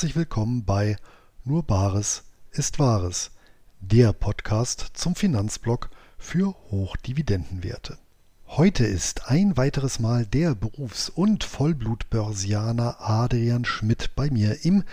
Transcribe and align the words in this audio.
herzlich 0.00 0.16
willkommen 0.16 0.64
bei 0.64 0.96
Nur 1.44 1.62
Bares 1.62 2.22
ist 2.52 2.78
Wahres, 2.78 3.32
der 3.82 4.14
Podcast 4.14 4.92
zum 4.94 5.14
Finanzblock 5.14 5.90
für 6.16 6.54
Hochdividendenwerte. 6.70 7.98
Heute 8.46 8.86
ist 8.86 9.28
ein 9.28 9.58
weiteres 9.58 9.98
Mal 9.98 10.24
der 10.24 10.54
Berufs- 10.54 11.10
und 11.10 11.44
Vollblutbörsianer 11.44 12.96
Adrian 12.98 13.66
Schmidt 13.66 14.12
bei 14.16 14.30
mir 14.30 14.64
im 14.64 14.84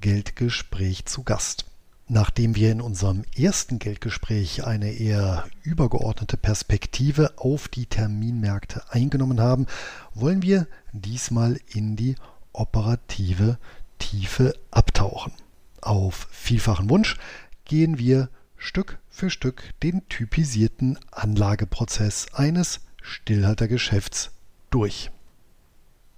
Geldgespräch 0.00 1.04
zu 1.04 1.24
Gast. 1.24 1.66
Nachdem 2.08 2.56
wir 2.56 2.72
in 2.72 2.80
unserem 2.80 3.24
ersten 3.36 3.78
Geldgespräch 3.78 4.64
eine 4.64 4.92
eher 4.92 5.44
übergeordnete 5.62 6.38
Perspektive 6.38 7.34
auf 7.36 7.68
die 7.68 7.84
Terminmärkte 7.84 8.82
eingenommen 8.88 9.42
haben, 9.42 9.66
wollen 10.14 10.40
wir 10.40 10.66
diesmal 10.94 11.60
in 11.74 11.96
die 11.96 12.14
operative 12.54 13.58
Tiefe 14.04 14.54
abtauchen. 14.70 15.32
Auf 15.80 16.28
vielfachen 16.30 16.90
Wunsch 16.90 17.16
gehen 17.64 17.98
wir 17.98 18.28
Stück 18.58 18.98
für 19.08 19.30
Stück 19.30 19.70
den 19.82 20.06
typisierten 20.10 20.98
Anlageprozess 21.10 22.26
eines 22.34 22.80
Stillhaltergeschäfts 23.00 24.32
durch. 24.68 25.10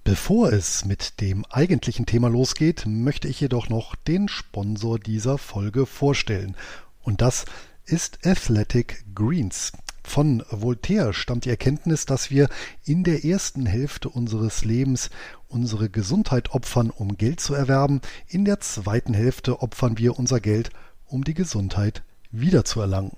Bevor 0.03 0.51
es 0.51 0.83
mit 0.83 1.21
dem 1.21 1.45
eigentlichen 1.45 2.05
Thema 2.05 2.29
losgeht, 2.29 2.83
möchte 2.85 3.29
ich 3.29 3.39
jedoch 3.39 3.69
noch 3.69 3.95
den 3.95 4.27
Sponsor 4.27 4.99
dieser 4.99 5.37
Folge 5.37 5.85
vorstellen. 5.85 6.57
Und 7.01 7.21
das 7.21 7.45
ist 7.85 8.25
Athletic 8.25 9.05
Greens. 9.15 9.71
Von 10.03 10.43
Voltaire 10.49 11.13
stammt 11.13 11.45
die 11.45 11.49
Erkenntnis, 11.49 12.05
dass 12.05 12.31
wir 12.31 12.49
in 12.83 13.03
der 13.03 13.25
ersten 13.25 13.65
Hälfte 13.65 14.09
unseres 14.09 14.63
Lebens 14.63 15.09
unsere 15.47 15.89
Gesundheit 15.89 16.51
opfern, 16.51 16.89
um 16.89 17.17
Geld 17.17 17.39
zu 17.39 17.53
erwerben. 17.53 18.01
In 18.27 18.45
der 18.45 18.59
zweiten 18.59 19.13
Hälfte 19.13 19.61
opfern 19.61 19.97
wir 19.97 20.17
unser 20.17 20.39
Geld, 20.39 20.69
um 21.05 21.23
die 21.23 21.33
Gesundheit 21.33 22.03
wiederzuerlangen. 22.31 23.13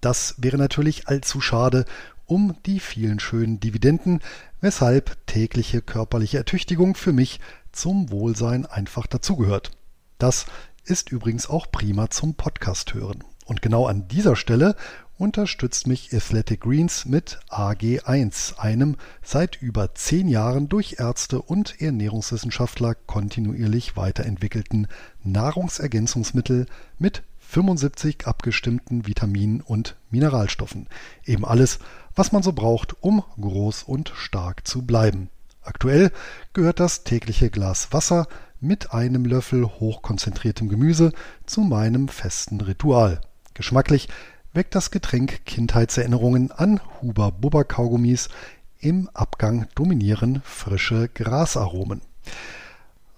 Das 0.00 0.34
wäre 0.38 0.58
natürlich 0.58 1.08
allzu 1.08 1.40
schade 1.40 1.84
um 2.26 2.56
die 2.66 2.80
vielen 2.80 3.20
schönen 3.20 3.60
Dividenden, 3.60 4.20
weshalb 4.60 5.16
tägliche 5.26 5.80
körperliche 5.80 6.38
Ertüchtigung 6.38 6.96
für 6.96 7.12
mich 7.12 7.40
zum 7.72 8.10
Wohlsein 8.10 8.66
einfach 8.66 9.06
dazugehört. 9.06 9.70
Das 10.18 10.46
ist 10.84 11.10
übrigens 11.12 11.48
auch 11.48 11.70
prima 11.70 12.10
zum 12.10 12.34
Podcast 12.34 12.94
hören. 12.94 13.22
Und 13.44 13.62
genau 13.62 13.86
an 13.86 14.08
dieser 14.08 14.34
Stelle 14.34 14.74
unterstützt 15.18 15.86
mich 15.86 16.14
Athletic 16.14 16.60
Greens 16.60 17.06
mit 17.06 17.38
AG1, 17.48 18.58
einem 18.58 18.96
seit 19.22 19.60
über 19.60 19.94
zehn 19.94 20.28
Jahren 20.28 20.68
durch 20.68 20.96
Ärzte 20.98 21.40
und 21.40 21.80
Ernährungswissenschaftler 21.80 22.94
kontinuierlich 22.94 23.96
weiterentwickelten 23.96 24.88
Nahrungsergänzungsmittel 25.24 26.66
mit 26.98 27.22
75 27.38 28.26
abgestimmten 28.26 29.06
Vitaminen 29.06 29.60
und 29.60 29.96
Mineralstoffen. 30.10 30.88
Eben 31.24 31.44
alles, 31.44 31.78
was 32.14 32.32
man 32.32 32.42
so 32.42 32.52
braucht, 32.52 33.02
um 33.02 33.22
groß 33.40 33.84
und 33.84 34.12
stark 34.14 34.66
zu 34.66 34.82
bleiben. 34.82 35.30
Aktuell 35.62 36.10
gehört 36.52 36.80
das 36.80 37.04
tägliche 37.04 37.50
Glas 37.50 37.92
Wasser 37.92 38.26
mit 38.60 38.92
einem 38.92 39.24
Löffel 39.24 39.64
hochkonzentriertem 39.64 40.68
Gemüse 40.68 41.12
zu 41.44 41.60
meinem 41.60 42.08
festen 42.08 42.60
Ritual. 42.60 43.20
Geschmacklich 43.54 44.08
weckt 44.56 44.74
das 44.74 44.90
Getränk 44.90 45.44
Kindheitserinnerungen 45.44 46.50
an 46.50 46.80
Huber 47.02 47.30
Bubber 47.30 47.64
Kaugummis. 47.64 48.30
Im 48.78 49.10
Abgang 49.12 49.66
dominieren 49.74 50.40
frische 50.46 51.08
Grasaromen. 51.12 52.00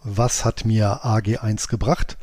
Was 0.03 0.45
hat 0.45 0.65
mir 0.65 1.05
AG1 1.05 1.69
gebracht? 1.69 2.19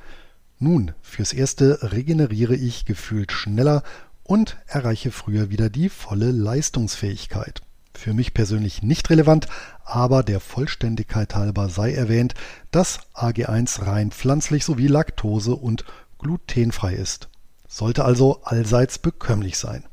Nun, 0.60 0.92
fürs 1.02 1.32
Erste 1.32 1.80
regeneriere 1.94 2.56
ich 2.56 2.84
gefühlt 2.84 3.32
schneller 3.32 3.84
und 4.24 4.58
erreiche 4.68 5.12
früher 5.12 5.50
wieder 5.50 5.70
die 5.70 5.88
volle 5.88 6.32
Leistungsfähigkeit. 6.32 7.62
Für 7.94 8.14
mich 8.14 8.34
persönlich 8.34 8.84
nicht 8.84 9.10
relevant, 9.10 9.48
aber 9.86 10.24
der 10.24 10.42
Vollständigkeit 10.42 11.36
halber 11.36 11.70
sei 11.70 11.94
erwähnt, 11.94 12.34
dass 12.70 13.00
AG1 13.14 13.86
rein 13.86 14.12
pflanzlich 14.12 14.66
sowie 14.66 14.88
laktose- 14.88 15.56
und 15.56 15.86
glutenfrei 16.20 16.96
ist. 16.96 17.30
Sollte 17.68 18.06
also 18.06 18.42
allseits 18.44 19.00
bekömmlich 19.00 19.58
sein. 19.58 19.84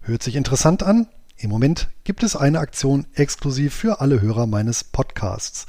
Hört 0.00 0.22
sich 0.22 0.36
interessant 0.36 0.82
an? 0.82 1.08
Im 1.36 1.50
Moment 1.50 1.88
gibt 2.04 2.22
es 2.22 2.36
eine 2.36 2.58
Aktion 2.58 3.06
exklusiv 3.14 3.74
für 3.74 4.00
alle 4.00 4.20
Hörer 4.20 4.46
meines 4.46 4.84
Podcasts. 4.84 5.66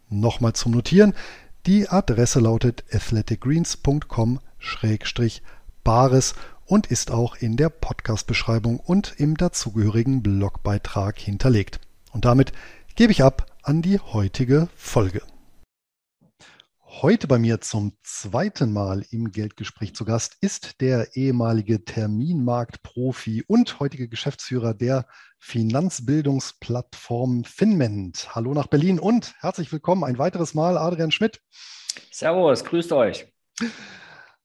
Nochmal 0.09 0.55
zum 0.55 0.73
Notieren. 0.73 1.15
Die 1.67 1.89
Adresse 1.89 2.41
lautet 2.41 2.85
athleticgreens.com-bares 4.60 6.34
und 6.66 6.88
ist 6.88 7.10
auch 7.10 7.36
in 7.36 7.56
der 7.56 7.70
Podcast-Beschreibung 7.70 8.78
und 8.78 9.14
im 9.16 9.38
dazugehörigen 9.38 10.22
Blogbeitrag 10.22 11.19
hinterlegt. 11.19 11.80
Und 12.12 12.26
damit 12.26 12.52
gebe 12.94 13.10
ich 13.10 13.22
ab 13.22 13.46
an 13.62 13.80
die 13.80 13.98
heutige 13.98 14.69
Folge. 14.76 15.22
Heute 17.00 17.26
bei 17.26 17.38
mir 17.38 17.60
zum 17.60 17.92
zweiten 18.02 18.72
Mal 18.72 19.04
im 19.10 19.30
Geldgespräch 19.30 19.94
zu 19.94 20.04
Gast 20.04 20.36
ist 20.41 20.80
der 20.80 21.16
ehemalige 21.16 21.84
Terminmarktprofi 21.84 23.44
und 23.46 23.78
heutige 23.78 24.08
Geschäftsführer 24.08 24.75
der 24.75 25.06
Finanzbildungsplattform 25.38 27.44
Finment. 27.44 28.34
Hallo 28.34 28.52
nach 28.52 28.66
Berlin 28.66 28.98
und 28.98 29.34
herzlich 29.38 29.72
willkommen 29.72 30.04
ein 30.04 30.19
weiteres 30.19 30.54
Mal, 30.54 30.76
Adrian 30.76 31.12
Schmidt. 31.12 31.40
Servus, 32.10 32.64
grüßt 32.64 32.92
euch. 32.92 33.32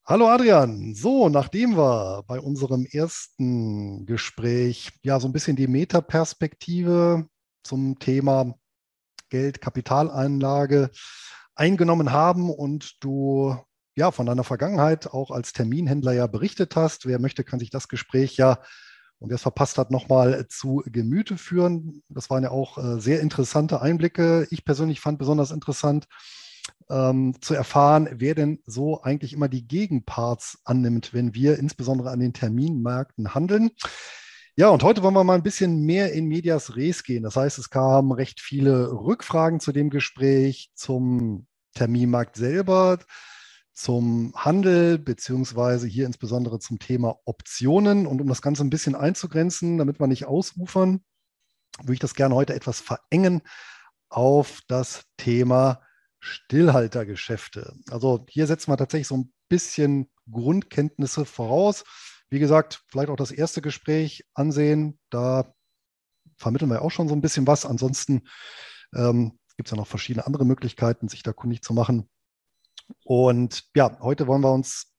Hallo 0.06 0.28
Adrian. 0.28 0.94
So, 0.96 1.30
nachdem 1.30 1.78
wir 1.78 2.26
bei 2.28 2.38
unserem 2.38 2.86
ersten 2.86 4.06
Gespräch 4.06 4.92
ja 5.02 5.18
so 5.22 5.30
ein 5.30 5.32
bisschen 5.32 5.56
die 5.56 5.68
Metaperspektive 5.68 7.26
zum 7.64 7.98
Thema 8.00 8.54
Geld, 9.30 9.62
Kapitalanlage 9.62 10.90
eingenommen 11.56 12.12
haben 12.12 12.50
und 12.50 13.02
du 13.02 13.56
ja 13.96 14.12
von 14.12 14.26
deiner 14.26 14.44
Vergangenheit 14.44 15.08
auch 15.08 15.32
als 15.32 15.54
Terminhändler 15.54 16.12
ja 16.12 16.28
berichtet 16.28 16.76
hast. 16.76 17.06
Wer 17.06 17.20
möchte, 17.20 17.46
kann 17.46 17.60
sich 17.60 17.70
das 17.70 17.88
Gespräch 17.88 18.36
ja 18.36 18.60
und 19.20 19.30
wer 19.30 19.36
es 19.36 19.42
verpasst 19.42 19.78
hat, 19.78 19.90
nochmal 19.90 20.50
zu 20.50 20.84
Gemüte 20.86 21.38
führen. 21.38 22.04
Das 22.10 22.30
waren 22.30 22.44
ja 22.44 22.52
auch 22.52 22.78
äh, 22.78 23.00
sehr 23.00 23.22
interessante 23.22 23.82
Einblicke. 23.82 24.48
Ich 24.52 24.66
persönlich 24.66 25.00
fand 25.00 25.18
besonders 25.18 25.52
interessant 25.52 26.08
ähm, 26.90 27.36
zu 27.42 27.54
erfahren, 27.54 28.10
wer 28.14 28.36
denn 28.36 28.60
so 28.66 29.02
eigentlich 29.02 29.34
immer 29.34 29.48
die 29.48 29.68
Gegenparts 29.68 30.60
annimmt, 30.66 31.14
wenn 31.14 31.34
wir 31.34 31.60
insbesondere 31.60 32.12
an 32.12 32.20
den 32.20 32.34
Terminmärkten 32.34 33.34
handeln. 33.34 33.72
Ja, 34.56 34.70
und 34.70 34.84
heute 34.84 35.02
wollen 35.02 35.16
wir 35.16 35.24
mal 35.24 35.34
ein 35.34 35.44
bisschen 35.44 35.84
mehr 35.84 36.14
in 36.14 36.28
Medias 36.28 36.76
Res 36.76 37.04
gehen. 37.04 37.24
Das 37.24 37.36
heißt, 37.36 37.58
es 37.58 37.72
kamen 37.72 38.12
recht 38.12 38.40
viele 38.40 38.92
Rückfragen 38.92 39.60
zu 39.60 39.72
dem 39.72 39.90
Gespräch, 39.90 40.70
zum 40.76 41.48
Terminmarkt 41.74 42.36
selber, 42.36 43.00
zum 43.74 44.32
Handel, 44.36 45.00
beziehungsweise 45.00 45.88
hier 45.88 46.06
insbesondere 46.06 46.60
zum 46.60 46.78
Thema 46.78 47.18
Optionen. 47.26 48.06
Und 48.06 48.22
um 48.22 48.28
das 48.28 48.44
Ganze 48.44 48.64
ein 48.64 48.70
bisschen 48.70 48.94
einzugrenzen, 48.94 49.80
damit 49.80 50.00
wir 50.00 50.06
nicht 50.06 50.26
ausufern, 50.26 51.04
würde 51.80 51.94
ich 51.94 52.00
das 52.00 52.14
gerne 52.14 52.36
heute 52.36 52.54
etwas 52.54 52.80
verengen 52.80 53.42
auf 54.10 54.62
das 54.68 55.06
Thema 55.18 55.82
Stillhaltergeschäfte. 56.24 57.76
Also 57.90 58.26
hier 58.30 58.48
setzen 58.48 58.72
wir 58.72 58.78
tatsächlich 58.78 59.10
so 59.10 59.18
ein 59.18 59.34
bisschen 59.50 60.10
Grundkenntnisse 60.32 61.26
voraus. 61.26 61.84
Wie 62.30 62.40
gesagt, 62.40 62.84
vielleicht 62.88 63.10
auch 63.10 63.18
das 63.18 63.32
erste 63.32 63.62
Gespräch 63.62 64.26
ansehen. 64.34 65.00
Da 65.10 65.54
vermitteln 66.38 66.72
wir 66.72 66.82
auch 66.82 66.92
schon 66.92 67.10
so 67.10 67.14
ein 67.14 67.22
bisschen 67.22 67.46
was. 67.46 67.66
Ansonsten 67.66 68.24
ähm, 68.96 69.38
gibt 69.58 69.68
es 69.68 69.72
ja 69.72 69.78
noch 69.78 69.88
verschiedene 69.88 70.26
andere 70.26 70.46
Möglichkeiten, 70.46 71.10
sich 71.10 71.24
da 71.24 71.34
kundig 71.34 71.62
zu 71.62 71.74
machen. 71.74 72.10
Und 73.04 73.66
ja, 73.76 74.00
heute 74.00 74.26
wollen 74.26 74.42
wir 74.42 74.54
uns 74.54 74.94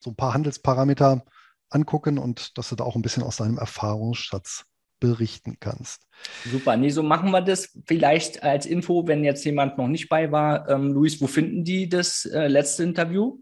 so 0.00 0.10
ein 0.10 0.16
paar 0.16 0.34
Handelsparameter 0.34 1.24
angucken 1.70 2.18
und 2.18 2.58
dass 2.58 2.70
du 2.70 2.76
da 2.76 2.84
auch 2.84 2.96
ein 2.96 3.02
bisschen 3.02 3.22
aus 3.22 3.36
deinem 3.36 3.58
Erfahrungsschatz 3.58 4.64
berichten 5.00 5.56
kannst. 5.60 6.06
Super, 6.50 6.76
nee, 6.76 6.90
so 6.90 7.02
machen 7.02 7.30
wir 7.30 7.40
das. 7.40 7.76
Vielleicht 7.86 8.42
als 8.42 8.66
Info, 8.66 9.06
wenn 9.06 9.24
jetzt 9.24 9.44
jemand 9.44 9.78
noch 9.78 9.88
nicht 9.88 10.08
bei 10.08 10.32
war. 10.32 10.68
Ähm, 10.68 10.92
Luis, 10.92 11.20
wo 11.20 11.26
finden 11.26 11.64
die 11.64 11.88
das 11.88 12.24
äh, 12.24 12.48
letzte 12.48 12.84
Interview? 12.84 13.38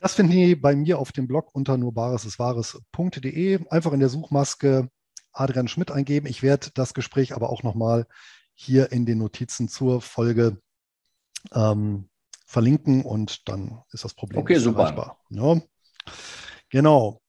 Das 0.00 0.14
finden 0.14 0.32
Sie 0.32 0.54
bei 0.54 0.76
mir 0.76 0.98
auf 0.98 1.12
dem 1.12 1.26
Blog 1.26 1.54
unter 1.54 1.76
nurbareseswahres.de. 1.76 3.66
Einfach 3.68 3.92
in 3.92 4.00
der 4.00 4.08
Suchmaske 4.08 4.90
Adrian 5.32 5.68
Schmidt 5.68 5.90
eingeben. 5.90 6.26
Ich 6.26 6.42
werde 6.42 6.68
das 6.74 6.94
Gespräch 6.94 7.34
aber 7.34 7.50
auch 7.50 7.62
nochmal 7.62 8.06
hier 8.54 8.92
in 8.92 9.06
den 9.06 9.18
Notizen 9.18 9.68
zur 9.68 10.00
Folge 10.00 10.60
ähm, 11.52 12.08
verlinken 12.46 13.04
und 13.04 13.48
dann 13.48 13.82
ist 13.92 14.04
das 14.04 14.14
Problem 14.14 14.40
okay, 14.40 14.58
super. 14.58 14.82
erreichbar. 14.82 15.18
Ja. 15.30 15.60
Genau. 16.70 17.20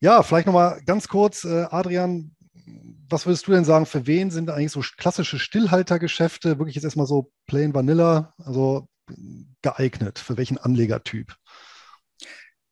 Ja, 0.00 0.22
vielleicht 0.22 0.46
nochmal 0.46 0.80
ganz 0.84 1.08
kurz, 1.08 1.44
äh, 1.44 1.66
Adrian, 1.70 2.36
was 3.08 3.26
würdest 3.26 3.46
du 3.46 3.52
denn 3.52 3.64
sagen, 3.64 3.86
für 3.86 4.06
wen 4.06 4.30
sind 4.30 4.50
eigentlich 4.50 4.72
so 4.72 4.82
klassische 4.96 5.38
Stillhaltergeschäfte, 5.38 6.58
wirklich 6.58 6.74
jetzt 6.74 6.84
erstmal 6.84 7.06
so 7.06 7.30
plain 7.46 7.74
vanilla, 7.74 8.34
also 8.38 8.88
geeignet? 9.62 10.18
Für 10.18 10.36
welchen 10.36 10.58
Anlegertyp? 10.58 11.34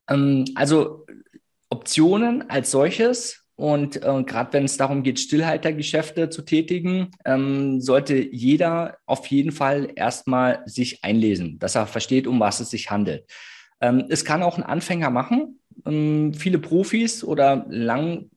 Ähm, 0.09 0.45
also 0.55 1.07
Optionen 1.71 2.49
als 2.49 2.71
solches 2.71 3.47
und 3.57 3.97
äh, 3.97 4.23
gerade 4.23 4.53
wenn 4.53 4.65
es 4.65 4.77
darum 4.77 5.03
geht, 5.03 5.19
Stillhaltergeschäfte 5.19 6.29
zu 6.29 6.43
tätigen, 6.43 7.11
ähm, 7.25 7.81
sollte 7.81 8.15
jeder 8.17 8.99
auf 9.07 9.27
jeden 9.29 9.51
Fall 9.51 9.89
erstmal 9.97 10.63
sich 10.67 11.03
einlesen, 11.03 11.59
dass 11.59 11.75
er 11.75 11.87
versteht, 11.87 12.27
um 12.27 12.39
was 12.39 12.61
es 12.61 12.71
sich 12.71 12.91
handelt. 12.91 13.25
Ähm, 13.81 14.05
es 14.11 14.27
kann 14.27 14.43
auch 14.43 14.59
ein 14.59 14.63
Anfänger 14.63 15.11
machen. 15.11 15.61
Ähm, 15.85 16.33
viele 16.35 16.59
Profis 16.59 17.23
oder 17.23 17.67
lang, 17.69 18.31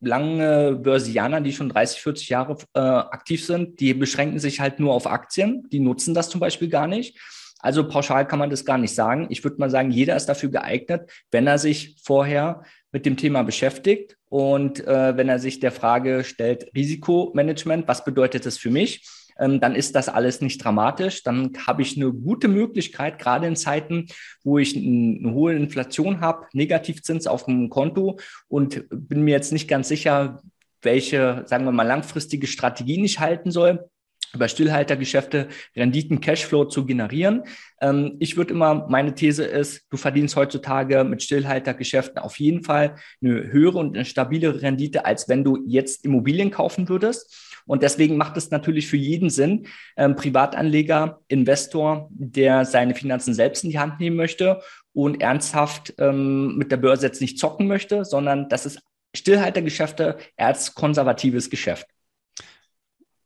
lange 0.00 0.76
Börsianer, 0.76 1.40
die 1.40 1.52
schon 1.52 1.68
30, 1.68 2.00
40 2.00 2.28
Jahre 2.28 2.56
äh, 2.74 2.80
aktiv 2.80 3.44
sind, 3.44 3.80
die 3.80 3.94
beschränken 3.94 4.38
sich 4.38 4.60
halt 4.60 4.80
nur 4.80 4.94
auf 4.94 5.06
Aktien. 5.06 5.68
Die 5.70 5.80
nutzen 5.80 6.14
das 6.14 6.28
zum 6.28 6.40
Beispiel 6.40 6.68
gar 6.68 6.86
nicht. 6.86 7.18
Also 7.62 7.86
pauschal 7.86 8.26
kann 8.26 8.38
man 8.38 8.50
das 8.50 8.64
gar 8.64 8.78
nicht 8.78 8.94
sagen. 8.94 9.26
Ich 9.28 9.44
würde 9.44 9.58
mal 9.58 9.70
sagen, 9.70 9.90
jeder 9.90 10.16
ist 10.16 10.26
dafür 10.26 10.50
geeignet, 10.50 11.10
wenn 11.30 11.46
er 11.46 11.58
sich 11.58 11.96
vorher 12.02 12.62
mit 12.90 13.06
dem 13.06 13.16
Thema 13.16 13.42
beschäftigt 13.42 14.16
und 14.28 14.86
äh, 14.86 15.16
wenn 15.16 15.28
er 15.28 15.38
sich 15.38 15.60
der 15.60 15.72
Frage 15.72 16.24
stellt, 16.24 16.70
Risikomanagement, 16.74 17.86
was 17.86 18.04
bedeutet 18.04 18.46
das 18.46 18.56
für 18.58 18.70
mich? 18.70 19.06
Ähm, 19.40 19.58
dann 19.60 19.74
ist 19.74 19.96
das 19.96 20.08
alles 20.08 20.40
nicht 20.40 20.62
dramatisch. 20.62 21.22
Dann 21.22 21.52
habe 21.66 21.82
ich 21.82 21.96
eine 21.96 22.12
gute 22.12 22.48
Möglichkeit, 22.48 23.18
gerade 23.18 23.46
in 23.46 23.56
Zeiten, 23.56 24.06
wo 24.44 24.58
ich 24.58 24.76
eine 24.76 25.32
hohe 25.32 25.54
Inflation 25.54 26.20
habe, 26.20 26.46
Negativzins 26.52 27.26
auf 27.26 27.46
dem 27.46 27.70
Konto 27.70 28.18
und 28.48 28.84
bin 28.90 29.22
mir 29.22 29.32
jetzt 29.32 29.52
nicht 29.52 29.68
ganz 29.68 29.88
sicher, 29.88 30.40
welche, 30.82 31.42
sagen 31.46 31.64
wir 31.64 31.72
mal, 31.72 31.82
langfristige 31.82 32.46
Strategien 32.46 33.04
ich 33.04 33.18
halten 33.18 33.50
soll 33.50 33.90
über 34.32 34.48
Stillhaltergeschäfte 34.48 35.48
Renditen, 35.74 36.20
Cashflow 36.20 36.66
zu 36.66 36.86
generieren. 36.86 37.42
Ähm, 37.80 38.16
ich 38.20 38.36
würde 38.36 38.54
immer, 38.54 38.86
meine 38.88 39.14
These 39.14 39.44
ist, 39.44 39.86
du 39.90 39.96
verdienst 39.96 40.36
heutzutage 40.36 41.04
mit 41.04 41.22
Stillhaltergeschäften 41.22 42.18
auf 42.18 42.38
jeden 42.38 42.62
Fall 42.62 42.96
eine 43.22 43.50
höhere 43.50 43.78
und 43.78 43.96
eine 43.96 44.04
stabilere 44.04 44.62
Rendite, 44.62 45.04
als 45.04 45.28
wenn 45.28 45.44
du 45.44 45.58
jetzt 45.66 46.04
Immobilien 46.04 46.50
kaufen 46.50 46.88
würdest. 46.88 47.49
Und 47.66 47.82
deswegen 47.82 48.16
macht 48.16 48.36
es 48.36 48.50
natürlich 48.50 48.88
für 48.88 48.96
jeden 48.96 49.30
Sinn, 49.30 49.66
ähm, 49.96 50.16
Privatanleger, 50.16 51.20
Investor, 51.28 52.08
der 52.10 52.64
seine 52.64 52.94
Finanzen 52.94 53.34
selbst 53.34 53.64
in 53.64 53.70
die 53.70 53.78
Hand 53.78 54.00
nehmen 54.00 54.16
möchte 54.16 54.60
und 54.92 55.20
ernsthaft 55.20 55.94
ähm, 55.98 56.56
mit 56.56 56.72
der 56.72 56.76
Börse 56.76 57.06
jetzt 57.06 57.20
nicht 57.20 57.38
zocken 57.38 57.66
möchte, 57.66 58.04
sondern 58.04 58.48
das 58.48 58.66
ist 58.66 58.80
Stillhaltergeschäfte 59.14 60.18
als 60.36 60.74
konservatives 60.74 61.50
Geschäft. 61.50 61.86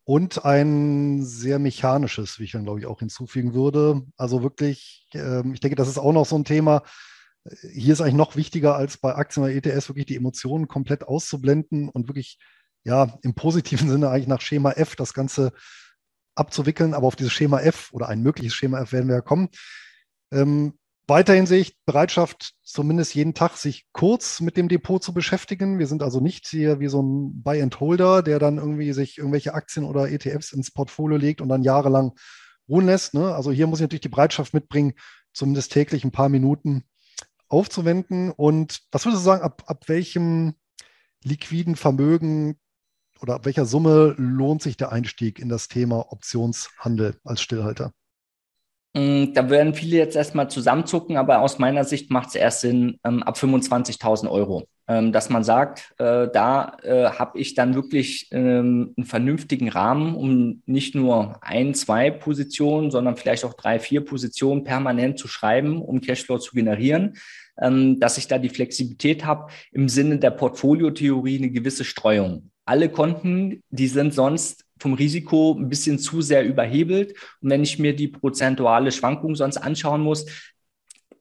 Und 0.04 0.44
ein 0.44 1.25
sehr 1.25 1.58
mechanisches, 1.58 2.38
wie 2.38 2.44
ich 2.44 2.52
dann 2.52 2.64
glaube 2.64 2.78
ich 2.78 2.87
auch 2.87 2.98
hinzufügen 2.98 3.54
würde. 3.54 4.02
Also 4.16 4.42
wirklich, 4.42 5.08
ähm, 5.14 5.54
ich 5.54 5.60
denke, 5.60 5.76
das 5.76 5.88
ist 5.88 5.98
auch 5.98 6.12
noch 6.12 6.26
so 6.26 6.37
ein 6.37 6.44
Thema. 6.44 6.82
Hier 7.72 7.92
ist 7.92 8.00
eigentlich 8.00 8.14
noch 8.14 8.37
wichtiger 8.37 8.76
als 8.76 8.98
bei 8.98 9.14
Aktien 9.14 9.44
oder 9.44 9.54
ETS 9.54 9.88
wirklich 9.88 10.06
die 10.06 10.16
Emotionen 10.16 10.69
komplett 10.69 11.04
auszublenden 11.04 11.88
und 11.88 12.08
wirklich, 12.08 12.38
ja, 12.84 13.19
im 13.22 13.34
positiven 13.34 13.88
Sinne 13.88 14.10
eigentlich 14.10 14.28
nach 14.28 14.40
Schema 14.40 14.72
F 14.72 14.96
das 14.96 15.14
Ganze 15.14 15.52
abzuwickeln. 16.34 16.94
Aber 16.94 17.06
auf 17.06 17.16
dieses 17.16 17.32
Schema 17.32 17.60
F 17.60 17.90
oder 17.92 18.08
ein 18.08 18.22
mögliches 18.22 18.54
Schema 18.54 18.81
F 18.81 18.92
werden 18.92 19.08
wir 19.08 19.16
ja 19.16 19.20
kommen. 19.20 19.48
Ähm, 20.32 20.75
Weiterhin 21.06 21.44
sehe 21.46 21.60
ich 21.60 21.76
Bereitschaft, 21.84 22.54
zumindest 22.62 23.14
jeden 23.14 23.34
Tag 23.34 23.58
sich 23.58 23.84
kurz 23.92 24.40
mit 24.40 24.56
dem 24.56 24.69
Depot 24.69 25.02
zu 25.02 25.12
beschäftigen. 25.12 25.78
Wir 25.78 25.86
sind 25.86 26.02
also 26.02 26.20
nicht 26.20 26.46
hier 26.46 26.81
wie 26.81 26.88
so 26.88 27.02
ein 27.02 27.42
Buy-and-Holder, 27.42 28.22
der 28.22 28.38
dann 28.38 28.56
irgendwie 28.56 28.94
sich 28.94 29.19
irgendwelche 29.19 29.52
Aktien 29.52 29.84
oder 29.84 30.10
ETFs 30.10 30.52
ins 30.52 30.70
Portfolio 30.70 31.19
legt 31.19 31.42
und 31.42 31.50
dann 31.50 31.62
jahrelang 31.62 32.12
ruhen 32.70 32.87
lässt. 32.87 33.12
Ne? 33.12 33.34
Also 33.34 33.52
hier 33.52 33.66
muss 33.66 33.80
ich 33.80 33.82
natürlich 33.82 34.00
die 34.00 34.08
Bereitschaft 34.08 34.54
mitbringen, 34.54 34.94
zumindest 35.34 35.72
täglich 35.72 36.04
ein 36.04 36.10
paar 36.10 36.30
Minuten 36.30 36.84
aufzuwenden. 37.48 38.30
Und 38.30 38.80
was 38.90 39.04
würdest 39.04 39.22
du 39.22 39.26
sagen, 39.26 39.42
ab, 39.42 39.64
ab 39.66 39.84
welchem 39.88 40.54
liquiden 41.22 41.76
Vermögen 41.76 42.58
oder 43.25 43.37
ab 43.37 43.47
welcher 43.47 43.65
Summe 43.65 44.15
lohnt 44.19 44.61
sich 44.61 44.76
der 44.76 44.93
Einstieg 44.93 45.38
in 45.38 45.49
das 45.49 45.69
Thema 45.69 46.12
Optionshandel 46.12 47.17
als 47.25 47.41
Stillhalter? 47.41 47.93
Mm, 48.93 49.32
da 49.32 49.49
werden 49.49 49.73
viele 49.73 49.97
jetzt 49.97 50.15
erstmal 50.15 50.50
zusammenzucken, 50.50 51.17
aber 51.17 51.41
aus 51.41 51.59
meiner 51.59 51.85
Sicht 51.85 52.11
macht 52.11 52.29
es 52.29 52.35
erst 52.35 52.61
Sinn 52.61 52.99
ähm, 53.03 53.23
ab 53.23 53.38
25.000 53.38 54.31
Euro, 54.31 54.65
ähm, 54.88 55.11
dass 55.11 55.31
man 55.31 55.43
sagt, 55.43 55.94
äh, 55.97 56.29
da 56.35 56.76
äh, 56.82 57.06
habe 57.06 57.38
ich 57.38 57.55
dann 57.55 57.75
wirklich 57.75 58.29
ähm, 58.31 58.93
einen 58.94 59.06
vernünftigen 59.06 59.71
Rahmen, 59.71 60.15
um 60.15 60.62
nicht 60.67 60.94
nur 60.94 61.43
ein, 61.43 61.73
zwei 61.73 62.11
Positionen, 62.11 62.91
sondern 62.91 63.17
vielleicht 63.17 63.47
auch 63.47 63.55
drei, 63.55 63.79
vier 63.79 64.05
Positionen 64.05 64.65
permanent 64.65 65.19
zu 65.19 65.29
schreiben, 65.29 65.81
um 65.81 66.03
Cashflow 66.03 66.37
zu 66.37 66.55
generieren, 66.55 67.15
ähm, 67.59 67.99
dass 68.00 68.19
ich 68.19 68.29
da 68.29 68.37
die 68.37 68.50
Flexibilität 68.50 69.25
habe, 69.25 69.50
im 69.73 69.88
Sinne 69.88 70.19
der 70.19 70.31
Portfoliotheorie 70.31 71.38
eine 71.38 71.50
gewisse 71.50 71.85
Streuung. 71.85 72.50
Alle 72.64 72.88
Konten, 72.88 73.62
die 73.70 73.88
sind 73.88 74.14
sonst 74.14 74.64
vom 74.78 74.94
Risiko 74.94 75.55
ein 75.58 75.69
bisschen 75.69 75.99
zu 75.99 76.22
sehr 76.22 76.44
überhebelt. 76.44 77.14
Und 77.40 77.50
wenn 77.50 77.62
ich 77.62 77.78
mir 77.78 77.94
die 77.94 78.08
prozentuale 78.08 78.93
Schwankung 78.93 79.37
sonst 79.37 79.56
anschauen 79.56 80.02
muss, 80.02 80.26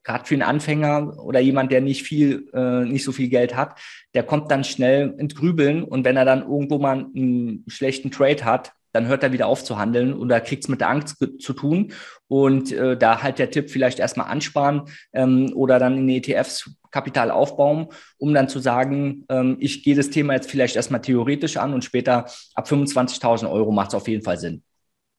gerade 0.02 0.26
für 0.26 0.34
einen 0.34 0.42
Anfänger 0.42 1.18
oder 1.18 1.40
jemand, 1.40 1.72
der 1.72 1.80
nicht 1.80 2.02
viel, 2.02 2.48
äh, 2.52 2.84
nicht 2.84 3.04
so 3.04 3.12
viel 3.12 3.28
Geld 3.28 3.56
hat, 3.56 3.80
der 4.14 4.22
kommt 4.22 4.50
dann 4.50 4.64
schnell 4.64 5.14
ins 5.18 5.34
Grübeln 5.34 5.82
und 5.82 6.04
wenn 6.04 6.16
er 6.16 6.26
dann 6.26 6.42
irgendwo 6.42 6.78
mal 6.78 7.06
einen 7.14 7.64
schlechten 7.68 8.10
Trade 8.10 8.44
hat, 8.44 8.72
dann 8.92 9.08
hört 9.08 9.24
er 9.24 9.32
wieder 9.32 9.48
auf 9.48 9.64
zu 9.64 9.76
handeln 9.76 10.14
oder 10.14 10.40
kriegt 10.40 10.62
es 10.62 10.68
mit 10.68 10.80
der 10.80 10.88
Angst 10.88 11.16
zu 11.40 11.52
tun. 11.52 11.92
Und 12.28 12.70
äh, 12.70 12.96
da 12.96 13.22
halt 13.22 13.40
der 13.40 13.50
Tipp 13.50 13.68
vielleicht 13.68 13.98
erstmal 13.98 14.28
ansparen 14.28 14.82
ähm, 15.12 15.52
oder 15.54 15.80
dann 15.80 15.98
in 15.98 16.08
ETFs 16.08 16.70
Kapital 16.94 17.32
aufbauen, 17.32 17.88
um 18.18 18.32
dann 18.32 18.48
zu 18.48 18.60
sagen, 18.60 19.24
ähm, 19.28 19.56
ich 19.58 19.82
gehe 19.82 19.96
das 19.96 20.10
Thema 20.10 20.34
jetzt 20.34 20.48
vielleicht 20.48 20.76
erstmal 20.76 21.02
theoretisch 21.02 21.56
an 21.56 21.74
und 21.74 21.82
später 21.82 22.26
ab 22.54 22.68
25.000 22.68 23.50
Euro 23.50 23.72
macht 23.72 23.88
es 23.88 23.94
auf 23.96 24.06
jeden 24.06 24.22
Fall 24.22 24.38
Sinn. 24.38 24.62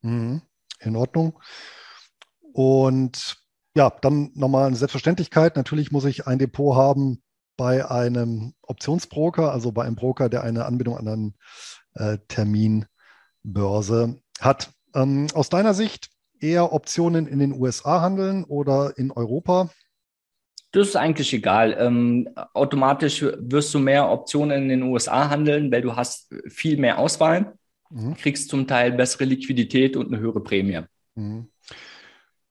Mhm. 0.01 0.41
In 0.79 0.95
Ordnung. 0.95 1.37
Und 2.53 3.35
ja, 3.75 3.89
dann 4.01 4.31
nochmal 4.35 4.67
eine 4.67 4.77
Selbstverständlichkeit. 4.77 5.57
Natürlich 5.57 5.91
muss 5.91 6.05
ich 6.05 6.27
ein 6.27 6.39
Depot 6.39 6.77
haben 6.77 7.21
bei 7.57 7.89
einem 7.89 8.53
Optionsbroker, 8.61 9.51
also 9.51 9.73
bei 9.73 9.83
einem 9.83 9.97
Broker, 9.97 10.29
der 10.29 10.43
eine 10.43 10.63
Anbindung 10.63 10.97
an 10.97 11.07
einen 11.09 11.35
äh, 11.95 12.19
Terminbörse 12.29 14.21
hat. 14.39 14.71
Ähm, 14.93 15.27
aus 15.33 15.49
deiner 15.49 15.73
Sicht 15.73 16.09
eher 16.39 16.71
Optionen 16.71 17.27
in 17.27 17.39
den 17.39 17.51
USA 17.51 17.99
handeln 17.99 18.45
oder 18.45 18.97
in 18.97 19.11
Europa? 19.11 19.69
Das 20.75 20.89
ist 20.89 20.97
eigentlich 20.97 21.31
egal. 21.31 21.73
Ähm, 21.79 22.27
automatisch 22.53 23.21
wirst 23.21 23.73
du 23.73 23.79
mehr 23.79 24.09
Optionen 24.09 24.63
in 24.63 24.67
den 24.67 24.83
USA 24.83 25.29
handeln, 25.29 25.71
weil 25.71 25.81
du 25.81 25.95
hast 25.95 26.35
viel 26.49 26.75
mehr 26.75 26.99
Auswahl, 26.99 27.53
mhm. 27.89 28.15
kriegst 28.15 28.49
zum 28.49 28.67
Teil 28.67 28.91
bessere 28.91 29.23
Liquidität 29.23 29.95
und 29.95 30.07
eine 30.07 30.19
höhere 30.19 30.43
Prämie. 30.43 30.81
Mhm. 31.15 31.47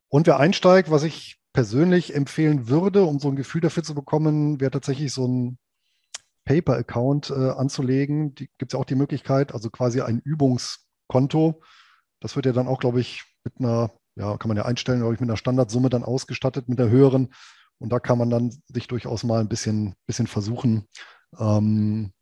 Und 0.09 0.27
wer 0.27 0.41
einsteigt, 0.41 0.91
was 0.91 1.03
ich 1.03 1.37
persönlich 1.53 2.15
empfehlen 2.15 2.67
würde, 2.67 3.05
um 3.05 3.19
so 3.19 3.29
ein 3.29 3.37
Gefühl 3.37 3.61
dafür 3.61 3.83
zu 3.83 3.95
bekommen, 3.95 4.59
wäre 4.59 4.71
tatsächlich 4.71 5.13
so 5.13 5.29
ein 5.29 5.59
Paper-Account 6.47 7.29
äh, 7.29 7.51
anzulegen. 7.51 8.35
Die 8.37 8.49
gibt 8.57 8.73
es 8.73 8.73
ja 8.73 8.81
auch 8.81 8.87
die 8.87 8.95
Möglichkeit, 8.95 9.53
also 9.53 9.69
quasi 9.69 10.01
ein 10.01 10.23
Übungskonto. 10.25 11.61
Das 12.21 12.37
wird 12.37 12.47
ja 12.47 12.53
dann 12.53 12.69
auch, 12.69 12.81
glaube 12.81 13.03
ich, 13.03 13.23
mit 13.45 13.53
einer, 13.59 13.91
ja, 14.17 14.39
kann 14.39 14.49
man 14.49 14.57
ja 14.57 14.65
einstellen, 14.65 15.01
glaube 15.01 15.13
ich, 15.13 15.21
mit 15.21 15.29
einer 15.29 15.37
Standardsumme 15.37 15.91
dann 15.91 16.05
ausgestattet, 16.05 16.71
mit 16.71 16.79
der 16.79 16.89
höheren. 16.89 17.29
Und 17.79 17.91
da 17.91 18.01
kann 18.01 18.19
man 18.19 18.31
dann 18.31 18.51
sich 18.69 18.89
durchaus 18.89 19.25
mal 19.25 19.41
ein 19.41 19.49
bisschen, 19.49 19.95
bisschen 20.07 20.27
versuchen, 20.27 20.89
ähm, 21.39 22.13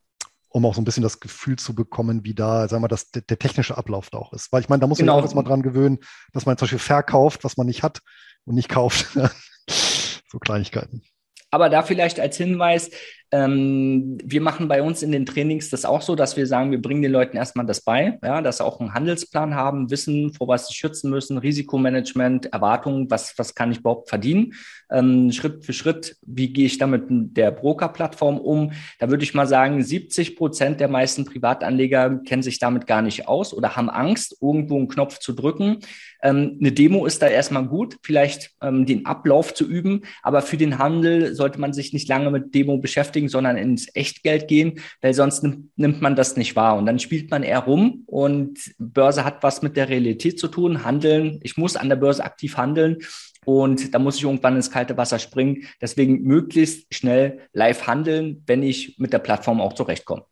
um 0.49 0.67
auch 0.67 0.75
so 0.75 0.81
ein 0.81 0.85
bisschen 0.85 1.03
das 1.03 1.21
Gefühl 1.21 1.57
zu 1.57 1.75
bekommen, 1.75 2.25
wie 2.25 2.35
da, 2.35 2.69
sagen 2.69 2.83
wir, 2.83 2.89
das, 2.89 3.11
der, 3.11 3.23
der 3.23 3.39
technische 3.39 3.77
Ablauf 3.77 4.11
da 4.11 4.19
auch 4.19 4.33
ist. 4.33 4.53
Weil 4.53 4.61
ich 4.61 4.69
meine, 4.69 4.81
da 4.81 4.87
muss 4.87 4.99
genau. 4.99 5.15
man 5.15 5.21
auch 5.21 5.27
jetzt 5.27 5.35
mal 5.35 5.43
dran 5.43 5.63
gewöhnen, 5.63 5.99
dass 6.33 6.47
man 6.47 6.57
zum 6.57 6.67
Beispiel 6.67 6.79
verkauft, 6.79 7.45
was 7.45 7.57
man 7.57 7.67
nicht 7.67 7.83
hat 7.83 8.01
und 8.45 8.55
nicht 8.55 8.69
kauft. 8.69 9.07
so 9.69 10.39
Kleinigkeiten. 10.39 11.03
Aber 11.51 11.69
da 11.69 11.83
vielleicht 11.83 12.19
als 12.19 12.37
Hinweis, 12.37 12.91
Ähm, 13.33 14.19
wir 14.23 14.43
machen 14.43 14.69
bei 14.69 14.83
uns 14.83 15.03
in 15.03 15.11
den 15.11 15.25
Trainings 15.25 15.71
das 15.71 15.87
auch 15.87 16.03
so, 16.03 16.15
dass 16.15 16.37
wir 16.37 16.47
sagen, 16.47 16.71
wir 16.71 16.83
bringen 16.83 17.01
den 17.01 17.13
Leuten 17.13 17.39
erstmal 17.39 17.65
das 17.65 17.81
bei, 17.81 18.19
ja, 18.23 18.43
dass 18.43 18.59
sie 18.59 18.65
auch 18.65 18.79
einen 18.79 18.93
Handelsplan 18.93 19.55
haben, 19.55 19.91
wissen, 19.91 20.35
vor 20.35 20.49
was 20.49 20.69
sie 20.69 20.75
schützen 20.75 21.09
müssen, 21.09 21.39
Risikomanagement, 21.39 22.53
Erwartungen, 22.53 23.11
was, 23.11 23.33
was 23.39 23.55
kann 23.55 23.73
ich 23.73 23.79
überhaupt 23.79 24.11
verdienen, 24.11 24.53
ähm, 24.91 25.33
Schritt 25.33 25.65
für 25.65 25.73
Schritt, 25.73 26.17
wie 26.27 26.53
gehe 26.53 26.67
ich 26.67 26.77
da 26.77 26.87
mit 26.87 27.05
der 27.09 27.51
Broker-Plattform 27.51 28.39
um. 28.39 28.73
Da 28.99 29.09
würde 29.09 29.25
ich 29.25 29.33
mal 29.33 29.47
sagen, 29.47 29.83
70 29.83 30.37
Prozent 30.37 30.81
der 30.81 30.89
meisten 30.89 31.25
Privatanleger 31.25 32.21
kennen 32.27 32.43
sich 32.43 32.59
damit 32.59 32.87
gar 32.87 33.01
nicht 33.01 33.29
aus 33.29 33.55
oder 33.55 33.77
haben 33.77 33.89
Angst, 33.89 34.37
irgendwo 34.43 34.77
einen 34.77 34.89
Knopf 34.89 35.19
zu 35.19 35.33
drücken. 35.33 35.79
Ähm, 36.23 36.59
eine 36.61 36.73
Demo 36.73 37.07
ist 37.07 37.23
da 37.23 37.29
erstmal 37.29 37.67
gut, 37.67 37.97
vielleicht 38.03 38.51
ähm, 38.61 38.87
den 38.87 39.07
Ablauf 39.07 39.55
zu 39.55 39.67
üben, 39.67 40.03
aber 40.23 40.43
für 40.43 40.57
den 40.57 40.79
Handel 40.79 41.35
sollte 41.35 41.59
man 41.59 41.73
sich 41.73 41.93
nicht 41.93 42.09
lange 42.09 42.31
mit 42.31 42.55
Demo 42.55 42.79
beschäftigen, 42.79 43.22
sondern 43.29 43.57
ins 43.57 43.89
Echtgeld 43.95 44.49
gehen, 44.49 44.81
weil 45.01 45.15
sonst 45.15 45.43
nimmt, 45.43 45.71
nimmt 45.77 46.03
man 46.03 46.17
das 46.17 46.37
nicht 46.37 46.57
wahr. 46.57 46.77
Und 46.77 46.87
dann 46.87 46.99
spielt 46.99 47.31
man 47.31 47.43
eher 47.43 47.61
rum 47.61 48.05
und 48.07 48.59
Börse 48.79 49.25
hat 49.25 49.43
was 49.43 49.63
mit 49.63 49.77
der 49.77 49.89
Realität 49.89 50.39
zu 50.39 50.49
tun. 50.49 50.85
Handeln, 50.85 51.41
ich 51.43 51.57
muss 51.57 51.77
an 51.77 51.89
der 51.89 51.97
Börse 51.97 52.25
aktiv 52.25 52.57
handeln. 52.57 52.99
Und 53.45 53.93
da 53.93 53.99
muss 53.99 54.17
ich 54.17 54.23
irgendwann 54.23 54.55
ins 54.55 54.71
kalte 54.71 54.97
Wasser 54.97 55.19
springen. 55.19 55.65
Deswegen 55.81 56.23
möglichst 56.23 56.95
schnell 56.95 57.41
live 57.53 57.87
handeln, 57.89 58.45
wenn 58.47 58.63
ich 58.63 58.99
mit 58.99 59.13
der 59.13 59.19
Plattform 59.19 59.61
auch 59.61 59.73
zurechtkomme. 59.73 60.25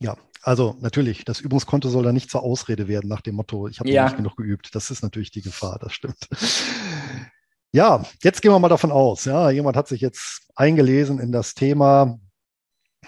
Ja, 0.00 0.16
also 0.42 0.76
natürlich, 0.80 1.24
das 1.24 1.40
Übungskonto 1.40 1.88
soll 1.90 2.02
da 2.02 2.12
nicht 2.12 2.30
zur 2.30 2.42
Ausrede 2.42 2.88
werden 2.88 3.08
nach 3.08 3.20
dem 3.20 3.34
Motto, 3.34 3.68
ich 3.68 3.78
habe 3.78 3.90
ja. 3.90 4.04
nicht 4.04 4.16
genug 4.16 4.36
geübt. 4.36 4.74
Das 4.74 4.90
ist 4.90 5.02
natürlich 5.02 5.30
die 5.30 5.42
Gefahr, 5.42 5.78
das 5.80 5.92
stimmt. 5.92 6.28
Ja, 7.72 8.02
jetzt 8.22 8.42
gehen 8.42 8.50
wir 8.50 8.58
mal 8.58 8.68
davon 8.68 8.90
aus, 8.90 9.24
ja, 9.26 9.50
jemand 9.50 9.76
hat 9.76 9.86
sich 9.86 10.00
jetzt 10.00 10.48
eingelesen 10.56 11.20
in 11.20 11.30
das 11.30 11.54
Thema, 11.54 12.18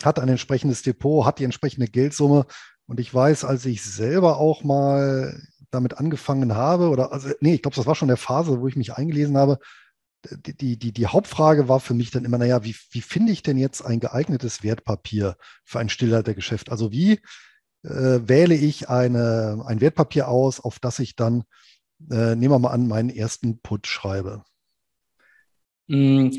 hat 0.02 0.20
ein 0.20 0.28
entsprechendes 0.28 0.82
Depot, 0.82 1.26
hat 1.26 1.40
die 1.40 1.44
entsprechende 1.44 1.86
Geldsumme. 1.88 2.46
Und 2.86 3.00
ich 3.00 3.12
weiß, 3.12 3.44
als 3.44 3.64
ich 3.66 3.82
selber 3.82 4.38
auch 4.38 4.62
mal 4.64 5.40
damit 5.70 5.98
angefangen 5.98 6.54
habe, 6.54 6.90
oder 6.90 7.12
also, 7.12 7.30
nee, 7.40 7.54
ich 7.54 7.62
glaube, 7.62 7.74
das 7.74 7.86
war 7.86 7.94
schon 7.94 8.08
der 8.08 8.16
Phase, 8.16 8.60
wo 8.60 8.68
ich 8.68 8.76
mich 8.76 8.94
eingelesen 8.94 9.36
habe, 9.36 9.58
die, 10.30 10.78
die, 10.78 10.92
die 10.92 11.06
Hauptfrage 11.06 11.68
war 11.68 11.80
für 11.80 11.94
mich 11.94 12.10
dann 12.12 12.24
immer, 12.24 12.38
naja, 12.38 12.62
wie, 12.64 12.76
wie 12.90 13.00
finde 13.00 13.32
ich 13.32 13.42
denn 13.42 13.58
jetzt 13.58 13.82
ein 13.84 13.98
geeignetes 13.98 14.62
Wertpapier 14.62 15.36
für 15.64 15.80
ein 15.80 15.88
Stillhaltergeschäft? 15.88 16.70
Also 16.70 16.92
wie 16.92 17.14
äh, 17.82 18.20
wähle 18.28 18.54
ich 18.54 18.88
eine, 18.88 19.64
ein 19.66 19.80
Wertpapier 19.80 20.28
aus, 20.28 20.60
auf 20.60 20.78
das 20.78 21.00
ich 21.00 21.16
dann, 21.16 21.44
äh, 22.10 22.36
nehmen 22.36 22.54
wir 22.54 22.58
mal 22.60 22.70
an, 22.70 22.86
meinen 22.86 23.10
ersten 23.10 23.60
Put 23.60 23.88
schreibe? 23.88 24.44
Mm, 25.92 26.30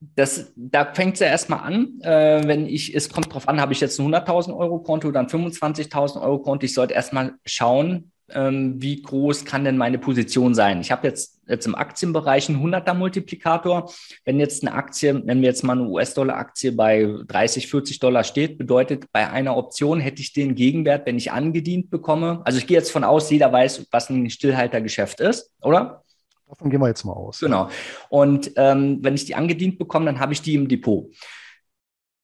das, 0.00 0.52
da 0.56 0.94
fängt 0.94 1.14
es 1.14 1.20
ja 1.20 1.26
erstmal 1.26 1.60
an, 1.60 2.00
äh, 2.00 2.42
wenn 2.46 2.66
ich, 2.66 2.94
es 2.94 3.10
kommt 3.10 3.34
drauf 3.34 3.48
an, 3.48 3.60
habe 3.60 3.72
ich 3.72 3.80
jetzt 3.80 3.98
ein 3.98 4.06
100.000 4.06 4.56
Euro 4.56 4.78
Konto 4.78 5.08
oder 5.08 5.20
ein 5.20 5.26
25.000 5.26 6.22
Euro 6.22 6.38
Konto. 6.38 6.64
Ich 6.64 6.72
sollte 6.72 6.94
erstmal 6.94 7.34
schauen, 7.44 8.12
ähm, 8.32 8.80
wie 8.80 9.02
groß 9.02 9.44
kann 9.44 9.64
denn 9.64 9.76
meine 9.76 9.98
Position 9.98 10.54
sein? 10.54 10.80
Ich 10.80 10.92
habe 10.92 11.06
jetzt, 11.06 11.40
jetzt 11.48 11.66
im 11.66 11.74
Aktienbereich 11.74 12.48
einen 12.48 12.64
100er 12.64 12.94
Multiplikator. 12.94 13.92
Wenn 14.24 14.38
jetzt 14.38 14.62
eine 14.62 14.74
Aktie, 14.74 15.12
nennen 15.12 15.42
wir 15.42 15.48
jetzt 15.48 15.64
mal 15.64 15.72
eine 15.72 15.88
US-Dollar-Aktie 15.88 16.72
bei 16.72 17.12
30, 17.26 17.66
40 17.66 17.98
Dollar 17.98 18.22
steht, 18.22 18.56
bedeutet, 18.56 19.06
bei 19.12 19.28
einer 19.28 19.56
Option 19.56 19.98
hätte 20.00 20.22
ich 20.22 20.32
den 20.32 20.54
Gegenwert, 20.54 21.06
wenn 21.06 21.16
ich 21.16 21.32
angedient 21.32 21.90
bekomme. 21.90 22.40
Also 22.44 22.58
ich 22.58 22.68
gehe 22.68 22.78
jetzt 22.78 22.92
von 22.92 23.04
aus, 23.04 23.30
jeder 23.30 23.52
weiß, 23.52 23.88
was 23.90 24.10
ein 24.10 24.30
Stillhaltergeschäft 24.30 25.20
ist, 25.20 25.52
oder? 25.60 26.04
Davon 26.50 26.68
gehen 26.68 26.80
wir 26.80 26.88
jetzt 26.88 27.04
mal 27.04 27.12
aus. 27.12 27.38
Genau. 27.38 27.70
Und 28.08 28.52
ähm, 28.56 28.98
wenn 29.02 29.14
ich 29.14 29.24
die 29.24 29.36
angedient 29.36 29.78
bekomme, 29.78 30.06
dann 30.06 30.20
habe 30.20 30.32
ich 30.32 30.42
die 30.42 30.54
im 30.54 30.68
Depot 30.68 31.10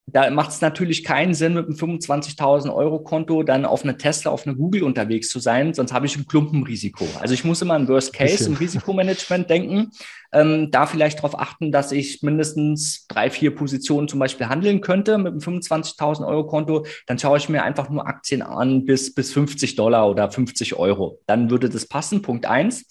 da 0.09 0.31
macht 0.31 0.51
es 0.51 0.61
natürlich 0.61 1.03
keinen 1.03 1.35
Sinn, 1.35 1.55
mit 1.55 1.67
einem 1.67 1.75
25.000 1.75 2.73
Euro 2.73 3.01
Konto 3.01 3.43
dann 3.43 3.65
auf 3.65 3.83
eine 3.83 3.97
Tesla, 3.97 4.31
auf 4.31 4.47
eine 4.47 4.55
Google 4.55 4.85
unterwegs 4.85 5.29
zu 5.29 5.41
sein, 5.41 5.75
sonst 5.75 5.93
habe 5.93 6.07
ich 6.07 6.17
ein 6.17 6.27
Klumpenrisiko. 6.29 7.05
Also 7.21 7.35
ich 7.35 7.45
muss 7.45 7.61
immer 7.61 7.75
an 7.75 7.89
Worst 7.89 8.13
Case 8.13 8.47
im 8.47 8.55
Risikomanagement 8.55 9.51
denken, 9.51 9.91
ähm, 10.33 10.71
da 10.71 10.87
vielleicht 10.87 11.19
darauf 11.19 11.37
achten, 11.39 11.73
dass 11.73 11.91
ich 11.91 12.23
mindestens 12.23 13.07
drei, 13.09 13.31
vier 13.31 13.53
Positionen 13.53 14.07
zum 14.07 14.21
Beispiel 14.21 14.49
handeln 14.49 14.81
könnte 14.81 15.19
mit 15.19 15.33
einem 15.33 15.41
25.000 15.41 16.25
Euro 16.25 16.47
Konto. 16.47 16.87
Dann 17.09 17.19
schaue 17.19 17.39
ich 17.39 17.49
mir 17.49 17.65
einfach 17.65 17.91
nur 17.91 18.07
Aktien 18.07 18.43
an 18.43 18.85
bis, 18.85 19.13
bis 19.13 19.33
50 19.33 19.75
Dollar 19.75 20.09
oder 20.09 20.31
50 20.31 20.75
Euro. 20.75 21.21
Dann 21.27 21.51
würde 21.51 21.69
das 21.69 21.87
passen. 21.87 22.23
Punkt 22.23 22.47
eins. 22.47 22.87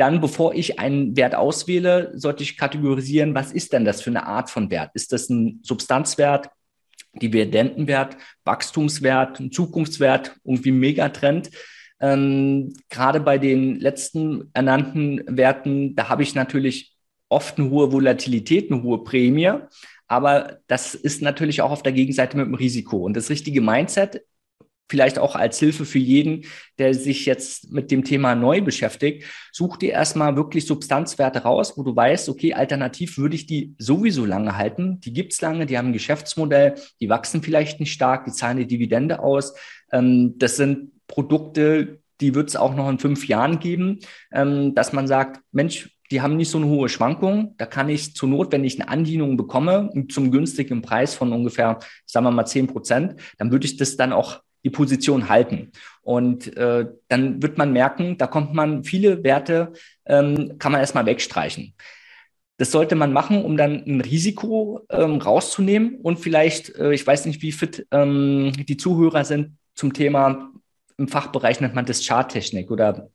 Dann, 0.00 0.22
bevor 0.22 0.54
ich 0.54 0.78
einen 0.78 1.14
Wert 1.14 1.34
auswähle, 1.34 2.12
sollte 2.14 2.42
ich 2.42 2.56
kategorisieren, 2.56 3.34
was 3.34 3.52
ist 3.52 3.74
denn 3.74 3.84
das 3.84 4.00
für 4.00 4.08
eine 4.08 4.26
Art 4.26 4.48
von 4.48 4.70
Wert? 4.70 4.92
Ist 4.94 5.12
das 5.12 5.28
ein 5.28 5.60
Substanzwert, 5.62 6.48
Dividendenwert, 7.20 8.16
Wachstumswert, 8.44 9.40
ein 9.40 9.52
Zukunftswert, 9.52 10.36
irgendwie 10.42 10.72
Megatrend? 10.72 11.50
Ähm, 12.00 12.72
gerade 12.88 13.20
bei 13.20 13.36
den 13.36 13.78
letzten 13.78 14.48
ernannten 14.54 15.22
Werten, 15.26 15.94
da 15.96 16.08
habe 16.08 16.22
ich 16.22 16.34
natürlich 16.34 16.96
oft 17.28 17.58
eine 17.58 17.68
hohe 17.68 17.92
Volatilität, 17.92 18.72
eine 18.72 18.82
hohe 18.82 19.04
Prämie. 19.04 19.52
Aber 20.06 20.60
das 20.66 20.94
ist 20.94 21.20
natürlich 21.20 21.60
auch 21.60 21.72
auf 21.72 21.82
der 21.82 21.92
Gegenseite 21.92 22.38
mit 22.38 22.46
dem 22.46 22.54
Risiko. 22.54 23.04
Und 23.04 23.18
das 23.18 23.28
richtige 23.28 23.60
Mindset 23.60 24.22
vielleicht 24.90 25.20
auch 25.20 25.36
als 25.36 25.58
Hilfe 25.60 25.84
für 25.84 26.00
jeden, 26.00 26.44
der 26.78 26.94
sich 26.94 27.24
jetzt 27.24 27.70
mit 27.70 27.92
dem 27.92 28.02
Thema 28.02 28.34
neu 28.34 28.60
beschäftigt, 28.60 29.24
such 29.52 29.76
dir 29.76 29.92
erstmal 29.92 30.34
wirklich 30.34 30.66
Substanzwerte 30.66 31.44
raus, 31.44 31.74
wo 31.76 31.84
du 31.84 31.94
weißt, 31.94 32.28
okay, 32.28 32.54
alternativ 32.54 33.16
würde 33.16 33.36
ich 33.36 33.46
die 33.46 33.74
sowieso 33.78 34.24
lange 34.24 34.56
halten. 34.56 34.98
Die 35.00 35.12
gibt's 35.12 35.40
lange, 35.40 35.66
die 35.66 35.78
haben 35.78 35.88
ein 35.88 35.92
Geschäftsmodell, 35.92 36.74
die 37.00 37.08
wachsen 37.08 37.40
vielleicht 37.40 37.78
nicht 37.78 37.92
stark, 37.92 38.24
die 38.24 38.32
zahlen 38.32 38.58
eine 38.58 38.66
Dividende 38.66 39.20
aus. 39.20 39.54
Ähm, 39.92 40.34
das 40.38 40.56
sind 40.56 40.90
Produkte, 41.06 42.00
die 42.20 42.34
wird 42.34 42.48
es 42.48 42.56
auch 42.56 42.74
noch 42.74 42.90
in 42.90 42.98
fünf 42.98 43.28
Jahren 43.28 43.60
geben, 43.60 44.00
ähm, 44.32 44.74
dass 44.74 44.92
man 44.92 45.06
sagt, 45.06 45.40
Mensch, 45.52 45.96
die 46.10 46.20
haben 46.20 46.36
nicht 46.36 46.50
so 46.50 46.58
eine 46.58 46.66
hohe 46.66 46.88
Schwankung. 46.88 47.54
Da 47.56 47.66
kann 47.66 47.88
ich 47.88 48.16
zur 48.16 48.28
Not, 48.28 48.50
wenn 48.50 48.64
ich 48.64 48.80
eine 48.80 48.88
Andienung 48.88 49.36
bekomme, 49.36 49.90
zum 50.10 50.32
günstigen 50.32 50.82
Preis 50.82 51.14
von 51.14 51.32
ungefähr, 51.32 51.78
sagen 52.04 52.26
wir 52.26 52.32
mal, 52.32 52.46
zehn 52.46 52.66
Prozent, 52.66 53.14
dann 53.38 53.52
würde 53.52 53.66
ich 53.66 53.76
das 53.76 53.96
dann 53.96 54.12
auch 54.12 54.40
die 54.64 54.70
Position 54.70 55.28
halten. 55.28 55.72
Und 56.02 56.56
äh, 56.56 56.86
dann 57.08 57.42
wird 57.42 57.58
man 57.58 57.72
merken, 57.72 58.18
da 58.18 58.26
kommt 58.26 58.54
man 58.54 58.84
viele 58.84 59.22
Werte, 59.24 59.72
ähm, 60.06 60.56
kann 60.58 60.72
man 60.72 60.80
erstmal 60.80 61.06
wegstreichen. 61.06 61.74
Das 62.56 62.72
sollte 62.72 62.94
man 62.94 63.12
machen, 63.12 63.42
um 63.42 63.56
dann 63.56 63.84
ein 63.86 64.00
Risiko 64.02 64.86
ähm, 64.90 65.16
rauszunehmen 65.16 65.96
und 66.02 66.18
vielleicht, 66.18 66.74
äh, 66.76 66.92
ich 66.92 67.06
weiß 67.06 67.24
nicht, 67.26 67.40
wie 67.40 67.52
fit 67.52 67.86
ähm, 67.90 68.52
die 68.68 68.76
Zuhörer 68.76 69.24
sind 69.24 69.56
zum 69.74 69.94
Thema, 69.94 70.52
im 70.98 71.08
Fachbereich 71.08 71.60
nennt 71.60 71.74
man 71.74 71.86
das 71.86 72.06
Charttechnik 72.06 72.70
oder 72.70 73.08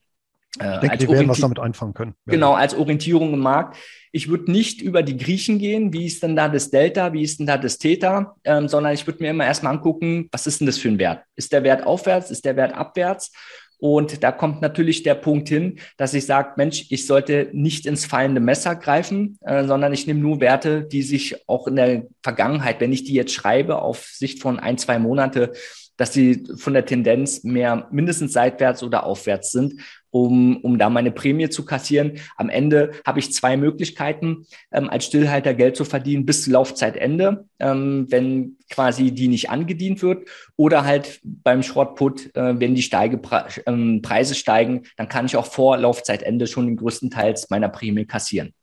ich 0.54 0.62
denke, 0.62 1.00
wir 1.02 1.10
werden 1.10 1.30
was 1.30 1.40
damit 1.40 1.60
einfangen 1.60 1.94
können. 1.94 2.16
Genau, 2.26 2.54
als 2.54 2.76
Orientierung 2.76 3.34
im 3.34 3.40
Markt. 3.40 3.78
Ich 4.14 4.30
würde 4.30 4.50
nicht 4.50 4.82
über 4.82 5.04
die 5.04 5.18
Griechen 5.18 5.60
gehen, 5.60 5.92
wie 5.92 6.06
ist 6.06 6.24
denn 6.24 6.38
da 6.38 6.48
das 6.48 6.72
Delta, 6.72 7.12
wie 7.12 7.24
ist 7.24 7.40
denn 7.40 7.46
da 7.46 7.58
das 7.58 7.78
Theta, 7.78 8.36
ähm, 8.46 8.70
sondern 8.70 8.94
ich 8.94 9.06
würde 9.06 9.22
mir 9.22 9.32
immer 9.32 9.46
erstmal 9.46 9.74
angucken, 9.74 10.30
was 10.32 10.48
ist 10.48 10.62
denn 10.62 10.68
das 10.68 10.78
für 10.78 10.88
ein 10.88 11.00
Wert? 11.00 11.24
Ist 11.36 11.52
der 11.52 11.64
Wert 11.64 11.86
aufwärts, 11.86 12.32
ist 12.32 12.46
der 12.46 12.56
Wert 12.56 12.74
abwärts? 12.74 13.34
Und 13.78 14.24
da 14.24 14.32
kommt 14.32 14.62
natürlich 14.62 15.04
der 15.04 15.16
Punkt 15.16 15.50
hin, 15.50 15.80
dass 15.98 16.14
ich 16.14 16.26
sage, 16.26 16.54
Mensch, 16.56 16.86
ich 16.90 17.06
sollte 17.06 17.50
nicht 17.52 17.86
ins 17.86 18.06
fallende 18.06 18.40
Messer 18.40 18.76
greifen, 18.76 19.38
äh, 19.42 19.66
sondern 19.66 19.92
ich 19.92 20.08
nehme 20.08 20.22
nur 20.22 20.40
Werte, 20.40 20.84
die 20.84 21.02
sich 21.02 21.48
auch 21.50 21.68
in 21.68 21.76
der 21.76 22.08
Vergangenheit, 22.24 22.80
wenn 22.80 22.94
ich 22.94 23.04
die 23.04 23.14
jetzt 23.14 23.34
schreibe, 23.34 23.82
auf 23.82 24.06
Sicht 24.06 24.42
von 24.42 24.60
ein, 24.60 24.78
zwei 24.78 24.98
Monate, 24.98 25.52
dass 25.98 26.14
sie 26.14 26.46
von 26.58 26.74
der 26.74 26.86
Tendenz 26.86 27.44
mehr 27.44 27.88
mindestens 27.92 28.34
seitwärts 28.34 28.84
oder 28.84 29.06
aufwärts 29.06 29.52
sind 29.52 29.82
um, 30.16 30.56
um 30.62 30.78
da 30.78 30.90
meine 30.90 31.12
Prämie 31.12 31.50
zu 31.50 31.66
kassieren. 31.66 32.20
Am 32.38 32.48
Ende 32.48 32.92
habe 33.06 33.20
ich 33.20 33.34
zwei 33.34 33.58
Möglichkeiten, 33.58 34.46
ähm, 34.72 34.90
als 34.90 35.08
Stillhalter 35.08 35.54
Geld 35.54 35.76
zu 35.76 35.84
verdienen 35.84 36.26
bis 36.26 36.48
Laufzeitende, 36.48 37.50
ähm, 37.60 38.08
wenn 38.10 38.56
quasi 38.70 39.12
die 39.12 39.28
nicht 39.28 39.50
angedient 39.50 40.02
wird. 40.02 40.30
Oder 40.56 40.86
halt 40.86 41.20
beim 41.22 41.64
Shortput, 41.64 42.34
äh, 42.34 42.58
wenn 42.58 42.76
die 42.76 42.82
Steige, 42.82 43.20
ähm, 43.66 44.02
Preise 44.02 44.36
steigen, 44.36 44.84
dann 44.96 45.10
kann 45.10 45.26
ich 45.26 45.36
auch 45.36 45.48
vor 45.48 45.76
Laufzeitende 45.78 46.48
schon 46.48 46.68
den 46.68 46.78
größten 46.78 47.12
Teil 47.12 47.36
meiner 47.50 47.68
Prämie 47.68 48.06
kassieren. 48.06 48.54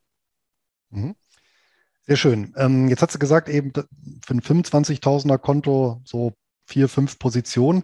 Mhm. 0.88 1.14
Sehr 2.06 2.16
schön. 2.16 2.54
Ähm, 2.56 2.88
jetzt 2.88 3.02
hat 3.02 3.12
sie 3.12 3.18
gesagt, 3.18 3.50
eben 3.50 3.72
für 3.74 4.34
ein 4.34 4.40
25.000er 4.40 5.36
Konto 5.36 6.00
so 6.04 6.32
vier, 6.64 6.88
fünf 6.88 7.18
Positionen. 7.18 7.82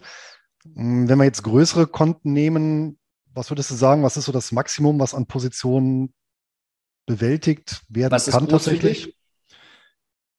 Hm, 0.74 1.06
wenn 1.06 1.18
wir 1.18 1.24
jetzt 1.24 1.42
größere 1.42 1.86
Konten 1.86 2.32
nehmen, 2.32 2.97
was 3.38 3.50
würdest 3.50 3.70
du 3.70 3.74
sagen, 3.74 4.02
was 4.02 4.16
ist 4.16 4.24
so 4.24 4.32
das 4.32 4.52
Maximum, 4.52 4.98
was 4.98 5.14
an 5.14 5.26
Positionen 5.26 6.12
bewältigt 7.06 7.82
werden 7.88 8.12
was 8.12 8.26
kann 8.26 8.48
tatsächlich? 8.48 9.14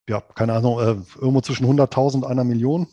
Ja, 0.07 0.21
keine 0.21 0.53
Ahnung, 0.53 0.79
äh, 0.79 1.19
irgendwo 1.19 1.41
zwischen 1.41 1.65
100.000 1.65 2.15
und 2.15 2.25
einer 2.25 2.43
Million. 2.43 2.87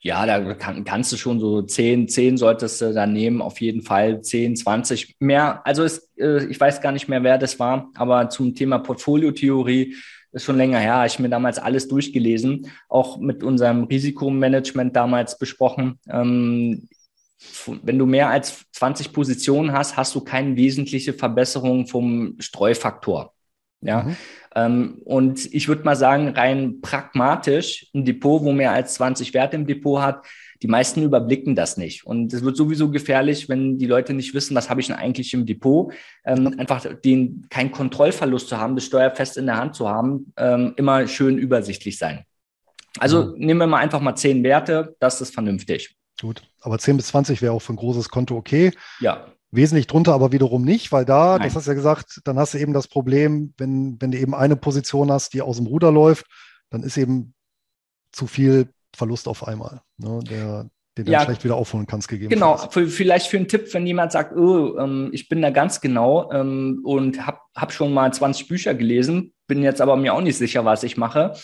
Ja, 0.00 0.24
da 0.24 0.54
kann, 0.54 0.84
kannst 0.84 1.12
du 1.12 1.16
schon 1.16 1.38
so 1.38 1.60
10, 1.60 2.08
10 2.08 2.38
solltest 2.38 2.80
du 2.80 2.94
dann 2.94 3.12
nehmen, 3.12 3.42
auf 3.42 3.60
jeden 3.60 3.82
Fall 3.82 4.22
10, 4.22 4.56
20 4.56 5.16
mehr. 5.20 5.64
Also 5.66 5.84
es, 5.84 6.10
äh, 6.16 6.46
ich 6.46 6.58
weiß 6.58 6.80
gar 6.80 6.92
nicht 6.92 7.08
mehr, 7.08 7.22
wer 7.22 7.36
das 7.36 7.58
war, 7.58 7.90
aber 7.94 8.30
zum 8.30 8.54
Thema 8.54 8.78
Portfoliotheorie 8.78 9.94
ist 10.32 10.44
schon 10.44 10.56
länger 10.56 10.78
her, 10.78 11.04
ich 11.06 11.18
mir 11.18 11.28
damals 11.28 11.58
alles 11.58 11.88
durchgelesen, 11.88 12.70
auch 12.88 13.18
mit 13.18 13.42
unserem 13.42 13.84
Risikomanagement 13.84 14.96
damals 14.96 15.38
besprochen. 15.38 15.98
Ähm, 16.08 16.88
wenn 17.82 17.98
du 17.98 18.06
mehr 18.06 18.28
als 18.28 18.64
20 18.72 19.12
Positionen 19.12 19.72
hast, 19.72 19.96
hast 19.96 20.14
du 20.14 20.20
keine 20.20 20.56
wesentliche 20.56 21.12
Verbesserung 21.12 21.86
vom 21.86 22.36
Streufaktor. 22.38 23.32
Ja, 23.82 24.02
mhm. 24.02 24.16
ähm, 24.54 25.02
und 25.04 25.54
ich 25.54 25.66
würde 25.68 25.84
mal 25.84 25.96
sagen, 25.96 26.28
rein 26.28 26.82
pragmatisch, 26.82 27.86
ein 27.94 28.04
Depot, 28.04 28.42
wo 28.42 28.52
mehr 28.52 28.72
als 28.72 28.94
20 28.94 29.32
Werte 29.32 29.56
im 29.56 29.66
Depot 29.66 30.02
hat, 30.02 30.26
die 30.62 30.68
meisten 30.68 31.02
überblicken 31.02 31.54
das 31.54 31.78
nicht. 31.78 32.04
Und 32.04 32.34
es 32.34 32.44
wird 32.44 32.56
sowieso 32.56 32.90
gefährlich, 32.90 33.48
wenn 33.48 33.78
die 33.78 33.86
Leute 33.86 34.12
nicht 34.12 34.34
wissen, 34.34 34.54
was 34.54 34.68
habe 34.68 34.82
ich 34.82 34.88
denn 34.88 34.96
eigentlich 34.96 35.32
im 35.32 35.46
Depot, 35.46 35.94
ähm, 36.26 36.58
einfach 36.58 36.84
den 37.00 37.46
keinen 37.48 37.72
Kontrollverlust 37.72 38.48
zu 38.48 38.58
haben, 38.58 38.74
das 38.74 38.84
steuerfest 38.84 39.38
in 39.38 39.46
der 39.46 39.56
Hand 39.56 39.74
zu 39.74 39.88
haben, 39.88 40.32
ähm, 40.36 40.74
immer 40.76 41.06
schön 41.08 41.38
übersichtlich 41.38 41.96
sein. 41.96 42.24
Also 42.98 43.28
mhm. 43.28 43.38
nehmen 43.38 43.60
wir 43.60 43.66
mal 43.66 43.78
einfach 43.78 44.00
mal 44.00 44.16
zehn 44.16 44.42
Werte, 44.44 44.94
das 45.00 45.22
ist 45.22 45.32
vernünftig. 45.32 45.96
Gut, 46.20 46.42
aber 46.60 46.78
10 46.78 46.96
bis 46.96 47.08
20 47.08 47.40
wäre 47.42 47.52
auch 47.52 47.62
für 47.62 47.72
ein 47.72 47.76
großes 47.76 48.08
Konto 48.08 48.36
okay. 48.36 48.72
Ja. 49.00 49.26
Wesentlich 49.50 49.86
drunter 49.86 50.12
aber 50.12 50.32
wiederum 50.32 50.62
nicht, 50.62 50.92
weil 50.92 51.04
da, 51.04 51.38
Nein. 51.38 51.48
das 51.48 51.56
hast 51.56 51.66
du 51.66 51.70
ja 51.72 51.74
gesagt, 51.74 52.20
dann 52.24 52.38
hast 52.38 52.54
du 52.54 52.58
eben 52.58 52.72
das 52.72 52.86
Problem, 52.86 53.52
wenn, 53.58 54.00
wenn 54.00 54.12
du 54.12 54.18
eben 54.18 54.34
eine 54.34 54.56
Position 54.56 55.10
hast, 55.10 55.34
die 55.34 55.42
aus 55.42 55.56
dem 55.56 55.66
Ruder 55.66 55.90
läuft, 55.90 56.26
dann 56.70 56.82
ist 56.82 56.96
eben 56.96 57.34
zu 58.12 58.26
viel 58.26 58.68
Verlust 58.94 59.26
auf 59.28 59.46
einmal, 59.46 59.82
ne, 59.98 60.20
der, 60.28 60.70
den 60.96 61.06
du 61.06 61.12
ja, 61.12 61.24
schlecht 61.24 61.42
wieder 61.42 61.56
aufholen 61.56 61.86
kannst, 61.86 62.08
gegeben. 62.08 62.30
Genau, 62.30 62.56
für, 62.56 62.86
vielleicht 62.86 63.26
für 63.26 63.38
einen 63.38 63.48
Tipp, 63.48 63.72
wenn 63.72 63.86
jemand 63.86 64.12
sagt, 64.12 64.36
oh, 64.36 64.78
ähm, 64.78 65.10
ich 65.12 65.28
bin 65.28 65.42
da 65.42 65.50
ganz 65.50 65.80
genau 65.80 66.30
ähm, 66.32 66.80
und 66.84 67.26
habe 67.26 67.38
hab 67.56 67.72
schon 67.72 67.92
mal 67.92 68.12
20 68.12 68.46
Bücher 68.46 68.74
gelesen, 68.74 69.32
bin 69.46 69.62
jetzt 69.62 69.80
aber 69.80 69.96
mir 69.96 70.14
auch 70.14 70.20
nicht 70.20 70.36
sicher, 70.36 70.64
was 70.64 70.82
ich 70.82 70.96
mache, 70.96 71.34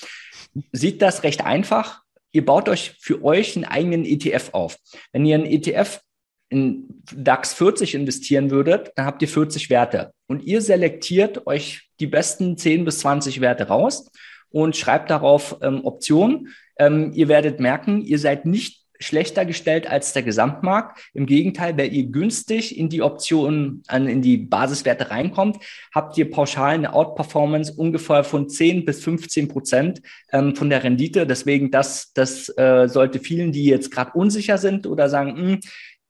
sieht 0.72 1.02
das 1.02 1.22
recht 1.22 1.44
einfach. 1.44 2.05
Ihr 2.36 2.44
baut 2.44 2.68
euch 2.68 2.92
für 3.00 3.24
euch 3.24 3.56
einen 3.56 3.64
eigenen 3.64 4.04
ETF 4.04 4.50
auf. 4.52 4.76
Wenn 5.10 5.24
ihr 5.24 5.36
einen 5.36 5.46
ETF 5.46 6.02
in 6.50 7.02
DAX 7.16 7.54
40 7.54 7.94
investieren 7.94 8.50
würdet, 8.50 8.92
dann 8.94 9.06
habt 9.06 9.22
ihr 9.22 9.28
40 9.28 9.70
Werte. 9.70 10.12
Und 10.26 10.44
ihr 10.44 10.60
selektiert 10.60 11.46
euch 11.46 11.88
die 11.98 12.06
besten 12.06 12.58
10 12.58 12.84
bis 12.84 12.98
20 12.98 13.40
Werte 13.40 13.68
raus 13.68 14.10
und 14.50 14.76
schreibt 14.76 15.08
darauf 15.08 15.56
ähm, 15.62 15.82
Optionen. 15.86 16.54
Ähm, 16.78 17.10
ihr 17.14 17.28
werdet 17.28 17.58
merken, 17.58 18.02
ihr 18.02 18.18
seid 18.18 18.44
nicht 18.44 18.84
schlechter 18.98 19.44
gestellt 19.44 19.86
als 19.86 20.12
der 20.12 20.22
Gesamtmarkt. 20.22 21.10
Im 21.14 21.26
Gegenteil, 21.26 21.76
wenn 21.76 21.92
ihr 21.92 22.04
günstig 22.06 22.78
in 22.78 22.88
die 22.88 23.02
Optionen, 23.02 23.82
in 23.90 24.22
die 24.22 24.36
Basiswerte 24.36 25.10
reinkommt, 25.10 25.58
habt 25.94 26.16
ihr 26.18 26.30
pauschal 26.30 26.74
eine 26.74 26.92
Outperformance 26.92 27.72
ungefähr 27.72 28.24
von 28.24 28.48
10 28.48 28.84
bis 28.84 29.02
15 29.02 29.48
Prozent 29.48 30.02
ähm, 30.32 30.56
von 30.56 30.70
der 30.70 30.84
Rendite. 30.84 31.26
Deswegen, 31.26 31.70
das, 31.70 32.12
das 32.12 32.48
äh, 32.56 32.88
sollte 32.88 33.18
vielen, 33.18 33.52
die 33.52 33.64
jetzt 33.64 33.90
gerade 33.90 34.12
unsicher 34.12 34.58
sind 34.58 34.86
oder 34.86 35.08
sagen, 35.08 35.36
hm, 35.36 35.60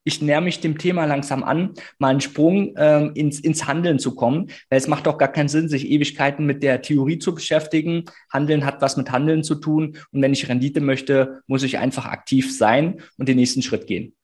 ich 0.07 0.23
näher 0.23 0.41
mich 0.41 0.61
dem 0.61 0.79
Thema 0.79 1.05
langsam 1.05 1.43
an, 1.43 1.75
mal 1.99 2.11
einen 2.11 2.21
Sprung 2.21 2.75
ähm, 2.77 3.11
ins, 3.15 3.41
ins 3.41 3.67
Handeln 3.67 3.99
zu 3.99 4.15
kommen. 4.15 4.51
Weil 4.71 4.79
es 4.79 4.87
macht 4.87 5.07
doch 5.07 5.19
gar 5.19 5.33
keinen 5.33 5.49
Sinn, 5.49 5.69
sich 5.69 5.89
Ewigkeiten 5.91 6.47
mit 6.47 6.63
der 6.63 6.81
Theorie 6.81 7.19
zu 7.19 7.35
beschäftigen. 7.35 8.05
Handeln 8.33 8.65
hat 8.65 8.81
was 8.81 8.97
mit 8.97 9.11
Handeln 9.11 9.43
zu 9.43 9.57
tun. 9.57 9.99
Und 10.13 10.23
wenn 10.23 10.33
ich 10.33 10.49
Rendite 10.49 10.81
möchte, 10.81 11.43
muss 11.49 11.65
ich 11.65 11.79
einfach 11.79 12.07
aktiv 12.07 12.57
sein 12.57 13.01
und 13.19 13.29
den 13.29 13.37
nächsten 13.37 13.63
Schritt 13.63 13.89
gehen. 13.89 14.15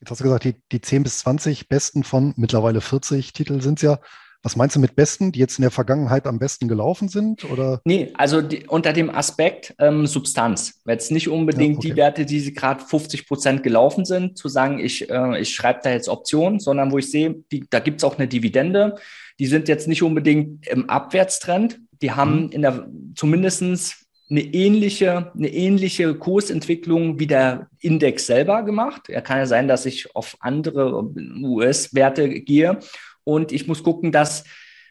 Jetzt 0.00 0.10
hast 0.10 0.20
du 0.20 0.24
gesagt, 0.24 0.42
die, 0.42 0.56
die 0.72 0.80
10 0.80 1.04
bis 1.04 1.20
20 1.20 1.68
besten 1.68 2.02
von 2.02 2.34
mittlerweile 2.36 2.80
40 2.80 3.32
Titel 3.32 3.62
sind 3.62 3.78
es 3.78 3.82
ja. 3.82 4.00
Was 4.42 4.56
meinst 4.56 4.74
du 4.74 4.80
mit 4.80 4.96
besten, 4.96 5.30
die 5.30 5.38
jetzt 5.38 5.58
in 5.58 5.62
der 5.62 5.70
Vergangenheit 5.70 6.26
am 6.26 6.40
besten 6.40 6.66
gelaufen 6.66 7.08
sind? 7.08 7.44
Oder? 7.50 7.80
Nee, 7.84 8.10
also 8.14 8.42
die, 8.42 8.66
unter 8.66 8.92
dem 8.92 9.08
Aspekt 9.08 9.72
ähm, 9.78 10.06
Substanz. 10.06 10.80
Jetzt 10.84 11.12
nicht 11.12 11.28
unbedingt 11.28 11.74
ja, 11.74 11.78
okay. 11.78 11.88
die 11.88 11.96
Werte, 11.96 12.26
die 12.26 12.40
sie 12.40 12.52
gerade 12.52 12.84
50 12.84 13.28
Prozent 13.28 13.62
gelaufen 13.62 14.04
sind, 14.04 14.36
zu 14.36 14.48
sagen, 14.48 14.80
ich, 14.80 15.08
äh, 15.08 15.40
ich 15.40 15.54
schreibe 15.54 15.80
da 15.84 15.90
jetzt 15.90 16.08
Optionen, 16.08 16.58
sondern 16.58 16.90
wo 16.90 16.98
ich 16.98 17.08
sehe, 17.10 17.36
die, 17.52 17.64
da 17.70 17.78
gibt 17.78 17.98
es 17.98 18.04
auch 18.04 18.18
eine 18.18 18.26
Dividende. 18.26 18.96
Die 19.38 19.46
sind 19.46 19.68
jetzt 19.68 19.86
nicht 19.86 20.02
unbedingt 20.02 20.66
im 20.66 20.90
Abwärtstrend. 20.90 21.78
Die 22.02 22.10
haben 22.10 22.46
mhm. 22.46 22.50
in 22.50 22.62
der 22.62 22.88
zumindestens 23.14 24.06
eine 24.28 24.40
ähnliche, 24.40 25.30
eine 25.36 25.48
ähnliche 25.52 26.14
Kursentwicklung 26.14 27.20
wie 27.20 27.26
der 27.26 27.68
Index 27.80 28.26
selber 28.26 28.62
gemacht. 28.62 29.08
Ja, 29.08 29.20
kann 29.20 29.38
ja 29.38 29.46
sein, 29.46 29.68
dass 29.68 29.86
ich 29.86 30.16
auf 30.16 30.36
andere 30.40 31.04
US-Werte 31.42 32.28
gehe 32.28 32.78
und 33.24 33.52
ich 33.52 33.66
muss 33.66 33.82
gucken, 33.82 34.12
dass 34.12 34.44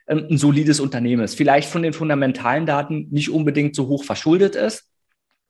ähm, 0.07 0.27
ein 0.29 0.37
solides 0.37 0.79
Unternehmen 0.79 1.23
ist. 1.23 1.35
Vielleicht 1.35 1.69
von 1.69 1.83
den 1.83 1.93
fundamentalen 1.93 2.65
Daten 2.65 3.07
nicht 3.11 3.29
unbedingt 3.29 3.75
so 3.75 3.87
hoch 3.87 4.03
verschuldet 4.03 4.55
ist. 4.55 4.87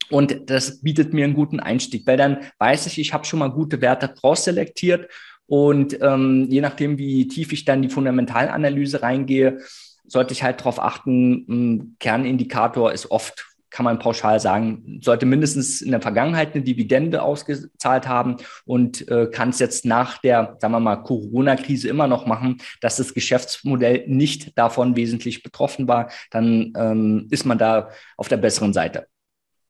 Und 0.09 0.49
das 0.49 0.81
bietet 0.81 1.13
mir 1.13 1.23
einen 1.23 1.33
guten 1.33 1.59
Einstieg, 1.59 2.05
weil 2.05 2.17
dann 2.17 2.39
weiß 2.59 2.85
ich, 2.87 2.99
ich 2.99 3.13
habe 3.13 3.25
schon 3.25 3.39
mal 3.39 3.47
gute 3.47 3.81
Werte 3.81 4.13
rausselektiert. 4.21 5.09
Und 5.45 5.97
ähm, 6.01 6.47
je 6.49 6.61
nachdem, 6.61 6.97
wie 6.97 7.27
tief 7.27 7.53
ich 7.53 7.65
dann 7.65 7.81
die 7.81 7.89
Fundamentalanalyse 7.89 9.01
reingehe, 9.01 9.59
sollte 10.05 10.33
ich 10.33 10.43
halt 10.43 10.59
darauf 10.59 10.81
achten, 10.81 11.45
ein 11.47 11.95
Kernindikator 11.99 12.91
ist 12.91 13.09
oft 13.09 13.50
kann 13.71 13.85
man 13.85 13.99
pauschal 13.99 14.39
sagen, 14.39 14.99
sollte 15.01 15.25
mindestens 15.25 15.81
in 15.81 15.91
der 15.91 16.01
Vergangenheit 16.01 16.53
eine 16.53 16.63
Dividende 16.63 17.23
ausgezahlt 17.23 18.07
haben 18.07 18.37
und 18.65 19.07
äh, 19.07 19.27
kann 19.31 19.49
es 19.49 19.59
jetzt 19.59 19.85
nach 19.85 20.19
der, 20.19 20.57
sagen 20.59 20.73
wir 20.73 20.79
mal, 20.79 20.97
Corona-Krise 20.97 21.87
immer 21.87 22.07
noch 22.07 22.25
machen, 22.25 22.61
dass 22.81 22.97
das 22.97 23.13
Geschäftsmodell 23.13 24.03
nicht 24.07 24.57
davon 24.57 24.95
wesentlich 24.95 25.41
betroffen 25.41 25.87
war, 25.87 26.11
dann 26.29 26.73
ähm, 26.75 27.27
ist 27.31 27.45
man 27.45 27.57
da 27.57 27.89
auf 28.17 28.27
der 28.27 28.37
besseren 28.37 28.73
Seite. 28.73 29.07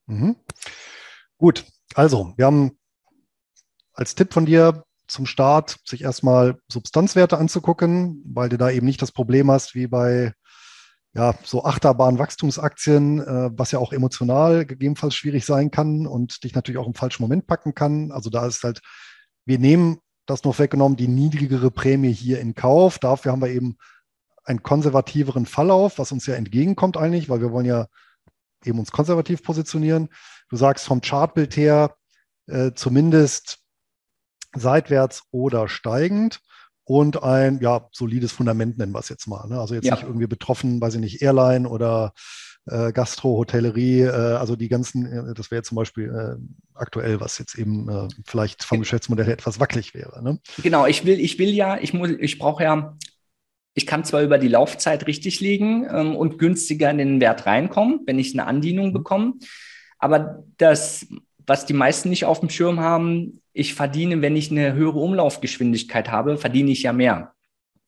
Mhm. 0.07 0.35
Gut, 1.37 1.65
also 1.93 2.33
wir 2.37 2.45
haben 2.45 2.71
als 3.93 4.15
Tipp 4.15 4.33
von 4.33 4.45
dir 4.45 4.83
zum 5.07 5.25
Start 5.25 5.77
sich 5.85 6.03
erstmal 6.03 6.57
Substanzwerte 6.71 7.37
anzugucken, 7.37 8.23
weil 8.25 8.49
du 8.49 8.57
da 8.57 8.69
eben 8.71 8.85
nicht 8.85 9.01
das 9.01 9.11
Problem 9.11 9.51
hast 9.51 9.75
wie 9.75 9.87
bei 9.87 10.33
ja, 11.13 11.36
so 11.43 11.63
Achterbahn-Wachstumsaktien, 11.65 13.19
äh, 13.19 13.50
was 13.54 13.71
ja 13.71 13.80
auch 13.80 13.91
emotional 13.91 14.65
gegebenenfalls 14.65 15.15
schwierig 15.15 15.45
sein 15.45 15.69
kann 15.69 16.08
und 16.08 16.43
dich 16.43 16.56
natürlich 16.56 16.80
auch 16.80 16.88
im 16.88 16.93
falschen 16.93 17.24
Moment 17.24 17.47
packen 17.47 17.76
kann. 17.76 18.12
Also 18.12 18.30
da 18.30 18.45
ist 18.45 18.63
halt, 18.63 18.82
wir 19.45 19.60
nehmen 19.60 20.00
das 20.26 20.43
noch 20.43 20.60
weggenommen, 20.60 20.95
die 20.95 21.10
niedrigere 21.10 21.69
Prämie 21.71 22.13
hier 22.13 22.39
in 22.39 22.56
Kauf. 22.56 22.97
Dafür 23.00 23.34
haben 23.34 23.41
wir 23.41 23.50
eben 23.50 23.78
einen 24.45 24.63
konservativeren 24.63 25.45
Verlauf, 25.45 26.00
was 26.00 26.12
uns 26.12 26.26
ja 26.28 26.36
entgegenkommt 26.36 26.95
eigentlich, 26.95 27.30
weil 27.30 27.41
wir 27.41 27.52
wollen 27.52 27.65
ja 27.65 27.88
eben 28.63 28.80
uns 28.80 28.91
konservativ 28.91 29.43
positionieren. 29.43 30.10
Du 30.50 30.56
sagst 30.56 30.86
vom 30.86 31.02
Chartbild 31.02 31.58
her 31.58 31.95
äh, 32.47 32.71
zumindest 32.74 33.60
seitwärts 34.56 35.24
oder 35.32 35.67
steigend 35.67 36.41
und 36.84 37.24
ein 37.24 37.60
ja, 37.62 37.88
solides 37.91 38.32
Fundament, 38.32 38.78
nennen 38.78 38.91
wir 38.91 39.00
es 39.00 39.10
jetzt 39.10 39.28
mal. 39.28 39.48
Ne? 39.48 39.60
Also 39.60 39.76
jetzt 39.76 39.86
ja. 39.86 39.96
nicht 39.96 40.04
irgendwie 40.04 40.28
betroffen, 40.28 40.82
weiß 40.82 40.96
ich 40.96 41.00
nicht, 41.00 41.22
Airline 41.22 41.67
oder 41.67 42.13
äh, 42.67 42.91
Gastro, 42.91 43.38
Hotellerie, 43.38 44.02
äh, 44.02 44.10
also 44.12 44.56
die 44.56 44.70
ganzen, 44.70 45.06
äh, 45.06 45.34
das 45.34 45.52
wäre 45.52 45.63
zum 45.63 45.76
Beispiel 45.76 46.10
äh, 46.10 46.41
aktuell, 46.76 47.20
was 47.20 47.38
jetzt 47.38 47.58
eben 47.58 47.89
äh, 47.89 48.08
vielleicht 48.26 48.63
vom 48.63 48.80
Geschäftsmodell 48.80 49.26
her 49.26 49.34
etwas 49.34 49.60
wackelig 49.60 49.94
wäre. 49.94 50.24
Ne? 50.24 50.39
Genau, 50.62 50.86
ich 50.86 51.06
will, 51.06 51.20
ich 51.20 51.39
will 51.39 51.50
ja, 51.50 51.78
ich 51.80 51.94
muss, 51.94 52.12
ich 52.20 52.38
brauche 52.38 52.63
ja, 52.63 52.98
ich 53.74 53.88
kann 53.88 54.04
zwar 54.04 54.22
über 54.22 54.38
die 54.38 54.50
Laufzeit 54.50 55.08
richtig 55.08 55.39
liegen 55.39 55.88
ähm, 55.89 56.15
und 56.15 56.39
günstiger 56.39 56.91
in 56.91 56.98
den 56.98 57.22
Wert 57.22 57.46
reinkommen, 57.46 58.02
wenn 58.06 58.20
ich 58.20 58.34
eine 58.34 58.46
Andienung 58.46 58.89
mhm. 58.89 58.94
bekomme, 58.94 59.34
aber 59.98 60.44
das 60.58 61.08
was 61.45 61.65
die 61.65 61.73
meisten 61.73 62.10
nicht 62.10 62.25
auf 62.25 62.39
dem 62.39 62.49
Schirm 62.49 62.80
haben, 62.80 63.41
ich 63.54 63.73
verdiene, 63.73 64.21
wenn 64.21 64.36
ich 64.36 64.51
eine 64.51 64.73
höhere 64.73 64.99
Umlaufgeschwindigkeit 64.99 66.12
habe, 66.12 66.38
verdiene 66.38 66.71
ich 66.71 66.84
ja 66.84 66.93
mehr. 66.93 67.34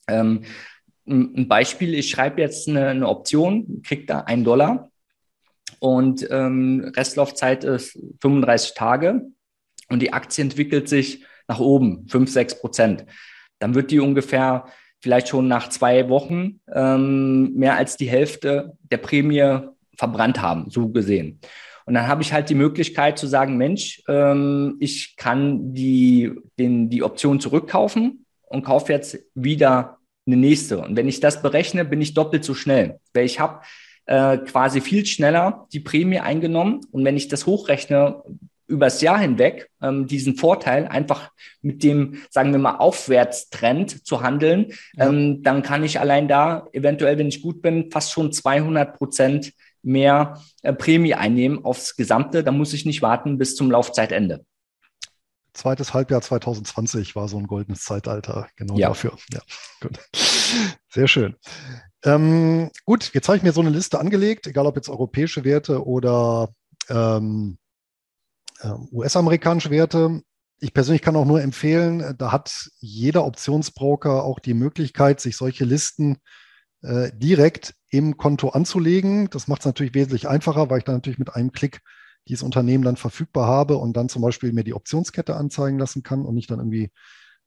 Ähm, 0.07 0.43
ein 1.05 1.47
Beispiel, 1.47 1.93
ich 1.93 2.09
schreibe 2.09 2.41
jetzt 2.41 2.67
eine, 2.67 2.87
eine 2.87 3.07
Option, 3.07 3.81
kriege 3.83 4.05
da 4.05 4.21
einen 4.21 4.43
Dollar 4.43 4.89
und 5.79 6.27
ähm, 6.31 6.91
Restlaufzeit 6.95 7.63
ist 7.63 7.99
35 8.21 8.73
Tage 8.73 9.23
und 9.89 10.01
die 10.01 10.13
Aktie 10.13 10.43
entwickelt 10.43 10.87
sich 10.87 11.25
nach 11.47 11.59
oben, 11.59 12.07
5, 12.07 12.31
6 12.31 12.59
Prozent. 12.61 13.05
Dann 13.59 13.75
wird 13.75 13.91
die 13.91 13.99
ungefähr 13.99 14.65
vielleicht 15.01 15.27
schon 15.27 15.49
nach 15.49 15.67
zwei 15.67 16.07
Wochen 16.07 16.61
ähm, 16.73 17.53
mehr 17.55 17.75
als 17.75 17.97
die 17.97 18.09
Hälfte 18.09 18.77
der 18.83 18.97
Prämie 18.97 19.59
verbrannt 19.97 20.41
haben, 20.41 20.69
so 20.69 20.89
gesehen. 20.89 21.41
Und 21.85 21.93
dann 21.93 22.07
habe 22.07 22.21
ich 22.21 22.33
halt 22.33 22.49
die 22.49 22.55
Möglichkeit 22.55 23.17
zu 23.17 23.27
sagen, 23.27 23.57
Mensch, 23.57 24.01
ähm, 24.07 24.77
ich 24.79 25.15
kann 25.17 25.73
die, 25.73 26.31
den, 26.57 26.89
die 26.89 27.03
Option 27.03 27.39
zurückkaufen 27.39 28.25
und 28.43 28.63
kaufe 28.63 28.93
jetzt 28.93 29.19
wieder 29.35 29.97
eine 30.25 30.37
nächste. 30.37 30.79
Und 30.79 30.95
wenn 30.95 31.07
ich 31.07 31.19
das 31.19 31.41
berechne, 31.41 31.85
bin 31.85 32.01
ich 32.01 32.13
doppelt 32.13 32.43
so 32.43 32.53
schnell, 32.53 32.99
weil 33.13 33.25
ich 33.25 33.39
habe 33.39 33.61
äh, 34.05 34.37
quasi 34.37 34.81
viel 34.81 35.05
schneller 35.05 35.67
die 35.73 35.79
Prämie 35.79 36.19
eingenommen. 36.19 36.81
Und 36.91 37.03
wenn 37.05 37.17
ich 37.17 37.27
das 37.27 37.45
hochrechne, 37.45 38.23
übers 38.67 39.01
Jahr 39.01 39.19
hinweg 39.19 39.69
ähm, 39.81 40.07
diesen 40.07 40.35
Vorteil, 40.35 40.87
einfach 40.87 41.31
mit 41.61 41.83
dem, 41.83 42.21
sagen 42.29 42.51
wir 42.51 42.59
mal, 42.59 42.77
Aufwärtstrend 42.77 44.05
zu 44.05 44.21
handeln, 44.21 44.73
ja. 44.95 45.09
ähm, 45.09 45.43
dann 45.43 45.61
kann 45.63 45.83
ich 45.83 45.99
allein 45.99 46.27
da 46.27 46.67
eventuell, 46.71 47.17
wenn 47.17 47.27
ich 47.27 47.41
gut 47.41 47.61
bin, 47.61 47.91
fast 47.91 48.11
schon 48.11 48.31
200 48.31 48.97
Prozent 48.97 49.53
mehr 49.83 50.41
äh, 50.61 50.73
Prämie 50.73 51.13
einnehmen 51.13 51.63
aufs 51.63 51.95
Gesamte. 51.95 52.43
Da 52.43 52.51
muss 52.51 52.73
ich 52.73 52.85
nicht 52.85 53.01
warten 53.01 53.37
bis 53.37 53.55
zum 53.55 53.69
Laufzeitende. 53.69 54.45
Zweites 55.53 55.93
Halbjahr 55.93 56.21
2020 56.21 57.15
war 57.15 57.27
so 57.27 57.37
ein 57.37 57.45
goldenes 57.45 57.83
Zeitalter 57.83 58.47
genau 58.55 58.75
ja. 58.75 58.87
dafür. 58.87 59.15
Ja, 59.31 59.41
gut. 59.81 59.99
Sehr 60.89 61.07
schön. 61.07 61.35
Ähm, 62.03 62.71
gut, 62.85 63.11
jetzt 63.13 63.27
habe 63.27 63.37
ich 63.37 63.43
mir 63.43 63.53
so 63.53 63.61
eine 63.61 63.69
Liste 63.69 63.99
angelegt, 63.99 64.47
egal 64.47 64.65
ob 64.65 64.75
jetzt 64.75 64.89
europäische 64.89 65.43
Werte 65.43 65.85
oder 65.85 66.49
ähm, 66.89 67.57
äh, 68.61 68.71
US-amerikanische 68.91 69.69
Werte. 69.69 70.21
Ich 70.59 70.73
persönlich 70.73 71.01
kann 71.01 71.15
auch 71.15 71.25
nur 71.25 71.41
empfehlen, 71.41 72.15
da 72.17 72.31
hat 72.31 72.69
jeder 72.79 73.25
Optionsbroker 73.25 74.23
auch 74.23 74.39
die 74.39 74.53
Möglichkeit, 74.53 75.19
sich 75.19 75.37
solche 75.37 75.65
Listen 75.65 76.17
äh, 76.83 77.11
direkt 77.13 77.73
im 77.89 78.17
Konto 78.17 78.49
anzulegen. 78.49 79.29
Das 79.29 79.47
macht 79.47 79.61
es 79.61 79.65
natürlich 79.65 79.93
wesentlich 79.93 80.27
einfacher, 80.27 80.69
weil 80.69 80.79
ich 80.79 80.83
dann 80.83 80.95
natürlich 80.95 81.19
mit 81.19 81.33
einem 81.35 81.51
Klick 81.51 81.81
dieses 82.27 82.43
Unternehmen 82.43 82.83
dann 82.83 82.95
verfügbar 82.95 83.47
habe 83.47 83.77
und 83.77 83.97
dann 83.97 84.09
zum 84.09 84.21
Beispiel 84.21 84.53
mir 84.53 84.63
die 84.63 84.73
Optionskette 84.73 85.35
anzeigen 85.35 85.79
lassen 85.79 86.03
kann 86.03 86.25
und 86.25 86.35
nicht 86.35 86.49
dann 86.49 86.59
irgendwie 86.59 86.91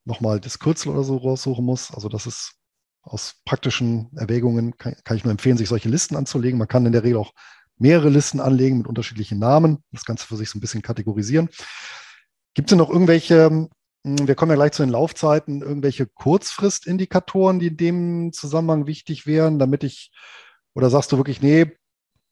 nochmal 0.05 0.41
das 0.41 0.59
Kürzel 0.59 0.93
oder 0.93 1.05
so 1.05 1.17
raussuchen 1.17 1.65
muss. 1.65 1.93
Also 1.93 2.09
das 2.09 2.27
ist 2.27 2.55
aus 3.03 3.37
praktischen 3.45 4.11
Erwägungen, 4.17 4.77
kann, 4.77 4.95
kann 5.05 5.17
ich 5.17 5.25
nur 5.25 5.31
empfehlen, 5.31 5.57
sich 5.57 5.69
solche 5.69 5.89
Listen 5.89 6.17
anzulegen. 6.17 6.59
Man 6.59 6.69
kann 6.69 6.87
in 6.87 6.93
der 6.93 7.05
Regel 7.05 7.19
auch 7.19 7.33
mehrere 7.79 8.09
Listen 8.09 8.41
anlegen 8.41 8.79
mit 8.79 8.87
unterschiedlichen 8.87 9.39
Namen, 9.39 9.79
das 9.93 10.05
Ganze 10.05 10.27
für 10.27 10.37
sich 10.37 10.51
so 10.51 10.59
ein 10.59 10.61
bisschen 10.61 10.83
kategorisieren. 10.83 11.49
Gibt 12.55 12.73
es 12.73 12.79
noch 12.79 12.91
irgendwelche, 12.91 13.69
wir 14.07 14.37
kommen 14.37 14.51
ja 14.51 14.57
gleich 14.57 14.73
zu 14.73 14.85
den 14.85 14.93
Laufzeiten, 14.93 15.63
irgendwelche 15.63 16.07
Kurzfristindikatoren, 16.07 17.59
die 17.59 17.69
in 17.69 17.77
dem 17.77 18.33
Zusammenhang 18.33 18.87
wichtig 18.87 19.27
wären, 19.27 19.59
damit 19.59 19.83
ich, 19.83 20.13
oder 20.75 20.91
sagst 20.91 21.11
du 21.11 21.17
wirklich, 21.17 21.43
nee, 21.43 21.73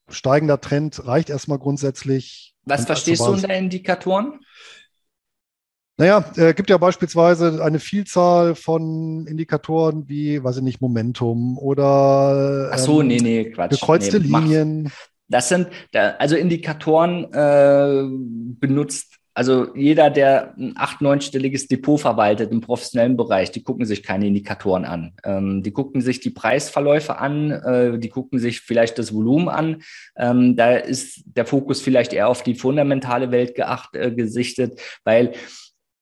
steigender 0.08 0.60
Trend 0.60 1.04
reicht 1.06 1.30
erstmal 1.30 1.58
grundsätzlich. 1.58 2.54
Was 2.64 2.86
verstehst 2.86 3.22
du 3.22 3.32
unter 3.32 3.52
Indikatoren? 3.52 4.40
Naja, 5.96 6.24
äh, 6.36 6.54
gibt 6.54 6.70
ja 6.70 6.78
beispielsweise 6.78 7.62
eine 7.62 7.78
Vielzahl 7.78 8.54
von 8.54 9.26
Indikatoren 9.26 10.08
wie, 10.08 10.42
weiß 10.42 10.58
ich 10.58 10.62
nicht, 10.62 10.80
Momentum 10.80 11.58
oder 11.58 12.70
Ach 12.72 12.78
so, 12.78 13.00
ähm, 13.00 13.08
nee, 13.08 13.18
nee, 13.20 13.50
Quatsch. 13.50 13.70
gekreuzte 13.70 14.20
nee, 14.20 14.26
Linien. 14.26 14.92
Das 15.28 15.48
sind, 15.48 15.68
also 15.92 16.36
Indikatoren 16.36 17.32
äh, 17.32 18.04
benutzt, 18.60 19.18
also 19.34 19.74
jeder, 19.74 20.10
der 20.10 20.54
ein 20.56 20.74
acht-, 20.76 21.00
neunstelliges 21.00 21.66
Depot 21.66 22.00
verwaltet 22.00 22.52
im 22.52 22.60
professionellen 22.60 23.16
Bereich, 23.16 23.50
die 23.50 23.64
gucken 23.64 23.84
sich 23.84 24.04
keine 24.04 24.28
Indikatoren 24.28 24.84
an. 24.84 25.12
Ähm, 25.24 25.62
die 25.64 25.72
gucken 25.72 26.00
sich 26.00 26.20
die 26.20 26.30
Preisverläufe 26.30 27.18
an, 27.18 27.50
äh, 27.50 27.98
die 27.98 28.08
gucken 28.08 28.38
sich 28.38 28.60
vielleicht 28.60 28.96
das 28.98 29.12
Volumen 29.12 29.48
an. 29.48 29.82
Ähm, 30.16 30.54
da 30.54 30.76
ist 30.76 31.24
der 31.26 31.46
Fokus 31.46 31.80
vielleicht 31.80 32.12
eher 32.12 32.28
auf 32.28 32.44
die 32.44 32.54
fundamentale 32.54 33.32
Welt 33.32 33.56
geacht, 33.56 33.96
äh, 33.96 34.12
gesichtet, 34.12 34.80
weil 35.02 35.32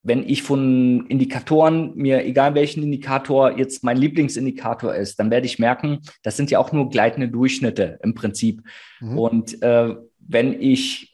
wenn 0.02 0.28
ich 0.28 0.42
von 0.42 1.06
Indikatoren 1.06 1.94
mir, 1.94 2.26
egal 2.26 2.54
welchen 2.54 2.82
Indikator 2.82 3.56
jetzt 3.56 3.84
mein 3.84 3.96
Lieblingsindikator 3.96 4.94
ist, 4.94 5.18
dann 5.20 5.30
werde 5.30 5.46
ich 5.46 5.60
merken, 5.60 6.00
das 6.22 6.36
sind 6.36 6.50
ja 6.50 6.58
auch 6.58 6.72
nur 6.72 6.90
gleitende 6.90 7.28
Durchschnitte 7.28 8.00
im 8.02 8.14
Prinzip. 8.14 8.62
Mhm. 9.00 9.18
Und 9.18 9.62
äh, 9.62 9.94
wenn 10.18 10.60
ich 10.60 11.11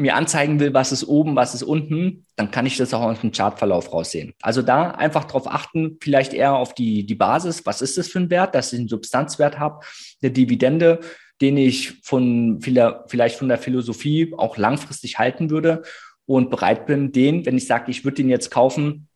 mir 0.00 0.16
anzeigen 0.16 0.58
will, 0.60 0.74
was 0.74 0.92
ist 0.92 1.04
oben, 1.04 1.36
was 1.36 1.54
ist 1.54 1.62
unten, 1.62 2.24
dann 2.36 2.50
kann 2.50 2.66
ich 2.66 2.76
das 2.76 2.94
auch 2.94 3.02
aus 3.02 3.20
dem 3.20 3.32
Chartverlauf 3.32 3.92
raussehen. 3.92 4.34
Also 4.40 4.62
da 4.62 4.90
einfach 4.90 5.24
darauf 5.24 5.46
achten, 5.46 5.98
vielleicht 6.00 6.32
eher 6.32 6.54
auf 6.54 6.74
die, 6.74 7.04
die 7.04 7.14
Basis. 7.14 7.66
Was 7.66 7.82
ist 7.82 7.98
das 7.98 8.08
für 8.08 8.20
ein 8.20 8.30
Wert, 8.30 8.54
dass 8.54 8.72
ich 8.72 8.78
einen 8.78 8.88
Substanzwert 8.88 9.58
habe, 9.58 9.84
eine 10.22 10.32
Dividende, 10.32 11.00
den 11.40 11.56
ich 11.56 12.00
von 12.02 12.60
vielleicht 12.60 13.36
von 13.36 13.48
der 13.48 13.58
Philosophie 13.58 14.34
auch 14.36 14.56
langfristig 14.56 15.18
halten 15.18 15.50
würde 15.50 15.82
und 16.26 16.50
bereit 16.50 16.86
bin, 16.86 17.12
den, 17.12 17.46
wenn 17.46 17.56
ich 17.56 17.66
sage, 17.66 17.90
ich 17.90 18.04
würde 18.04 18.16
den 18.16 18.28
jetzt 18.28 18.50
kaufen, 18.50 19.08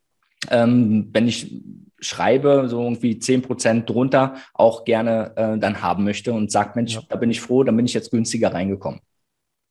ähm, 0.50 1.10
wenn 1.12 1.28
ich 1.28 1.62
schreibe, 2.00 2.66
so 2.68 2.82
irgendwie 2.82 3.18
zehn 3.18 3.42
Prozent 3.42 3.88
drunter, 3.88 4.36
auch 4.52 4.84
gerne 4.84 5.32
äh, 5.36 5.58
dann 5.58 5.82
haben 5.82 6.04
möchte 6.04 6.32
und 6.32 6.50
sage, 6.50 6.72
Mensch, 6.74 6.94
ja. 6.94 7.02
da 7.08 7.16
bin 7.16 7.30
ich 7.30 7.40
froh, 7.40 7.64
dann 7.64 7.76
bin 7.76 7.86
ich 7.86 7.94
jetzt 7.94 8.10
günstiger 8.10 8.52
reingekommen. 8.52 9.00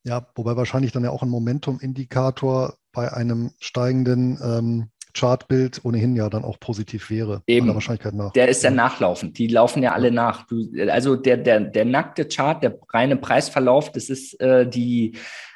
Ja, 0.04 0.28
wobei 0.36 0.56
wahrscheinlich 0.56 0.92
dann 0.92 1.04
ja 1.04 1.12
auch 1.12 1.24
ein 1.24 1.30
Momentum-Indikator 1.30 2.76
bei 2.92 3.12
einem 3.12 3.52
steigenden 3.60 4.38
ähm, 4.44 4.90
Chartbild 5.14 5.82
ohnehin 5.86 6.16
ja 6.16 6.30
dann 6.30 6.44
auch 6.44 6.60
positiv 6.60 7.10
wäre. 7.10 7.44
Eben. 7.48 7.68
Der 7.68 7.76
Wahrscheinlichkeit 7.76 8.14
nach. 8.14 8.34
Der 8.34 8.48
ist 8.48 8.64
ja 8.64 8.72
nachlaufend. 8.72 9.38
Die 9.38 9.48
laufen 9.48 9.84
ja 9.84 9.94
alle 9.94 10.12
nach. 10.12 10.46
Du, 10.48 10.68
also 10.90 11.16
der, 11.16 11.38
der, 11.38 11.62
der 11.62 11.86
nackte 11.86 12.26
Chart, 12.28 12.62
der 12.64 12.78
reine 12.90 13.16
Preisverlauf, 13.16 13.92
das 13.92 14.10
ist 14.10 14.40
äh, 14.42 14.68
die 14.68 15.16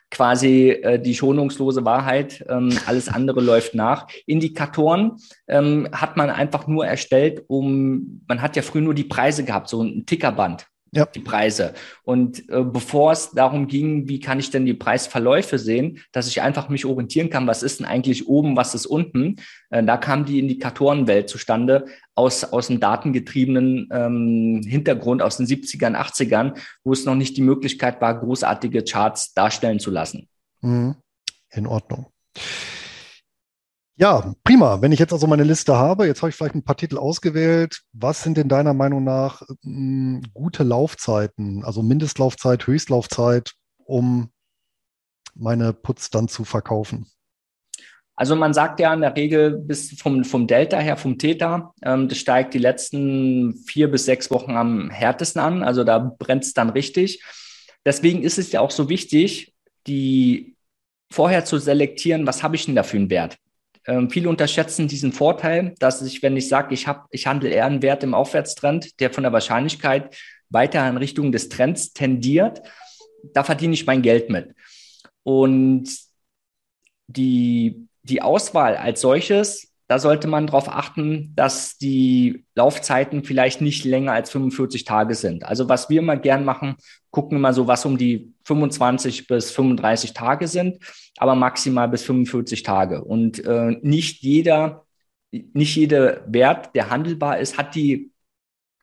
quasi 0.10 0.70
äh, 0.70 1.00
die 1.00 1.16
schonungslose 1.16 1.84
Wahrheit. 1.84 2.46
Ähm, 2.48 2.78
alles 2.86 3.10
andere 3.10 3.42
läuft 3.44 3.76
nach. 3.76 4.08
Indikatoren 4.26 5.18
ähm, 5.48 5.90
hat 5.92 6.16
man 6.18 6.30
einfach 6.30 6.68
nur 6.68 6.86
erstellt, 6.86 7.44
um, 7.48 8.22
man 8.28 8.42
hat 8.42 8.56
ja 8.56 8.62
früher 8.62 8.84
nur 8.84 8.94
die 8.94 9.04
Preise 9.04 9.44
gehabt, 9.44 9.70
so 9.70 9.82
ein 9.82 10.06
Tickerband 10.06 10.68
ja. 10.92 11.06
die 11.06 11.20
Preise. 11.20 11.74
Und 12.04 12.50
äh, 12.50 12.64
bevor 12.64 13.12
es 13.12 13.32
darum 13.32 13.68
ging, 13.68 14.08
wie 14.08 14.20
kann 14.20 14.40
ich 14.40 14.50
denn 14.50 14.66
die 14.66 14.74
Preisverläufe 14.74 15.60
sehen, 15.60 16.00
dass 16.12 16.28
ich 16.28 16.42
einfach 16.42 16.70
mich 16.70 16.86
orientieren 16.86 17.30
kann, 17.30 17.48
was 17.48 17.64
ist 17.64 17.80
denn 17.80 17.86
eigentlich 17.86 18.28
oben, 18.28 18.56
was 18.56 18.76
ist 18.76 18.86
unten, 18.86 19.38
äh, 19.70 19.84
da 19.84 19.98
kam 19.98 20.26
die 20.26 20.40
Indikatorenwelt 20.40 21.30
zustande 21.30 21.86
aus, 22.16 22.44
aus 22.44 22.70
einem 22.70 22.80
datengetriebenen 22.80 23.90
ähm, 23.92 24.62
Hintergrund 24.66 25.22
aus 25.22 25.38
den 25.38 25.46
70ern, 25.46 25.96
80ern, 25.96 26.58
wo 26.84 26.94
es 26.94 27.06
noch 27.06 27.16
nicht 27.16 27.38
die 27.38 27.42
Möglichkeit 27.42 28.02
war, 28.02 28.20
großartige 28.20 28.84
Charts 28.84 29.34
darstellen 29.34 29.80
zu 29.80 29.92
lassen. 29.92 30.28
Mhm. 30.62 30.96
In 31.52 31.68
Ordnung. 31.68 32.08
Ja, 34.00 34.36
prima. 34.44 34.80
Wenn 34.80 34.92
ich 34.92 35.00
jetzt 35.00 35.12
also 35.12 35.26
meine 35.26 35.44
Liste 35.44 35.76
habe, 35.76 36.06
jetzt 36.06 36.22
habe 36.22 36.30
ich 36.30 36.36
vielleicht 36.36 36.54
ein 36.54 36.64
paar 36.64 36.78
Titel 36.78 37.00
ausgewählt. 37.00 37.82
Was 37.94 38.22
sind 38.22 38.38
denn 38.38 38.48
deiner 38.48 38.76
Meinung 38.76 39.04
nach 39.04 39.42
mh, 39.42 39.48
hm, 39.64 40.22
gute 40.36 40.64
Laufzeiten, 40.64 41.64
also 41.64 41.82
Mindestlaufzeit, 41.82 42.68
Höchstlaufzeit, 42.68 43.54
um 43.86 44.30
meine 45.34 45.74
Puts 45.74 46.12
dann 46.12 46.28
zu 46.28 46.44
verkaufen? 46.44 47.08
Also 48.16 48.36
man 48.36 48.54
sagt 48.54 48.80
ja 48.80 48.94
in 48.94 49.02
der 49.02 49.16
Regel 49.16 49.58
bis 49.58 50.00
vom, 50.00 50.24
vom 50.24 50.46
Delta 50.46 50.78
her, 50.78 50.98
vom 50.98 51.18
Theta, 51.18 51.74
ähm, 51.82 52.08
das 52.08 52.20
steigt 52.20 52.54
die 52.54 52.60
letzten 52.60 53.56
vier 53.66 53.90
bis 53.90 54.06
sechs 54.06 54.30
Wochen 54.30 54.52
am 54.52 54.92
härtesten 54.92 55.42
an. 55.42 55.64
Also 55.64 55.84
da 55.84 55.98
brennt 55.98 56.44
es 56.44 56.54
dann 56.54 56.70
richtig. 56.70 57.24
Deswegen 57.84 58.22
ist 58.22 58.38
es 58.38 58.52
ja 58.52 58.62
auch 58.62 58.72
so 58.72 58.90
wichtig, 58.90 59.56
die 59.88 60.56
vorher 61.12 61.46
zu 61.46 61.58
selektieren, 61.58 62.28
was 62.28 62.44
habe 62.44 62.56
ich 62.56 62.66
denn 62.66 62.76
da 62.76 62.84
für 62.84 62.98
einen 62.98 63.10
Wert? 63.10 63.40
Ähm, 63.88 64.10
viele 64.10 64.30
unterschätzen 64.30 64.88
diesen 64.88 65.14
Vorteil, 65.14 65.74
dass 65.80 66.02
ich, 66.02 66.22
wenn 66.22 66.36
ich 66.36 66.50
sage, 66.50 66.74
ich, 66.74 66.88
hab, 66.88 67.08
ich 67.12 67.26
handle 67.26 67.50
eher 67.50 67.66
einen 67.66 67.82
Wert 67.82 68.04
im 68.04 68.14
Aufwärtstrend, 68.14 69.00
der 69.00 69.12
von 69.12 69.24
der 69.24 69.32
Wahrscheinlichkeit 69.32 70.16
weiter 70.50 70.88
in 70.88 70.98
Richtung 70.98 71.32
des 71.32 71.50
Trends 71.50 71.94
tendiert, 71.94 72.62
da 73.34 73.44
verdiene 73.44 73.74
ich 73.74 73.86
mein 73.86 74.02
Geld 74.02 74.30
mit. 74.30 74.54
Und 75.24 75.90
die, 77.08 77.88
die 78.04 78.22
Auswahl 78.22 78.76
als 78.76 79.02
solches 79.02 79.67
da 79.88 80.00
sollte 80.00 80.28
man 80.28 80.48
darauf 80.48 80.68
achten, 80.68 81.32
dass 81.36 81.78
die 81.78 82.46
Laufzeiten 82.56 83.24
vielleicht 83.24 83.62
nicht 83.62 83.86
länger 83.86 84.12
als 84.12 84.30
45 84.32 84.84
Tage 84.84 85.16
sind. 85.16 85.46
Also 85.46 85.70
was 85.70 85.90
wir 85.90 86.00
immer 86.00 86.18
gern 86.18 86.44
machen, 86.44 86.76
gucken 87.10 87.38
immer 87.38 87.54
so, 87.54 87.68
was 87.68 87.86
um 87.86 87.98
die 87.98 88.34
25 88.44 89.28
bis 89.28 89.52
35 89.52 90.14
Tage 90.14 90.50
sind, 90.50 90.80
aber 91.18 91.36
maximal 91.36 91.88
bis 91.88 92.04
45 92.04 92.64
Tage. 92.64 93.04
Und 93.04 93.44
äh, 93.46 93.78
nicht 93.82 94.22
jeder, 94.24 94.86
nicht 95.32 95.76
jeder 95.76 96.22
Wert, 96.28 96.76
der 96.76 96.90
handelbar 96.90 97.40
ist, 97.40 97.58
hat 97.58 97.74
die, 97.74 98.12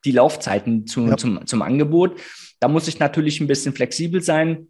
die 0.06 0.12
Laufzeiten 0.12 0.86
zu, 0.86 1.06
ja. 1.06 1.16
zum, 1.18 1.46
zum 1.46 1.60
Angebot. 1.60 2.18
Da 2.60 2.68
muss 2.68 2.88
ich 2.88 2.98
natürlich 2.98 3.40
ein 3.40 3.46
bisschen 3.46 3.74
flexibel 3.74 4.22
sein 4.22 4.68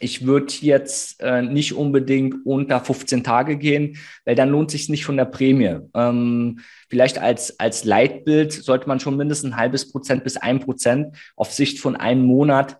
ich 0.00 0.26
würde 0.26 0.52
jetzt 0.60 1.20
äh, 1.20 1.42
nicht 1.42 1.74
unbedingt 1.74 2.46
unter 2.46 2.80
15 2.80 3.22
Tage 3.22 3.56
gehen, 3.58 3.98
weil 4.24 4.34
dann 4.34 4.48
lohnt 4.48 4.70
sich 4.70 4.88
nicht 4.88 5.04
von 5.04 5.16
der 5.16 5.26
Prämie. 5.26 5.78
Ähm, 5.94 6.60
vielleicht 6.88 7.18
als, 7.18 7.60
als 7.60 7.84
Leitbild 7.84 8.52
sollte 8.52 8.88
man 8.88 8.98
schon 8.98 9.16
mindestens 9.16 9.52
ein 9.52 9.56
halbes 9.56 9.92
Prozent 9.92 10.24
bis 10.24 10.38
ein 10.38 10.60
Prozent 10.60 11.16
auf 11.36 11.52
Sicht 11.52 11.78
von 11.80 11.96
einem 11.96 12.24
Monat 12.24 12.78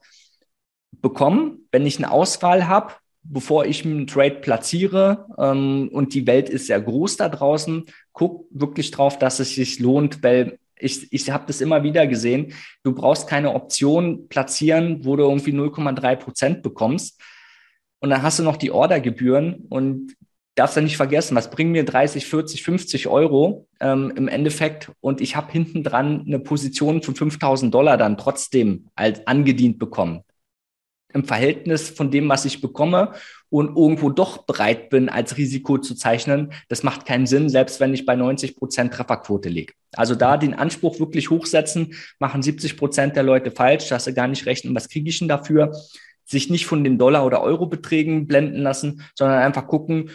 bekommen. 0.93 1.69
Wenn 1.71 1.87
ich 1.87 1.99
eine 1.99 2.11
Auswahl 2.11 2.67
habe, 2.67 2.95
bevor 3.23 3.67
ich 3.67 3.85
einen 3.85 4.07
Trade 4.07 4.37
platziere 4.37 5.27
ähm, 5.39 5.91
und 5.93 6.15
die 6.15 6.27
Welt 6.27 6.49
ist 6.49 6.69
sehr 6.69 6.81
groß 6.81 7.19
da 7.19 7.29
draußen, 7.29 7.85
guck 8.13 8.47
wirklich 8.51 8.91
drauf, 8.93 9.19
dass 9.19 9.41
es 9.41 9.55
sich 9.55 9.79
lohnt, 9.79 10.23
weil 10.23 10.59
ich, 10.81 11.13
ich 11.13 11.31
habe 11.31 11.45
das 11.47 11.61
immer 11.61 11.83
wieder 11.83 12.07
gesehen, 12.07 12.53
du 12.83 12.95
brauchst 12.95 13.29
keine 13.29 13.55
Option 13.55 14.29
platzieren, 14.29 15.05
wo 15.05 15.17
du 15.17 15.25
irgendwie 15.25 15.53
0,3 15.53 16.17
Prozent 16.17 16.63
bekommst. 16.63 17.21
Und 18.01 18.11
dann 18.11 18.23
hast 18.23 18.39
du 18.39 18.43
noch 18.43 18.57
die 18.57 18.71
Ordergebühren 18.71 19.67
und 19.69 20.17
darfst 20.55 20.77
dann 20.77 20.85
nicht 20.85 20.97
vergessen, 20.97 21.37
was 21.37 21.51
bringen 21.51 21.73
mir 21.73 21.85
30, 21.85 22.27
40, 22.27 22.63
50 22.63 23.09
Euro 23.09 23.67
ähm, 23.81 24.13
im 24.17 24.29
Endeffekt 24.29 24.91
und 25.01 25.21
ich 25.21 25.37
habe 25.37 25.53
hinten 25.53 25.83
dran 25.83 26.25
eine 26.27 26.39
Position 26.39 27.03
von 27.03 27.15
5000 27.15 27.73
Dollar 27.73 27.97
dann 27.97 28.19
trotzdem 28.19 28.89
als 28.95 29.27
angedient 29.27 29.79
bekommen. 29.79 30.23
Im 31.13 31.25
Verhältnis 31.25 31.91
von 31.91 32.11
dem, 32.11 32.29
was 32.29 32.45
ich 32.45 32.61
bekomme 32.61 33.13
und 33.49 33.77
irgendwo 33.77 34.11
doch 34.11 34.47
bereit 34.47 34.91
bin, 34.91 35.09
als 35.09 35.37
Risiko 35.37 35.79
zu 35.79 35.95
zeichnen, 35.95 36.53
das 36.69 36.83
macht 36.83 37.05
keinen 37.07 37.27
Sinn, 37.27 37.49
selbst 37.49 37.81
wenn 37.81 37.93
ich 37.93 38.07
bei 38.07 38.17
90 38.17 38.57
Prozent 38.57 38.95
Trefferquote 38.95 39.49
liege. 39.49 39.75
Also 39.95 40.15
da 40.15 40.37
den 40.37 40.55
Anspruch 40.55 41.01
wirklich 41.01 41.31
hochsetzen, 41.31 41.95
machen 42.19 42.43
70 42.43 42.77
Prozent 42.77 43.17
der 43.17 43.25
Leute 43.25 43.51
falsch, 43.51 43.89
dass 43.89 44.05
sie 44.05 44.15
gar 44.15 44.29
nicht 44.29 44.47
rechnen, 44.47 44.75
was 44.75 44.89
kriege 44.89 45.09
ich 45.09 45.19
denn 45.19 45.29
dafür? 45.29 45.73
Sich 46.25 46.49
nicht 46.49 46.67
von 46.67 46.85
den 46.85 46.97
Dollar- 46.97 47.27
oder 47.27 47.43
Euro-Beträgen 47.43 48.27
blenden 48.27 48.63
lassen, 48.63 49.03
sondern 49.15 49.43
einfach 49.43 49.67
gucken, 49.67 50.11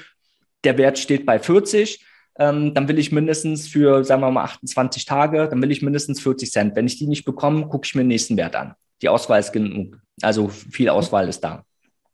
der 0.63 0.77
Wert 0.77 0.97
steht 0.97 1.25
bei 1.25 1.39
40, 1.39 2.05
ähm, 2.37 2.73
dann 2.73 2.87
will 2.87 2.99
ich 2.99 3.11
mindestens 3.11 3.67
für, 3.67 4.03
sagen 4.03 4.21
wir 4.21 4.31
mal, 4.31 4.43
28 4.43 5.05
Tage, 5.05 5.47
dann 5.47 5.61
will 5.61 5.71
ich 5.71 5.81
mindestens 5.81 6.21
40 6.21 6.51
Cent. 6.51 6.75
Wenn 6.75 6.87
ich 6.87 6.97
die 6.97 7.07
nicht 7.07 7.25
bekomme, 7.25 7.67
gucke 7.67 7.85
ich 7.85 7.95
mir 7.95 8.01
den 8.01 8.09
nächsten 8.09 8.37
Wert 8.37 8.55
an. 8.55 8.75
Die 9.01 9.09
Auswahl 9.09 9.39
ist 9.39 9.53
genug. 9.53 9.99
Also 10.21 10.47
viel 10.47 10.89
Auswahl 10.89 11.27
ist 11.27 11.41
da. 11.41 11.63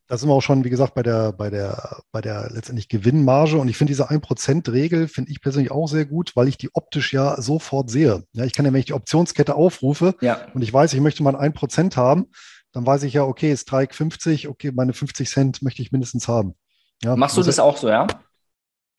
Da 0.08 0.18
sind 0.18 0.28
wir 0.28 0.34
auch 0.34 0.42
schon, 0.42 0.66
wie 0.66 0.70
gesagt, 0.70 0.94
bei 0.94 1.04
der, 1.04 1.32
bei 1.32 1.50
der, 1.50 2.02
bei 2.12 2.20
der 2.20 2.50
letztendlich 2.52 2.90
Gewinnmarge. 2.90 3.58
Und 3.58 3.70
ich 3.70 3.78
finde 3.78 3.92
diese 3.92 4.10
1%-Regel, 4.10 5.08
finde 5.08 5.32
ich 5.32 5.42
persönlich 5.42 5.72
auch 5.72 5.88
sehr 5.88 6.06
gut, 6.06 6.36
weil 6.36 6.50
ich 6.50 6.58
die 6.58 6.70
optisch 6.74 7.14
ja 7.14 7.42
sofort 7.42 7.90
sehe. 7.90 8.24
Ja, 8.34 8.44
ich 8.44 8.54
kann 8.54 8.66
ja, 8.66 8.74
wenn 8.74 8.80
ich 8.82 8.88
die 8.88 8.94
Optionskette 8.94 9.56
aufrufe 9.56 10.16
ja. 10.20 10.48
und 10.54 10.64
ich 10.64 10.74
weiß, 10.74 10.94
ich 10.94 11.00
möchte 11.00 11.24
mal 11.24 11.38
ein 11.38 11.54
1% 11.54 11.96
haben, 11.96 12.28
dann 12.74 12.86
weiß 12.86 13.04
ich 13.04 13.14
ja, 13.14 13.24
okay, 13.24 13.56
Strike 13.56 13.94
50, 13.94 14.50
okay, 14.50 14.72
meine 14.74 14.92
50 14.92 15.30
Cent 15.30 15.62
möchte 15.62 15.82
ich 15.82 15.94
mindestens 15.94 16.28
haben. 16.28 16.56
Ja, 17.04 17.16
Machst 17.16 17.38
du 17.38 17.44
das 17.44 17.60
auch 17.60 17.78
so, 17.78 17.88
ja? 17.88 18.08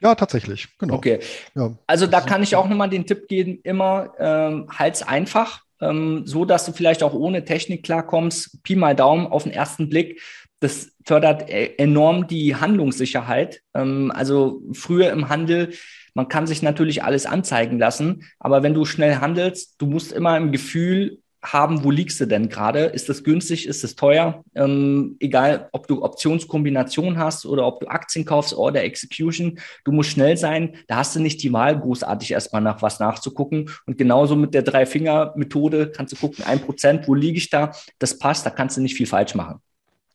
Ja, 0.00 0.14
tatsächlich, 0.14 0.68
genau. 0.78 0.94
Okay. 0.94 1.20
Ja. 1.54 1.74
Also 1.86 2.06
da 2.06 2.20
kann 2.20 2.42
ich 2.42 2.56
auch 2.56 2.68
nochmal 2.68 2.90
den 2.90 3.06
Tipp 3.06 3.28
geben, 3.28 3.60
immer 3.62 4.14
ähm, 4.18 4.66
halt's 4.70 5.02
einfach, 5.02 5.62
ähm, 5.82 6.22
so 6.24 6.44
dass 6.44 6.64
du 6.64 6.72
vielleicht 6.72 7.02
auch 7.02 7.12
ohne 7.12 7.44
Technik 7.44 7.82
klarkommst. 7.82 8.62
Pi 8.62 8.76
mal 8.76 8.96
Daumen 8.96 9.26
auf 9.26 9.42
den 9.42 9.52
ersten 9.52 9.88
Blick. 9.88 10.22
Das 10.60 10.92
fördert 11.04 11.50
e-, 11.50 11.74
enorm 11.76 12.28
die 12.28 12.56
Handlungssicherheit. 12.56 13.60
Ähm, 13.74 14.12
also 14.14 14.62
früher 14.72 15.10
im 15.10 15.28
Handel, 15.28 15.72
man 16.14 16.28
kann 16.28 16.46
sich 16.46 16.62
natürlich 16.62 17.02
alles 17.02 17.26
anzeigen 17.26 17.78
lassen, 17.78 18.24
aber 18.38 18.62
wenn 18.62 18.74
du 18.74 18.84
schnell 18.84 19.16
handelst, 19.16 19.80
du 19.80 19.86
musst 19.86 20.12
immer 20.12 20.36
im 20.36 20.52
Gefühl 20.52 21.21
haben, 21.44 21.82
wo 21.82 21.90
liegst 21.90 22.20
du 22.20 22.26
denn 22.26 22.48
gerade? 22.48 22.84
Ist 22.84 23.08
das 23.08 23.24
günstig? 23.24 23.66
Ist 23.66 23.82
das 23.82 23.96
teuer? 23.96 24.44
Ähm, 24.54 25.16
egal, 25.18 25.68
ob 25.72 25.88
du 25.88 26.02
Optionskombination 26.02 27.18
hast 27.18 27.46
oder 27.46 27.66
ob 27.66 27.80
du 27.80 27.88
Aktien 27.88 28.24
kaufst, 28.24 28.54
oder 28.54 28.84
Execution, 28.84 29.58
du 29.84 29.92
musst 29.92 30.10
schnell 30.10 30.36
sein. 30.36 30.76
Da 30.86 30.96
hast 30.96 31.16
du 31.16 31.20
nicht 31.20 31.42
die 31.42 31.52
Wahl, 31.52 31.78
großartig 31.78 32.32
erstmal 32.32 32.62
nach 32.62 32.80
was 32.82 33.00
nachzugucken. 33.00 33.70
Und 33.86 33.98
genauso 33.98 34.36
mit 34.36 34.54
der 34.54 34.62
Drei-Finger-Methode 34.62 35.90
kannst 35.90 36.12
du 36.12 36.16
gucken, 36.16 36.44
ein 36.44 36.60
Prozent, 36.60 37.08
wo 37.08 37.14
liege 37.14 37.38
ich 37.38 37.50
da? 37.50 37.72
Das 37.98 38.18
passt, 38.18 38.46
da 38.46 38.50
kannst 38.50 38.76
du 38.76 38.80
nicht 38.80 38.94
viel 38.94 39.06
falsch 39.06 39.34
machen. 39.34 39.60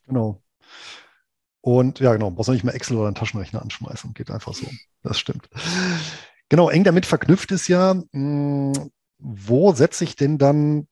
Genau. 0.08 0.42
Und 1.62 2.00
ja, 2.00 2.14
genau, 2.14 2.32
brauchst 2.32 2.48
du 2.48 2.54
nicht 2.54 2.64
mehr 2.64 2.76
Excel 2.76 2.96
oder 2.96 3.08
einen 3.08 3.16
Taschenrechner 3.16 3.62
anschmeißen. 3.62 4.14
Geht 4.14 4.32
einfach 4.32 4.54
so. 4.54 4.68
Das 5.04 5.20
stimmt. 5.20 5.50
Genau, 6.48 6.70
eng 6.70 6.86
damit 6.86 7.06
verknüpft 7.06 7.52
ist 7.52 7.68
ja, 7.68 7.94
mh, 7.94 8.04
hm, 8.14 8.92
wo 9.20 9.74
setze 9.74 10.06
ich 10.06 10.16
denn 10.16 10.38
dann 10.38 10.88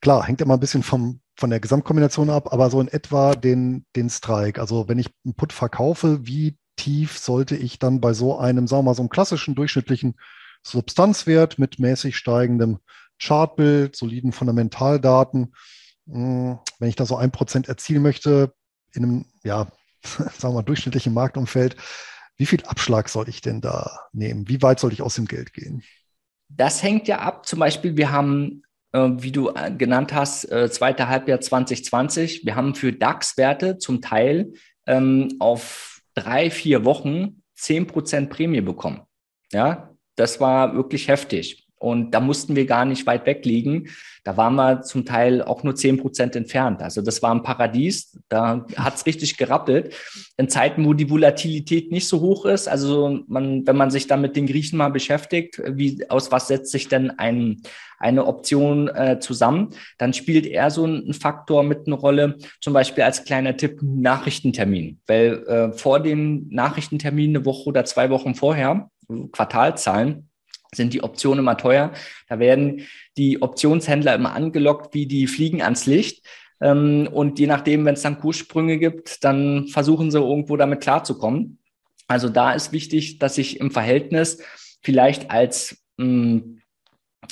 klar, 0.00 0.24
hängt 0.24 0.40
immer 0.40 0.54
ein 0.54 0.60
bisschen 0.60 0.82
vom, 0.82 1.20
von 1.36 1.50
der 1.50 1.60
Gesamtkombination 1.60 2.30
ab, 2.30 2.52
aber 2.52 2.70
so 2.70 2.80
in 2.80 2.88
etwa 2.88 3.34
den, 3.34 3.84
den 3.94 4.10
Strike. 4.10 4.60
Also 4.60 4.88
wenn 4.88 4.98
ich 4.98 5.10
einen 5.24 5.34
Put 5.34 5.52
verkaufe, 5.52 6.26
wie 6.26 6.56
tief 6.76 7.18
sollte 7.18 7.56
ich 7.56 7.78
dann 7.78 8.00
bei 8.00 8.12
so 8.12 8.38
einem, 8.38 8.66
sagen 8.66 8.80
wir 8.80 8.90
mal, 8.90 8.94
so 8.94 9.02
einem 9.02 9.08
klassischen 9.08 9.54
durchschnittlichen 9.54 10.16
Substanzwert 10.62 11.58
mit 11.58 11.78
mäßig 11.78 12.16
steigendem 12.16 12.78
Chartbild, 13.18 13.96
soliden 13.96 14.32
Fundamentaldaten, 14.32 15.54
hm, 16.06 16.58
wenn 16.78 16.88
ich 16.88 16.96
da 16.96 17.06
so 17.06 17.16
ein 17.16 17.30
Prozent 17.32 17.68
erzielen 17.68 18.02
möchte, 18.02 18.52
in 18.92 19.04
einem, 19.04 19.24
ja, 19.44 19.68
sagen 20.02 20.40
wir 20.42 20.52
mal, 20.52 20.62
durchschnittlichen 20.62 21.14
Marktumfeld, 21.14 21.76
wie 22.36 22.46
viel 22.46 22.64
Abschlag 22.64 23.08
soll 23.08 23.28
ich 23.28 23.40
denn 23.40 23.60
da 23.60 24.00
nehmen? 24.12 24.48
Wie 24.48 24.60
weit 24.60 24.78
soll 24.78 24.92
ich 24.92 25.00
aus 25.00 25.14
dem 25.14 25.26
Geld 25.26 25.54
gehen? 25.54 25.82
Das 26.48 26.82
hängt 26.82 27.08
ja 27.08 27.20
ab. 27.20 27.46
Zum 27.46 27.58
Beispiel, 27.58 27.96
wir 27.96 28.12
haben 28.12 28.62
wie 28.96 29.32
du 29.32 29.50
äh, 29.50 29.70
genannt 29.76 30.12
hast, 30.12 30.50
äh, 30.50 30.70
zweite 30.70 31.08
Halbjahr 31.08 31.40
2020. 31.40 32.44
Wir 32.44 32.56
haben 32.56 32.74
für 32.74 32.92
DAX-Werte 32.92 33.78
zum 33.78 34.00
Teil 34.00 34.52
ähm, 34.86 35.28
auf 35.38 36.00
drei, 36.14 36.50
vier 36.50 36.84
Wochen 36.84 37.42
10% 37.58 38.28
Prämie 38.28 38.60
bekommen. 38.60 39.02
Ja, 39.52 39.90
das 40.16 40.40
war 40.40 40.74
wirklich 40.74 41.08
heftig. 41.08 41.65
Und 41.78 42.12
da 42.12 42.20
mussten 42.20 42.56
wir 42.56 42.64
gar 42.64 42.84
nicht 42.84 43.06
weit 43.06 43.26
weg 43.26 43.44
liegen. 43.44 43.88
Da 44.24 44.36
waren 44.36 44.54
wir 44.54 44.82
zum 44.82 45.04
Teil 45.04 45.42
auch 45.42 45.62
nur 45.62 45.74
zehn 45.74 45.98
Prozent 45.98 46.34
entfernt. 46.34 46.82
Also 46.82 47.02
das 47.02 47.22
war 47.22 47.34
ein 47.34 47.42
Paradies. 47.42 48.18
Da 48.28 48.64
hat 48.76 48.96
es 48.96 49.06
richtig 49.06 49.36
gerappelt. 49.36 49.94
In 50.38 50.48
Zeiten, 50.48 50.86
wo 50.86 50.94
die 50.94 51.10
Volatilität 51.10 51.92
nicht 51.92 52.08
so 52.08 52.20
hoch 52.20 52.46
ist, 52.46 52.66
also 52.66 53.20
man, 53.28 53.66
wenn 53.66 53.76
man 53.76 53.90
sich 53.90 54.06
dann 54.06 54.22
mit 54.22 54.36
den 54.36 54.46
Griechen 54.46 54.78
mal 54.78 54.88
beschäftigt, 54.88 55.62
wie, 55.64 56.08
aus 56.08 56.32
was 56.32 56.48
setzt 56.48 56.72
sich 56.72 56.88
denn 56.88 57.10
ein, 57.10 57.60
eine 57.98 58.26
Option 58.26 58.88
äh, 58.88 59.18
zusammen, 59.20 59.70
dann 59.98 60.12
spielt 60.12 60.46
eher 60.46 60.70
so 60.70 60.86
ein, 60.86 61.12
Faktor 61.12 61.62
mit 61.62 61.86
eine 61.86 61.94
Rolle, 61.94 62.38
zum 62.60 62.72
Beispiel 62.72 63.04
als 63.04 63.24
kleiner 63.24 63.56
Tipp 63.56 63.80
Nachrichtentermin. 63.82 65.00
Weil 65.06 65.44
äh, 65.46 65.72
vor 65.72 66.00
den 66.00 66.48
Nachrichtentermin 66.50 67.36
eine 67.36 67.44
Woche 67.44 67.68
oder 67.68 67.84
zwei 67.84 68.10
Wochen 68.10 68.34
vorher, 68.34 68.90
Quartalzahlen, 69.32 70.28
sind 70.76 70.92
die 70.94 71.02
Optionen 71.02 71.40
immer 71.40 71.56
teuer. 71.56 71.92
Da 72.28 72.38
werden 72.38 72.86
die 73.16 73.42
Optionshändler 73.42 74.14
immer 74.14 74.34
angelockt 74.34 74.94
wie 74.94 75.06
die 75.06 75.26
Fliegen 75.26 75.62
ans 75.62 75.86
Licht. 75.86 76.24
Ähm, 76.60 77.08
und 77.12 77.38
je 77.38 77.46
nachdem, 77.46 77.84
wenn 77.84 77.94
es 77.94 78.02
dann 78.02 78.18
Kurssprünge 78.18 78.78
gibt, 78.78 79.24
dann 79.24 79.68
versuchen 79.68 80.10
sie 80.10 80.18
irgendwo 80.18 80.56
damit 80.56 80.80
klarzukommen. 80.80 81.58
Also 82.08 82.28
da 82.28 82.52
ist 82.52 82.72
wichtig, 82.72 83.18
dass 83.18 83.38
ich 83.38 83.60
im 83.60 83.70
Verhältnis 83.70 84.42
vielleicht 84.82 85.30
als 85.30 85.84
ähm, 85.98 86.60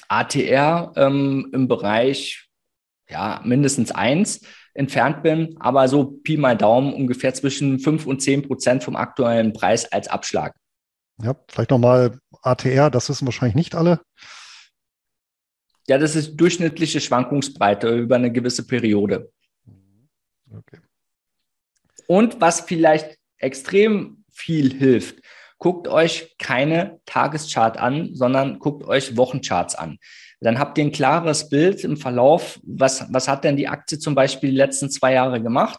ATR 0.08 0.92
ähm, 0.96 1.50
im 1.52 1.68
Bereich 1.68 2.48
ja, 3.08 3.40
mindestens 3.44 3.92
eins 3.92 4.40
entfernt 4.74 5.22
bin, 5.22 5.56
aber 5.60 5.86
so 5.86 6.04
Pi 6.04 6.36
mal 6.36 6.56
Daumen 6.56 6.92
ungefähr 6.92 7.32
zwischen 7.32 7.78
fünf 7.78 8.06
und 8.06 8.20
zehn 8.20 8.42
Prozent 8.42 8.82
vom 8.82 8.96
aktuellen 8.96 9.52
Preis 9.52 9.90
als 9.92 10.08
Abschlag. 10.08 10.54
Ja, 11.22 11.36
vielleicht 11.48 11.70
nochmal 11.70 12.18
ATR, 12.44 12.90
das 12.90 13.08
wissen 13.08 13.26
wahrscheinlich 13.26 13.54
nicht 13.54 13.74
alle. 13.74 14.00
Ja, 15.86 15.98
das 15.98 16.16
ist 16.16 16.36
durchschnittliche 16.36 17.00
Schwankungsbreite 17.00 17.88
über 17.88 18.16
eine 18.16 18.32
gewisse 18.32 18.66
Periode. 18.66 19.30
Okay. 20.50 20.78
Und 22.06 22.40
was 22.40 22.60
vielleicht 22.60 23.18
extrem 23.38 24.24
viel 24.32 24.72
hilft, 24.72 25.20
guckt 25.58 25.88
euch 25.88 26.36
keine 26.38 27.00
Tageschart 27.06 27.78
an, 27.78 28.14
sondern 28.14 28.58
guckt 28.58 28.84
euch 28.84 29.16
Wochencharts 29.16 29.74
an. 29.74 29.98
Dann 30.40 30.58
habt 30.58 30.76
ihr 30.76 30.84
ein 30.84 30.92
klares 30.92 31.48
Bild 31.48 31.84
im 31.84 31.96
Verlauf, 31.96 32.60
was, 32.62 33.06
was 33.10 33.28
hat 33.28 33.44
denn 33.44 33.56
die 33.56 33.68
Aktie 33.68 33.98
zum 33.98 34.14
Beispiel 34.14 34.50
die 34.50 34.56
letzten 34.56 34.90
zwei 34.90 35.14
Jahre 35.14 35.42
gemacht. 35.42 35.78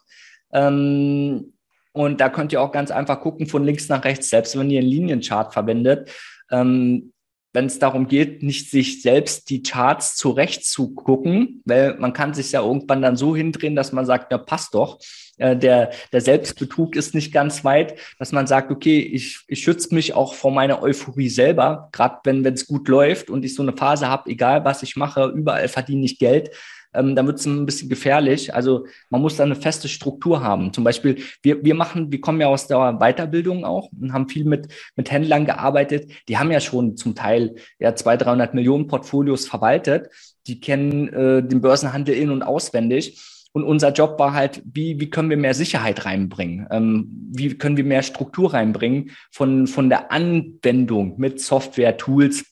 Ähm, 0.52 1.54
und 1.92 2.20
da 2.20 2.30
könnt 2.30 2.52
ihr 2.52 2.62
auch 2.62 2.72
ganz 2.72 2.92
einfach 2.92 3.22
gucken 3.22 3.48
von 3.48 3.64
links 3.64 3.88
nach 3.88 4.04
rechts, 4.04 4.30
selbst 4.30 4.58
wenn 4.58 4.70
ihr 4.70 4.80
einen 4.80 4.90
Linienchart 4.90 5.54
verwendet. 5.54 6.12
Ähm, 6.52 7.12
wenn 7.56 7.66
es 7.68 7.80
darum 7.80 8.08
geht, 8.08 8.44
nicht 8.44 8.70
sich 8.70 9.02
selbst 9.02 9.50
die 9.50 9.64
Charts 9.64 10.18
zurecht 10.18 10.66
zu 10.66 10.94
gucken, 10.94 11.62
weil 11.66 11.98
man 11.98 12.12
kann 12.12 12.34
sich 12.34 12.52
ja 12.52 12.62
irgendwann 12.62 13.02
dann 13.02 13.16
so 13.16 13.34
hindrehen, 13.36 13.78
dass 13.78 13.94
man 13.94 14.06
sagt, 14.06 14.28
na 14.30 14.38
passt 14.38 14.76
doch. 14.76 15.00
Äh, 15.38 15.56
der, 15.56 15.92
der 16.12 16.22
Selbstbetrug 16.22 16.96
ist 16.96 17.16
nicht 17.16 17.34
ganz 17.34 17.64
weit, 17.64 17.98
dass 18.20 18.34
man 18.34 18.46
sagt, 18.46 18.72
okay, 18.72 19.00
ich, 19.00 19.40
ich 19.48 19.64
schütze 19.64 19.96
mich 19.96 20.14
auch 20.14 20.34
vor 20.34 20.52
meiner 20.52 20.84
Euphorie 20.84 21.30
selber, 21.30 21.90
gerade 21.94 22.20
wenn 22.26 22.46
es 22.46 22.68
gut 22.68 22.88
läuft 22.90 23.30
und 23.30 23.46
ich 23.46 23.56
so 23.56 23.64
eine 23.64 23.76
Phase 23.76 24.10
habe, 24.10 24.30
egal 24.30 24.66
was 24.66 24.84
ich 24.84 24.98
mache, 24.98 25.32
überall 25.34 25.70
verdiene 25.70 26.06
ich 26.06 26.20
Geld, 26.20 26.52
ähm, 26.96 27.16
dann 27.16 27.28
wird 27.28 27.40
es 27.40 27.46
ein 27.46 27.66
bisschen 27.66 27.90
gefährlich. 27.90 28.54
Also 28.54 28.86
man 29.10 29.22
muss 29.22 29.38
da 29.38 29.44
eine 29.44 29.56
feste 29.56 29.88
Struktur 29.88 30.42
haben. 30.42 30.74
Zum 30.74 30.84
Beispiel, 30.84 31.18
wir, 31.42 31.64
wir 31.64 31.76
machen, 31.76 32.12
wir 32.12 32.22
kommen 32.22 32.42
ja 32.42 32.48
aus 32.48 32.68
der 32.68 32.98
Weiterbildung 33.00 33.66
auch 33.66 33.90
und 34.00 34.14
haben 34.14 34.30
viel 34.30 34.46
mit, 34.46 34.68
mit 34.96 35.12
Händlern 35.12 35.46
gearbeitet. 35.46 36.12
Die 36.28 36.38
haben 36.38 36.52
ja 36.52 36.60
schon 36.60 36.98
zum 36.98 37.16
Teil 37.16 37.56
ja 37.80 37.96
200, 37.96 38.28
300 38.28 38.54
Millionen 38.54 38.88
Portfolios 38.88 39.48
verwaltet. 39.48 40.10
Die 40.48 40.60
kennen 40.60 41.10
äh, 41.10 41.44
den 41.44 41.62
Börsenhandel 41.62 42.16
in- 42.16 42.32
und 42.32 42.44
auswendig. 42.44 43.20
Und 43.56 43.64
unser 43.64 43.94
Job 43.94 44.20
war 44.20 44.34
halt, 44.34 44.62
wie, 44.66 45.00
wie 45.00 45.10
können 45.10 45.30
wir 45.30 45.38
mehr 45.38 45.54
Sicherheit 45.54 46.04
reinbringen? 46.04 46.68
Ähm, 46.72 47.30
wie 47.32 47.58
können 47.58 47.78
wir 47.78 47.86
mehr 47.86 48.04
Struktur 48.04 48.54
reinbringen 48.54 49.12
von, 49.32 49.68
von 49.68 49.88
der 49.88 50.12
Anwendung 50.12 51.18
mit 51.18 51.40
Software, 51.40 51.96
Tools, 51.96 52.44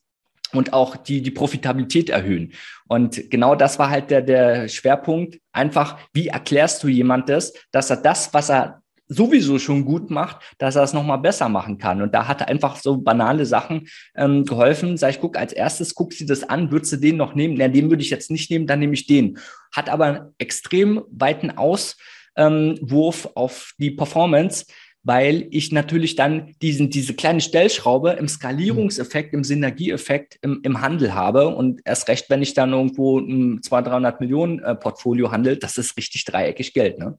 und 0.53 0.73
auch 0.73 0.95
die, 0.95 1.21
die 1.21 1.31
Profitabilität 1.31 2.09
erhöhen. 2.09 2.53
Und 2.87 3.29
genau 3.29 3.55
das 3.55 3.79
war 3.79 3.89
halt 3.89 4.11
der, 4.11 4.21
der 4.21 4.67
Schwerpunkt. 4.67 5.39
Einfach, 5.51 5.97
wie 6.13 6.27
erklärst 6.27 6.83
du 6.83 6.87
jemand 6.87 7.29
das, 7.29 7.53
dass 7.71 7.89
er 7.89 7.97
das, 7.97 8.33
was 8.33 8.49
er 8.49 8.83
sowieso 9.07 9.59
schon 9.59 9.85
gut 9.85 10.09
macht, 10.09 10.37
dass 10.57 10.75
er 10.75 10.83
es 10.83 10.93
nochmal 10.93 11.19
besser 11.19 11.49
machen 11.49 11.77
kann. 11.77 12.01
Und 12.01 12.13
da 12.13 12.27
hat 12.27 12.47
einfach 12.47 12.77
so 12.77 12.97
banale 12.97 13.45
Sachen 13.45 13.87
ähm, 14.15 14.45
geholfen. 14.45 14.97
Sag 14.97 15.11
ich, 15.11 15.19
guck, 15.19 15.37
als 15.37 15.53
erstes 15.53 15.95
guck 15.95 16.13
sie 16.13 16.25
das 16.25 16.43
an, 16.43 16.71
würdest 16.71 16.93
du 16.93 16.97
den 16.97 17.17
noch 17.17 17.35
nehmen? 17.35 17.55
Na, 17.57 17.67
den 17.67 17.89
würde 17.89 18.03
ich 18.03 18.09
jetzt 18.09 18.31
nicht 18.31 18.49
nehmen, 18.49 18.67
dann 18.67 18.79
nehme 18.79 18.93
ich 18.93 19.05
den. 19.05 19.37
Hat 19.71 19.89
aber 19.89 20.05
einen 20.05 20.33
extrem 20.37 21.01
weiten 21.09 21.51
Auswurf 21.51 23.25
ähm, 23.25 23.31
auf 23.35 23.73
die 23.77 23.91
Performance, 23.91 24.65
weil 25.03 25.47
ich 25.51 25.71
natürlich 25.71 26.15
dann 26.15 26.55
diesen, 26.61 26.89
diese 26.89 27.13
kleine 27.13 27.41
Stellschraube 27.41 28.11
im 28.11 28.27
Skalierungseffekt, 28.27 29.33
im 29.33 29.43
Synergieeffekt 29.43 30.39
im, 30.41 30.61
im 30.63 30.81
Handel 30.81 31.13
habe. 31.13 31.49
Und 31.49 31.81
erst 31.83 32.07
recht, 32.07 32.29
wenn 32.29 32.41
ich 32.41 32.53
dann 32.53 32.71
irgendwo 32.71 33.19
ein 33.19 33.61
200, 33.61 33.93
300 33.93 34.21
Millionen 34.21 34.59
äh, 34.59 34.75
Portfolio 34.75 35.31
handel, 35.31 35.57
das 35.57 35.77
ist 35.77 35.97
richtig 35.97 36.23
dreieckig 36.23 36.73
Geld. 36.73 36.99
Ne? 36.99 37.17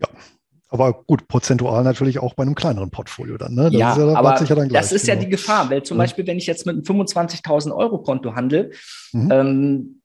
Ja, 0.00 0.08
aber 0.70 1.04
gut, 1.04 1.28
prozentual 1.28 1.84
natürlich 1.84 2.18
auch 2.18 2.34
bei 2.34 2.42
einem 2.42 2.56
kleineren 2.56 2.90
Portfolio 2.90 3.36
dann. 3.36 3.54
Ne? 3.54 3.64
Das 3.64 3.74
ja, 3.74 3.92
ist 3.92 3.98
ja, 3.98 4.14
aber 4.14 4.42
ja 4.42 4.54
gleich, 4.54 4.68
das 4.72 4.90
ist 4.90 5.06
genau. 5.06 5.18
ja 5.18 5.24
die 5.24 5.30
Gefahr, 5.30 5.70
weil 5.70 5.82
zum 5.84 5.98
ja. 5.98 6.04
Beispiel, 6.04 6.26
wenn 6.26 6.38
ich 6.38 6.46
jetzt 6.46 6.66
mit 6.66 6.74
einem 6.74 7.02
25.000 7.02 7.76
Euro 7.76 7.98
Konto 8.02 8.34
handle, 8.34 8.70
mhm. 9.12 9.30
ähm, 9.30 10.02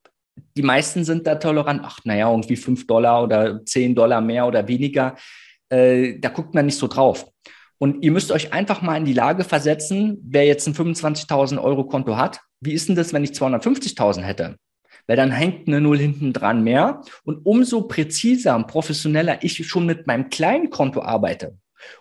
die 0.55 0.61
meisten 0.61 1.03
sind 1.03 1.25
da 1.25 1.35
tolerant, 1.35 1.81
ach 1.83 1.99
naja, 2.03 2.29
irgendwie 2.29 2.57
5 2.57 2.85
Dollar 2.85 3.23
oder 3.23 3.65
10 3.65 3.95
Dollar 3.95 4.21
mehr 4.21 4.45
oder 4.45 4.67
weniger, 4.67 5.15
äh, 5.69 6.19
da 6.19 6.29
guckt 6.29 6.53
man 6.53 6.65
nicht 6.65 6.77
so 6.77 6.87
drauf. 6.87 7.25
Und 7.79 8.03
ihr 8.03 8.11
müsst 8.11 8.31
euch 8.31 8.53
einfach 8.53 8.81
mal 8.81 8.97
in 8.97 9.05
die 9.05 9.13
Lage 9.13 9.43
versetzen, 9.43 10.17
wer 10.23 10.45
jetzt 10.45 10.67
ein 10.67 10.73
25.000 10.73 11.61
Euro 11.61 11.85
Konto 11.85 12.17
hat, 12.17 12.39
wie 12.59 12.73
ist 12.73 12.89
denn 12.89 12.95
das, 12.95 13.13
wenn 13.13 13.23
ich 13.23 13.31
250.000 13.31 14.21
hätte? 14.21 14.57
weil 15.07 15.15
dann 15.15 15.31
hängt 15.31 15.67
eine 15.67 15.81
Null 15.81 15.97
hinten 15.97 16.33
dran 16.33 16.63
mehr. 16.63 17.01
Und 17.23 17.45
umso 17.45 17.83
präziser 17.83 18.55
und 18.55 18.67
professioneller 18.67 19.39
ich 19.41 19.65
schon 19.67 19.85
mit 19.85 20.05
meinem 20.05 20.29
kleinen 20.29 20.69
Konto 20.69 21.01
arbeite, 21.01 21.57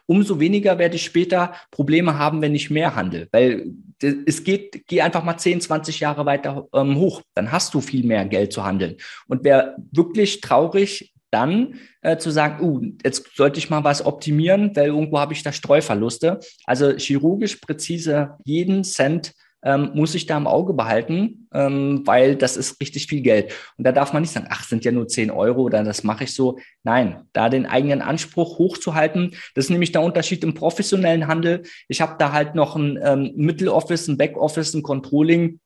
umso 0.07 0.41
weniger 0.41 0.79
werde 0.79 0.97
ich 0.97 1.05
später 1.05 1.55
Probleme 1.71 2.19
haben, 2.19 2.43
wenn 2.43 2.55
ich 2.55 2.71
mehr 2.71 2.97
handle. 2.97 3.29
Weil 3.33 3.73
es 4.01 4.45
geht, 4.45 4.87
geh 4.87 5.01
einfach 5.01 5.25
mal 5.25 5.39
10, 5.39 5.61
20 5.61 6.01
Jahre 6.01 6.27
weiter 6.27 6.67
ähm, 6.75 6.97
hoch, 6.97 7.23
dann 7.35 7.53
hast 7.53 7.73
du 7.73 7.81
viel 7.81 8.05
mehr 8.05 8.25
Geld 8.27 8.53
zu 8.53 8.65
handeln. 8.65 8.97
Und 9.29 9.45
wer 9.45 9.77
wirklich 9.93 10.41
traurig 10.41 11.15
dann 11.37 11.75
äh, 12.01 12.17
zu 12.17 12.31
sagen, 12.31 12.65
uh, 12.65 12.81
jetzt 13.05 13.37
sollte 13.37 13.59
ich 13.59 13.69
mal 13.69 13.85
was 13.85 14.05
optimieren, 14.05 14.75
weil 14.75 14.87
irgendwo 14.87 15.19
habe 15.19 15.35
ich 15.35 15.43
da 15.43 15.53
Streuverluste. 15.53 16.41
Also 16.65 16.97
chirurgisch 16.97 17.57
präzise 17.57 18.39
jeden 18.45 18.83
Cent 18.85 19.33
ähm, 19.63 19.91
muss 19.95 20.15
ich 20.15 20.27
da 20.27 20.37
im 20.37 20.47
Auge 20.47 20.73
behalten, 20.73 21.49
ähm, 21.53 22.03
weil 22.05 22.37
das 22.37 22.57
ist 22.57 22.81
richtig 22.81 23.07
viel 23.09 23.21
Geld. 23.21 23.53
Und 23.77 23.85
da 23.85 23.93
darf 23.93 24.13
man 24.13 24.23
nicht 24.23 24.33
sagen, 24.33 24.47
ach, 24.49 24.65
sind 24.65 24.85
ja 24.85 24.93
nur 24.93 25.09
10 25.09 25.31
Euro 25.31 25.63
oder 25.63 25.83
das 25.83 26.05
mache 26.05 26.25
ich 26.25 26.35
so. 26.35 26.59
Nein, 26.85 27.25
da 27.33 27.49
den 27.49 27.67
eigenen 27.67 28.01
Anspruch 28.01 28.59
hochzuhalten, 28.59 29.33
das 29.55 29.67
ist 29.67 29.71
nämlich 29.71 29.93
der 29.93 30.03
Unterschied 30.03 30.45
im 30.45 30.55
professionellen 30.55 31.27
Handel. 31.27 31.65
Ich 31.89 32.01
habe 32.01 32.15
da 32.19 32.33
halt 32.33 32.55
noch 32.55 32.77
ein 32.77 32.99
ähm, 33.03 33.33
Mitteloffice, 33.35 34.09
ein 34.09 34.17
Backoffice, 34.17 34.73
ein 34.75 34.83
Controlling. 34.83 35.59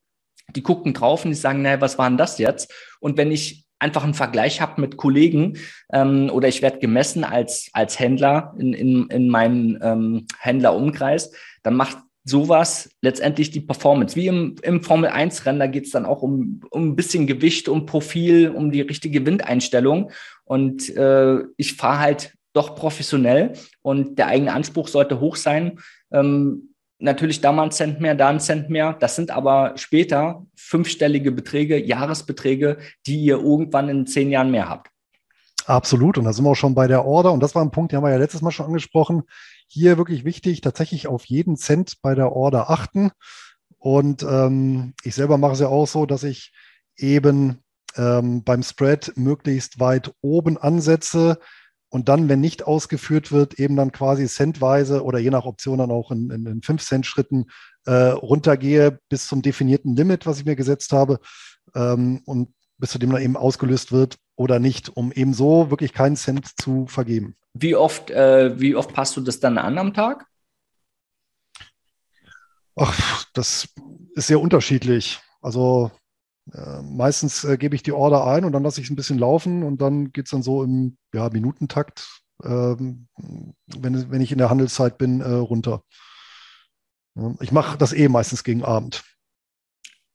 Die 0.56 0.62
gucken 0.62 0.94
drauf 0.94 1.24
und 1.24 1.30
die 1.30 1.36
sagen, 1.36 1.62
naja, 1.62 1.80
was 1.80 1.98
war 1.98 2.08
denn 2.08 2.18
das 2.18 2.38
jetzt? 2.38 2.72
Und 3.00 3.16
wenn 3.18 3.30
ich 3.30 3.66
einfach 3.80 4.04
einen 4.04 4.14
Vergleich 4.14 4.60
habe 4.60 4.80
mit 4.80 4.96
Kollegen 4.96 5.58
ähm, 5.92 6.30
oder 6.32 6.48
ich 6.48 6.62
werde 6.62 6.78
gemessen 6.78 7.24
als, 7.24 7.70
als 7.72 7.98
Händler 7.98 8.54
in, 8.58 8.72
in, 8.72 9.06
in 9.08 9.28
meinem 9.28 9.78
ähm, 9.82 10.26
Händlerumkreis, 10.38 11.32
dann 11.62 11.74
macht 11.74 11.98
sowas 12.24 12.90
letztendlich 13.00 13.50
die 13.50 13.60
Performance. 13.60 14.14
Wie 14.14 14.26
im, 14.26 14.56
im 14.62 14.82
Formel-1-Rennen, 14.82 15.58
da 15.58 15.66
geht 15.66 15.86
es 15.86 15.90
dann 15.90 16.06
auch 16.06 16.22
um, 16.22 16.60
um 16.70 16.90
ein 16.90 16.96
bisschen 16.96 17.26
Gewicht, 17.26 17.68
um 17.68 17.86
Profil, 17.86 18.50
um 18.50 18.70
die 18.70 18.82
richtige 18.82 19.24
Windeinstellung. 19.24 20.10
Und 20.44 20.94
äh, 20.96 21.38
ich 21.56 21.74
fahre 21.74 21.98
halt 21.98 22.34
doch 22.52 22.74
professionell 22.74 23.52
und 23.82 24.18
der 24.18 24.26
eigene 24.26 24.52
Anspruch 24.52 24.88
sollte 24.88 25.20
hoch 25.20 25.36
sein. 25.36 25.78
Ähm, 26.12 26.69
natürlich 27.00 27.40
da 27.40 27.52
mal 27.52 27.64
ein 27.64 27.70
Cent 27.70 28.00
mehr, 28.00 28.14
da 28.14 28.28
ein 28.28 28.40
Cent 28.40 28.70
mehr. 28.70 28.94
Das 29.00 29.16
sind 29.16 29.30
aber 29.30 29.72
später 29.76 30.46
fünfstellige 30.54 31.32
Beträge, 31.32 31.78
Jahresbeträge, 31.78 32.78
die 33.06 33.20
ihr 33.20 33.38
irgendwann 33.38 33.88
in 33.88 34.06
zehn 34.06 34.30
Jahren 34.30 34.50
mehr 34.50 34.68
habt. 34.68 34.88
Absolut. 35.66 36.18
Und 36.18 36.24
da 36.24 36.32
sind 36.32 36.44
wir 36.44 36.50
auch 36.50 36.56
schon 36.56 36.74
bei 36.74 36.86
der 36.86 37.04
Order. 37.04 37.32
Und 37.32 37.42
das 37.42 37.54
war 37.54 37.62
ein 37.62 37.70
Punkt, 37.70 37.92
den 37.92 37.98
haben 37.98 38.04
wir 38.04 38.10
ja 38.10 38.18
letztes 38.18 38.42
Mal 38.42 38.50
schon 38.50 38.66
angesprochen. 38.66 39.22
Hier 39.66 39.98
wirklich 39.98 40.24
wichtig, 40.24 40.60
tatsächlich 40.60 41.06
auf 41.06 41.24
jeden 41.24 41.56
Cent 41.56 42.00
bei 42.02 42.14
der 42.14 42.32
Order 42.32 42.70
achten. 42.70 43.10
Und 43.78 44.22
ähm, 44.22 44.94
ich 45.04 45.14
selber 45.14 45.38
mache 45.38 45.52
es 45.52 45.60
ja 45.60 45.68
auch 45.68 45.86
so, 45.86 46.06
dass 46.06 46.22
ich 46.22 46.52
eben 46.96 47.62
ähm, 47.96 48.44
beim 48.44 48.62
Spread 48.62 49.12
möglichst 49.16 49.80
weit 49.80 50.12
oben 50.20 50.58
ansetze 50.58 51.38
und 51.90 52.08
dann, 52.08 52.28
wenn 52.28 52.40
nicht 52.40 52.66
ausgeführt 52.66 53.32
wird, 53.32 53.54
eben 53.54 53.76
dann 53.76 53.92
quasi 53.92 54.26
centweise 54.26 55.04
oder 55.04 55.18
je 55.18 55.30
nach 55.30 55.44
Option 55.44 55.78
dann 55.78 55.90
auch 55.90 56.10
in, 56.10 56.30
in, 56.30 56.46
in 56.46 56.60
5-Cent-Schritten 56.60 57.46
äh, 57.84 57.92
runtergehe 57.92 58.98
bis 59.08 59.26
zum 59.26 59.42
definierten 59.42 59.96
Limit, 59.96 60.24
was 60.24 60.38
ich 60.38 60.44
mir 60.44 60.56
gesetzt 60.56 60.92
habe 60.92 61.18
ähm, 61.74 62.22
und 62.24 62.54
bis 62.78 62.90
zu 62.90 62.98
dem 62.98 63.10
dann 63.10 63.22
eben 63.22 63.36
ausgelöst 63.36 63.92
wird 63.92 64.16
oder 64.36 64.58
nicht, 64.58 64.88
um 64.96 65.12
eben 65.12 65.34
so 65.34 65.70
wirklich 65.70 65.92
keinen 65.92 66.16
Cent 66.16 66.48
zu 66.60 66.86
vergeben. 66.86 67.36
Wie 67.52 67.74
oft, 67.74 68.10
äh, 68.10 68.58
wie 68.60 68.76
oft 68.76 68.94
passt 68.94 69.16
du 69.16 69.20
das 69.20 69.40
dann 69.40 69.58
an 69.58 69.76
am 69.76 69.92
Tag? 69.92 70.26
Ach, 72.76 73.24
das 73.34 73.68
ist 74.14 74.28
sehr 74.28 74.40
unterschiedlich. 74.40 75.20
Also 75.42 75.90
äh, 76.52 76.82
meistens 76.82 77.44
äh, 77.44 77.56
gebe 77.56 77.74
ich 77.74 77.82
die 77.82 77.92
Order 77.92 78.26
ein 78.26 78.44
und 78.44 78.52
dann 78.52 78.62
lasse 78.62 78.80
ich 78.80 78.86
es 78.86 78.90
ein 78.90 78.96
bisschen 78.96 79.18
laufen 79.18 79.62
und 79.62 79.80
dann 79.80 80.12
geht 80.12 80.26
es 80.26 80.30
dann 80.30 80.42
so 80.42 80.62
im 80.62 80.96
ja, 81.14 81.28
Minutentakt, 81.30 82.22
ähm, 82.42 83.08
wenn, 83.66 84.10
wenn 84.10 84.20
ich 84.20 84.32
in 84.32 84.38
der 84.38 84.50
Handelszeit 84.50 84.98
bin, 84.98 85.20
äh, 85.20 85.30
runter. 85.30 85.82
Ich 87.40 87.52
mache 87.52 87.76
das 87.76 87.92
eh 87.92 88.08
meistens 88.08 88.44
gegen 88.44 88.64
Abend. 88.64 89.04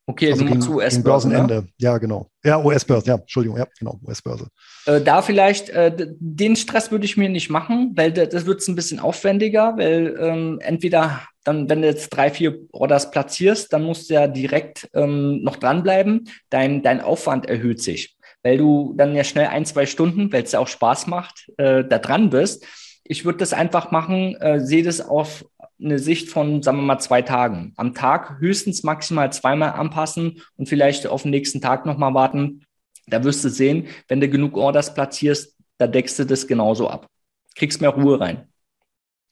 Okay, 0.07 0.31
also 0.31 0.45
gegen, 0.45 0.61
zu 0.61 0.75
US-Börse. 0.75 1.29
Börsenende, 1.29 1.55
ne? 1.55 1.67
ja, 1.77 1.97
genau. 1.97 2.29
Ja, 2.43 2.63
US-Börse, 2.63 3.07
ja, 3.07 3.15
Entschuldigung, 3.15 3.57
ja, 3.57 3.65
genau, 3.79 3.99
US-Börse. 4.05 4.49
Äh, 4.85 5.01
da 5.01 5.23
vielleicht, 5.23 5.69
äh, 5.69 5.91
den 6.19 6.55
Stress 6.55 6.91
würde 6.91 7.05
ich 7.05 7.17
mir 7.17 7.29
nicht 7.29 7.49
machen, 7.49 7.93
weil 7.95 8.11
das 8.11 8.45
wird 8.45 8.61
es 8.61 8.67
ein 8.67 8.75
bisschen 8.75 8.99
aufwendiger, 8.99 9.77
weil 9.77 10.15
ähm, 10.19 10.59
entweder 10.61 11.21
dann, 11.43 11.69
wenn 11.69 11.81
du 11.81 11.87
jetzt 11.87 12.09
drei, 12.09 12.29
vier 12.29 12.59
Orders 12.71 13.09
platzierst, 13.09 13.73
dann 13.73 13.83
musst 13.83 14.09
du 14.09 14.15
ja 14.15 14.27
direkt 14.27 14.89
ähm, 14.93 15.41
noch 15.41 15.55
dranbleiben. 15.55 16.29
Dein, 16.49 16.83
dein 16.83 17.01
Aufwand 17.01 17.47
erhöht 17.47 17.81
sich, 17.81 18.15
weil 18.43 18.57
du 18.57 18.93
dann 18.97 19.15
ja 19.15 19.23
schnell 19.23 19.47
ein, 19.47 19.65
zwei 19.65 19.87
Stunden, 19.87 20.31
weil 20.31 20.43
es 20.43 20.51
ja 20.51 20.59
auch 20.59 20.67
Spaß 20.67 21.07
macht, 21.07 21.51
äh, 21.57 21.83
da 21.83 21.97
dran 21.97 22.29
bist. 22.29 22.65
Ich 23.03 23.25
würde 23.25 23.37
das 23.39 23.53
einfach 23.53 23.91
machen, 23.91 24.35
äh, 24.35 24.59
sehe 24.59 24.83
das 24.83 25.01
auf 25.01 25.45
eine 25.79 25.99
Sicht 25.99 26.29
von, 26.29 26.61
sagen 26.63 26.77
wir 26.77 26.83
mal, 26.83 26.99
zwei 26.99 27.21
Tagen. 27.21 27.73
Am 27.75 27.93
Tag 27.93 28.39
höchstens 28.39 28.83
maximal 28.83 29.31
zweimal 29.33 29.71
anpassen 29.71 30.41
und 30.57 30.69
vielleicht 30.69 31.07
auf 31.07 31.23
den 31.23 31.31
nächsten 31.31 31.61
Tag 31.61 31.85
nochmal 31.85 32.13
warten. 32.13 32.65
Da 33.07 33.23
wirst 33.23 33.43
du 33.43 33.49
sehen, 33.49 33.87
wenn 34.07 34.21
du 34.21 34.29
genug 34.29 34.57
Orders 34.57 34.93
platzierst, 34.93 35.55
da 35.77 35.87
deckst 35.87 36.17
du 36.17 36.25
das 36.25 36.47
genauso 36.47 36.89
ab. 36.89 37.07
Kriegst 37.55 37.81
mehr 37.81 37.91
Ruhe 37.91 38.19
rein. 38.19 38.47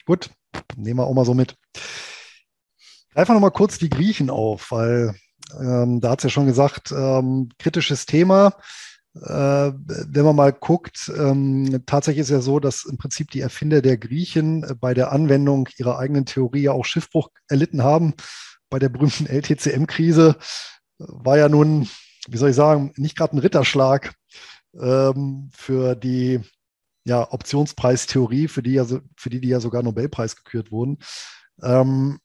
Gut, 0.06 0.30
nehmen 0.76 1.00
wir 1.00 1.08
auch 1.08 1.14
mal 1.14 1.26
so 1.26 1.34
mit. 1.34 1.56
Einfach 3.16 3.34
nochmal 3.34 3.52
kurz 3.52 3.78
die 3.78 3.90
Griechen 3.90 4.30
auf, 4.30 4.72
weil 4.72 5.16
ähm, 5.60 6.02
da 6.02 6.12
hat 6.12 6.20
es 6.20 6.24
ja 6.24 6.30
schon 6.30 6.48
gesagt, 6.48 6.92
ähm, 6.92 7.50
kritisches 7.60 8.06
Thema. 8.06 8.54
Äh, 9.16 9.72
wenn 9.76 10.26
man 10.26 10.36
mal 10.36 10.54
guckt, 10.54 11.12
ähm, 11.16 11.84
tatsächlich 11.86 12.22
ist 12.22 12.32
ja 12.32 12.42
so, 12.42 12.60
dass 12.60 12.86
im 12.86 12.98
Prinzip 12.98 13.30
die 13.30 13.42
Erfinder 13.42 13.82
der 13.82 13.98
Griechen 13.98 14.64
äh, 14.64 14.76
bei 14.76 14.96
der 14.96 15.12
Anwendung 15.12 15.70
ihrer 15.78 16.00
eigenen 16.00 16.26
Theorie 16.26 16.64
ja 16.64 16.72
auch 16.72 16.86
Schiffbruch 16.86 17.30
erlitten 17.48 17.84
haben. 17.84 18.16
Bei 18.70 18.80
der 18.80 18.90
berühmten 18.90 19.26
LTCM-Krise 19.28 20.36
war 20.98 21.38
ja 21.38 21.48
nun, 21.48 21.88
wie 22.28 22.38
soll 22.38 22.50
ich 22.50 22.56
sagen, 22.56 22.92
nicht 22.96 23.16
gerade 23.16 23.36
ein 23.36 23.40
Ritterschlag 23.40 24.14
ähm, 24.80 25.50
für 25.54 25.96
die 25.96 26.42
ja, 27.06 27.32
Optionspreistheorie, 27.32 28.48
für 28.48 28.64
die, 28.64 28.74
ja, 28.74 28.86
für 28.86 29.30
die 29.30 29.42
die 29.42 29.50
ja 29.50 29.60
sogar 29.60 29.84
Nobelpreis 29.84 30.36
gekürt 30.36 30.72
wurden. 30.72 30.98
Ähm, 31.62 32.20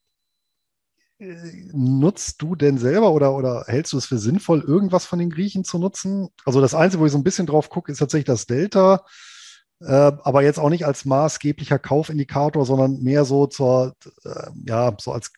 nutzt 1.18 2.40
du 2.42 2.54
denn 2.54 2.78
selber 2.78 3.12
oder, 3.12 3.35
oder 3.35 3.64
hältst 3.66 3.92
du 3.92 3.98
es 3.98 4.07
für 4.07 4.18
sinnvoll, 4.18 4.61
irgendwas 4.61 5.04
von 5.04 5.18
den 5.18 5.31
Griechen 5.31 5.64
zu 5.64 5.78
nutzen? 5.78 6.28
Also 6.44 6.61
das 6.61 6.74
Einzige, 6.74 7.00
wo 7.00 7.07
ich 7.07 7.12
so 7.12 7.18
ein 7.18 7.24
bisschen 7.24 7.46
drauf 7.46 7.70
gucke, 7.70 7.90
ist 7.90 7.98
tatsächlich 7.98 8.26
das 8.26 8.46
Delta, 8.46 9.04
äh, 9.81 10.12
aber 10.22 10.42
jetzt 10.42 10.59
auch 10.59 10.70
nicht 10.70 10.87
als 10.87 11.04
maßgeblicher 11.04 11.78
Kaufindikator, 11.78 12.64
sondern 12.64 13.02
mehr 13.02 13.24
so 13.24 13.46
zur, 13.46 13.97
äh, 14.24 14.51
ja, 14.66 14.95
so 15.01 15.12
als 15.12 15.32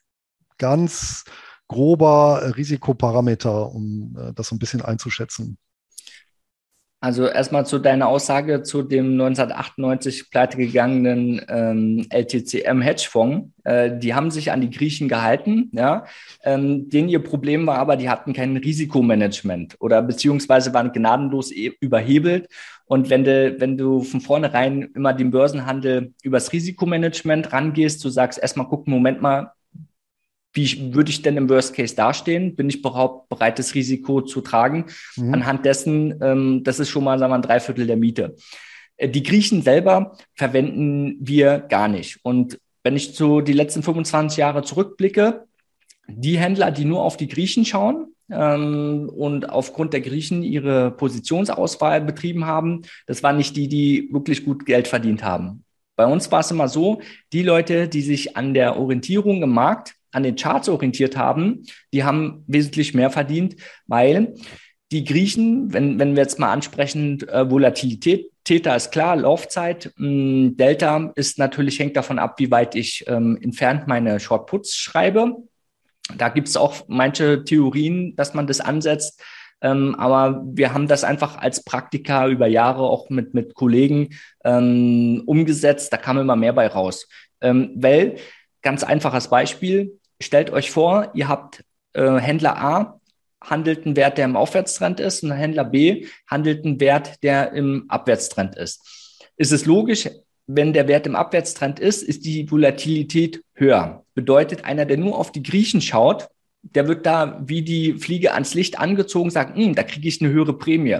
ganz 0.58 1.24
grober 1.66 2.56
Risikoparameter, 2.56 3.70
um 3.72 4.16
äh, 4.18 4.32
das 4.34 4.48
so 4.48 4.56
ein 4.56 4.58
bisschen 4.58 4.82
einzuschätzen. 4.82 5.56
Also 7.02 7.26
erstmal 7.26 7.64
zu 7.64 7.78
deiner 7.78 8.08
Aussage 8.08 8.62
zu 8.62 8.82
dem 8.82 9.12
1998 9.12 10.30
pleitegegangenen 10.30 11.40
ähm, 11.48 12.06
LTCM-Hedgefonds. 12.10 13.48
Äh, 13.64 13.98
die 13.98 14.14
haben 14.14 14.30
sich 14.30 14.52
an 14.52 14.60
die 14.60 14.68
Griechen 14.68 15.08
gehalten, 15.08 15.70
ja. 15.72 16.04
Ähm, 16.44 16.90
denen 16.90 17.08
ihr 17.08 17.22
Problem 17.24 17.66
war 17.66 17.78
aber, 17.78 17.96
die 17.96 18.10
hatten 18.10 18.34
kein 18.34 18.54
Risikomanagement 18.54 19.76
oder 19.80 20.02
beziehungsweise 20.02 20.74
waren 20.74 20.92
gnadenlos 20.92 21.50
e 21.52 21.72
überhebelt. 21.80 22.48
Und 22.84 23.08
wenn 23.08 23.24
du, 23.24 23.58
wenn 23.58 23.78
du 23.78 24.02
von 24.02 24.20
vornherein 24.20 24.90
immer 24.94 25.14
den 25.14 25.30
Börsenhandel 25.30 26.12
übers 26.22 26.52
Risikomanagement 26.52 27.50
rangehst, 27.50 28.04
du 28.04 28.10
sagst 28.10 28.38
erstmal, 28.38 28.66
guck, 28.68 28.86
Moment 28.88 29.22
mal, 29.22 29.52
wie 30.52 30.94
würde 30.94 31.10
ich 31.10 31.22
denn 31.22 31.36
im 31.36 31.48
Worst 31.48 31.74
Case 31.74 31.94
dastehen? 31.94 32.56
Bin 32.56 32.68
ich 32.68 32.78
überhaupt 32.78 33.28
bereit, 33.28 33.58
das 33.58 33.74
Risiko 33.74 34.20
zu 34.20 34.40
tragen? 34.40 34.86
Mhm. 35.16 35.34
Anhand 35.34 35.64
dessen, 35.64 36.18
ähm, 36.22 36.64
das 36.64 36.80
ist 36.80 36.90
schon 36.90 37.04
mal, 37.04 37.18
sagen 37.18 37.30
wir, 37.30 37.36
ein 37.36 37.42
Dreiviertel 37.42 37.86
der 37.86 37.96
Miete. 37.96 38.36
Äh, 38.96 39.08
die 39.08 39.22
Griechen 39.22 39.62
selber 39.62 40.16
verwenden 40.34 41.16
wir 41.20 41.58
gar 41.58 41.88
nicht. 41.88 42.18
Und 42.22 42.58
wenn 42.82 42.96
ich 42.96 43.14
zu 43.14 43.40
die 43.40 43.52
letzten 43.52 43.82
25 43.82 44.38
Jahre 44.38 44.62
zurückblicke, 44.62 45.44
die 46.08 46.38
Händler, 46.38 46.70
die 46.70 46.84
nur 46.84 47.02
auf 47.02 47.16
die 47.16 47.28
Griechen 47.28 47.64
schauen 47.64 48.14
ähm, 48.30 49.08
und 49.14 49.48
aufgrund 49.48 49.92
der 49.92 50.00
Griechen 50.00 50.42
ihre 50.42 50.90
Positionsauswahl 50.90 52.00
betrieben 52.00 52.46
haben, 52.46 52.82
das 53.06 53.22
waren 53.22 53.36
nicht 53.36 53.56
die, 53.56 53.68
die 53.68 54.08
wirklich 54.10 54.44
gut 54.44 54.66
Geld 54.66 54.88
verdient 54.88 55.22
haben. 55.22 55.64
Bei 55.96 56.06
uns 56.06 56.32
war 56.32 56.40
es 56.40 56.50
immer 56.50 56.66
so, 56.66 57.00
die 57.32 57.42
Leute, 57.42 57.86
die 57.86 58.02
sich 58.02 58.36
an 58.36 58.54
der 58.54 58.78
Orientierung 58.78 59.42
im 59.42 59.50
Markt 59.50 59.94
an 60.12 60.22
den 60.22 60.36
Charts 60.36 60.68
orientiert 60.68 61.16
haben, 61.16 61.64
die 61.92 62.04
haben 62.04 62.44
wesentlich 62.46 62.94
mehr 62.94 63.10
verdient, 63.10 63.56
weil 63.86 64.34
die 64.92 65.04
Griechen, 65.04 65.72
wenn, 65.72 65.98
wenn 65.98 66.16
wir 66.16 66.22
jetzt 66.22 66.38
mal 66.38 66.52
ansprechen, 66.52 67.20
äh, 67.28 67.48
Volatilität, 67.48 68.30
Theta 68.44 68.74
ist 68.74 68.90
klar, 68.90 69.16
Laufzeit, 69.16 69.92
mh, 69.96 70.06
hm, 70.06 70.56
Delta 70.56 71.12
ist 71.14 71.38
natürlich, 71.38 71.78
hängt 71.78 71.96
davon 71.96 72.18
ab, 72.18 72.38
wie 72.38 72.50
weit 72.50 72.74
ich 72.74 73.04
ähm, 73.06 73.38
entfernt 73.40 73.86
meine 73.86 74.18
Shortputs 74.18 74.74
schreibe. 74.74 75.36
Da 76.16 76.28
gibt 76.28 76.48
es 76.48 76.56
auch 76.56 76.84
manche 76.88 77.44
Theorien, 77.44 78.16
dass 78.16 78.34
man 78.34 78.46
das 78.46 78.60
ansetzt. 78.60 79.22
Ähm, 79.62 79.94
aber 79.96 80.42
wir 80.44 80.72
haben 80.72 80.88
das 80.88 81.04
einfach 81.04 81.36
als 81.36 81.62
Praktiker 81.64 82.26
über 82.26 82.46
Jahre 82.46 82.82
auch 82.82 83.10
mit, 83.10 83.34
mit 83.34 83.54
Kollegen 83.54 84.08
ähm, 84.44 85.22
umgesetzt. 85.26 85.92
Da 85.92 85.98
kam 85.98 86.18
immer 86.18 86.36
mehr 86.36 86.54
bei 86.54 86.66
raus. 86.66 87.06
Ähm, 87.40 87.72
weil, 87.76 88.16
ganz 88.62 88.82
einfaches 88.82 89.28
Beispiel, 89.28 89.99
stellt 90.20 90.50
euch 90.50 90.70
vor, 90.70 91.10
ihr 91.14 91.28
habt 91.28 91.64
äh, 91.92 92.16
Händler 92.16 92.58
A, 92.58 93.00
handelt 93.42 93.86
einen 93.86 93.96
Wert, 93.96 94.18
der 94.18 94.26
im 94.26 94.36
Aufwärtstrend 94.36 95.00
ist, 95.00 95.22
und 95.22 95.32
Händler 95.32 95.64
B 95.64 96.06
handelt 96.26 96.64
einen 96.64 96.80
Wert, 96.80 97.22
der 97.22 97.52
im 97.52 97.86
Abwärtstrend 97.88 98.56
ist. 98.56 99.18
Ist 99.36 99.52
es 99.52 99.64
logisch, 99.64 100.08
wenn 100.46 100.72
der 100.72 100.88
Wert 100.88 101.06
im 101.06 101.16
Abwärtstrend 101.16 101.78
ist, 101.80 102.02
ist 102.02 102.24
die 102.24 102.50
Volatilität 102.50 103.42
höher. 103.54 104.04
Bedeutet, 104.14 104.64
einer, 104.64 104.84
der 104.84 104.96
nur 104.96 105.16
auf 105.16 105.32
die 105.32 105.42
Griechen 105.42 105.80
schaut, 105.80 106.28
der 106.62 106.88
wird 106.88 107.06
da 107.06 107.40
wie 107.46 107.62
die 107.62 107.94
Fliege 107.94 108.34
ans 108.34 108.54
Licht 108.54 108.78
angezogen, 108.78 109.30
sagt, 109.30 109.56
hm, 109.56 109.74
da 109.74 109.82
kriege 109.82 110.08
ich 110.08 110.20
eine 110.20 110.30
höhere 110.30 110.58
Prämie. 110.58 110.98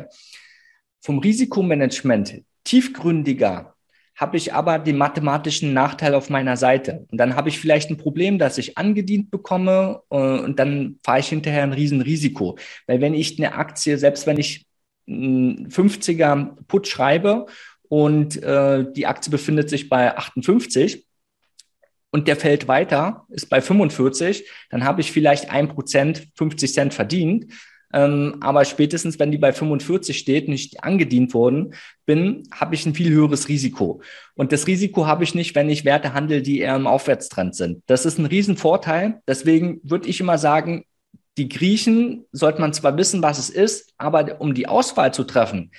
Vom 1.01 1.19
Risikomanagement 1.19 2.43
tiefgründiger 2.65 3.75
habe 4.21 4.37
ich 4.37 4.53
aber 4.53 4.79
den 4.79 4.99
mathematischen 4.99 5.73
Nachteil 5.73 6.15
auf 6.15 6.29
meiner 6.29 6.59
Seite. 6.59 7.07
Und 7.11 7.17
dann 7.17 7.37
habe 7.37 7.49
ich 7.49 7.59
vielleicht 7.59 7.89
ein 7.89 7.97
Problem, 7.97 8.39
dass 8.39 8.59
ich 8.59 8.77
angedient 8.77 9.31
bekomme 9.31 10.03
äh, 10.11 10.17
und 10.17 10.59
dann 10.59 10.99
fahre 11.03 11.21
ich 11.21 11.29
hinterher 11.29 11.63
ein 11.63 11.73
Riesenrisiko. 11.73 12.59
Weil 12.87 13.01
wenn 13.01 13.15
ich 13.15 13.39
eine 13.39 13.55
Aktie, 13.55 13.97
selbst 13.97 14.27
wenn 14.27 14.39
ich 14.39 14.67
einen 15.09 15.69
50er 15.69 16.55
Put 16.69 16.87
schreibe 16.87 17.47
und 17.89 18.43
äh, 18.43 18.85
die 18.93 19.07
Aktie 19.07 19.31
befindet 19.31 19.71
sich 19.71 19.89
bei 19.89 20.15
58 20.15 21.07
und 22.11 22.29
der 22.29 22.37
fällt 22.37 22.69
weiter, 22.69 23.25
ist 23.31 23.49
bei 23.49 23.63
45, 23.63 24.47
dann 24.69 24.85
habe 24.85 25.01
ich 25.01 25.13
vielleicht 25.13 25.51
ein 25.51 25.69
Prozent 25.69 26.29
50 26.35 26.75
Cent 26.75 26.93
verdient. 26.93 27.55
Ähm, 27.93 28.37
aber 28.41 28.65
spätestens, 28.65 29.19
wenn 29.19 29.33
die 29.33 29.39
bei 29.39 29.53
45 29.53 30.17
steht 30.17 30.47
und 30.47 30.55
ich 30.55 30.83
angedient 30.83 31.35
worden 31.35 31.75
bin, 32.07 32.45
habe 32.53 32.75
ich 32.75 32.87
ein 32.87 32.95
viel 32.95 33.11
höheres 33.11 33.49
Risiko. 33.49 34.01
Und 34.35 34.53
das 34.53 34.67
Risiko 34.67 35.07
habe 35.07 35.25
ich 35.25 35.35
nicht, 35.35 35.55
wenn 35.55 35.69
ich 35.69 35.85
Werte 35.85 36.15
handle, 36.15 36.43
die 36.43 36.61
eher 36.61 36.77
im 36.77 36.87
Aufwärtstrend 36.87 37.55
sind. 37.55 37.83
Das 37.87 38.07
ist 38.07 38.19
ein 38.19 38.27
Riesenvorteil. 38.27 39.21
Deswegen 39.27 39.81
würde 39.83 40.09
ich 40.09 40.21
immer 40.21 40.39
sagen, 40.39 40.85
die 41.37 41.49
Griechen 41.49 42.27
sollte 42.33 42.61
man 42.61 42.73
zwar 42.73 42.97
wissen, 42.97 43.23
was 43.23 43.39
es 43.39 43.51
ist, 43.51 43.93
aber 43.99 44.41
um 44.41 44.55
die 44.55 44.69
Auswahl 44.69 45.13
zu 45.13 45.25
treffen, 45.25 45.71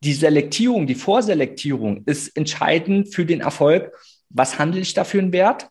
die 0.00 0.12
Selektierung, 0.12 0.86
die 0.86 0.94
Vorselektierung 0.94 2.04
ist 2.04 2.36
entscheidend 2.36 3.14
für 3.14 3.26
den 3.26 3.40
Erfolg. 3.40 3.92
Was 4.28 4.58
handle 4.58 4.80
ich 4.80 4.94
da 4.94 5.04
für 5.04 5.18
einen 5.18 5.32
Wert? 5.32 5.68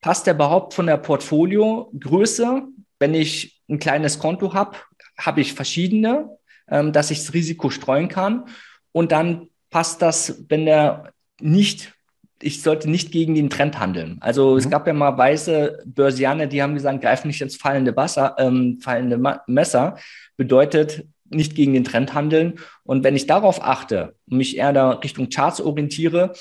Passt 0.00 0.26
der 0.26 0.34
überhaupt 0.34 0.74
von 0.74 0.86
der 0.86 0.96
Portfoliogröße? 0.96 2.62
Wenn 2.98 3.14
ich 3.14 3.55
ein 3.68 3.78
kleines 3.78 4.18
Konto 4.18 4.54
habe, 4.54 4.76
habe 5.18 5.40
ich 5.40 5.54
verschiedene, 5.54 6.30
ähm, 6.68 6.92
dass 6.92 7.10
ich 7.10 7.18
das 7.18 7.34
Risiko 7.34 7.70
streuen 7.70 8.08
kann. 8.08 8.44
Und 8.92 9.12
dann 9.12 9.48
passt 9.70 10.02
das, 10.02 10.44
wenn 10.48 10.66
der 10.66 11.12
nicht, 11.40 11.92
ich 12.40 12.62
sollte 12.62 12.88
nicht 12.90 13.12
gegen 13.12 13.34
den 13.34 13.50
Trend 13.50 13.78
handeln. 13.78 14.18
Also 14.20 14.52
mhm. 14.52 14.58
es 14.58 14.70
gab 14.70 14.86
ja 14.86 14.92
mal 14.92 15.16
weiße 15.16 15.84
Börsianer, 15.86 16.46
die 16.46 16.62
haben 16.62 16.74
gesagt, 16.74 17.02
greif 17.02 17.24
nicht 17.24 17.40
ins 17.40 17.56
fallende 17.56 17.96
Wasser, 17.96 18.36
ähm, 18.38 18.78
fallende 18.80 19.18
Ma 19.18 19.42
Messer. 19.46 19.98
Bedeutet, 20.36 21.06
nicht 21.28 21.54
gegen 21.54 21.72
den 21.72 21.84
Trend 21.84 22.14
handeln. 22.14 22.54
Und 22.84 23.04
wenn 23.04 23.16
ich 23.16 23.26
darauf 23.26 23.62
achte 23.62 24.14
und 24.30 24.38
mich 24.38 24.56
eher 24.56 24.72
da 24.72 24.90
Richtung 24.90 25.28
Charts 25.28 25.60
orientiere, 25.60 26.32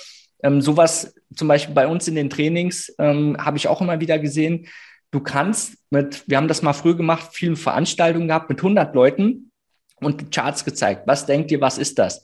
ähm, 0.43 0.61
sowas 0.61 1.15
zum 1.35 1.47
Beispiel 1.47 1.73
bei 1.73 1.87
uns 1.87 2.07
in 2.07 2.15
den 2.15 2.29
Trainings 2.29 2.93
ähm, 2.99 3.37
habe 3.39 3.57
ich 3.57 3.67
auch 3.67 3.81
immer 3.81 3.99
wieder 3.99 4.19
gesehen, 4.19 4.67
du 5.11 5.19
kannst 5.19 5.77
mit, 5.89 6.23
wir 6.27 6.37
haben 6.37 6.47
das 6.47 6.61
mal 6.61 6.73
früher 6.73 6.95
gemacht, 6.95 7.29
viele 7.33 7.55
Veranstaltungen 7.55 8.27
gehabt 8.27 8.49
mit 8.49 8.59
100 8.59 8.93
Leuten 8.93 9.51
und 9.97 10.31
Charts 10.31 10.65
gezeigt. 10.65 11.03
Was 11.05 11.25
denkt 11.25 11.51
ihr, 11.51 11.61
was 11.61 11.77
ist 11.77 11.99
das? 11.99 12.21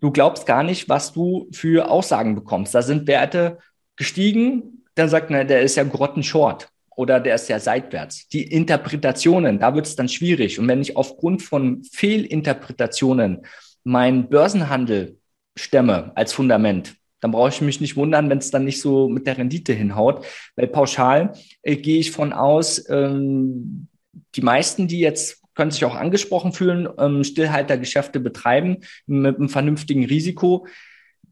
Du 0.00 0.10
glaubst 0.10 0.46
gar 0.46 0.62
nicht, 0.62 0.88
was 0.88 1.12
du 1.12 1.48
für 1.52 1.90
Aussagen 1.90 2.34
bekommst. 2.34 2.74
Da 2.74 2.82
sind 2.82 3.06
Werte 3.06 3.58
gestiegen, 3.96 4.84
dann 4.94 5.08
sagt 5.08 5.30
man, 5.30 5.46
der 5.46 5.62
ist 5.62 5.76
ja 5.76 5.84
grottenshort 5.84 6.68
oder 6.96 7.20
der 7.20 7.34
ist 7.34 7.48
ja 7.48 7.58
seitwärts. 7.58 8.28
Die 8.28 8.42
Interpretationen, 8.42 9.58
da 9.58 9.74
wird 9.74 9.86
es 9.86 9.96
dann 9.96 10.08
schwierig. 10.08 10.58
Und 10.58 10.68
wenn 10.68 10.80
ich 10.80 10.96
aufgrund 10.96 11.42
von 11.42 11.82
Fehlinterpretationen 11.92 13.46
meinen 13.84 14.28
Börsenhandel 14.28 15.18
stemme 15.56 16.12
als 16.14 16.32
Fundament, 16.32 16.94
dann 17.20 17.30
brauche 17.30 17.50
ich 17.50 17.60
mich 17.60 17.80
nicht 17.80 17.96
wundern, 17.96 18.30
wenn 18.30 18.38
es 18.38 18.50
dann 18.50 18.64
nicht 18.64 18.80
so 18.80 19.08
mit 19.08 19.26
der 19.26 19.38
Rendite 19.38 19.72
hinhaut, 19.72 20.24
weil 20.56 20.66
pauschal 20.66 21.32
äh, 21.62 21.76
gehe 21.76 21.98
ich 21.98 22.10
von 22.10 22.32
aus, 22.32 22.88
ähm, 22.88 23.88
die 24.34 24.42
meisten, 24.42 24.88
die 24.88 25.00
jetzt 25.00 25.40
können 25.54 25.70
sich 25.70 25.84
auch 25.84 25.94
angesprochen 25.94 26.52
fühlen, 26.52 26.88
ähm, 26.98 27.24
Stillhaltergeschäfte 27.24 28.20
betreiben 28.20 28.78
mit 29.06 29.36
einem 29.36 29.48
vernünftigen 29.48 30.04
Risiko, 30.04 30.66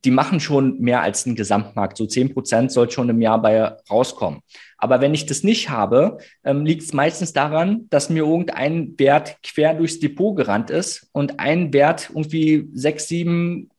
die 0.05 0.11
machen 0.11 0.41
schon 0.41 0.79
mehr 0.81 1.03
als 1.03 1.27
ein 1.27 1.35
Gesamtmarkt. 1.35 1.97
So 1.97 2.07
zehn 2.07 2.33
Prozent 2.33 2.71
soll 2.71 2.91
schon 2.91 3.09
im 3.09 3.21
Jahr 3.21 3.41
bei 3.41 3.77
rauskommen. 3.91 4.41
Aber 4.77 5.01
wenn 5.01 5.15
ich 5.15 5.27
das 5.27 5.43
nicht 5.43 5.71
habe, 5.71 6.19
ähm, 6.45 6.65
liegt 6.65 6.83
es 6.83 6.93
meistens 6.93 7.33
daran, 7.33 7.87
dass 7.91 8.11
mir 8.11 8.25
irgendein 8.25 8.99
Wert 8.99 9.39
quer 9.43 9.75
durchs 9.75 9.99
Depot 9.99 10.37
gerannt 10.37 10.71
ist 10.71 11.09
und 11.13 11.41
ein 11.41 11.73
Wert 11.73 12.11
irgendwie 12.11 12.69
sechs, 12.75 13.09
sieben 13.09 13.71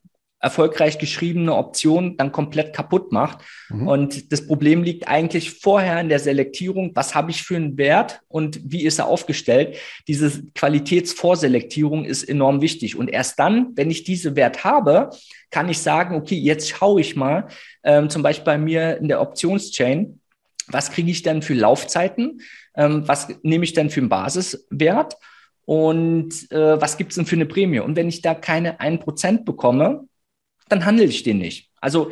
erfolgreich 0.41 0.97
geschriebene 0.97 1.53
Option 1.53 2.15
dann 2.15 2.31
komplett 2.31 2.73
kaputt 2.73 3.11
macht. 3.11 3.39
Mhm. 3.69 3.87
Und 3.87 4.31
das 4.31 4.47
Problem 4.47 4.83
liegt 4.83 5.07
eigentlich 5.07 5.51
vorher 5.51 5.99
in 5.99 6.09
der 6.09 6.19
Selektierung. 6.19 6.91
Was 6.95 7.13
habe 7.13 7.31
ich 7.31 7.43
für 7.43 7.57
einen 7.57 7.77
Wert 7.77 8.21
und 8.29 8.59
wie 8.63 8.85
ist 8.85 8.99
er 8.99 9.07
aufgestellt? 9.07 9.77
Diese 10.07 10.43
Qualitätsvorselektierung 10.55 12.05
ist 12.05 12.23
enorm 12.23 12.61
wichtig. 12.61 12.95
Und 12.95 13.09
erst 13.09 13.37
dann, 13.39 13.71
wenn 13.75 13.91
ich 13.91 14.03
diese 14.05 14.35
Wert 14.35 14.63
habe, 14.63 15.09
kann 15.51 15.67
ich 15.67 15.79
sagen, 15.79 16.15
okay, 16.15 16.37
jetzt 16.37 16.69
schaue 16.69 17.01
ich 17.01 17.15
mal, 17.15 17.47
ähm, 17.83 18.09
zum 18.09 18.23
Beispiel 18.23 18.45
bei 18.45 18.57
mir 18.57 18.97
in 18.97 19.09
der 19.09 19.21
Optionschain, 19.21 20.21
was 20.67 20.91
kriege 20.91 21.11
ich 21.11 21.23
denn 21.23 21.41
für 21.41 21.53
Laufzeiten? 21.53 22.41
Ähm, 22.75 23.07
was 23.07 23.27
nehme 23.41 23.63
ich 23.65 23.73
denn 23.73 23.89
für 23.89 23.99
einen 23.99 24.09
Basiswert? 24.09 25.17
Und 25.65 26.51
äh, 26.51 26.81
was 26.81 26.97
gibt 26.97 27.11
es 27.11 27.15
denn 27.15 27.25
für 27.25 27.35
eine 27.35 27.45
Prämie? 27.45 27.79
Und 27.79 27.95
wenn 27.95 28.07
ich 28.07 28.21
da 28.21 28.33
keine 28.33 28.79
1% 28.79 29.43
bekomme, 29.43 30.07
dann 30.69 30.85
handle 30.85 31.05
ich 31.05 31.23
den 31.23 31.39
nicht. 31.39 31.69
Also 31.81 32.11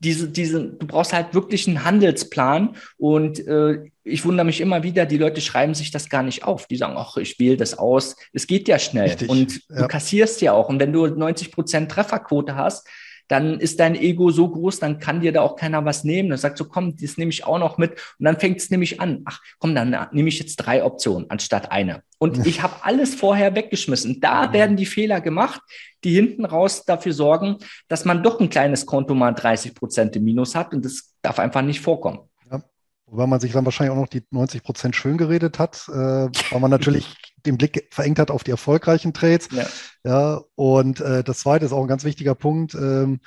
diese, 0.00 0.28
diese, 0.28 0.68
du 0.68 0.86
brauchst 0.86 1.12
halt 1.12 1.34
wirklich 1.34 1.66
einen 1.66 1.84
Handelsplan 1.84 2.76
und 2.98 3.44
äh, 3.46 3.84
ich 4.04 4.24
wundere 4.24 4.46
mich 4.46 4.60
immer 4.60 4.82
wieder, 4.82 5.06
die 5.06 5.18
Leute 5.18 5.40
schreiben 5.40 5.74
sich 5.74 5.90
das 5.90 6.08
gar 6.08 6.22
nicht 6.22 6.44
auf. 6.44 6.66
Die 6.66 6.76
sagen, 6.76 6.94
ach, 6.96 7.16
ich 7.16 7.38
wähle 7.38 7.56
das 7.56 7.76
aus. 7.76 8.16
Es 8.32 8.46
geht 8.46 8.68
ja 8.68 8.78
schnell 8.78 9.08
Richtig, 9.08 9.28
und 9.28 9.60
ja. 9.68 9.82
du 9.82 9.88
kassierst 9.88 10.40
ja 10.40 10.52
auch. 10.52 10.68
Und 10.68 10.78
wenn 10.80 10.92
du 10.92 11.06
90 11.06 11.50
Prozent 11.50 11.90
Trefferquote 11.90 12.54
hast, 12.54 12.86
dann 13.28 13.60
ist 13.60 13.78
dein 13.78 13.94
Ego 13.94 14.30
so 14.30 14.48
groß, 14.48 14.80
dann 14.80 14.98
kann 14.98 15.20
dir 15.20 15.32
da 15.32 15.42
auch 15.42 15.56
keiner 15.56 15.84
was 15.84 16.02
nehmen. 16.02 16.30
Dann 16.30 16.38
sagt 16.38 16.58
so, 16.58 16.64
komm, 16.64 16.96
das 16.96 17.18
nehme 17.18 17.30
ich 17.30 17.44
auch 17.44 17.58
noch 17.58 17.78
mit. 17.78 17.92
Und 18.18 18.24
dann 18.24 18.40
fängt 18.40 18.58
es 18.58 18.70
nämlich 18.70 19.00
an. 19.00 19.22
Ach, 19.26 19.40
komm, 19.58 19.74
dann 19.74 19.94
nehme 20.12 20.28
ich 20.28 20.38
jetzt 20.38 20.56
drei 20.56 20.82
Optionen 20.82 21.30
anstatt 21.30 21.70
eine. 21.70 22.02
Und 22.18 22.46
ich 22.46 22.62
habe 22.62 22.74
alles 22.82 23.14
vorher 23.14 23.54
weggeschmissen. 23.54 24.20
Da 24.20 24.52
werden 24.52 24.76
die 24.76 24.86
Fehler 24.86 25.20
gemacht, 25.20 25.60
die 26.04 26.14
hinten 26.14 26.44
raus 26.44 26.84
dafür 26.84 27.12
sorgen, 27.12 27.58
dass 27.86 28.04
man 28.04 28.22
doch 28.22 28.40
ein 28.40 28.50
kleines 28.50 28.86
Konto 28.86 29.14
mal 29.14 29.32
30 29.32 29.74
Prozent 29.74 30.16
im 30.16 30.24
Minus 30.24 30.54
hat. 30.54 30.72
Und 30.72 30.84
das 30.84 31.14
darf 31.22 31.38
einfach 31.38 31.62
nicht 31.62 31.80
vorkommen. 31.80 32.20
Ja. 32.50 32.62
Wobei 33.06 33.26
man 33.26 33.40
sich 33.40 33.52
dann 33.52 33.64
wahrscheinlich 33.64 33.92
auch 33.92 34.00
noch 34.00 34.08
die 34.08 34.24
90 34.30 34.62
Prozent 34.62 34.96
schön 34.96 35.18
geredet 35.18 35.58
hat, 35.58 35.84
äh, 35.88 35.92
weil 35.92 36.60
man 36.60 36.70
natürlich 36.70 37.14
den 37.48 37.58
Blick 37.58 37.88
verengt 37.90 38.18
hat 38.18 38.30
auf 38.30 38.44
die 38.44 38.50
erfolgreichen 38.50 39.12
Trades. 39.12 39.48
Ja. 39.52 39.66
ja 40.04 40.44
und 40.54 41.00
äh, 41.00 41.24
das 41.24 41.40
zweite 41.40 41.64
ist 41.64 41.72
auch 41.72 41.82
ein 41.82 41.88
ganz 41.88 42.04
wichtiger 42.04 42.34
Punkt. 42.34 42.74
Ähm, 42.74 43.20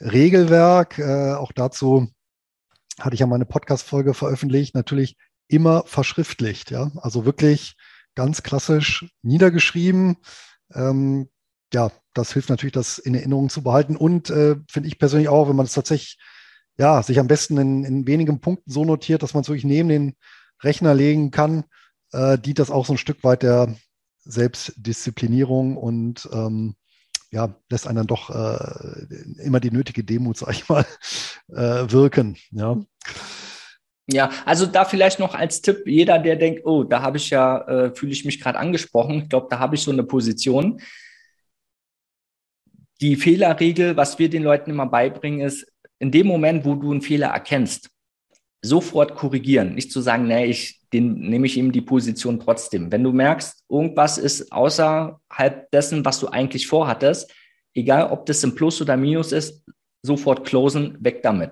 Regelwerk, 0.00 0.98
äh, 0.98 1.32
auch 1.32 1.52
dazu 1.52 2.08
hatte 2.98 3.14
ich 3.14 3.20
ja 3.20 3.26
meine 3.26 3.44
Podcast-Folge 3.44 4.14
veröffentlicht, 4.14 4.74
natürlich 4.74 5.16
immer 5.48 5.84
verschriftlicht. 5.86 6.70
Ja, 6.70 6.90
also 6.96 7.24
wirklich 7.24 7.76
ganz 8.14 8.42
klassisch 8.42 9.06
niedergeschrieben. 9.22 10.16
Ähm, 10.74 11.28
ja, 11.72 11.90
das 12.14 12.32
hilft 12.32 12.48
natürlich, 12.48 12.72
das 12.72 12.98
in 12.98 13.14
Erinnerung 13.14 13.48
zu 13.50 13.62
behalten. 13.62 13.96
Und 13.96 14.30
äh, 14.30 14.56
finde 14.68 14.88
ich 14.88 14.98
persönlich 14.98 15.28
auch, 15.28 15.48
wenn 15.48 15.56
man 15.56 15.66
es 15.66 15.74
tatsächlich, 15.74 16.18
ja, 16.78 17.02
sich 17.02 17.18
am 17.18 17.26
besten 17.26 17.58
in, 17.58 17.84
in 17.84 18.06
wenigen 18.06 18.40
Punkten 18.40 18.70
so 18.70 18.84
notiert, 18.84 19.22
dass 19.22 19.34
man 19.34 19.42
es 19.42 19.48
wirklich 19.48 19.64
neben 19.64 19.88
den 19.88 20.14
Rechner 20.62 20.94
legen 20.94 21.30
kann, 21.30 21.64
äh, 22.12 22.38
dient 22.38 22.58
das 22.58 22.70
auch 22.70 22.86
so 22.86 22.94
ein 22.94 22.98
Stück 22.98 23.24
weit 23.24 23.42
der 23.42 23.74
Selbstdisziplinierung 24.20 25.76
und 25.76 26.28
ähm, 26.32 26.74
ja, 27.30 27.54
lässt 27.70 27.86
einen 27.86 27.96
dann 27.96 28.06
doch 28.06 28.30
äh, 28.30 29.42
immer 29.42 29.60
die 29.60 29.70
nötige 29.70 30.04
Demut, 30.04 30.36
sag 30.38 30.50
ich 30.52 30.68
mal, 30.68 30.84
äh, 31.48 31.90
wirken. 31.90 32.36
Ja. 32.50 32.80
Ja, 34.08 34.30
also 34.44 34.66
da 34.66 34.84
vielleicht 34.84 35.18
noch 35.18 35.34
als 35.34 35.62
Tipp, 35.62 35.82
jeder, 35.84 36.20
der 36.20 36.36
denkt, 36.36 36.64
oh, 36.64 36.84
da 36.84 37.02
habe 37.02 37.16
ich 37.16 37.30
ja, 37.30 37.60
äh, 37.66 37.94
fühle 37.94 38.12
ich 38.12 38.24
mich 38.24 38.40
gerade 38.40 38.58
angesprochen, 38.58 39.22
ich 39.22 39.28
glaube, 39.28 39.48
da 39.50 39.58
habe 39.58 39.74
ich 39.74 39.82
so 39.82 39.90
eine 39.90 40.04
Position. 40.04 40.80
Die 43.00 43.16
Fehlerregel, 43.16 43.96
was 43.96 44.18
wir 44.20 44.30
den 44.30 44.44
Leuten 44.44 44.70
immer 44.70 44.86
beibringen, 44.86 45.40
ist, 45.40 45.66
in 45.98 46.12
dem 46.12 46.28
Moment, 46.28 46.64
wo 46.64 46.76
du 46.76 46.92
einen 46.92 47.02
Fehler 47.02 47.28
erkennst, 47.28 47.90
sofort 48.66 49.14
korrigieren. 49.14 49.74
Nicht 49.74 49.92
zu 49.92 50.00
sagen, 50.00 50.26
nee, 50.26 50.46
ich 50.46 50.80
den 50.92 51.18
nehme 51.18 51.46
ich 51.46 51.56
ihm 51.56 51.72
die 51.72 51.80
Position 51.80 52.40
trotzdem. 52.40 52.90
Wenn 52.92 53.02
du 53.02 53.12
merkst, 53.12 53.64
irgendwas 53.68 54.18
ist 54.18 54.52
außerhalb 54.52 55.70
dessen, 55.70 56.04
was 56.04 56.20
du 56.20 56.28
eigentlich 56.28 56.66
vorhattest, 56.66 57.32
egal 57.74 58.10
ob 58.10 58.26
das 58.26 58.42
im 58.44 58.54
Plus 58.54 58.80
oder 58.80 58.96
Minus 58.96 59.32
ist, 59.32 59.62
sofort 60.02 60.46
closen, 60.46 60.96
weg 61.00 61.22
damit. 61.22 61.50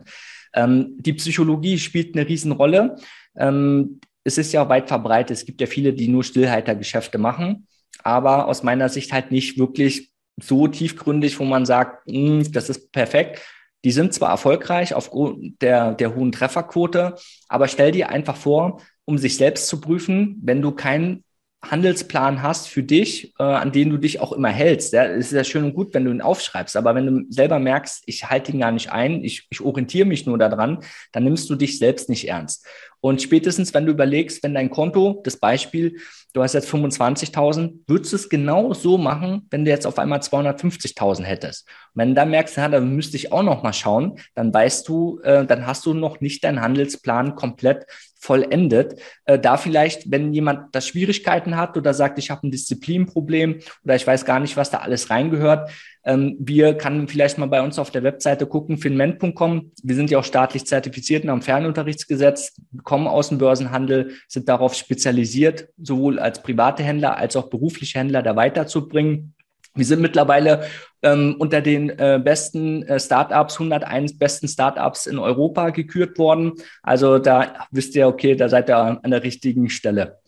Ähm, 0.55 0.97
die 0.99 1.13
Psychologie 1.15 1.79
spielt 1.79 2.17
eine 2.17 2.27
Riesenrolle. 2.27 2.97
Ähm, 3.37 4.01
es 4.23 4.39
ist 4.39 4.53
ja 4.53 4.69
weit 4.69 4.89
verbreitet. 4.89 5.37
Es 5.37 5.45
gibt 5.45 5.61
ja 5.61 5.67
viele, 5.67 5.93
die 5.93 6.09
nur 6.09 6.25
Stillhaltergeschäfte 6.25 7.19
machen, 7.19 7.67
aber 8.03 8.47
aus 8.49 8.63
meiner 8.63 8.89
Sicht 8.89 9.13
halt 9.13 9.31
nicht 9.33 9.59
wirklich 9.59 10.11
so 10.41 10.69
tiefgründig, 10.69 11.39
wo 11.39 11.45
man 11.45 11.67
sagt, 11.67 12.09
hm, 12.09 12.51
das 12.53 12.71
ist 12.71 12.93
perfekt. 12.93 13.43
Die 13.85 13.93
sind 13.93 14.15
zwar 14.15 14.31
erfolgreich 14.31 14.95
aufgrund 14.95 15.61
der, 15.63 15.95
der 15.95 16.15
hohen 16.15 16.33
Trefferquote, 16.33 17.17
aber 17.49 17.69
stell 17.69 17.93
dir 17.93 18.09
einfach 18.09 18.37
vor, 18.37 18.81
um 19.05 19.19
sich 19.19 19.37
selbst 19.37 19.69
zu 19.69 19.81
prüfen, 19.81 20.41
wenn 20.43 20.63
du 20.63 20.73
keinen 20.73 21.24
Handelsplan 21.71 22.43
hast 22.43 22.69
für 22.69 22.83
dich, 22.83 23.35
äh, 23.39 23.43
an 23.43 23.73
den 23.73 23.91
du 23.91 23.99
dich 23.99 24.21
auch 24.21 24.33
immer 24.33 24.49
hältst. 24.49 24.93
Ja, 24.93 25.05
es 25.05 25.27
ist 25.27 25.33
ja 25.33 25.45
schön 25.45 25.65
und 25.65 25.75
gut, 25.75 25.95
wenn 25.95 26.05
du 26.05 26.11
ihn 26.11 26.21
aufschreibst, 26.21 26.77
aber 26.77 26.95
wenn 26.95 27.07
du 27.07 27.25
selber 27.29 27.59
merkst, 27.59 28.03
ich 28.07 28.29
halte 28.29 28.53
ihn 28.53 28.61
gar 28.61 28.73
nicht 28.73 28.93
ein, 28.93 29.25
ich, 29.25 29.47
ich 29.51 29.61
orientiere 29.61 30.07
mich 30.07 30.27
nur 30.27 30.39
daran, 30.39 30.79
dann 31.13 31.25
nimmst 31.25 31.49
du 31.51 31.55
dich 31.55 31.79
selbst 31.79 32.09
nicht 32.09 32.29
ernst. 32.29 32.67
Und 33.01 33.21
spätestens, 33.21 33.75
wenn 33.75 33.85
du 33.85 33.93
überlegst, 33.93 34.43
wenn 34.43 34.55
dein 34.55 34.71
Konto, 34.71 35.21
das 35.25 35.37
Beispiel, 35.37 36.01
du 36.33 36.43
hast 36.43 36.55
jetzt 36.55 36.73
25.000, 36.73 37.81
würdest 37.87 38.13
du 38.13 38.17
es 38.17 38.29
genau 38.31 38.73
so 38.73 38.97
machen, 38.97 39.47
wenn 39.51 39.67
du 39.67 39.71
jetzt 39.71 39.87
auf 39.87 39.99
einmal 39.99 40.21
250.000 40.21 41.23
hättest. 41.23 41.69
Und 41.93 42.01
wenn 42.01 42.09
du 42.09 42.15
dann 42.15 42.31
merkst, 42.31 42.57
ja, 42.57 42.67
da 42.67 42.81
müsste 42.81 43.19
ich 43.19 43.31
auch 43.31 43.43
noch 43.43 43.63
mal 43.63 43.75
schauen, 43.75 44.19
dann 44.35 44.55
weißt 44.55 44.89
du, 44.89 45.21
äh, 45.23 45.45
dann 45.45 45.67
hast 45.67 45.85
du 45.85 45.93
noch 45.93 46.23
nicht 46.23 46.45
deinen 46.45 46.63
Handelsplan 46.63 47.35
komplett 47.35 47.85
vollendet. 48.25 48.99
Äh, 49.27 49.39
da 49.39 49.59
vielleicht, 49.59 50.11
wenn 50.11 50.33
jemand 50.33 50.75
da 50.75 50.81
Schwierigkeiten 50.81 51.57
hat 51.57 51.77
oder 51.77 51.93
sagt, 51.93 52.19
ich 52.19 52.31
habe 52.31 52.47
ein 52.47 52.51
Disziplinproblem 52.51 53.61
oder 53.85 53.97
ich 53.97 54.07
weiß 54.07 54.25
gar 54.25 54.41
nicht, 54.41 54.57
was 54.57 54.71
da 54.71 54.79
alles 54.79 55.11
reingehört, 55.11 55.71
ähm, 56.05 56.37
wir 56.39 56.75
kann 56.75 57.07
vielleicht 57.07 57.37
mal 57.37 57.47
bei 57.47 57.61
uns 57.61 57.79
auf 57.79 57.91
der 57.91 58.03
Webseite 58.03 58.47
gucken, 58.47 58.79
finment.com. 58.79 59.73
Wir 59.83 59.95
sind 59.95 60.11
ja 60.11 60.19
auch 60.19 60.25
staatlich 60.25 60.65
zertifiziert 60.65 61.25
und 61.25 61.31
haben 61.31 61.43
Fernunterrichtsgesetz, 61.43 62.57
kommen 62.83 63.07
aus 63.07 63.29
dem 63.29 63.37
Börsenhandel, 63.37 64.13
sind 64.27 64.49
darauf 64.49 64.75
spezialisiert, 64.75 65.69
sowohl 65.77 66.19
als 66.19 66.43
private 66.43 66.83
Händler 66.83 67.19
als 67.19 67.37
auch 67.37 67.51
berufliche 67.51 67.99
Händler 67.99 68.23
da 68.23 68.37
weiterzubringen. 68.37 69.35
Wir 69.75 69.85
sind 69.85 70.01
mittlerweile 70.01 70.67
ähm, 71.05 71.37
unter 71.39 71.61
den 71.61 71.91
äh, 71.91 72.21
besten 72.23 72.83
äh, 72.85 72.99
Startups, 72.99 73.55
101 73.55 74.19
besten 74.19 74.49
Startups 74.49 75.07
in 75.07 75.19
Europa 75.19 75.71
gekürt 75.71 76.19
worden. 76.19 76.55
Also 76.83 77.19
da 77.19 77.67
wisst 77.71 77.95
ihr, 77.95 78.09
okay, 78.09 78.35
da 78.35 78.49
seid 78.49 78.69
ihr 78.69 78.77
an 78.77 79.11
der 79.11 79.23
richtigen 79.23 79.69
Stelle. 79.69 80.19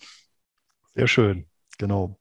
Sehr 0.95 1.09
schön, 1.09 1.47
genau. 1.79 2.19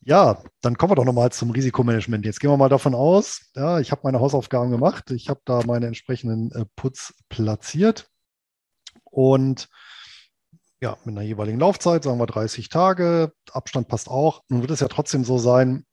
Ja, 0.00 0.42
dann 0.62 0.78
kommen 0.78 0.92
wir 0.92 0.96
doch 0.96 1.04
nochmal 1.04 1.32
zum 1.32 1.50
Risikomanagement. 1.50 2.24
Jetzt 2.24 2.40
gehen 2.40 2.50
wir 2.50 2.56
mal 2.56 2.70
davon 2.70 2.94
aus, 2.94 3.50
ja, 3.54 3.78
ich 3.78 3.90
habe 3.90 4.00
meine 4.04 4.20
Hausaufgaben 4.20 4.70
gemacht, 4.70 5.10
ich 5.10 5.28
habe 5.28 5.40
da 5.44 5.60
meine 5.66 5.86
entsprechenden 5.86 6.50
äh, 6.52 6.64
Puts 6.76 7.14
platziert 7.28 8.08
und 9.04 9.68
ja, 10.80 10.96
mit 11.04 11.16
einer 11.16 11.26
jeweiligen 11.26 11.58
Laufzeit, 11.58 12.04
sagen 12.04 12.20
wir 12.20 12.26
30 12.26 12.68
Tage, 12.68 13.32
Abstand 13.50 13.88
passt 13.88 14.08
auch. 14.08 14.42
Nun 14.48 14.60
wird 14.60 14.70
es 14.70 14.80
ja 14.80 14.88
trotzdem 14.88 15.24
so 15.24 15.36
sein, 15.36 15.84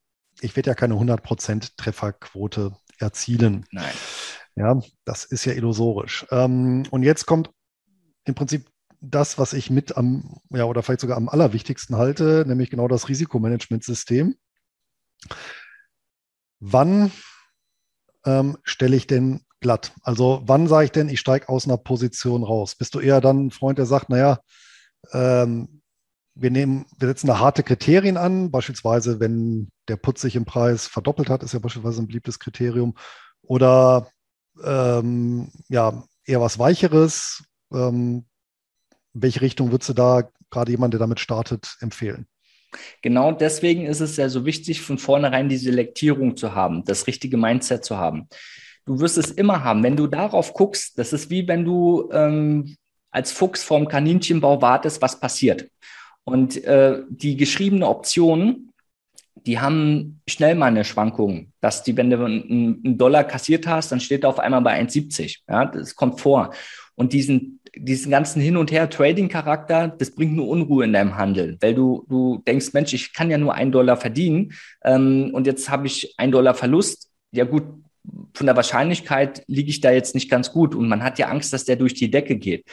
ich 0.42 0.56
werde 0.56 0.72
ja 0.72 0.76
keine 0.76 0.96
100% 0.96 1.72
Trefferquote 1.78 2.76
erzielen. 3.00 3.66
Nein. 3.72 3.94
Ja, 4.56 4.80
das 5.04 5.26
ist 5.26 5.46
ja 5.46 5.54
illusorisch. 5.54 6.26
Ähm, 6.32 6.84
und 6.90 7.04
jetzt 7.04 7.26
kommt 7.26 7.50
im 8.24 8.36
Prinzip 8.36 8.70
das, 9.02 9.38
was 9.38 9.54
ich 9.54 9.70
mit 9.70 9.98
am, 9.98 10.40
ja, 10.50 10.66
oder 10.66 10.82
vielleicht 10.82 11.02
sogar 11.02 11.18
am 11.18 11.30
allerwichtigsten 11.30 11.98
halte, 11.98 12.46
nämlich 12.48 12.70
genau 12.70 12.88
das 12.88 13.10
Risikomanagementsystem. 13.10 14.36
Wann 16.60 17.12
ähm, 18.26 18.58
stelle 18.64 18.96
ich 18.96 19.08
denn 19.08 19.42
glatt? 19.60 19.94
Also 20.02 20.42
wann 20.46 20.68
sage 20.68 20.86
ich 20.86 20.92
denn, 20.92 21.10
ich 21.10 21.20
steige 21.20 21.50
aus 21.50 21.66
einer 21.66 21.78
Position 21.78 22.44
raus? 22.44 22.76
Bist 22.76 22.96
du 22.96 23.00
eher 23.00 23.22
dann 23.22 23.48
ein 23.48 23.52
Freund, 23.52 23.78
der 23.78 23.86
sagt, 23.86 24.10
naja, 24.10 24.40
ähm, 25.12 25.82
wir 26.36 26.52
nehmen, 26.52 26.86
wir 27.00 27.08
setzen 27.08 27.28
da 27.28 27.40
harte 27.40 27.64
Kriterien 27.64 28.18
an, 28.18 28.52
beispielsweise, 28.52 29.20
wenn 29.20 29.70
der 29.88 29.96
Putz 29.96 30.22
sich 30.22 30.36
im 30.36 30.46
Preis 30.46 30.86
verdoppelt 30.86 31.30
hat, 31.30 31.44
ist 31.44 31.54
ja 31.54 31.60
beispielsweise 31.60 32.02
ein 32.02 32.08
beliebtes 32.08 32.40
Kriterium. 32.40 32.96
Oder 33.42 34.10
ähm, 34.64 35.50
ja, 35.70 36.04
eher 36.26 36.42
was 36.42 36.60
Weicheres. 36.60 37.44
Ähm, 37.74 38.26
welche 39.14 39.42
Richtung 39.42 39.72
würdest 39.72 39.90
du 39.90 39.94
da 39.94 40.30
gerade 40.50 40.72
jemand, 40.72 40.94
der 40.94 41.00
damit 41.00 41.20
startet, 41.20 41.78
empfehlen? 41.80 42.28
Genau 43.02 43.32
deswegen 43.32 43.86
ist 43.86 44.02
es 44.02 44.18
ja 44.18 44.28
so 44.28 44.46
wichtig, 44.46 44.82
von 44.82 44.98
vornherein 44.98 45.48
die 45.48 45.58
Selektierung 45.58 46.36
zu 46.36 46.54
haben, 46.54 46.84
das 46.84 47.08
richtige 47.08 47.38
Mindset 47.38 47.86
zu 47.86 47.98
haben. 47.98 48.28
Du 48.86 49.00
wirst 49.00 49.18
es 49.18 49.32
immer 49.32 49.64
haben. 49.64 49.84
Wenn 49.84 49.96
du 49.96 50.08
darauf 50.08 50.54
guckst, 50.54 51.00
das 51.00 51.14
ist 51.14 51.30
wie 51.30 51.48
wenn 51.48 51.64
du 51.64 52.10
ähm, 52.12 52.76
als 53.12 53.32
Fuchs 53.32 53.64
vorm 53.64 53.88
Kaninchenbau 53.88 54.62
wartest, 54.62 55.02
was 55.02 55.20
passiert. 55.20 55.70
Und 56.26 56.64
äh, 56.64 57.04
die 57.10 57.38
geschriebene 57.38 57.88
Option, 57.88 58.72
die 59.36 59.60
haben 59.60 60.22
schnell 60.28 60.56
mal 60.56 60.68
eine 60.68 60.84
Schwankung, 60.84 61.52
dass 61.62 61.84
die, 61.84 61.96
wenn 61.96 62.10
du 62.10 62.24
einen 62.26 62.98
Dollar 62.98 63.24
kassiert 63.24 63.68
hast, 63.68 63.92
dann 63.92 64.00
steht 64.00 64.24
er 64.24 64.30
auf 64.30 64.40
einmal 64.40 64.62
bei 64.62 64.80
1,70. 64.82 65.38
Ja, 65.48 65.66
das 65.66 65.96
kommt 65.96 66.20
vor. 66.20 66.52
Und 66.96 67.14
diesen, 67.14 67.60
diesen 67.76 68.10
ganzen 68.10 68.42
Hin- 68.42 68.58
und 68.58 68.72
Her-Trading-Charakter, 68.72 69.90
das 69.90 70.12
bringt 70.12 70.36
nur 70.36 70.48
Unruhe 70.48 70.86
in 70.86 70.94
deinem 70.94 71.16
Handel, 71.16 71.58
weil 71.62 71.76
du, 71.76 72.06
du 72.10 72.42
denkst, 72.48 72.74
Mensch, 72.74 72.94
ich 72.94 73.14
kann 73.14 73.30
ja 73.30 73.38
nur 73.38 73.54
einen 73.54 73.72
Dollar 73.72 73.98
verdienen 73.98 74.54
ähm, 74.84 75.30
und 75.34 75.46
jetzt 75.46 75.70
habe 75.70 75.86
ich 75.86 76.16
einen 76.18 76.32
Dollar 76.32 76.56
Verlust. 76.56 77.12
Ja 77.32 77.44
gut, 77.44 77.66
von 78.34 78.46
der 78.46 78.56
Wahrscheinlichkeit 78.56 79.44
liege 79.48 79.70
ich 79.70 79.82
da 79.82 79.92
jetzt 79.92 80.16
nicht 80.16 80.30
ganz 80.30 80.52
gut 80.52 80.74
und 80.74 80.88
man 80.88 81.04
hat 81.04 81.20
ja 81.20 81.28
Angst, 81.28 81.54
dass 81.54 81.66
der 81.66 81.76
durch 81.76 81.94
die 81.94 82.10
Decke 82.10 82.38
geht. 82.38 82.66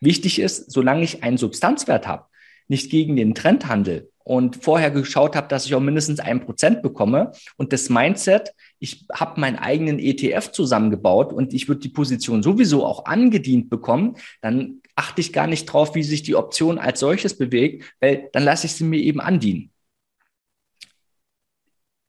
Wichtig 0.00 0.38
ist, 0.38 0.70
solange 0.70 1.02
ich 1.02 1.22
einen 1.22 1.38
Substanzwert 1.38 2.06
habe, 2.06 2.26
nicht 2.68 2.90
gegen 2.90 3.16
den 3.16 3.34
Trendhandel. 3.34 4.10
Und 4.24 4.64
vorher 4.64 4.90
geschaut 4.90 5.36
habe, 5.36 5.46
dass 5.46 5.66
ich 5.66 5.74
auch 5.76 5.80
mindestens 5.80 6.18
ein 6.18 6.44
Prozent 6.44 6.82
bekomme. 6.82 7.30
Und 7.56 7.72
das 7.72 7.88
Mindset, 7.90 8.52
ich 8.80 9.06
habe 9.12 9.40
meinen 9.40 9.56
eigenen 9.56 10.00
ETF 10.00 10.50
zusammengebaut 10.50 11.32
und 11.32 11.54
ich 11.54 11.68
würde 11.68 11.82
die 11.82 11.90
Position 11.90 12.42
sowieso 12.42 12.84
auch 12.84 13.04
angedient 13.04 13.70
bekommen, 13.70 14.16
dann 14.42 14.80
achte 14.96 15.20
ich 15.20 15.32
gar 15.32 15.46
nicht 15.46 15.66
drauf, 15.66 15.94
wie 15.94 16.02
sich 16.02 16.24
die 16.24 16.34
Option 16.34 16.78
als 16.78 16.98
solches 16.98 17.38
bewegt, 17.38 17.84
weil 18.00 18.28
dann 18.32 18.42
lasse 18.42 18.66
ich 18.66 18.72
sie 18.72 18.82
mir 18.84 18.98
eben 18.98 19.20
andienen. 19.20 19.70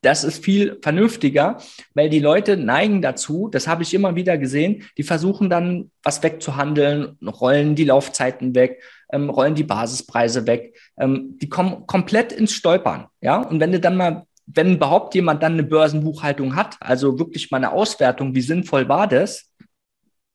Das 0.01 0.23
ist 0.23 0.43
viel 0.43 0.79
vernünftiger, 0.81 1.57
weil 1.93 2.09
die 2.09 2.19
Leute 2.19 2.55
neigen 2.55 3.01
dazu, 3.01 3.49
das 3.51 3.67
habe 3.67 3.83
ich 3.83 3.93
immer 3.93 4.15
wieder 4.15 4.37
gesehen, 4.37 4.83
die 4.97 5.03
versuchen 5.03 5.49
dann 5.49 5.91
was 6.01 6.23
wegzuhandeln, 6.23 7.17
rollen 7.21 7.75
die 7.75 7.83
Laufzeiten 7.83 8.55
weg, 8.55 8.81
ähm, 9.11 9.29
rollen 9.29 9.55
die 9.55 9.63
Basispreise 9.63 10.47
weg, 10.47 10.77
ähm, 10.97 11.37
die 11.39 11.49
kommen 11.49 11.87
komplett 11.87 12.31
ins 12.31 12.53
Stolpern. 12.53 13.07
Ja, 13.21 13.41
und 13.41 13.59
wenn 13.59 13.71
du 13.71 13.79
dann 13.79 13.97
mal, 13.97 14.25
wenn 14.45 14.75
überhaupt 14.75 15.15
jemand 15.15 15.43
dann 15.43 15.53
eine 15.53 15.63
Börsenbuchhaltung 15.63 16.55
hat, 16.55 16.77
also 16.79 17.19
wirklich 17.19 17.51
mal 17.51 17.57
eine 17.57 17.71
Auswertung, 17.71 18.35
wie 18.35 18.41
sinnvoll 18.41 18.87
war 18.87 19.07
das, 19.07 19.51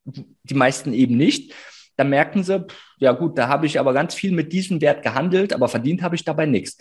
die 0.04 0.54
meisten 0.54 0.92
eben 0.92 1.16
nicht, 1.16 1.52
dann 1.96 2.10
merken 2.10 2.42
sie, 2.42 2.66
ja 2.98 3.12
gut, 3.12 3.38
da 3.38 3.48
habe 3.48 3.66
ich 3.66 3.78
aber 3.78 3.92
ganz 3.92 4.14
viel 4.14 4.32
mit 4.32 4.52
diesem 4.52 4.80
Wert 4.80 5.02
gehandelt, 5.02 5.52
aber 5.52 5.68
verdient 5.68 6.02
habe 6.02 6.16
ich 6.16 6.24
dabei 6.24 6.46
nichts. 6.46 6.78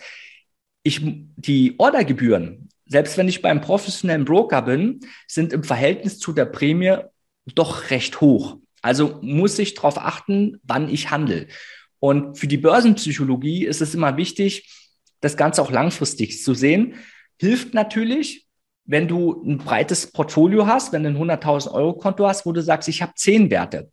Ich, 0.82 1.00
die 1.02 1.74
Ordergebühren, 1.78 2.68
selbst 2.86 3.16
wenn 3.16 3.28
ich 3.28 3.42
beim 3.42 3.60
professionellen 3.60 4.24
Broker 4.24 4.62
bin, 4.62 5.00
sind 5.28 5.52
im 5.52 5.62
Verhältnis 5.62 6.18
zu 6.18 6.32
der 6.32 6.46
Prämie 6.46 6.96
doch 7.54 7.90
recht 7.90 8.20
hoch. 8.20 8.56
Also 8.82 9.20
muss 9.22 9.58
ich 9.58 9.74
darauf 9.74 9.98
achten, 9.98 10.60
wann 10.64 10.88
ich 10.88 11.10
handle. 11.10 11.46
Und 12.02 12.36
für 12.36 12.48
die 12.48 12.56
Börsenpsychologie 12.56 13.64
ist 13.64 13.80
es 13.80 13.94
immer 13.94 14.16
wichtig, 14.16 14.68
das 15.20 15.36
Ganze 15.36 15.62
auch 15.62 15.70
langfristig 15.70 16.42
zu 16.42 16.52
sehen. 16.52 16.94
Hilft 17.38 17.74
natürlich, 17.74 18.48
wenn 18.84 19.06
du 19.06 19.40
ein 19.44 19.58
breites 19.58 20.10
Portfolio 20.10 20.66
hast, 20.66 20.92
wenn 20.92 21.04
du 21.04 21.10
ein 21.10 21.16
100.000 21.16 21.70
Euro 21.70 21.92
Konto 21.92 22.26
hast, 22.26 22.44
wo 22.44 22.50
du 22.50 22.60
sagst, 22.60 22.88
ich 22.88 23.02
habe 23.02 23.12
zehn 23.14 23.52
Werte 23.52 23.92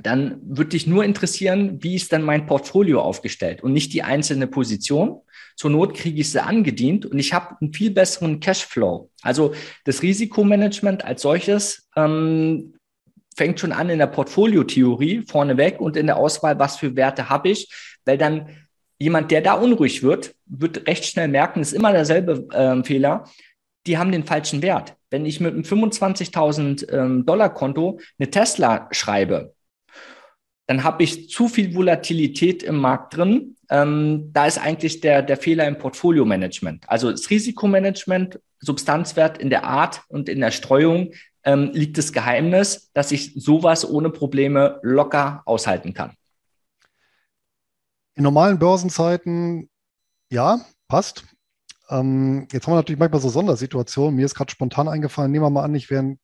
dann 0.00 0.40
würde 0.44 0.70
dich 0.70 0.86
nur 0.86 1.04
interessieren, 1.04 1.82
wie 1.82 1.94
ist 1.94 2.10
denn 2.10 2.22
mein 2.22 2.46
Portfolio 2.46 3.00
aufgestellt 3.00 3.62
und 3.62 3.72
nicht 3.72 3.92
die 3.92 4.02
einzelne 4.02 4.46
Position. 4.46 5.20
Zur 5.56 5.70
Not 5.70 5.94
kriege 5.94 6.20
ich 6.20 6.32
sie 6.32 6.42
angedient 6.42 7.06
und 7.06 7.18
ich 7.18 7.32
habe 7.32 7.56
einen 7.60 7.72
viel 7.72 7.92
besseren 7.92 8.40
Cashflow. 8.40 9.10
Also 9.22 9.54
das 9.84 10.02
Risikomanagement 10.02 11.04
als 11.04 11.22
solches 11.22 11.88
ähm, 11.94 12.73
fängt 13.36 13.60
schon 13.60 13.72
an 13.72 13.90
in 13.90 13.98
der 13.98 14.06
Portfoliotheorie 14.06 15.22
vorneweg 15.26 15.80
und 15.80 15.96
in 15.96 16.06
der 16.06 16.16
Auswahl, 16.16 16.58
was 16.58 16.76
für 16.76 16.96
Werte 16.96 17.28
habe 17.28 17.48
ich, 17.48 17.72
weil 18.04 18.18
dann 18.18 18.48
jemand, 18.98 19.30
der 19.30 19.40
da 19.40 19.54
unruhig 19.54 20.02
wird, 20.02 20.34
wird 20.46 20.86
recht 20.86 21.04
schnell 21.04 21.28
merken, 21.28 21.60
ist 21.60 21.72
immer 21.72 21.92
derselbe 21.92 22.46
äh, 22.52 22.82
Fehler. 22.84 23.24
Die 23.86 23.98
haben 23.98 24.12
den 24.12 24.24
falschen 24.24 24.62
Wert. 24.62 24.96
Wenn 25.10 25.26
ich 25.26 25.40
mit 25.40 25.52
einem 25.52 25.62
25.000 25.62 26.90
ähm, 26.90 27.26
Dollar 27.26 27.52
Konto 27.52 28.00
eine 28.18 28.30
Tesla 28.30 28.88
schreibe, 28.92 29.54
dann 30.66 30.82
habe 30.84 31.02
ich 31.02 31.28
zu 31.28 31.48
viel 31.48 31.74
Volatilität 31.74 32.62
im 32.62 32.76
Markt 32.76 33.16
drin. 33.16 33.56
Ähm, 33.68 34.30
da 34.32 34.46
ist 34.46 34.58
eigentlich 34.58 35.00
der, 35.00 35.22
der 35.22 35.36
Fehler 35.36 35.66
im 35.68 35.76
Portfolio-Management. 35.76 36.88
Also 36.88 37.10
das 37.10 37.28
Risikomanagement, 37.28 38.40
Substanzwert 38.60 39.36
in 39.36 39.50
der 39.50 39.64
Art 39.64 40.02
und 40.08 40.28
in 40.28 40.40
der 40.40 40.50
Streuung 40.50 41.12
ähm, 41.44 41.70
liegt 41.72 41.98
das 41.98 42.12
Geheimnis, 42.12 42.90
dass 42.92 43.12
ich 43.12 43.32
sowas 43.34 43.88
ohne 43.88 44.10
Probleme 44.10 44.80
locker 44.82 45.42
aushalten 45.44 45.94
kann. 45.94 46.16
In 48.14 48.22
normalen 48.22 48.58
Börsenzeiten, 48.58 49.68
ja, 50.30 50.60
passt. 50.88 51.24
Ähm, 51.88 52.48
jetzt 52.52 52.66
haben 52.66 52.72
wir 52.72 52.76
natürlich 52.76 52.98
manchmal 52.98 53.20
so 53.20 53.28
Sondersituationen. 53.28 54.16
Mir 54.16 54.24
ist 54.24 54.34
gerade 54.34 54.50
spontan 54.50 54.88
eingefallen, 54.88 55.30
nehmen 55.30 55.44
wir 55.44 55.50
mal 55.50 55.64
an, 55.64 55.74
ich 55.74 55.90
wäre 55.90 56.02
ein 56.02 56.20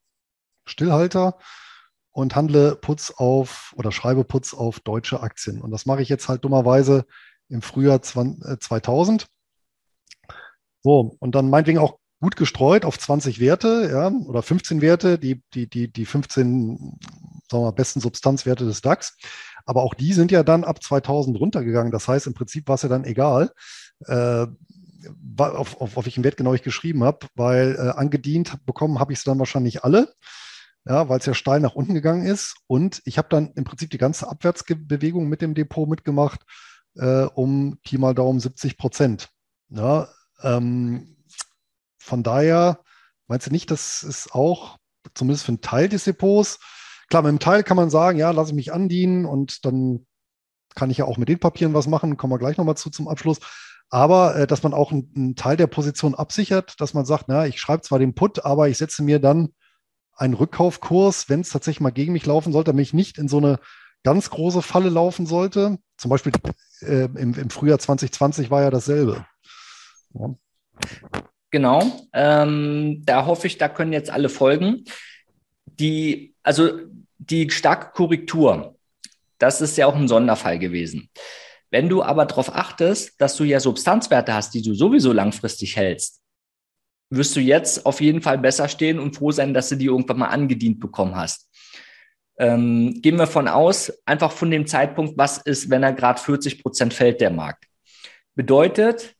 Stillhalter 0.64 1.38
und 2.12 2.34
handle 2.34 2.76
Putz 2.76 3.12
auf 3.16 3.74
oder 3.76 3.92
schreibe 3.92 4.24
Putz 4.24 4.54
auf 4.54 4.80
deutsche 4.80 5.20
Aktien. 5.20 5.60
Und 5.60 5.70
das 5.70 5.86
mache 5.86 6.02
ich 6.02 6.08
jetzt 6.08 6.28
halt 6.28 6.44
dummerweise 6.44 7.04
im 7.48 7.62
Frühjahr 7.62 8.00
2000. 8.02 9.22
Äh, 9.22 9.26
so, 10.82 11.16
und 11.18 11.34
dann 11.34 11.50
meinetwegen 11.50 11.78
auch 11.78 11.99
gut 12.20 12.36
gestreut 12.36 12.84
auf 12.84 12.98
20 12.98 13.40
Werte, 13.40 13.88
ja, 13.90 14.08
oder 14.26 14.42
15 14.42 14.80
Werte, 14.80 15.18
die, 15.18 15.42
die, 15.54 15.68
die, 15.68 15.92
die 15.92 16.04
15 16.04 16.98
sagen 17.50 17.64
wir, 17.64 17.72
besten 17.72 18.00
Substanzwerte 18.00 18.64
des 18.64 18.82
DAX. 18.82 19.16
Aber 19.66 19.82
auch 19.82 19.94
die 19.94 20.12
sind 20.12 20.30
ja 20.30 20.42
dann 20.42 20.64
ab 20.64 20.82
2000 20.82 21.38
runtergegangen. 21.38 21.92
Das 21.92 22.08
heißt, 22.08 22.26
im 22.26 22.34
Prinzip 22.34 22.68
war 22.68 22.76
es 22.76 22.82
ja 22.82 22.88
dann 22.88 23.04
egal, 23.04 23.50
äh, 24.06 24.46
auf, 25.38 25.80
auf, 25.80 25.96
auf 25.96 26.04
welchen 26.04 26.24
Wert 26.24 26.36
genau 26.36 26.52
ich 26.52 26.62
geschrieben 26.62 27.04
habe, 27.04 27.26
weil 27.34 27.74
äh, 27.76 27.98
angedient 27.98 28.64
bekommen 28.66 28.98
habe 29.00 29.12
ich 29.12 29.18
es 29.18 29.24
dann 29.24 29.38
wahrscheinlich 29.38 29.82
alle 29.82 30.12
ja, 30.86 31.08
weil 31.08 31.18
es 31.18 31.26
ja 31.26 31.34
steil 31.34 31.60
nach 31.60 31.74
unten 31.74 31.94
gegangen 31.94 32.26
ist. 32.26 32.56
Und 32.66 33.02
ich 33.04 33.18
habe 33.18 33.28
dann 33.28 33.52
im 33.54 33.64
Prinzip 33.64 33.90
die 33.90 33.98
ganze 33.98 34.28
Abwärtsbewegung 34.28 35.28
mit 35.28 35.42
dem 35.42 35.54
Depot 35.54 35.88
mitgemacht, 35.88 36.40
äh, 36.96 37.24
um 37.24 37.78
Pi 37.82 37.98
mal 37.98 38.14
Daumen 38.14 38.40
70 38.40 38.76
Prozent. 38.76 39.28
Ja, 39.68 40.08
ähm, 40.42 41.16
von 42.00 42.22
daher 42.22 42.80
meinst 43.28 43.46
du 43.46 43.50
nicht, 43.50 43.70
dass 43.70 44.02
es 44.02 44.32
auch, 44.32 44.78
zumindest 45.14 45.44
für 45.44 45.50
einen 45.52 45.60
Teil 45.60 45.88
des 45.88 46.04
Depots, 46.04 46.58
klar, 47.08 47.22
mit 47.22 47.28
einem 47.28 47.38
Teil 47.38 47.62
kann 47.62 47.76
man 47.76 47.90
sagen, 47.90 48.18
ja, 48.18 48.30
lasse 48.30 48.50
ich 48.50 48.56
mich 48.56 48.72
andienen 48.72 49.24
und 49.26 49.64
dann 49.64 50.06
kann 50.74 50.90
ich 50.90 50.98
ja 50.98 51.04
auch 51.04 51.18
mit 51.18 51.28
den 51.28 51.38
Papieren 51.38 51.74
was 51.74 51.86
machen, 51.86 52.16
kommen 52.16 52.32
wir 52.32 52.38
gleich 52.38 52.56
nochmal 52.56 52.76
zu 52.76 52.90
zum 52.90 53.08
Abschluss. 53.08 53.40
Aber 53.90 54.36
äh, 54.36 54.46
dass 54.46 54.62
man 54.62 54.72
auch 54.72 54.92
einen, 54.92 55.12
einen, 55.16 55.36
Teil 55.36 55.56
der 55.56 55.66
Position 55.66 56.14
absichert, 56.14 56.80
dass 56.80 56.94
man 56.94 57.04
sagt, 57.04 57.24
na, 57.26 57.46
ich 57.46 57.60
schreibe 57.60 57.82
zwar 57.82 57.98
den 57.98 58.14
Put, 58.14 58.44
aber 58.44 58.68
ich 58.68 58.78
setze 58.78 59.02
mir 59.02 59.18
dann 59.18 59.52
einen 60.14 60.34
Rückkaufkurs, 60.34 61.28
wenn 61.28 61.40
es 61.40 61.50
tatsächlich 61.50 61.80
mal 61.80 61.90
gegen 61.90 62.12
mich 62.12 62.26
laufen 62.26 62.52
sollte, 62.52 62.70
damit 62.70 62.86
ich 62.86 62.94
nicht 62.94 63.18
in 63.18 63.26
so 63.26 63.38
eine 63.38 63.58
ganz 64.04 64.30
große 64.30 64.62
Falle 64.62 64.90
laufen 64.90 65.26
sollte. 65.26 65.78
Zum 65.96 66.08
Beispiel 66.08 66.32
äh, 66.82 67.04
im, 67.04 67.34
im, 67.34 67.50
Frühjahr 67.50 67.78
2020 67.78 68.50
war 68.50 68.62
ja 68.62 68.70
dasselbe. 68.70 69.26
Ja. 70.14 70.34
Genau, 71.50 72.08
ähm, 72.12 73.02
da 73.04 73.26
hoffe 73.26 73.46
ich, 73.48 73.58
da 73.58 73.68
können 73.68 73.92
jetzt 73.92 74.10
alle 74.10 74.28
folgen. 74.28 74.84
Die, 75.66 76.34
also 76.42 76.70
die 77.18 77.50
starke 77.50 77.92
Korrektur, 77.92 78.76
das 79.38 79.60
ist 79.60 79.76
ja 79.76 79.86
auch 79.86 79.96
ein 79.96 80.08
Sonderfall 80.08 80.58
gewesen. 80.58 81.10
Wenn 81.70 81.88
du 81.88 82.02
aber 82.02 82.26
darauf 82.26 82.54
achtest, 82.54 83.20
dass 83.20 83.36
du 83.36 83.44
ja 83.44 83.60
Substanzwerte 83.60 84.34
hast, 84.34 84.54
die 84.54 84.62
du 84.62 84.74
sowieso 84.74 85.12
langfristig 85.12 85.76
hältst, 85.76 86.20
wirst 87.10 87.34
du 87.34 87.40
jetzt 87.40 87.86
auf 87.86 88.00
jeden 88.00 88.22
Fall 88.22 88.38
besser 88.38 88.68
stehen 88.68 88.98
und 88.98 89.16
froh 89.16 89.32
sein, 89.32 89.54
dass 89.54 89.68
du 89.68 89.76
die 89.76 89.86
irgendwann 89.86 90.18
mal 90.18 90.28
angedient 90.28 90.78
bekommen 90.78 91.16
hast. 91.16 91.48
Ähm, 92.38 93.00
gehen 93.02 93.16
wir 93.16 93.26
von 93.26 93.48
aus, 93.48 93.92
einfach 94.06 94.32
von 94.32 94.50
dem 94.50 94.66
Zeitpunkt, 94.66 95.18
was 95.18 95.38
ist, 95.38 95.68
wenn 95.70 95.82
er 95.82 95.92
gerade 95.92 96.20
40 96.20 96.62
Prozent 96.62 96.94
fällt, 96.94 97.20
der 97.20 97.30
Markt. 97.30 97.66
Bedeutet, 98.34 99.14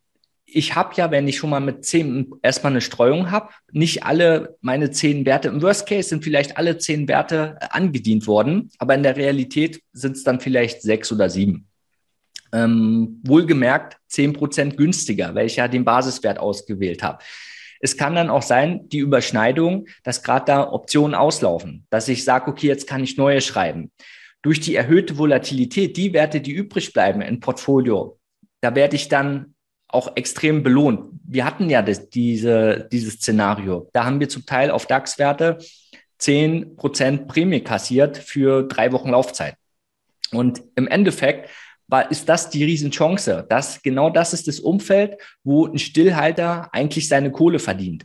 ich 0.53 0.75
habe 0.75 0.95
ja, 0.97 1.11
wenn 1.11 1.29
ich 1.29 1.39
schon 1.39 1.51
mal 1.51 1.61
mit 1.61 1.85
zehn 1.85 2.33
erstmal 2.43 2.73
eine 2.73 2.81
Streuung 2.81 3.31
habe, 3.31 3.51
nicht 3.73 4.05
alle 4.05 4.57
meine 4.61 4.91
zehn 4.91 5.25
Werte, 5.27 5.49
im 5.49 5.63
Worst 5.63 5.87
Case 5.87 6.09
sind 6.09 6.25
vielleicht 6.25 6.57
alle 6.57 6.79
zehn 6.79 7.09
Werte 7.09 7.59
angedient 7.73 8.27
worden, 8.27 8.71
aber 8.79 8.95
in 8.95 9.03
der 9.03 9.17
Realität 9.17 9.83
sind 9.93 10.17
es 10.17 10.25
dann 10.25 10.41
vielleicht 10.41 10.83
sechs 10.83 11.13
oder 11.13 11.31
sieben. 11.31 11.67
Ähm, 12.53 13.21
wohlgemerkt 13.25 13.99
zehn 14.09 14.33
Prozent 14.33 14.77
günstiger, 14.77 15.35
weil 15.35 15.47
ich 15.47 15.57
ja 15.57 15.69
den 15.69 15.85
Basiswert 15.85 16.39
ausgewählt 16.39 17.03
habe. 17.03 17.23
Es 17.81 17.97
kann 17.97 18.15
dann 18.15 18.29
auch 18.29 18.43
sein, 18.43 18.89
die 18.89 18.99
Überschneidung, 18.99 19.87
dass 20.03 20.23
gerade 20.23 20.45
da 20.47 20.73
Optionen 20.73 21.15
auslaufen, 21.15 21.87
dass 21.91 22.09
ich 22.09 22.25
sage, 22.25 22.51
okay, 22.51 22.67
jetzt 22.67 22.87
kann 22.87 23.03
ich 23.03 23.17
neue 23.17 23.41
schreiben. 23.41 23.91
Durch 24.43 24.61
die 24.61 24.75
erhöhte 24.75 25.17
Volatilität, 25.17 25.97
die 25.97 26.13
Werte, 26.13 26.41
die 26.41 26.53
übrig 26.53 26.93
bleiben 26.93 27.23
im 27.23 27.41
Portfolio, 27.41 28.19
da 28.61 28.75
werde 28.75 28.97
ich 28.97 29.09
dann 29.09 29.55
auch 29.93 30.17
extrem 30.17 30.63
belohnt. 30.63 31.11
Wir 31.25 31.45
hatten 31.45 31.69
ja 31.71 31.83
das, 31.83 32.09
diese, 32.11 32.89
dieses 32.91 33.15
Szenario. 33.15 33.89
Da 33.93 34.05
haben 34.05 34.21
wir 34.21 34.29
zum 34.29 34.47
Teil 34.47 34.71
auf 34.71 34.87
DAX-Werte 34.87 35.59
10% 36.21 37.27
Prämie 37.27 37.61
kassiert 37.61 38.19
für 38.19 38.63
drei 38.65 38.93
Wochen 38.93 39.11
Laufzeit. 39.11 39.57
Und 40.33 40.63
im 40.77 40.87
Endeffekt 40.87 41.49
war, 41.89 42.11
ist 42.11 42.29
das 42.29 42.51
die 42.51 42.65
Riesenchance. 42.65 43.47
Das, 43.49 43.83
genau 43.83 44.11
das 44.11 44.33
ist 44.33 44.47
das 44.47 44.61
Umfeld, 44.61 45.17
wo 45.43 45.67
ein 45.67 45.79
Stillhalter 45.79 46.69
eigentlich 46.73 47.09
seine 47.09 47.33
Kohle 47.33 47.59
verdient. 47.59 48.05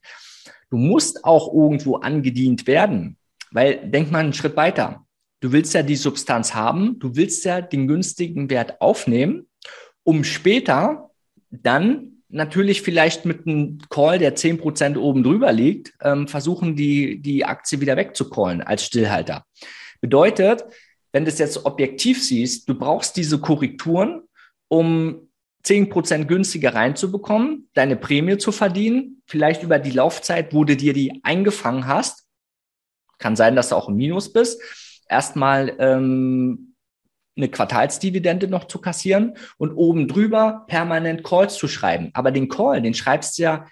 Du 0.69 0.77
musst 0.77 1.23
auch 1.23 1.53
irgendwo 1.53 1.97
angedient 1.97 2.65
werden, 2.67 3.17
weil 3.51 3.89
denk 3.89 4.11
mal 4.11 4.19
einen 4.19 4.33
Schritt 4.33 4.55
weiter. 4.55 5.05
Du 5.41 5.51
willst 5.51 5.73
ja 5.73 5.83
die 5.83 5.95
Substanz 5.95 6.55
haben, 6.55 6.97
du 6.97 7.15
willst 7.15 7.45
ja 7.45 7.61
den 7.61 7.87
günstigen 7.87 8.49
Wert 8.49 8.81
aufnehmen, 8.81 9.47
um 10.03 10.23
später 10.23 11.11
dann 11.49 12.15
natürlich 12.29 12.81
vielleicht 12.81 13.25
mit 13.25 13.47
einem 13.47 13.79
Call, 13.89 14.19
der 14.19 14.35
zehn 14.35 14.57
Prozent 14.57 14.97
oben 14.97 15.23
drüber 15.23 15.51
liegt, 15.51 15.93
ähm, 16.01 16.27
versuchen, 16.27 16.75
die, 16.75 17.21
die 17.21 17.45
Aktie 17.45 17.81
wieder 17.81 17.97
wegzucallen 17.97 18.61
als 18.61 18.85
Stillhalter. 18.85 19.45
Bedeutet, 20.01 20.63
wenn 21.11 21.23
du 21.23 21.29
es 21.29 21.39
jetzt 21.39 21.65
objektiv 21.65 22.21
siehst, 22.21 22.67
du 22.67 22.75
brauchst 22.75 23.15
diese 23.15 23.39
Korrekturen, 23.39 24.23
um 24.67 25.29
10% 25.65 26.25
günstiger 26.25 26.75
reinzubekommen, 26.75 27.69
deine 27.73 27.95
Prämie 27.95 28.37
zu 28.37 28.51
verdienen, 28.51 29.23
vielleicht 29.25 29.63
über 29.63 29.79
die 29.79 29.91
Laufzeit, 29.91 30.53
wo 30.53 30.63
du 30.63 30.75
dir 30.75 30.93
die 30.93 31.21
eingefangen 31.23 31.87
hast. 31.87 32.25
Kann 33.17 33.35
sein, 33.35 33.55
dass 33.55 33.69
du 33.69 33.75
auch 33.75 33.89
im 33.89 33.95
Minus 33.95 34.31
bist. 34.31 34.61
Erstmal 35.07 35.73
ähm, 35.79 36.74
eine 37.37 37.49
Quartalsdividende 37.49 38.47
noch 38.47 38.65
zu 38.65 38.79
kassieren 38.79 39.35
und 39.57 39.73
oben 39.73 40.07
drüber 40.07 40.65
permanent 40.67 41.23
Calls 41.23 41.55
zu 41.55 41.67
schreiben. 41.67 42.11
Aber 42.13 42.31
den 42.31 42.47
Call, 42.49 42.81
den 42.81 42.93
schreibst 42.93 43.37
du 43.37 43.43
ja 43.43 43.65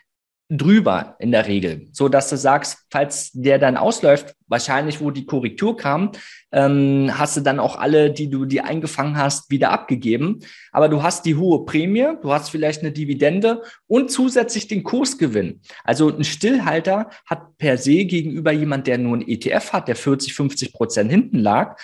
drüber 0.50 1.16
in 1.20 1.32
der 1.32 1.48
Regel, 1.48 1.88
so 1.92 2.10
dass 2.10 2.30
du 2.30 2.38
sagst, 2.38 2.86
falls 2.92 3.32
der 3.32 3.60
dann 3.60 3.78
ausläuft, 3.78 4.36
wahrscheinlich 4.48 5.00
wo 5.02 5.10
die 5.10 5.26
Korrektur 5.26 5.78
kam, 5.78 6.12
ähm, 6.52 7.10
hast 7.14 7.38
du 7.38 7.42
dann 7.42 7.60
auch 7.60 7.78
alle, 7.78 8.12
die 8.12 8.30
du 8.30 8.46
die 8.46 8.62
eingefangen 8.62 9.18
hast, 9.18 9.50
wieder 9.50 9.72
abgegeben. 9.72 10.40
Aber 10.72 10.90
du 10.90 11.02
hast 11.02 11.26
die 11.26 11.36
hohe 11.36 11.66
Prämie, 11.66 12.08
du 12.22 12.32
hast 12.32 12.50
vielleicht 12.50 12.82
eine 12.82 12.92
Dividende 12.92 13.64
und 13.88 14.12
zusätzlich 14.12 14.68
den 14.68 14.84
Kursgewinn. 14.84 15.62
Also 15.84 16.16
ein 16.16 16.24
Stillhalter 16.24 17.10
hat 17.26 17.58
per 17.58 17.78
se 17.78 18.06
gegenüber 18.06 18.52
jemand, 18.52 18.86
der 18.86 19.00
nur 19.00 19.18
ein 19.18 19.28
ETF 19.28 19.74
hat, 19.74 19.88
der 19.88 19.96
40, 19.96 20.36
50 20.36 20.74
Prozent 20.74 21.10
hinten 21.10 21.40
lag, 21.40 21.78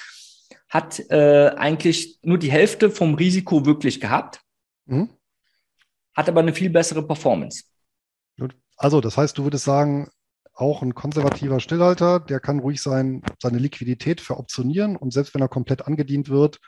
hat 0.70 1.00
äh, 1.10 1.50
eigentlich 1.58 2.20
nur 2.22 2.38
die 2.38 2.52
Hälfte 2.52 2.92
vom 2.92 3.16
Risiko 3.16 3.66
wirklich 3.66 4.00
gehabt, 4.00 4.42
mhm. 4.86 5.10
hat 6.16 6.30
aber 6.30 6.42
eine 6.42 6.54
viel 6.54 6.70
bessere 6.70 7.06
Performance. 7.06 7.64
Also, 8.78 9.02
das 9.02 9.18
heißt, 9.18 9.38
du 9.38 9.44
würdest 9.44 9.66
sagen, 9.66 10.10
auch 10.54 10.82
ein 10.82 10.94
konservativer 10.96 11.60
Stillhalter, 11.60 12.20
der 12.20 12.40
kann 12.40 12.60
ruhig 12.60 12.82
sein, 12.82 13.24
seine 13.42 13.58
Liquidität 13.58 14.22
veroptionieren 14.22 14.96
und 14.96 15.12
selbst 15.12 15.34
wenn 15.34 15.42
er 15.42 15.50
komplett 15.50 15.86
angedient 15.86 16.30
wird, 16.30 16.60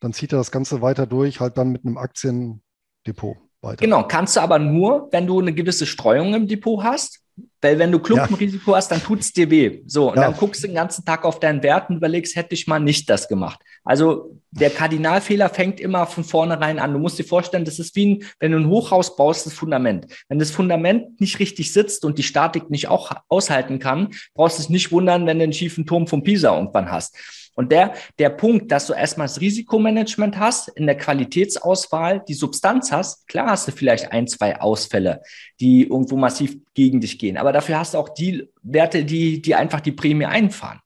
dann 0.00 0.12
zieht 0.12 0.32
er 0.32 0.38
das 0.38 0.50
Ganze 0.50 0.80
weiter 0.80 1.06
durch, 1.06 1.40
halt 1.40 1.58
dann 1.58 1.70
mit 1.72 1.84
einem 1.84 1.98
Aktiendepot 1.98 3.36
weiter. 3.60 3.84
Genau, 3.84 4.06
kannst 4.06 4.36
du 4.36 4.40
aber 4.40 4.58
nur, 4.58 5.08
wenn 5.12 5.26
du 5.26 5.40
eine 5.40 5.52
gewisse 5.52 5.86
Streuung 5.86 6.34
im 6.34 6.48
Depot 6.48 6.82
hast 6.82 7.20
weil 7.60 7.78
wenn 7.78 7.92
du 7.92 7.98
Klumpenrisiko 7.98 8.70
ja. 8.70 8.76
hast, 8.78 8.90
dann 8.90 9.02
tut 9.02 9.20
es 9.20 9.32
dir 9.32 9.50
weh. 9.50 9.82
So, 9.86 10.10
und 10.10 10.16
ja. 10.16 10.24
dann 10.24 10.36
guckst 10.36 10.62
du 10.62 10.66
den 10.66 10.76
ganzen 10.76 11.04
Tag 11.04 11.24
auf 11.24 11.40
deinen 11.40 11.62
Wert 11.62 11.90
und 11.90 11.96
überlegst, 11.96 12.36
hätte 12.36 12.54
ich 12.54 12.66
mal 12.66 12.80
nicht 12.80 13.10
das 13.10 13.28
gemacht. 13.28 13.60
Also 13.84 14.36
der 14.50 14.70
Kardinalfehler 14.70 15.48
fängt 15.48 15.80
immer 15.80 16.06
von 16.06 16.24
vornherein 16.24 16.78
an. 16.78 16.92
Du 16.92 16.98
musst 16.98 17.18
dir 17.18 17.24
vorstellen, 17.24 17.64
das 17.64 17.78
ist 17.78 17.94
wie 17.96 18.14
ein, 18.14 18.24
wenn 18.38 18.52
du 18.52 18.58
ein 18.58 18.68
Hochhaus 18.68 19.16
baust, 19.16 19.46
das 19.46 19.54
Fundament. 19.54 20.06
Wenn 20.28 20.38
das 20.38 20.50
Fundament 20.50 21.20
nicht 21.20 21.38
richtig 21.38 21.72
sitzt 21.72 22.04
und 22.04 22.18
die 22.18 22.22
Statik 22.22 22.70
nicht 22.70 22.88
auch 22.88 23.12
aushalten 23.28 23.78
kann, 23.78 24.10
brauchst 24.34 24.58
du 24.58 24.62
dich 24.62 24.70
nicht 24.70 24.92
wundern, 24.92 25.26
wenn 25.26 25.38
du 25.38 25.44
einen 25.44 25.52
schiefen 25.52 25.86
Turm 25.86 26.06
von 26.06 26.22
Pisa 26.22 26.56
irgendwann 26.56 26.90
hast. 26.90 27.16
Und 27.54 27.72
der, 27.72 27.94
der 28.18 28.30
Punkt, 28.30 28.70
dass 28.70 28.86
du 28.86 28.92
erstmal 28.92 29.26
das 29.26 29.40
Risikomanagement 29.40 30.38
hast, 30.38 30.68
in 30.68 30.86
der 30.86 30.96
Qualitätsauswahl 30.96 32.22
die 32.26 32.34
Substanz 32.34 32.92
hast, 32.92 33.28
klar 33.28 33.48
hast 33.48 33.68
du 33.68 33.72
vielleicht 33.72 34.12
ein, 34.12 34.26
zwei 34.26 34.60
Ausfälle, 34.60 35.20
die 35.60 35.82
irgendwo 35.82 36.16
massiv 36.16 36.56
gegen 36.74 37.00
dich 37.00 37.18
gehen. 37.18 37.36
Aber 37.36 37.52
dafür 37.52 37.78
hast 37.78 37.94
du 37.94 37.98
auch 37.98 38.08
die 38.08 38.48
Werte, 38.62 39.04
die, 39.04 39.42
die 39.42 39.54
einfach 39.54 39.80
die 39.80 39.92
Prämie 39.92 40.26
einfahren. 40.26 40.80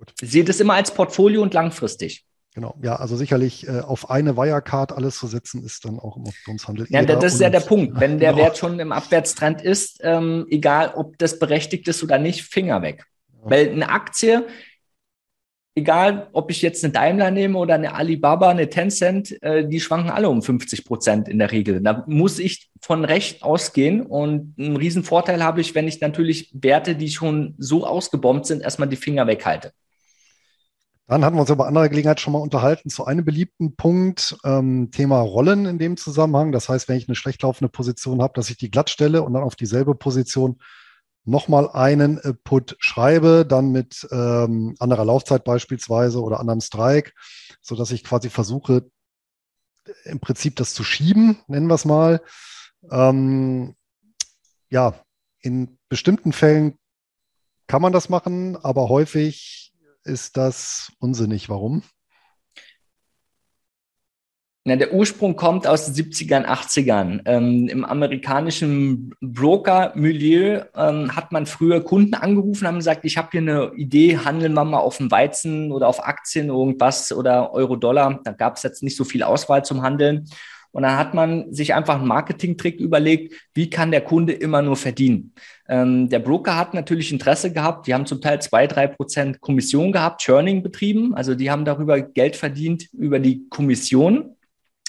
Gut. 0.00 0.12
Seht 0.20 0.48
es 0.48 0.58
immer 0.60 0.74
als 0.74 0.92
Portfolio 0.92 1.42
und 1.42 1.54
langfristig. 1.54 2.24
Genau, 2.54 2.74
ja, 2.82 2.96
also 2.96 3.16
sicherlich 3.16 3.68
äh, 3.68 3.78
auf 3.80 4.10
eine 4.10 4.36
Wirecard 4.36 4.90
alles 4.90 5.16
zu 5.16 5.28
setzen, 5.28 5.62
ist 5.64 5.84
dann 5.84 6.00
auch 6.00 6.16
im 6.16 6.24
Optionshandel. 6.24 6.86
Ja, 6.88 7.04
das 7.04 7.34
ist 7.34 7.40
ja 7.40 7.50
der 7.50 7.60
Punkt. 7.60 8.00
Wenn 8.00 8.18
der 8.18 8.32
genau. 8.32 8.44
Wert 8.44 8.58
schon 8.58 8.80
im 8.80 8.90
Abwärtstrend 8.90 9.62
ist, 9.62 10.00
ähm, 10.02 10.46
egal 10.50 10.94
ob 10.96 11.16
das 11.18 11.38
berechtigt 11.38 11.86
ist 11.86 12.02
oder 12.02 12.18
nicht, 12.18 12.42
Finger 12.42 12.82
weg. 12.82 13.04
Ja. 13.32 13.50
Weil 13.50 13.70
eine 13.70 13.90
Aktie 13.90 14.46
egal 15.74 16.28
ob 16.32 16.50
ich 16.50 16.62
jetzt 16.62 16.84
eine 16.84 16.92
Daimler 16.92 17.30
nehme 17.30 17.58
oder 17.58 17.74
eine 17.74 17.94
Alibaba, 17.94 18.50
eine 18.50 18.68
Tencent, 18.68 19.40
äh, 19.42 19.66
die 19.66 19.80
schwanken 19.80 20.10
alle 20.10 20.28
um 20.28 20.42
50 20.42 20.84
Prozent 20.84 21.28
in 21.28 21.38
der 21.38 21.52
Regel. 21.52 21.80
Da 21.80 22.04
muss 22.06 22.38
ich 22.38 22.70
von 22.80 23.04
Recht 23.04 23.42
ausgehen 23.42 24.02
und 24.02 24.54
einen 24.58 24.76
riesen 24.76 25.04
Vorteil 25.04 25.42
habe 25.42 25.60
ich, 25.60 25.74
wenn 25.74 25.88
ich 25.88 26.00
natürlich 26.00 26.50
Werte, 26.52 26.96
die 26.96 27.10
schon 27.10 27.54
so 27.58 27.86
ausgebombt 27.86 28.46
sind, 28.46 28.62
erstmal 28.62 28.88
die 28.88 28.96
Finger 28.96 29.26
weghalte. 29.26 29.72
Dann 31.10 31.24
hatten 31.24 31.34
wir 31.34 31.40
uns 31.40 31.50
aber 31.50 31.66
andere 31.66 31.90
Gelegenheit 31.90 32.20
schon 32.20 32.34
mal 32.34 32.38
unterhalten 32.38 32.88
zu 32.88 33.04
einem 33.04 33.24
beliebten 33.24 33.74
Punkt, 33.74 34.38
ähm, 34.44 34.92
Thema 34.92 35.18
Rollen 35.18 35.66
in 35.66 35.76
dem 35.76 35.96
Zusammenhang. 35.96 36.52
Das 36.52 36.68
heißt, 36.68 36.88
wenn 36.88 36.98
ich 36.98 37.08
eine 37.08 37.16
schlecht 37.16 37.42
laufende 37.42 37.68
Position 37.68 38.22
habe, 38.22 38.34
dass 38.34 38.48
ich 38.48 38.58
die 38.58 38.70
glatt 38.70 38.90
stelle 38.90 39.22
und 39.22 39.32
dann 39.32 39.42
auf 39.42 39.56
dieselbe 39.56 39.96
Position 39.96 40.60
nochmal 41.24 41.68
einen 41.68 42.18
äh, 42.18 42.32
Put 42.32 42.76
schreibe, 42.78 43.44
dann 43.44 43.72
mit 43.72 44.06
ähm, 44.12 44.76
anderer 44.78 45.04
Laufzeit 45.04 45.42
beispielsweise 45.42 46.22
oder 46.22 46.38
anderem 46.38 46.60
Strike, 46.60 47.10
sodass 47.60 47.90
ich 47.90 48.04
quasi 48.04 48.30
versuche, 48.30 48.88
im 50.04 50.20
Prinzip 50.20 50.54
das 50.54 50.74
zu 50.74 50.84
schieben, 50.84 51.40
nennen 51.48 51.66
wir 51.66 51.74
es 51.74 51.84
mal. 51.84 52.22
Ähm, 52.88 53.74
ja, 54.68 54.94
in 55.40 55.76
bestimmten 55.88 56.32
Fällen 56.32 56.78
kann 57.66 57.82
man 57.82 57.92
das 57.92 58.10
machen, 58.10 58.56
aber 58.56 58.88
häufig 58.88 59.69
ist 60.04 60.36
das 60.36 60.92
unsinnig. 60.98 61.48
Warum? 61.48 61.82
Na, 64.66 64.76
der 64.76 64.92
Ursprung 64.92 65.36
kommt 65.36 65.66
aus 65.66 65.86
den 65.86 65.94
70ern, 65.94 66.44
80ern. 66.44 67.22
Ähm, 67.24 67.66
Im 67.68 67.82
amerikanischen 67.82 69.14
Broker-Milieu 69.22 70.64
ähm, 70.76 71.16
hat 71.16 71.32
man 71.32 71.46
früher 71.46 71.82
Kunden 71.82 72.12
angerufen, 72.12 72.66
haben 72.66 72.76
gesagt, 72.76 73.06
ich 73.06 73.16
habe 73.16 73.30
hier 73.32 73.40
eine 73.40 73.72
Idee, 73.76 74.18
handeln 74.18 74.52
wir 74.52 74.64
mal 74.64 74.78
auf 74.78 74.98
dem 74.98 75.10
Weizen 75.10 75.72
oder 75.72 75.88
auf 75.88 76.04
Aktien 76.06 76.48
irgendwas 76.48 77.10
oder 77.10 77.54
Euro-Dollar. 77.54 78.20
Da 78.22 78.32
gab 78.32 78.58
es 78.58 78.62
jetzt 78.62 78.82
nicht 78.82 78.98
so 78.98 79.04
viel 79.04 79.22
Auswahl 79.22 79.64
zum 79.64 79.80
Handeln. 79.80 80.28
Und 80.72 80.82
dann 80.82 80.96
hat 80.96 81.14
man 81.14 81.52
sich 81.52 81.74
einfach 81.74 81.96
einen 81.96 82.06
Marketing-Trick 82.06 82.78
überlegt, 82.78 83.34
wie 83.54 83.70
kann 83.70 83.90
der 83.90 84.02
Kunde 84.02 84.32
immer 84.32 84.62
nur 84.62 84.76
verdienen. 84.76 85.34
Ähm, 85.68 86.08
der 86.08 86.20
Broker 86.20 86.56
hat 86.56 86.74
natürlich 86.74 87.12
Interesse 87.12 87.52
gehabt. 87.52 87.86
Die 87.86 87.94
haben 87.94 88.06
zum 88.06 88.20
Teil 88.20 88.40
zwei, 88.40 88.66
drei 88.66 88.86
Prozent 88.86 89.40
Kommission 89.40 89.92
gehabt, 89.92 90.20
Churning 90.20 90.62
betrieben. 90.62 91.14
Also 91.14 91.34
die 91.34 91.50
haben 91.50 91.64
darüber 91.64 92.00
Geld 92.00 92.36
verdient 92.36 92.88
über 92.92 93.18
die 93.18 93.48
Kommission 93.48 94.36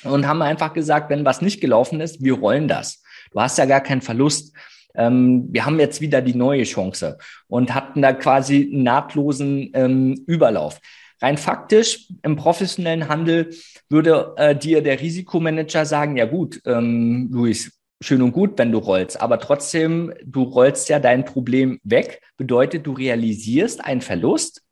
und 0.03 0.27
haben 0.27 0.41
einfach 0.41 0.73
gesagt, 0.73 1.09
wenn 1.09 1.25
was 1.25 1.41
nicht 1.41 1.61
gelaufen 1.61 2.01
ist, 2.01 2.23
wir 2.23 2.33
rollen 2.33 2.67
das. 2.67 3.03
Du 3.31 3.39
hast 3.39 3.57
ja 3.57 3.65
gar 3.65 3.81
keinen 3.81 4.01
Verlust. 4.01 4.55
Ähm, 4.95 5.47
wir 5.51 5.65
haben 5.65 5.79
jetzt 5.79 6.01
wieder 6.01 6.21
die 6.21 6.35
neue 6.35 6.63
Chance 6.63 7.17
und 7.47 7.73
hatten 7.73 8.01
da 8.01 8.13
quasi 8.13 8.69
einen 8.71 8.83
nahtlosen 8.83 9.71
ähm, 9.73 10.23
Überlauf. 10.27 10.79
Rein 11.21 11.37
faktisch 11.37 12.07
im 12.23 12.35
professionellen 12.35 13.07
Handel 13.07 13.51
würde 13.91 14.33
äh, 14.37 14.55
dir 14.55 14.81
der 14.81 14.99
Risikomanager 14.99 15.85
sagen, 15.85 16.17
ja 16.17 16.25
gut, 16.25 16.61
ähm, 16.65 17.29
Luis, 17.31 17.77
schön 18.01 18.21
und 18.21 18.31
gut, 18.31 18.57
wenn 18.57 18.71
du 18.71 18.79
rollst, 18.79 19.19
aber 19.21 19.39
trotzdem, 19.39 20.13
du 20.23 20.43
rollst 20.43 20.89
ja 20.89 20.99
dein 20.99 21.25
Problem 21.25 21.79
weg, 21.83 22.21
bedeutet, 22.37 22.87
du 22.87 22.93
realisierst 22.93 23.83
einen 23.83 24.01
Verlust, 24.01 24.63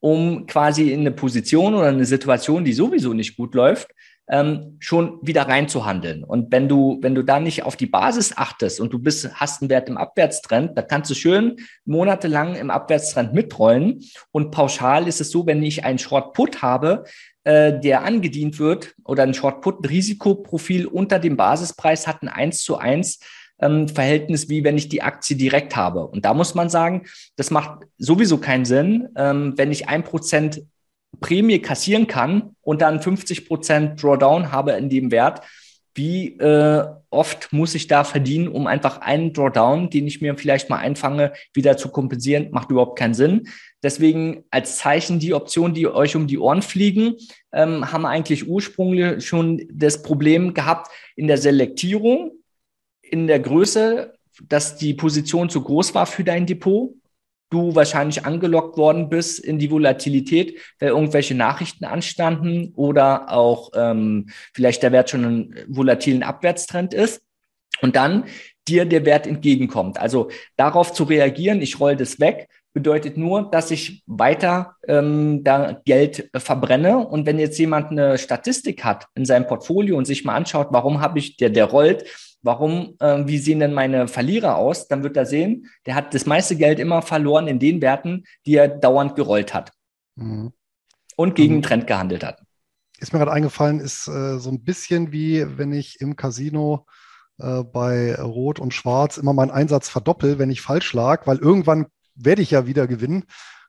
um 0.00 0.46
quasi 0.46 0.90
in 0.90 1.00
eine 1.00 1.12
Position 1.12 1.74
oder 1.74 1.88
eine 1.88 2.04
Situation, 2.04 2.64
die 2.64 2.72
sowieso 2.72 3.12
nicht 3.14 3.36
gut 3.36 3.54
läuft, 3.54 3.88
ähm, 4.30 4.76
schon 4.78 5.18
wieder 5.22 5.48
reinzuhandeln. 5.48 6.24
Und 6.24 6.52
wenn 6.52 6.68
du, 6.68 6.98
wenn 7.00 7.14
du 7.14 7.22
da 7.22 7.40
nicht 7.40 7.62
auf 7.62 7.76
die 7.76 7.86
Basis 7.86 8.36
achtest 8.36 8.80
und 8.80 8.92
du 8.92 8.98
bist, 8.98 9.30
hast 9.34 9.62
einen 9.62 9.70
Wert 9.70 9.88
im 9.88 9.96
Abwärtstrend, 9.96 10.76
da 10.76 10.82
kannst 10.82 11.10
du 11.10 11.14
schön 11.14 11.56
monatelang 11.84 12.54
im 12.54 12.70
Abwärtstrend 12.70 13.32
mitrollen. 13.32 14.04
Und 14.30 14.50
pauschal 14.50 15.08
ist 15.08 15.20
es 15.20 15.30
so, 15.30 15.46
wenn 15.46 15.62
ich 15.62 15.84
einen 15.84 15.98
Short 15.98 16.34
Put 16.34 16.62
habe, 16.62 17.04
äh, 17.44 17.78
der 17.80 18.04
angedient 18.04 18.58
wird 18.58 18.94
oder 19.04 19.22
ein 19.22 19.34
Short 19.34 19.62
Put 19.62 19.88
Risikoprofil 19.88 20.86
unter 20.86 21.18
dem 21.18 21.36
Basispreis 21.36 22.06
hat 22.06 22.22
ein 22.22 22.28
1 22.28 22.62
zu 22.62 22.76
1 22.76 23.20
ähm, 23.60 23.88
Verhältnis, 23.88 24.48
wie 24.48 24.64
wenn 24.64 24.76
ich 24.76 24.88
die 24.88 25.02
Aktie 25.02 25.36
direkt 25.36 25.74
habe. 25.74 26.06
Und 26.06 26.24
da 26.24 26.34
muss 26.34 26.54
man 26.54 26.68
sagen, 26.68 27.06
das 27.36 27.50
macht 27.50 27.80
sowieso 27.96 28.38
keinen 28.38 28.64
Sinn, 28.64 29.08
ähm, 29.16 29.54
wenn 29.56 29.72
ich 29.72 29.88
ein 29.88 30.04
Prozent 30.04 30.62
Prämie 31.20 31.58
kassieren 31.60 32.06
kann 32.06 32.56
und 32.62 32.82
dann 32.82 33.02
50 33.02 33.48
Prozent 33.48 34.02
Drawdown 34.02 34.52
habe 34.52 34.72
in 34.72 34.88
dem 34.88 35.10
Wert, 35.10 35.42
wie 35.94 36.38
äh, 36.38 36.86
oft 37.10 37.52
muss 37.52 37.74
ich 37.74 37.88
da 37.88 38.04
verdienen, 38.04 38.48
um 38.48 38.68
einfach 38.68 39.00
einen 39.00 39.32
Drawdown, 39.32 39.90
den 39.90 40.06
ich 40.06 40.20
mir 40.20 40.36
vielleicht 40.38 40.70
mal 40.70 40.78
einfange, 40.78 41.32
wieder 41.52 41.76
zu 41.76 41.88
kompensieren, 41.88 42.50
macht 42.52 42.70
überhaupt 42.70 42.98
keinen 42.98 43.14
Sinn. 43.14 43.48
Deswegen 43.82 44.44
als 44.50 44.78
Zeichen 44.78 45.18
die 45.18 45.34
Optionen, 45.34 45.74
die 45.74 45.88
euch 45.88 46.14
um 46.14 46.28
die 46.28 46.38
Ohren 46.38 46.62
fliegen, 46.62 47.16
ähm, 47.52 47.90
haben 47.90 48.06
eigentlich 48.06 48.46
ursprünglich 48.48 49.26
schon 49.26 49.66
das 49.72 50.02
Problem 50.02 50.54
gehabt 50.54 50.88
in 51.16 51.26
der 51.26 51.38
Selektierung, 51.38 52.30
in 53.02 53.26
der 53.26 53.40
Größe, 53.40 54.14
dass 54.48 54.76
die 54.76 54.94
Position 54.94 55.50
zu 55.50 55.62
groß 55.62 55.94
war 55.94 56.06
für 56.06 56.22
dein 56.22 56.46
Depot 56.46 56.92
du 57.50 57.74
wahrscheinlich 57.74 58.24
angelockt 58.24 58.76
worden 58.76 59.08
bist 59.08 59.38
in 59.38 59.58
die 59.58 59.70
Volatilität, 59.70 60.58
weil 60.78 60.90
irgendwelche 60.90 61.34
Nachrichten 61.34 61.84
anstanden 61.84 62.72
oder 62.74 63.32
auch 63.32 63.70
ähm, 63.74 64.28
vielleicht 64.52 64.82
der 64.82 64.92
Wert 64.92 65.10
schon 65.10 65.24
einen 65.24 65.54
volatilen 65.68 66.22
Abwärtstrend 66.22 66.94
ist 66.94 67.22
und 67.80 67.96
dann 67.96 68.24
dir 68.66 68.84
der 68.84 69.04
Wert 69.04 69.26
entgegenkommt. 69.26 69.98
Also 69.98 70.30
darauf 70.56 70.92
zu 70.92 71.04
reagieren, 71.04 71.62
ich 71.62 71.80
roll 71.80 71.96
das 71.96 72.20
weg, 72.20 72.48
bedeutet 72.74 73.16
nur, 73.16 73.50
dass 73.50 73.70
ich 73.70 74.02
weiter 74.06 74.76
ähm, 74.86 75.42
da 75.42 75.80
Geld 75.84 76.28
äh, 76.32 76.38
verbrenne. 76.38 76.98
Und 76.98 77.26
wenn 77.26 77.38
jetzt 77.38 77.58
jemand 77.58 77.90
eine 77.90 78.18
Statistik 78.18 78.84
hat 78.84 79.06
in 79.14 79.24
seinem 79.24 79.46
Portfolio 79.46 79.96
und 79.96 80.04
sich 80.04 80.24
mal 80.24 80.36
anschaut, 80.36 80.68
warum 80.70 81.00
habe 81.00 81.18
ich, 81.18 81.36
der, 81.36 81.50
der 81.50 81.64
rollt, 81.64 82.04
warum, 82.42 82.96
äh, 83.00 83.26
wie 83.26 83.38
sehen 83.38 83.60
denn 83.60 83.74
meine 83.74 84.08
Verlierer 84.08 84.56
aus, 84.56 84.88
dann 84.88 85.02
wird 85.02 85.16
er 85.16 85.26
sehen, 85.26 85.66
der 85.86 85.94
hat 85.94 86.14
das 86.14 86.26
meiste 86.26 86.56
Geld 86.56 86.78
immer 86.78 87.02
verloren 87.02 87.48
in 87.48 87.58
den 87.58 87.80
Werten, 87.82 88.24
die 88.46 88.54
er 88.54 88.68
dauernd 88.68 89.16
gerollt 89.16 89.54
hat 89.54 89.72
mhm. 90.16 90.52
und 91.16 91.34
gegen 91.34 91.54
den 91.54 91.62
Trend 91.62 91.86
gehandelt 91.86 92.24
hat. 92.24 92.42
Ist 92.98 93.12
mir 93.12 93.18
gerade 93.18 93.32
eingefallen, 93.32 93.80
ist 93.80 94.08
äh, 94.08 94.38
so 94.38 94.50
ein 94.50 94.64
bisschen 94.64 95.12
wie 95.12 95.46
wenn 95.56 95.72
ich 95.72 96.00
im 96.00 96.16
Casino 96.16 96.86
äh, 97.38 97.62
bei 97.62 98.14
Rot 98.16 98.58
und 98.58 98.74
Schwarz 98.74 99.18
immer 99.18 99.32
meinen 99.32 99.50
Einsatz 99.50 99.88
verdoppel, 99.88 100.38
wenn 100.38 100.50
ich 100.50 100.60
falsch 100.60 100.92
lag, 100.92 101.26
weil 101.26 101.38
irgendwann 101.38 101.86
werde 102.14 102.42
ich 102.42 102.50
ja 102.50 102.66
wieder 102.66 102.86
gewinnen. 102.86 103.24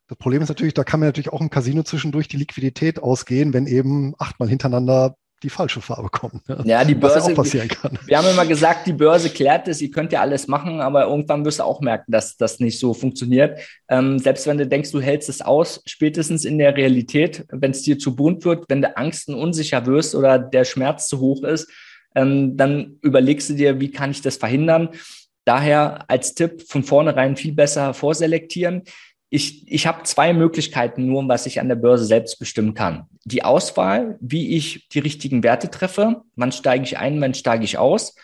Das 0.08 0.18
Problem 0.18 0.42
ist 0.42 0.50
natürlich, 0.50 0.74
da 0.74 0.84
kann 0.84 1.00
mir 1.00 1.06
natürlich 1.06 1.32
auch 1.32 1.42
im 1.42 1.52
Casino 1.52 1.84
zwischendurch 1.84 2.28
die 2.28 2.38
Liquidität 2.38 3.00
ausgehen, 3.00 3.54
wenn 3.54 3.68
eben 3.68 4.16
achtmal 4.18 4.50
hintereinander 4.50 5.16
die 5.44 5.50
falsche 5.50 5.82
Farbe 5.82 6.10
kommt. 6.10 6.48
Ne? 6.50 6.62
Ja, 6.66 6.84
die 6.84 6.96
Börse. 6.96 7.18
Was 7.18 7.28
ja 7.28 7.32
auch 7.32 7.38
passieren 7.38 7.68
kann. 7.68 7.98
Wir 8.06 8.18
haben 8.18 8.28
immer 8.28 8.46
gesagt, 8.46 8.88
die 8.88 8.94
Börse 8.94 9.30
klärt 9.30 9.68
es, 9.68 9.82
ihr 9.82 9.92
könnt 9.92 10.12
ja 10.12 10.22
alles 10.22 10.48
machen, 10.48 10.82
aber 10.82 11.06
irgendwann 11.06 11.46
wirst 11.46 11.60
du 11.60 11.64
auch 11.64 11.82
merken, 11.82 12.12
dass 12.12 12.36
das 12.38 12.60
nicht 12.60 12.80
so 12.80 12.94
funktioniert. 12.94 13.60
Ähm, 13.88 14.20
selbst 14.20 14.48
wenn 14.48 14.58
du 14.58 14.68
denkst, 14.68 14.92
du 14.92 15.00
hältst 15.00 15.30
es 15.30 15.42
aus, 15.42 15.82
spätestens 15.86 16.46
in 16.46 16.58
der 16.58 16.76
Realität, 16.76 17.46
wenn 17.50 17.72
es 17.72 17.84
dir 17.84 17.98
zu 17.98 18.16
bunt 18.16 18.44
wird, 18.46 18.66
wenn 18.68 18.82
du 18.82 18.98
Angst 18.98 19.30
und 19.30 19.36
unsicher 19.36 19.86
wirst 19.86 20.16
oder 20.16 20.38
der 20.38 20.66
Schmerz 20.66 21.08
zu 21.08 21.20
hoch 21.20 21.44
ist, 21.44 21.70
ähm, 22.16 22.58
dann 22.58 22.98
überlegst 23.02 23.50
du 23.50 23.54
dir, 23.54 23.80
wie 23.80 23.92
kann 23.92 24.12
ich 24.12 24.22
das 24.22 24.38
verhindern? 24.38 24.90
Daher 25.46 26.06
als 26.10 26.36
Tipp 26.36 26.64
von 26.68 26.84
vornherein 26.84 27.36
viel 27.36 27.54
besser 27.54 27.94
vorselektieren 27.94 28.84
ich, 29.30 29.72
ich 29.72 29.86
habe 29.86 30.04
zwei 30.04 30.34
Möglichkeiten 30.34 31.06
nur, 31.06 31.28
was 31.28 31.46
ich 31.46 31.60
an 31.60 31.70
der 31.70 31.76
Börse 31.76 32.06
selbst 32.06 32.40
bestimmen 32.40 32.74
kann. 32.74 33.06
Die 33.26 33.44
Auswahl, 33.44 34.18
wie 34.22 34.56
ich 34.56 34.88
die 34.90 35.00
richtigen 35.00 35.44
Werte 35.44 35.70
treffe, 35.70 36.24
wann 36.36 36.52
steige 36.52 36.84
ich 36.84 36.98
ein, 36.98 37.22
wann 37.22 37.36
steige 37.36 37.64
ich 37.64 37.78
aus. 37.78 38.16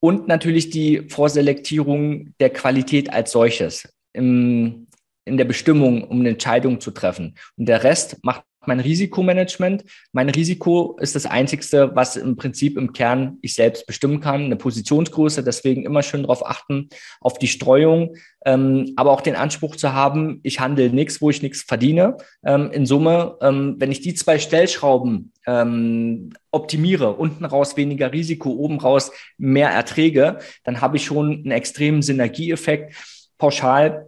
Und 0.00 0.26
natürlich 0.26 0.70
die 0.70 1.08
Vorselektierung 1.10 2.32
der 2.40 2.50
Qualität 2.50 3.12
als 3.12 3.32
solches 3.32 3.92
im, 4.14 4.86
in 5.26 5.36
der 5.36 5.44
Bestimmung, 5.44 6.04
um 6.04 6.20
eine 6.20 6.30
Entscheidung 6.30 6.80
zu 6.80 6.90
treffen. 6.90 7.34
Und 7.56 7.66
der 7.66 7.84
Rest 7.84 8.16
macht 8.22 8.44
mein 8.66 8.80
Risikomanagement. 8.80 9.84
Mein 10.12 10.28
Risiko 10.28 10.98
ist 11.00 11.14
das 11.14 11.26
Einzigste, 11.26 11.94
was 11.94 12.16
im 12.16 12.36
Prinzip 12.36 12.76
im 12.76 12.92
Kern 12.92 13.38
ich 13.40 13.54
selbst 13.54 13.86
bestimmen 13.86 14.20
kann. 14.20 14.44
Eine 14.44 14.56
Positionsgröße, 14.56 15.42
deswegen 15.42 15.84
immer 15.84 16.02
schön 16.02 16.22
darauf 16.22 16.46
achten, 16.46 16.88
auf 17.20 17.38
die 17.38 17.48
Streuung, 17.48 18.16
ähm, 18.44 18.92
aber 18.96 19.12
auch 19.12 19.22
den 19.22 19.36
Anspruch 19.36 19.76
zu 19.76 19.92
haben, 19.92 20.40
ich 20.42 20.60
handle 20.60 20.90
nichts, 20.90 21.22
wo 21.22 21.30
ich 21.30 21.42
nichts 21.42 21.62
verdiene. 21.62 22.18
Ähm, 22.44 22.70
in 22.70 22.84
Summe, 22.84 23.36
ähm, 23.40 23.76
wenn 23.78 23.92
ich 23.92 24.00
die 24.00 24.14
zwei 24.14 24.38
Stellschrauben 24.38 25.32
ähm, 25.46 26.30
optimiere, 26.50 27.14
unten 27.14 27.44
raus 27.44 27.76
weniger 27.76 28.12
Risiko, 28.12 28.50
oben 28.50 28.78
raus 28.78 29.10
mehr 29.38 29.70
Erträge, 29.70 30.38
dann 30.64 30.80
habe 30.80 30.98
ich 30.98 31.04
schon 31.04 31.32
einen 31.32 31.50
extremen 31.50 32.02
Synergieeffekt. 32.02 32.94
Pauschal 33.38 34.06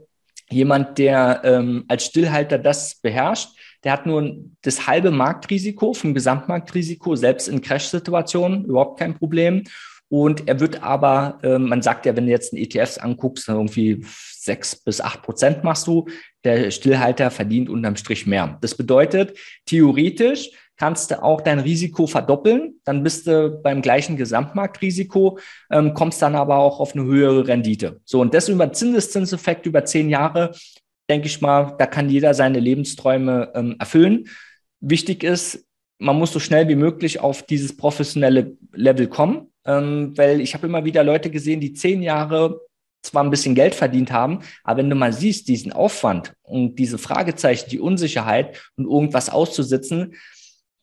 jemand, 0.50 0.98
der 0.98 1.40
ähm, 1.44 1.84
als 1.88 2.05
Stillhalter 2.07 2.59
das 2.59 2.96
beherrscht, 2.96 3.48
der 3.85 3.93
hat 3.93 4.07
nur 4.07 4.37
das 4.62 4.87
halbe 4.87 5.11
Marktrisiko 5.11 5.93
vom 5.95 6.14
Gesamtmarktrisiko, 6.14 7.16
selbst 7.16 7.49
in 7.49 7.61
Crash-Situationen 7.61 8.64
überhaupt 8.64 8.99
kein 8.99 9.14
Problem. 9.14 9.64
Und 10.09 10.47
er 10.47 10.61
wird 10.61 10.83
aber, 10.83 11.39
äh, 11.43 11.59
man 11.59 11.80
sagt 11.80 12.05
ja, 12.05 12.14
wenn 12.14 12.26
du 12.26 12.30
jetzt 12.30 12.53
einen 12.53 12.62
ETFs 12.62 12.99
anguckst, 12.99 13.49
irgendwie 13.49 14.05
sechs 14.05 14.76
bis 14.76 15.01
acht 15.01 15.22
Prozent 15.22 15.64
machst 15.64 15.87
du, 15.87 16.07
der 16.45 16.70
Stillhalter 16.70 17.30
verdient 17.30 17.70
unterm 17.70 17.97
Strich 17.97 18.26
mehr. 18.26 18.59
Das 18.61 18.74
bedeutet, 18.74 19.39
theoretisch 19.64 20.51
kannst 20.76 21.11
du 21.11 21.22
auch 21.22 21.41
dein 21.41 21.61
Risiko 21.61 22.07
verdoppeln, 22.07 22.74
dann 22.85 23.03
bist 23.03 23.26
du 23.26 23.59
beim 23.62 23.80
gleichen 23.80 24.16
Gesamtmarktrisiko, 24.16 25.39
ähm, 25.70 25.95
kommst 25.95 26.20
dann 26.20 26.35
aber 26.35 26.57
auch 26.57 26.80
auf 26.80 26.95
eine 26.95 27.05
höhere 27.05 27.47
Rendite. 27.47 28.01
So, 28.05 28.20
und 28.20 28.35
das 28.35 28.49
über 28.49 28.72
Zinseszinseffekt 28.72 29.64
über 29.64 29.85
zehn 29.85 30.11
Jahre 30.11 30.53
denke 31.13 31.27
ich 31.27 31.43
mal, 31.43 31.75
da 31.79 31.85
kann 31.85 32.09
jeder 32.09 32.33
seine 32.33 32.59
Lebensträume 32.59 33.53
ähm, 33.55 33.77
erfüllen. 33.79 34.29
Wichtig 34.81 35.25
ist, 35.25 35.67
man 35.99 36.19
muss 36.19 36.33
so 36.33 36.41
schnell 36.41 36.69
wie 36.69 36.75
möglich 36.75 37.21
auf 37.21 37.43
dieses 37.43 37.77
professionelle 37.77 38.57
Level 38.73 39.09
kommen, 39.09 39.53
ähm, 39.67 40.17
weil 40.17 40.41
ich 40.41 40.55
habe 40.55 40.67
immer 40.67 40.87
wieder 40.87 41.05
Leute 41.05 41.31
gesehen, 41.31 41.61
die 41.61 41.75
zehn 41.75 42.01
Jahre 42.03 42.61
zwar 43.03 43.23
ein 43.23 43.31
bisschen 43.31 43.55
Geld 43.55 43.75
verdient 43.75 44.11
haben, 44.11 44.41
aber 44.65 44.79
wenn 44.79 44.89
du 44.89 44.97
mal 44.97 45.13
siehst, 45.13 45.49
diesen 45.49 45.73
Aufwand 45.73 46.33
und 46.43 46.77
diese 46.77 46.97
Fragezeichen, 46.97 47.69
die 47.69 47.81
Unsicherheit 47.81 48.59
und 48.77 48.87
irgendwas 48.87 49.29
auszusitzen, 49.29 50.15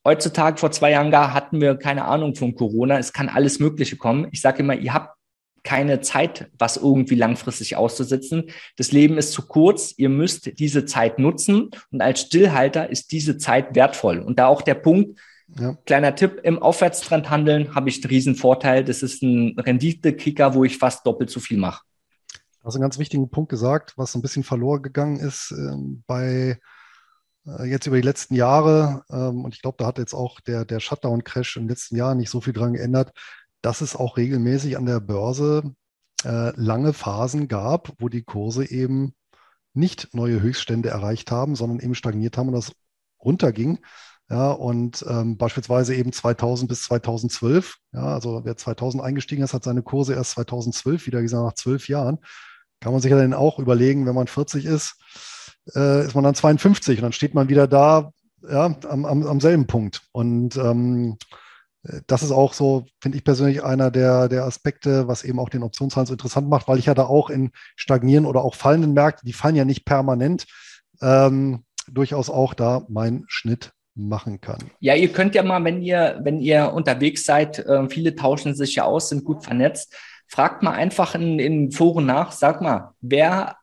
heutzutage 0.05 0.57
vor 0.57 0.71
zwei 0.71 0.91
Jahren 0.91 1.11
gar 1.11 1.33
hatten 1.33 1.59
wir 1.59 1.75
keine 1.75 2.05
Ahnung 2.05 2.35
von 2.35 2.53
Corona, 2.53 2.99
es 2.99 3.13
kann 3.13 3.29
alles 3.29 3.59
Mögliche 3.59 3.97
kommen. 3.97 4.27
Ich 4.31 4.41
sage 4.41 4.59
immer, 4.59 4.75
ihr 4.75 4.93
habt 4.93 5.18
keine 5.63 6.01
Zeit, 6.01 6.49
was 6.57 6.77
irgendwie 6.77 7.15
langfristig 7.15 7.75
auszusetzen. 7.75 8.49
Das 8.77 8.91
Leben 8.91 9.17
ist 9.17 9.33
zu 9.33 9.47
kurz. 9.47 9.93
Ihr 9.97 10.09
müsst 10.09 10.59
diese 10.59 10.85
Zeit 10.85 11.19
nutzen. 11.19 11.69
Und 11.91 12.01
als 12.01 12.21
Stillhalter 12.21 12.89
ist 12.89 13.11
diese 13.11 13.37
Zeit 13.37 13.75
wertvoll. 13.75 14.19
Und 14.19 14.39
da 14.39 14.47
auch 14.47 14.61
der 14.61 14.75
Punkt, 14.75 15.19
ja. 15.57 15.75
kleiner 15.85 16.15
Tipp, 16.15 16.39
im 16.43 16.59
Aufwärtstrend 16.59 17.29
handeln 17.29 17.75
habe 17.75 17.89
ich 17.89 18.03
einen 18.03 18.09
riesen 18.09 18.35
Vorteil. 18.35 18.83
Das 18.83 19.01
ist 19.01 19.21
ein 19.23 19.57
Renditekicker, 19.59 20.53
wo 20.53 20.63
ich 20.63 20.77
fast 20.77 21.05
doppelt 21.05 21.29
so 21.29 21.39
viel 21.39 21.57
mache. 21.57 21.83
Du 22.61 22.65
hast 22.65 22.75
einen 22.75 22.81
ganz 22.81 22.99
wichtigen 22.99 23.29
Punkt 23.29 23.49
gesagt, 23.49 23.93
was 23.97 24.15
ein 24.15 24.21
bisschen 24.21 24.43
verloren 24.43 24.81
gegangen 24.81 25.17
ist 25.17 25.51
ähm, 25.51 26.03
bei 26.07 26.59
äh, 27.45 27.65
jetzt 27.65 27.87
über 27.87 27.95
die 27.95 28.03
letzten 28.03 28.35
Jahre. 28.35 29.03
Ähm, 29.09 29.45
und 29.45 29.55
ich 29.55 29.61
glaube, 29.61 29.77
da 29.79 29.85
hat 29.85 29.97
jetzt 29.97 30.13
auch 30.13 30.39
der, 30.41 30.65
der 30.65 30.79
Shutdown-Crash 30.79 31.57
im 31.57 31.67
letzten 31.67 31.95
Jahr 31.95 32.15
nicht 32.15 32.29
so 32.29 32.41
viel 32.41 32.53
dran 32.53 32.73
geändert 32.73 33.13
dass 33.61 33.81
es 33.81 33.95
auch 33.95 34.17
regelmäßig 34.17 34.77
an 34.77 34.85
der 34.85 34.99
Börse 34.99 35.73
äh, 36.23 36.51
lange 36.55 36.93
Phasen 36.93 37.47
gab, 37.47 37.93
wo 37.99 38.09
die 38.09 38.23
Kurse 38.23 38.69
eben 38.69 39.13
nicht 39.73 40.13
neue 40.13 40.41
Höchststände 40.41 40.89
erreicht 40.89 41.31
haben, 41.31 41.55
sondern 41.55 41.79
eben 41.79 41.95
stagniert 41.95 42.37
haben 42.37 42.49
und 42.49 42.55
das 42.55 42.73
runterging. 43.23 43.79
Ja, 44.29 44.51
und 44.51 45.03
ähm, 45.09 45.37
beispielsweise 45.37 45.95
eben 45.95 46.13
2000 46.13 46.69
bis 46.69 46.83
2012, 46.83 47.77
ja, 47.93 48.13
also 48.13 48.41
wer 48.43 48.55
2000 48.55 49.03
eingestiegen 49.03 49.41
ist, 49.41 49.55
hat 49.55 49.63
seine 49.63 49.81
Kurse 49.81 50.13
erst 50.13 50.31
2012 50.31 51.07
wieder 51.07 51.21
gesagt, 51.21 51.43
nach 51.43 51.53
zwölf 51.53 51.87
Jahren. 51.87 52.19
Kann 52.79 52.91
man 52.91 53.01
sich 53.01 53.09
ja 53.09 53.17
dann 53.17 53.33
auch 53.33 53.57
überlegen, 53.57 54.05
wenn 54.05 54.13
man 54.13 54.27
40 54.27 54.65
ist, 54.65 54.97
äh, 55.75 56.05
ist 56.05 56.13
man 56.13 56.23
dann 56.23 56.35
52 56.35 56.99
und 56.99 57.03
dann 57.03 57.11
steht 57.11 57.33
man 57.33 57.49
wieder 57.49 57.67
da, 57.67 58.11
ja, 58.47 58.65
am, 58.87 59.05
am, 59.05 59.25
am 59.25 59.41
selben 59.41 59.65
Punkt. 59.65 60.03
Und 60.11 60.55
ähm, 60.57 61.17
das 62.07 62.23
ist 62.23 62.31
auch 62.31 62.53
so, 62.53 62.85
finde 63.01 63.17
ich 63.17 63.23
persönlich, 63.23 63.63
einer 63.63 63.89
der, 63.89 64.27
der 64.27 64.43
Aspekte, 64.43 65.07
was 65.07 65.23
eben 65.23 65.39
auch 65.39 65.49
den 65.49 65.63
Optionshandel 65.63 66.07
so 66.07 66.13
interessant 66.13 66.49
macht, 66.49 66.67
weil 66.67 66.77
ich 66.77 66.87
ja 66.87 66.93
da 66.93 67.05
auch 67.05 67.29
in 67.29 67.51
stagnieren 67.75 68.25
oder 68.25 68.43
auch 68.43 68.55
fallenden 68.55 68.93
Märkten, 68.93 69.25
die 69.25 69.33
fallen 69.33 69.55
ja 69.55 69.65
nicht 69.65 69.85
permanent, 69.85 70.45
ähm, 71.01 71.63
durchaus 71.89 72.29
auch 72.29 72.53
da 72.53 72.85
meinen 72.89 73.23
Schnitt 73.27 73.71
machen 73.95 74.41
kann. 74.41 74.59
Ja, 74.79 74.95
ihr 74.95 75.11
könnt 75.11 75.35
ja 75.35 75.43
mal, 75.43 75.63
wenn 75.63 75.81
ihr, 75.81 76.19
wenn 76.23 76.39
ihr 76.39 76.73
unterwegs 76.73 77.25
seid, 77.25 77.59
äh, 77.59 77.87
viele 77.89 78.15
tauschen 78.15 78.55
sich 78.55 78.75
ja 78.75 78.83
aus, 78.83 79.09
sind 79.09 79.23
gut 79.23 79.43
vernetzt, 79.43 79.95
fragt 80.27 80.63
mal 80.63 80.73
einfach 80.73 81.15
in, 81.15 81.39
in 81.39 81.71
Foren 81.71 82.05
nach, 82.05 82.31
sag 82.31 82.61
mal, 82.61 82.93
wer 83.01 83.55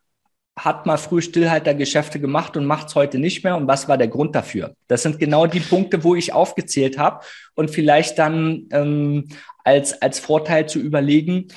hat 0.59 0.87
mal 0.87 0.97
früh 0.97 1.21
Stillhaltergeschäfte 1.21 2.19
gemacht 2.19 2.57
und 2.57 2.65
macht 2.65 2.89
es 2.89 2.95
heute 2.95 3.19
nicht 3.19 3.45
mehr. 3.45 3.57
Und 3.57 3.69
was 3.69 3.89
war 3.89 3.99
der 3.99 4.09
Grund 4.09 4.35
dafür? 4.35 4.75
Das 4.89 5.03
sind 5.03 5.19
genau 5.19 5.47
die 5.47 5.61
Punkte, 5.61 6.03
wo 6.03 6.15
ich 6.15 6.33
aufgezählt 6.33 6.99
habe 6.99 7.25
und 7.55 7.71
vielleicht 7.71 8.19
dann 8.19 8.67
ähm, 8.71 9.29
als, 9.65 10.01
als 10.01 10.19
Vorteil 10.19 10.67
zu 10.67 10.79
überlegen, 10.79 11.49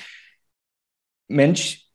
Mensch, 1.27 1.85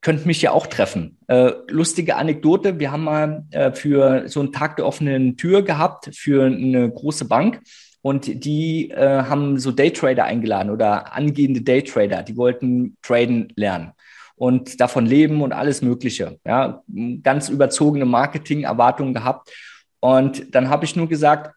könnte 0.00 0.26
mich 0.26 0.40
ja 0.40 0.52
auch 0.52 0.68
treffen. 0.68 1.18
Äh, 1.26 1.50
lustige 1.68 2.14
Anekdote, 2.14 2.78
wir 2.78 2.92
haben 2.92 3.04
mal 3.04 3.44
äh, 3.50 3.72
für 3.72 4.28
so 4.28 4.38
einen 4.38 4.52
Tag 4.52 4.76
der 4.76 4.86
offenen 4.86 5.36
Tür 5.36 5.62
gehabt 5.62 6.10
für 6.14 6.44
eine 6.44 6.88
große 6.88 7.24
Bank 7.24 7.60
und 8.02 8.44
die 8.44 8.90
äh, 8.90 9.22
haben 9.22 9.58
so 9.58 9.72
Daytrader 9.72 10.22
eingeladen 10.22 10.70
oder 10.70 11.12
angehende 11.12 11.62
Daytrader, 11.62 12.22
die 12.22 12.36
wollten 12.36 12.96
traden 13.02 13.52
lernen 13.56 13.92
und 14.36 14.80
davon 14.80 15.06
leben 15.06 15.42
und 15.42 15.52
alles 15.52 15.82
Mögliche. 15.82 16.38
Ja, 16.46 16.82
ganz 17.22 17.48
überzogene 17.48 18.04
Marketing-Erwartungen 18.04 19.14
gehabt. 19.14 19.52
Und 20.00 20.54
dann 20.54 20.68
habe 20.68 20.84
ich 20.84 20.94
nur 20.94 21.08
gesagt, 21.08 21.54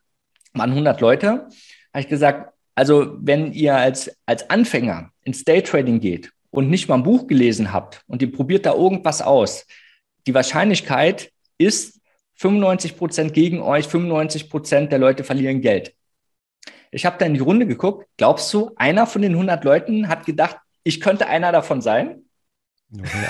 waren 0.53 0.71
100 0.71 0.99
Leute, 1.01 1.47
habe 1.93 2.01
ich 2.01 2.07
gesagt, 2.07 2.53
also 2.75 3.17
wenn 3.19 3.51
ihr 3.51 3.75
als, 3.75 4.09
als 4.25 4.49
Anfänger 4.49 5.11
ins 5.23 5.43
Daytrading 5.43 5.99
geht 5.99 6.31
und 6.49 6.69
nicht 6.69 6.87
mal 6.87 6.95
ein 6.95 7.03
Buch 7.03 7.27
gelesen 7.27 7.73
habt 7.73 8.03
und 8.07 8.21
ihr 8.21 8.31
probiert 8.31 8.65
da 8.65 8.73
irgendwas 8.73 9.21
aus, 9.21 9.67
die 10.25 10.33
Wahrscheinlichkeit 10.33 11.31
ist 11.57 11.99
95 12.35 12.97
Prozent 12.97 13.33
gegen 13.33 13.61
euch, 13.61 13.87
95 13.87 14.49
Prozent 14.49 14.91
der 14.91 14.99
Leute 14.99 15.25
verlieren 15.25 15.59
Geld. 15.59 15.93
Ich 16.91 17.05
habe 17.05 17.17
da 17.19 17.25
in 17.25 17.33
die 17.33 17.41
Runde 17.41 17.67
geguckt. 17.67 18.07
Glaubst 18.17 18.51
du, 18.53 18.71
einer 18.77 19.05
von 19.05 19.21
den 19.21 19.33
100 19.33 19.63
Leuten 19.63 20.07
hat 20.07 20.25
gedacht, 20.25 20.57
ich 20.83 21.01
könnte 21.01 21.27
einer 21.27 21.51
davon 21.51 21.81
sein? 21.81 22.23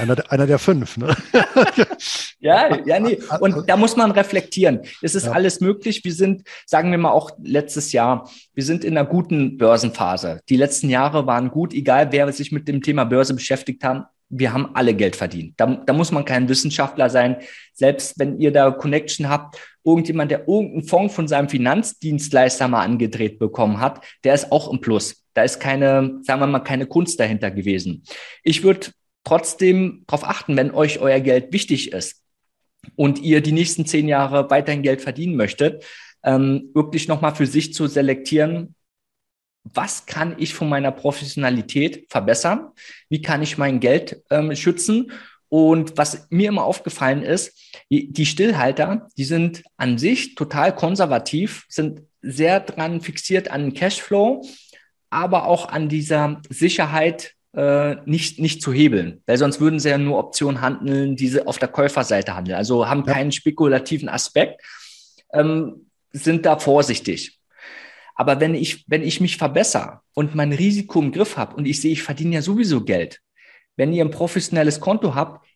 Einer, 0.02 0.32
einer 0.32 0.48
der 0.48 0.58
fünf, 0.58 0.96
ne? 0.96 1.14
ja, 2.40 2.78
ja, 2.86 3.00
nee. 3.00 3.20
Und 3.42 3.70
da 3.70 3.76
muss 3.76 3.98
man 3.98 4.12
reflektieren. 4.12 4.80
Es 5.02 5.16
ist 5.16 5.26
ja. 5.26 5.34
alles 5.34 5.60
möglich. 5.60 6.02
Wir 6.06 6.14
sind, 6.14 6.44
sagen 6.66 6.92
wir 6.92 6.98
mal 6.98 7.12
auch 7.12 7.32
letztes 7.44 7.92
Jahr, 7.92 8.30
wir 8.54 8.64
sind 8.64 8.86
in 8.86 8.98
einer 8.98 9.06
guten 9.06 9.58
Börsenphase. 9.58 10.40
Die 10.48 10.56
letzten 10.56 10.90
Jahre 10.90 11.28
waren 11.28 11.52
gut, 11.52 11.74
egal 11.74 12.10
wer 12.12 12.32
sich 12.32 12.54
mit 12.54 12.70
dem 12.70 12.82
Thema 12.82 13.04
Börse 13.04 13.34
beschäftigt 13.34 13.84
haben. 13.84 14.06
Wir 14.30 14.54
haben 14.54 14.76
alle 14.76 14.94
Geld 14.94 15.18
verdient. 15.18 15.56
Da, 15.58 15.66
da 15.66 15.92
muss 15.92 16.12
man 16.12 16.24
kein 16.24 16.48
Wissenschaftler 16.48 17.10
sein. 17.10 17.38
Selbst 17.74 18.18
wenn 18.18 18.40
ihr 18.40 18.54
da 18.54 18.72
Connection 18.72 19.28
habt, 19.28 19.58
irgendjemand, 19.84 20.32
der 20.32 20.48
irgendeinen 20.48 20.84
Fonds 20.84 21.14
von 21.14 21.28
seinem 21.28 21.50
Finanzdienstleister 21.50 22.68
mal 22.70 22.86
angedreht 22.86 23.40
bekommen 23.40 23.82
hat, 23.82 24.06
der 24.24 24.36
ist 24.36 24.52
auch 24.54 24.72
im 24.72 24.80
Plus. 24.80 25.26
Da 25.34 25.44
ist 25.44 25.60
keine, 25.60 26.20
sagen 26.22 26.40
wir 26.42 26.48
mal, 26.48 26.60
keine 26.60 26.86
Kunst 26.86 27.20
dahinter 27.20 27.52
gewesen. 27.52 28.04
Ich 28.44 28.64
würde 28.64 28.92
trotzdem 29.24 30.04
darauf 30.08 30.24
achten, 30.24 30.58
wenn 30.58 30.72
euch 30.72 31.00
euer 31.00 31.20
Geld 31.20 31.54
wichtig 31.54 31.92
ist 31.92 32.24
und 32.96 33.20
ihr 33.20 33.42
die 33.42 33.52
nächsten 33.52 33.86
zehn 33.86 34.08
Jahre 34.08 34.50
weiterhin 34.50 34.84
Geld 34.84 35.02
verdienen 35.02 35.36
möchtet, 35.36 35.84
ähm, 36.24 36.70
wirklich 36.74 37.08
nochmal 37.08 37.36
für 37.36 37.48
sich 37.48 37.74
zu 37.74 37.88
selektieren, 37.88 38.76
was 39.64 40.06
kann 40.06 40.36
ich 40.38 40.54
von 40.54 40.70
meiner 40.70 40.92
Professionalität 40.92 42.06
verbessern? 42.10 42.70
Wie 43.10 43.22
kann 43.22 43.42
ich 43.42 43.58
mein 43.58 43.80
Geld 43.80 44.24
ähm, 44.30 44.56
schützen? 44.56 45.12
Und 45.50 45.98
was 45.98 46.28
mir 46.30 46.50
immer 46.50 46.64
aufgefallen 46.64 47.24
ist, 47.24 47.58
die 47.90 48.26
Stillhalter, 48.26 49.10
die 49.18 49.24
sind 49.24 49.64
an 49.78 49.98
sich 49.98 50.36
total 50.36 50.76
konservativ, 50.76 51.66
sind 51.70 52.04
sehr 52.22 52.60
dran 52.60 53.02
fixiert 53.02 53.50
an 53.50 53.74
Cashflow, 53.74 54.46
aber 55.10 55.46
auch 55.46 55.68
an 55.70 55.90
dieser 55.90 56.42
Sicherheit 56.50 57.34
äh, 57.54 57.96
nicht, 58.06 58.40
nicht 58.40 58.62
zu 58.62 58.72
hebeln, 58.72 59.22
weil 59.26 59.38
sonst 59.38 59.60
würden 59.60 59.80
sie 59.80 59.90
ja 59.90 59.98
nur 59.98 60.20
Optionen 60.20 60.62
handeln, 60.62 61.16
diese 61.16 61.48
auf 61.48 61.58
der 61.58 61.70
Käuferseite 61.70 62.36
handeln, 62.36 62.58
also 62.58 62.88
haben 62.88 63.04
ja. 63.06 63.14
keinen 63.14 63.32
spekulativen 63.32 64.10
Aspekt, 64.10 64.62
ähm, 65.34 65.88
sind 66.12 66.46
da 66.46 66.58
vorsichtig. 66.58 67.40
Aber 68.16 68.40
wenn 68.40 68.54
ich, 68.54 68.84
wenn 68.88 69.02
ich 69.02 69.22
mich 69.22 69.38
verbessere 69.38 70.02
und 70.14 70.36
mein 70.36 70.52
Risiko 70.52 71.00
im 71.00 71.12
Griff 71.12 71.38
habe 71.38 71.56
und 71.56 71.66
ich 71.66 71.80
sehe, 71.80 71.94
ich 71.94 72.04
verdiene 72.04 72.36
ja 72.36 72.42
sowieso 72.42 72.84
Geld, 72.84 73.22
wenn 73.78 73.94
ihr 73.94 74.04
ein 74.04 74.12
professionelles 74.12 74.82
Konto 74.82 75.16
habt, 75.16 75.48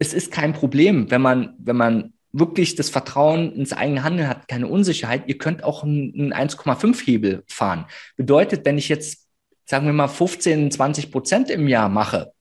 es 0.00 0.12
ist 0.12 0.32
kein 0.32 0.52
Problem, 0.52 1.10
wenn 1.10 1.22
man, 1.22 1.54
wenn 1.58 1.76
man 1.76 2.12
wirklich 2.32 2.74
das 2.74 2.90
Vertrauen 2.90 3.52
ins 3.52 3.72
eigene 3.72 4.02
Handeln 4.02 4.28
hat, 4.28 4.48
keine 4.48 4.66
Unsicherheit. 4.66 5.24
Ihr 5.26 5.38
könnt 5.38 5.64
auch 5.64 5.84
einen 5.84 6.32
1,5 6.32 7.04
Hebel 7.04 7.44
fahren. 7.46 7.86
Bedeutet, 8.16 8.64
wenn 8.64 8.78
ich 8.78 8.88
jetzt, 8.88 9.28
sagen 9.70 9.86
wir 9.86 9.92
mal, 9.92 10.08
15, 10.08 10.72
20 10.72 11.12
Prozent 11.12 11.48
im 11.48 11.68
Jahr 11.68 11.88
mache 11.88 12.32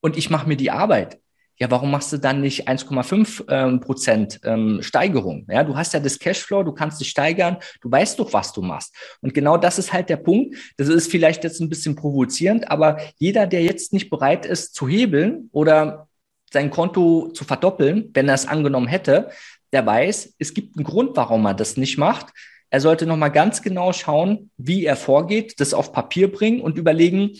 und 0.00 0.16
ich 0.16 0.30
mache 0.30 0.46
mir 0.46 0.56
die 0.56 0.70
Arbeit, 0.70 1.18
ja, 1.58 1.68
warum 1.68 1.90
machst 1.90 2.12
du 2.12 2.16
dann 2.16 2.40
nicht 2.40 2.68
1,5 2.68 3.44
ähm, 3.48 3.80
Prozent 3.80 4.40
ähm, 4.44 4.80
Steigerung? 4.82 5.46
Ja, 5.50 5.64
du 5.64 5.76
hast 5.76 5.94
ja 5.94 6.00
das 6.00 6.20
Cashflow, 6.20 6.62
du 6.62 6.72
kannst 6.72 7.00
dich 7.00 7.08
steigern, 7.08 7.56
du 7.80 7.90
weißt 7.90 8.20
doch, 8.20 8.32
was 8.32 8.52
du 8.52 8.62
machst. 8.62 8.94
Und 9.20 9.34
genau 9.34 9.56
das 9.56 9.78
ist 9.78 9.92
halt 9.92 10.08
der 10.08 10.16
Punkt. 10.16 10.56
Das 10.76 10.88
ist 10.88 11.10
vielleicht 11.10 11.44
jetzt 11.44 11.60
ein 11.60 11.68
bisschen 11.68 11.96
provozierend, 11.96 12.70
aber 12.70 12.98
jeder, 13.18 13.46
der 13.48 13.62
jetzt 13.62 13.92
nicht 13.92 14.08
bereit 14.08 14.46
ist 14.46 14.74
zu 14.74 14.88
hebeln 14.88 15.50
oder 15.52 16.08
sein 16.52 16.70
Konto 16.70 17.30
zu 17.32 17.44
verdoppeln, 17.44 18.10
wenn 18.14 18.28
er 18.28 18.34
es 18.34 18.46
angenommen 18.46 18.88
hätte, 18.88 19.30
der 19.72 19.84
weiß, 19.84 20.34
es 20.38 20.54
gibt 20.54 20.76
einen 20.76 20.84
Grund, 20.84 21.16
warum 21.16 21.44
er 21.46 21.54
das 21.54 21.76
nicht 21.76 21.98
macht. 21.98 22.32
Er 22.72 22.80
sollte 22.80 23.04
nochmal 23.04 23.30
ganz 23.30 23.60
genau 23.60 23.92
schauen, 23.92 24.50
wie 24.56 24.86
er 24.86 24.96
vorgeht, 24.96 25.60
das 25.60 25.74
auf 25.74 25.92
Papier 25.92 26.32
bringen 26.32 26.62
und 26.62 26.78
überlegen, 26.78 27.32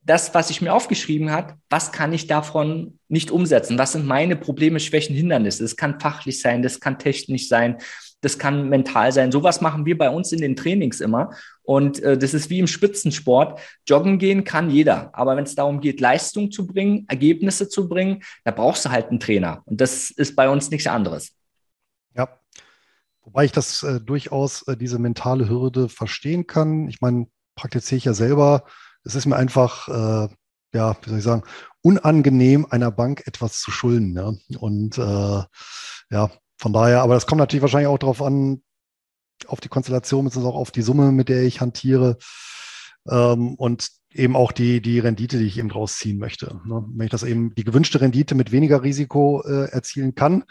das, 0.00 0.32
was 0.32 0.48
ich 0.48 0.62
mir 0.62 0.72
aufgeschrieben 0.72 1.30
habe, 1.30 1.56
was 1.68 1.92
kann 1.92 2.14
ich 2.14 2.28
davon 2.28 2.98
nicht 3.08 3.30
umsetzen? 3.30 3.78
Was 3.78 3.92
sind 3.92 4.06
meine 4.06 4.36
Probleme, 4.36 4.80
Schwächen, 4.80 5.14
Hindernisse? 5.14 5.64
Das 5.64 5.76
kann 5.76 6.00
fachlich 6.00 6.40
sein, 6.40 6.62
das 6.62 6.80
kann 6.80 6.98
technisch 6.98 7.46
sein, 7.46 7.76
das 8.22 8.38
kann 8.38 8.70
mental 8.70 9.12
sein. 9.12 9.30
Sowas 9.30 9.60
machen 9.60 9.84
wir 9.84 9.98
bei 9.98 10.08
uns 10.08 10.32
in 10.32 10.40
den 10.40 10.56
Trainings 10.56 11.02
immer. 11.02 11.32
Und 11.62 12.02
äh, 12.02 12.16
das 12.16 12.32
ist 12.32 12.48
wie 12.48 12.58
im 12.58 12.66
Spitzensport. 12.66 13.60
Joggen 13.86 14.18
gehen 14.18 14.44
kann 14.44 14.70
jeder. 14.70 15.10
Aber 15.12 15.36
wenn 15.36 15.44
es 15.44 15.54
darum 15.54 15.82
geht, 15.82 16.00
Leistung 16.00 16.50
zu 16.50 16.66
bringen, 16.66 17.04
Ergebnisse 17.08 17.68
zu 17.68 17.86
bringen, 17.86 18.22
da 18.44 18.50
brauchst 18.50 18.86
du 18.86 18.90
halt 18.90 19.10
einen 19.10 19.20
Trainer. 19.20 19.60
Und 19.66 19.82
das 19.82 20.10
ist 20.10 20.34
bei 20.34 20.48
uns 20.48 20.70
nichts 20.70 20.86
anderes. 20.86 21.34
Wobei 23.24 23.44
ich 23.44 23.52
das 23.52 23.82
äh, 23.82 24.00
durchaus 24.00 24.62
äh, 24.68 24.76
diese 24.76 24.98
mentale 24.98 25.48
Hürde 25.48 25.88
verstehen 25.88 26.46
kann. 26.46 26.88
Ich 26.88 27.00
meine, 27.00 27.26
praktiziere 27.56 27.96
ich 27.98 28.04
ja 28.04 28.14
selber 28.14 28.64
es 29.04 29.14
ist 29.14 29.26
mir 29.26 29.36
einfach, 29.36 29.88
äh, 29.88 30.28
ja, 30.72 30.96
wie 31.02 31.08
soll 31.08 31.18
ich 31.18 31.24
sagen, 31.24 31.42
unangenehm, 31.82 32.66
einer 32.68 32.90
Bank 32.90 33.26
etwas 33.26 33.60
zu 33.60 33.70
schulden. 33.70 34.16
Ja? 34.16 34.32
Und 34.58 34.98
äh, 34.98 35.42
ja, 36.10 36.30
von 36.58 36.72
daher, 36.72 37.02
aber 37.02 37.14
das 37.14 37.26
kommt 37.26 37.38
natürlich 37.38 37.62
wahrscheinlich 37.62 37.88
auch 37.88 37.98
darauf 37.98 38.22
an, 38.22 38.62
auf 39.46 39.60
die 39.60 39.68
Konstellation, 39.68 40.24
beziehungsweise 40.24 40.54
auch 40.54 40.58
auf 40.58 40.70
die 40.70 40.82
Summe, 40.82 41.12
mit 41.12 41.28
der 41.28 41.42
ich 41.42 41.60
hantiere. 41.60 42.16
Ähm, 43.08 43.54
und 43.56 43.90
eben 44.10 44.36
auch 44.36 44.52
die, 44.52 44.80
die 44.80 45.00
Rendite, 45.00 45.38
die 45.38 45.46
ich 45.46 45.58
eben 45.58 45.68
draus 45.68 45.98
ziehen 45.98 46.18
möchte. 46.18 46.60
Ne? 46.64 46.84
Wenn 46.88 47.06
ich 47.06 47.10
das 47.10 47.24
eben 47.24 47.54
die 47.54 47.64
gewünschte 47.64 48.00
Rendite 48.00 48.34
mit 48.34 48.52
weniger 48.52 48.82
Risiko 48.82 49.42
äh, 49.42 49.70
erzielen 49.70 50.14
kann, 50.14 50.44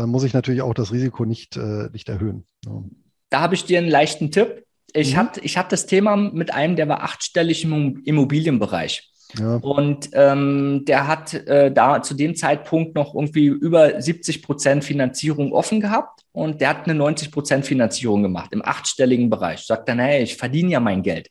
dann 0.00 0.08
muss 0.08 0.24
ich 0.24 0.32
natürlich 0.32 0.62
auch 0.62 0.72
das 0.72 0.92
Risiko 0.92 1.26
nicht, 1.26 1.58
äh, 1.58 1.90
nicht 1.92 2.08
erhöhen. 2.08 2.46
Ne? 2.64 2.84
Da 3.28 3.40
habe 3.40 3.54
ich 3.54 3.66
dir 3.66 3.78
einen 3.78 3.90
leichten 3.90 4.30
Tipp. 4.30 4.64
Ich, 4.94 5.12
mhm. 5.12 5.18
hatte, 5.18 5.40
ich 5.40 5.58
hatte 5.58 5.70
das 5.70 5.84
Thema 5.84 6.16
mit 6.16 6.54
einem, 6.54 6.74
der 6.74 6.88
war 6.88 7.02
achtstellig 7.02 7.64
im 7.64 8.02
Immobilienbereich. 8.04 9.12
Ja. 9.38 9.56
Und 9.56 10.08
ähm, 10.14 10.84
der 10.88 11.06
hat 11.06 11.34
äh, 11.34 11.70
da 11.70 12.02
zu 12.02 12.14
dem 12.14 12.34
Zeitpunkt 12.34 12.94
noch 12.94 13.14
irgendwie 13.14 13.46
über 13.46 14.00
70 14.00 14.42
Prozent 14.42 14.84
Finanzierung 14.84 15.52
offen 15.52 15.80
gehabt 15.80 16.22
und 16.32 16.62
der 16.62 16.70
hat 16.70 16.86
eine 16.86 16.94
90 16.94 17.30
Prozent 17.30 17.66
Finanzierung 17.66 18.22
gemacht 18.22 18.52
im 18.52 18.64
achtstelligen 18.64 19.28
Bereich. 19.28 19.60
Sagt 19.60 19.88
dann, 19.88 19.98
hey, 19.98 20.22
ich 20.22 20.36
verdiene 20.36 20.70
ja 20.70 20.80
mein 20.80 21.02
Geld. 21.02 21.28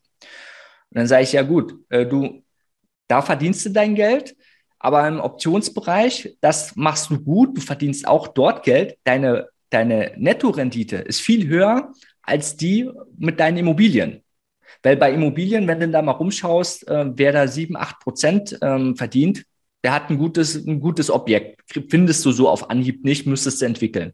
Und 0.91 0.99
dann 0.99 1.07
sage 1.07 1.23
ich, 1.23 1.33
ja 1.33 1.41
gut, 1.41 1.73
äh, 1.89 2.05
du, 2.05 2.43
da 3.07 3.23
verdienst 3.23 3.65
du 3.65 3.71
dein 3.71 3.95
Geld, 3.95 4.35
aber 4.79 5.07
im 5.07 5.19
Optionsbereich, 5.19 6.37
das 6.41 6.75
machst 6.75 7.09
du 7.09 7.19
gut, 7.19 7.57
du 7.57 7.61
verdienst 7.61 8.07
auch 8.07 8.29
dort 8.29 8.63
Geld. 8.63 8.97
Deine, 9.03 9.49
deine 9.69 10.13
Nettorendite 10.17 10.97
ist 10.97 11.21
viel 11.21 11.47
höher 11.47 11.91
als 12.21 12.55
die 12.55 12.89
mit 13.17 13.39
deinen 13.39 13.57
Immobilien. 13.57 14.23
Weil 14.81 14.95
bei 14.95 15.11
Immobilien, 15.11 15.67
wenn 15.67 15.79
du 15.79 15.89
da 15.89 16.01
mal 16.01 16.11
rumschaust, 16.11 16.87
äh, 16.87 17.05
wer 17.13 17.33
da 17.33 17.47
sieben, 17.47 17.75
acht 17.75 17.99
Prozent 17.99 18.57
ähm, 18.61 18.95
verdient, 18.95 19.43
der 19.83 19.93
hat 19.93 20.09
ein 20.09 20.17
gutes, 20.17 20.55
ein 20.55 20.79
gutes 20.79 21.09
Objekt. 21.09 21.61
Findest 21.89 22.25
du 22.25 22.31
so 22.31 22.49
auf 22.49 22.69
Anhieb 22.69 23.03
nicht, 23.03 23.25
müsstest 23.25 23.61
du 23.61 23.65
entwickeln. 23.65 24.13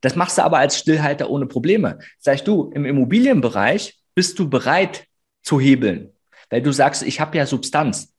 Das 0.00 0.16
machst 0.16 0.38
du 0.38 0.42
aber 0.42 0.58
als 0.58 0.78
Stillhalter 0.78 1.30
ohne 1.30 1.46
Probleme. 1.46 1.98
Sag 2.18 2.44
du, 2.44 2.70
im 2.74 2.84
Immobilienbereich 2.84 3.98
bist 4.14 4.38
du 4.38 4.48
bereit 4.48 5.06
zu 5.42 5.60
hebeln, 5.60 6.10
weil 6.50 6.62
du 6.62 6.72
sagst, 6.72 7.02
ich 7.02 7.20
habe 7.20 7.36
ja 7.38 7.46
Substanz. 7.46 8.11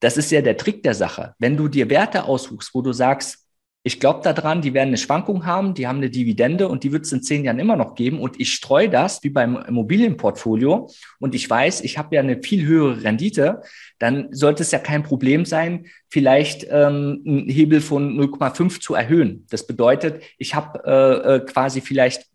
Das 0.00 0.16
ist 0.16 0.30
ja 0.30 0.42
der 0.42 0.56
Trick 0.56 0.82
der 0.82 0.94
Sache. 0.94 1.34
Wenn 1.38 1.56
du 1.56 1.68
dir 1.68 1.90
Werte 1.90 2.24
aussuchst, 2.24 2.74
wo 2.74 2.82
du 2.82 2.92
sagst, 2.92 3.48
ich 3.84 4.00
glaube 4.00 4.20
daran, 4.22 4.60
die 4.60 4.74
werden 4.74 4.88
eine 4.88 4.98
Schwankung 4.98 5.46
haben, 5.46 5.72
die 5.72 5.86
haben 5.86 5.98
eine 5.98 6.10
Dividende 6.10 6.68
und 6.68 6.84
die 6.84 6.92
wird 6.92 7.06
es 7.06 7.12
in 7.12 7.22
zehn 7.22 7.44
Jahren 7.44 7.58
immer 7.58 7.76
noch 7.76 7.94
geben. 7.94 8.20
Und 8.20 8.38
ich 8.38 8.52
streue 8.52 8.90
das 8.90 9.22
wie 9.22 9.30
beim 9.30 9.56
Immobilienportfolio 9.56 10.90
und 11.20 11.34
ich 11.34 11.48
weiß, 11.48 11.80
ich 11.82 11.96
habe 11.96 12.16
ja 12.16 12.20
eine 12.20 12.42
viel 12.42 12.66
höhere 12.66 13.02
Rendite, 13.02 13.62
dann 13.98 14.28
sollte 14.32 14.62
es 14.62 14.72
ja 14.72 14.78
kein 14.78 15.04
Problem 15.04 15.44
sein, 15.46 15.86
vielleicht 16.10 16.64
ähm, 16.64 17.22
einen 17.24 17.48
Hebel 17.48 17.80
von 17.80 18.18
0,5 18.18 18.80
zu 18.80 18.94
erhöhen. 18.94 19.46
Das 19.48 19.66
bedeutet, 19.66 20.22
ich 20.38 20.54
habe 20.54 20.82
äh, 20.84 21.36
äh, 21.36 21.40
quasi 21.46 21.80
vielleicht 21.80 22.26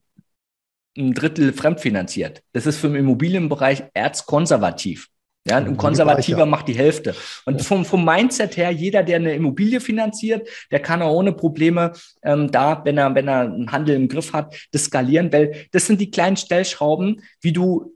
ein 0.97 1.14
Drittel 1.14 1.53
fremdfinanziert. 1.53 2.41
Das 2.53 2.66
ist 2.66 2.78
für 2.78 2.88
den 2.88 2.95
Immobilienbereich 2.95 3.84
erzkonservativ. 3.93 5.09
Ja, 5.46 5.58
ein 5.58 5.76
Konservativer 5.76 6.46
macht 6.46 6.70
die 6.70 6.78
Hälfte. 6.78 7.16
Und 7.46 7.62
vom, 7.62 7.84
vom 7.84 8.06
Mindset 8.06 8.56
her, 8.56 8.72
jeder, 8.72 9.04
der 9.04 9.18
eine 9.18 9.36
Immobilie 9.36 9.82
finanziert, 9.82 10.48
der 10.72 10.80
kann 10.80 11.02
auch 11.02 11.14
ohne 11.14 11.34
Probleme 11.34 11.91
ähm, 12.24 12.50
da, 12.50 12.82
wenn 12.86 12.98
er, 12.98 13.14
wenn 13.14 13.28
er 13.28 13.41
einen 13.41 13.72
Handel 13.72 13.96
im 13.96 14.08
Griff 14.08 14.32
hat, 14.32 14.56
das 14.72 14.86
skalieren, 14.86 15.34
weil 15.34 15.68
das 15.72 15.86
sind 15.86 16.00
die 16.00 16.12
kleinen 16.12 16.38
Stellschrauben, 16.38 17.22
wie 17.41 17.52
du 17.52 17.94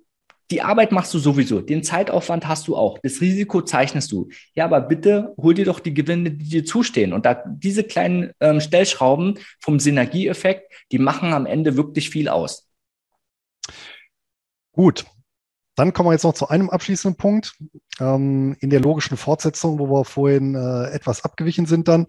die 0.51 0.61
Arbeit 0.61 0.91
machst 0.91 1.13
du 1.13 1.19
sowieso, 1.19 1.59
den 1.59 1.83
Zeitaufwand 1.83 2.47
hast 2.47 2.67
du 2.67 2.77
auch, 2.77 2.99
das 3.03 3.19
Risiko 3.19 3.61
zeichnest 3.61 4.11
du. 4.11 4.29
Ja, 4.53 4.65
aber 4.65 4.79
bitte 4.81 5.33
hol 5.37 5.53
dir 5.53 5.65
doch 5.65 5.79
die 5.79 5.93
Gewinne, 5.93 6.31
die 6.31 6.49
dir 6.49 6.65
zustehen. 6.65 7.11
Und 7.11 7.25
da 7.25 7.43
diese 7.45 7.83
kleinen 7.83 8.31
ähm, 8.39 8.61
Stellschrauben 8.61 9.39
vom 9.59 9.79
Synergieeffekt, 9.79 10.71
die 10.91 10.99
machen 10.99 11.33
am 11.33 11.45
Ende 11.45 11.75
wirklich 11.75 12.09
viel 12.09 12.29
aus. 12.29 12.69
Gut, 14.71 15.05
dann 15.77 15.93
kommen 15.93 16.09
wir 16.09 16.13
jetzt 16.13 16.23
noch 16.23 16.33
zu 16.33 16.49
einem 16.49 16.69
abschließenden 16.69 17.17
Punkt. 17.17 17.55
Ähm, 17.99 18.57
in 18.59 18.71
der 18.71 18.81
logischen 18.81 19.15
Fortsetzung, 19.15 19.79
wo 19.79 19.87
wir 19.89 20.05
vorhin 20.05 20.55
äh, 20.55 20.89
etwas 20.89 21.23
abgewichen 21.23 21.67
sind 21.67 21.87
dann. 21.87 22.07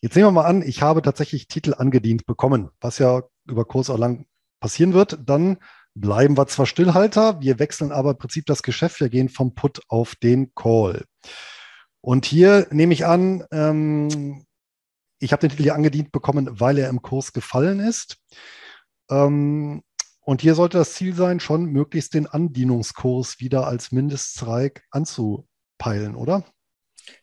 Jetzt 0.00 0.14
nehmen 0.14 0.28
wir 0.28 0.32
mal 0.32 0.46
an, 0.46 0.62
ich 0.62 0.80
habe 0.80 1.02
tatsächlich 1.02 1.48
Titel 1.48 1.74
angedient 1.76 2.24
bekommen, 2.24 2.70
was 2.80 2.98
ja 2.98 3.24
über 3.46 3.64
kurz 3.64 3.90
oder 3.90 3.98
lang 3.98 4.26
passieren 4.60 4.94
wird. 4.94 5.18
Dann 5.26 5.58
bleiben 5.94 6.38
wir 6.38 6.46
zwar 6.46 6.66
Stillhalter, 6.66 7.40
wir 7.40 7.58
wechseln 7.58 7.90
aber 7.90 8.12
im 8.12 8.18
Prinzip 8.18 8.46
das 8.46 8.62
Geschäft. 8.62 9.00
Wir 9.00 9.10
gehen 9.10 9.28
vom 9.28 9.54
Put 9.56 9.80
auf 9.88 10.14
den 10.14 10.54
Call. 10.54 11.04
Und 12.00 12.24
hier 12.26 12.68
nehme 12.70 12.94
ich 12.94 13.06
an, 13.06 13.44
ähm, 13.50 14.46
ich 15.18 15.32
habe 15.32 15.40
den 15.40 15.50
Titel 15.50 15.64
hier 15.64 15.74
angedient 15.74 16.12
bekommen, 16.12 16.48
weil 16.60 16.78
er 16.78 16.88
im 16.88 17.02
Kurs 17.02 17.32
gefallen 17.32 17.80
ist. 17.80 18.18
Ähm, 19.10 19.82
und 20.30 20.42
hier 20.42 20.54
sollte 20.54 20.78
das 20.78 20.92
Ziel 20.92 21.12
sein, 21.12 21.40
schon 21.40 21.64
möglichst 21.64 22.14
den 22.14 22.28
Andienungskurs 22.28 23.40
wieder 23.40 23.66
als 23.66 23.90
Mindeststreik 23.90 24.84
anzupeilen, 24.92 26.14
oder? 26.14 26.44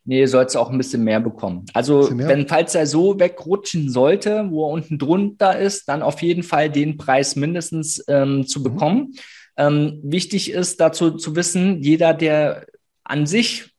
Nee, 0.03 0.25
soll 0.25 0.43
es 0.43 0.57
auch 0.57 0.69
ein 0.69 0.77
bisschen 0.77 1.05
mehr 1.05 1.21
bekommen. 1.21 1.63
Also, 1.73 2.11
mehr? 2.11 2.27
wenn, 2.27 2.49
falls 2.49 2.75
er 2.75 2.85
so 2.85 3.17
wegrutschen 3.17 3.89
sollte, 3.89 4.47
wo 4.49 4.67
er 4.67 4.73
unten 4.73 4.99
drunter 4.99 5.57
ist, 5.57 5.87
dann 5.87 6.01
auf 6.01 6.21
jeden 6.21 6.43
Fall 6.43 6.69
den 6.69 6.97
Preis 6.97 7.37
mindestens 7.37 8.03
ähm, 8.09 8.45
zu 8.45 8.59
mhm. 8.59 8.63
bekommen. 8.65 8.97
Mhm. 8.97 9.15
Ähm, 9.55 9.99
wichtig 10.03 10.51
ist 10.51 10.81
dazu 10.81 11.11
zu 11.11 11.33
wissen, 11.37 11.81
jeder, 11.81 12.13
der 12.13 12.65
an 13.05 13.25
sich 13.25 13.73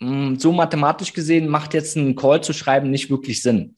mh, 0.00 0.30
hm, 0.30 0.38
so 0.40 0.50
mathematisch 0.50 1.12
gesehen 1.12 1.46
macht 1.46 1.74
jetzt 1.74 1.96
einen 1.96 2.16
Call 2.16 2.42
zu 2.42 2.52
schreiben 2.52 2.90
nicht 2.90 3.08
wirklich 3.08 3.40
Sinn. 3.40 3.76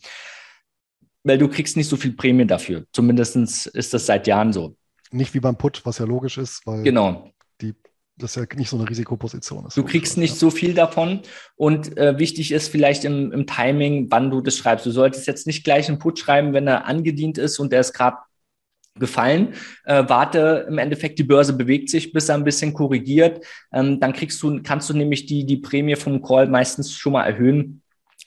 Weil 1.23 1.39
du 1.39 1.49
kriegst 1.49 1.77
nicht 1.77 1.89
so 1.89 1.97
viel 1.97 2.13
Prämie 2.13 2.47
dafür. 2.47 2.85
Zumindest 2.93 3.67
ist 3.67 3.95
das 3.95 4.07
seit 4.07 4.27
Jahren 4.27 4.53
so. 4.53 4.77
Nicht 5.11 5.35
wie 5.35 5.41
beim 5.41 5.57
Put, 5.57 5.85
was 5.85 5.99
ja 5.99 6.07
logisch 6.07 6.39
ist, 6.39 6.67
weil 6.67 6.83
genau. 6.83 7.31
die 7.61 7.75
das 8.17 8.35
ja 8.35 8.45
nicht 8.55 8.69
so 8.69 8.77
eine 8.77 8.89
Risikoposition 8.89 9.67
ist. 9.67 9.77
Du 9.77 9.85
kriegst 9.85 10.17
nicht 10.17 10.35
ja. 10.35 10.39
so 10.39 10.51
viel 10.51 10.75
davon 10.75 11.21
und 11.57 11.97
äh, 11.97 12.19
wichtig 12.19 12.53
ist 12.53 12.69
vielleicht 12.69 13.05
im, 13.05 13.33
im, 13.33 13.47
Timing, 13.47 14.09
wann 14.11 14.31
du 14.31 14.41
das 14.41 14.57
schreibst. 14.57 14.87
Du 14.87 14.91
solltest 14.91 15.27
jetzt 15.27 15.47
nicht 15.47 15.65
gleich 15.65 15.89
einen 15.89 15.99
Put 15.99 16.19
schreiben, 16.19 16.53
wenn 16.53 16.67
er 16.67 16.87
angedient 16.87 17.39
ist 17.39 17.59
und 17.59 17.73
der 17.73 17.81
ist 17.81 17.93
gerade 17.93 18.19
gefallen. 18.99 19.55
Äh, 19.85 20.05
warte, 20.09 20.67
im 20.69 20.79
Endeffekt 20.79 21.19
die 21.19 21.25
Börse 21.25 21.53
bewegt 21.53 21.91
sich, 21.91 22.13
bis 22.13 22.29
er 22.29 22.37
ein 22.37 22.45
bisschen 22.45 22.75
korrigiert. 22.75 23.45
Ähm, 23.73 24.01
dann 24.01 24.13
kriegst 24.13 24.43
du, 24.43 24.63
kannst 24.63 24.91
du 24.91 24.95
nämlich 24.95 25.27
die, 25.27 25.47
die 25.47 25.57
Prämie 25.57 25.97
vom 25.97 26.23
Call 26.23 26.49
meistens 26.49 26.93
schon 26.93 27.15
mal 27.15 27.25
erhöhen. 27.25 27.80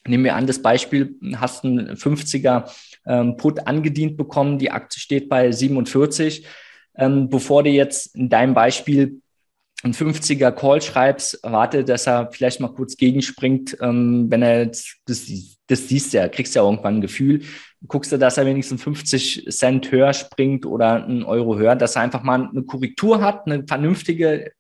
Nehmen 0.08 0.26
wir 0.26 0.36
an, 0.36 0.48
das 0.48 0.62
Beispiel, 0.62 1.16
hast 1.36 1.64
einen 1.64 1.96
50er 1.96 2.70
ähm, 3.06 3.38
Put 3.38 3.68
angedient 3.68 4.18
bekommen, 4.18 4.60
die 4.60 4.72
Aktie 4.72 5.00
steht 5.00 5.30
bei 5.30 5.52
47. 5.52 6.46
Ähm, 6.96 7.30
bevor 7.30 7.64
du 7.64 7.70
jetzt 7.70 8.16
in 8.16 8.30
deinem 8.30 8.54
Beispiel 8.54 9.22
einen 9.84 9.94
50er 9.94 10.52
Call 10.52 10.82
schreibst, 10.82 11.40
warte, 11.44 11.84
dass 11.84 12.08
er 12.08 12.32
vielleicht 12.32 12.60
mal 12.60 12.74
kurz 12.74 12.96
gegenspringt, 12.96 13.78
ähm, 13.82 14.28
wenn 14.30 14.42
er 14.42 14.64
jetzt, 14.64 14.98
das, 15.06 15.26
das 15.68 15.88
siehst 15.88 16.14
du 16.14 16.18
ja, 16.18 16.30
kriegst 16.30 16.56
ja 16.56 16.64
irgendwann 16.64 16.98
ein 16.98 17.02
Gefühl, 17.02 17.42
guckst 17.88 18.12
du, 18.12 18.18
dass 18.18 18.38
er 18.38 18.46
wenigstens 18.46 18.82
50 18.82 19.48
Cent 19.50 19.92
höher 19.92 20.14
springt 20.14 20.66
oder 20.66 21.04
einen 21.04 21.24
Euro 21.24 21.58
höher, 21.58 21.76
dass 21.76 21.96
er 21.96 22.04
einfach 22.04 22.24
mal 22.24 22.50
eine 22.50 22.64
Korrektur 22.64 23.22
hat, 23.22 23.46
eine 23.46 23.66
vernünftige, 23.68 24.54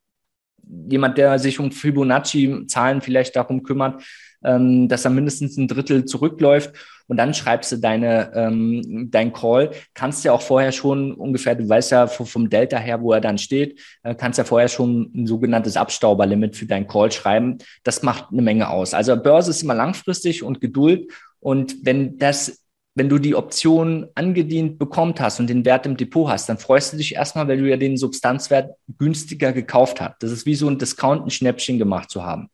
jemand, 0.89 1.17
der 1.17 1.39
sich 1.39 1.59
um 1.59 1.71
Fibonacci-Zahlen 1.71 3.01
vielleicht 3.01 3.35
darum 3.35 3.63
kümmert, 3.63 4.03
ähm, 4.43 4.87
dass 4.87 5.05
er 5.05 5.11
mindestens 5.11 5.57
ein 5.57 5.67
Drittel 5.67 6.05
zurückläuft 6.05 6.73
und 7.07 7.17
dann 7.17 7.33
schreibst 7.33 7.71
du 7.71 7.77
deine, 7.77 8.31
ähm, 8.33 9.09
dein 9.11 9.33
Call. 9.33 9.71
Kannst 9.93 10.23
ja 10.23 10.31
auch 10.31 10.41
vorher 10.41 10.71
schon 10.71 11.13
ungefähr, 11.13 11.55
du 11.55 11.67
weißt 11.67 11.91
ja 11.91 12.07
vom 12.07 12.49
Delta 12.49 12.77
her, 12.77 13.01
wo 13.01 13.13
er 13.13 13.21
dann 13.21 13.37
steht, 13.37 13.79
äh, 14.03 14.15
kannst 14.15 14.37
ja 14.37 14.43
vorher 14.43 14.69
schon 14.69 15.11
ein 15.13 15.27
sogenanntes 15.27 15.77
Abstauberlimit 15.77 16.55
für 16.55 16.65
deinen 16.65 16.87
Call 16.87 17.11
schreiben. 17.11 17.57
Das 17.83 18.03
macht 18.03 18.27
eine 18.31 18.41
Menge 18.41 18.69
aus. 18.69 18.93
Also 18.93 19.15
Börse 19.15 19.51
ist 19.51 19.63
immer 19.63 19.75
langfristig 19.75 20.43
und 20.43 20.61
Geduld. 20.61 21.11
Und 21.39 21.85
wenn 21.85 22.17
das 22.17 22.63
wenn 22.95 23.09
du 23.09 23.17
die 23.17 23.35
Option 23.35 24.07
angedient 24.13 24.77
bekommt 24.77 25.19
hast 25.19 25.39
und 25.39 25.49
den 25.49 25.65
Wert 25.65 25.85
im 25.85 25.97
Depot 25.97 26.29
hast, 26.29 26.47
dann 26.47 26.59
freust 26.59 26.93
du 26.93 26.97
dich 26.97 27.15
erstmal, 27.15 27.47
weil 27.47 27.57
du 27.57 27.67
ja 27.67 27.77
den 27.77 27.97
Substanzwert 27.97 28.75
günstiger 28.99 29.51
gekauft 29.51 29.99
hast. 29.99 30.21
Das 30.21 30.31
ist 30.31 30.45
wie 30.45 30.55
so 30.55 30.67
ein 30.67 30.77
Discount, 30.77 31.25
ein 31.25 31.31
Schnäppchen 31.31 31.79
gemacht 31.79 32.11
zu 32.11 32.23
haben. 32.23 32.49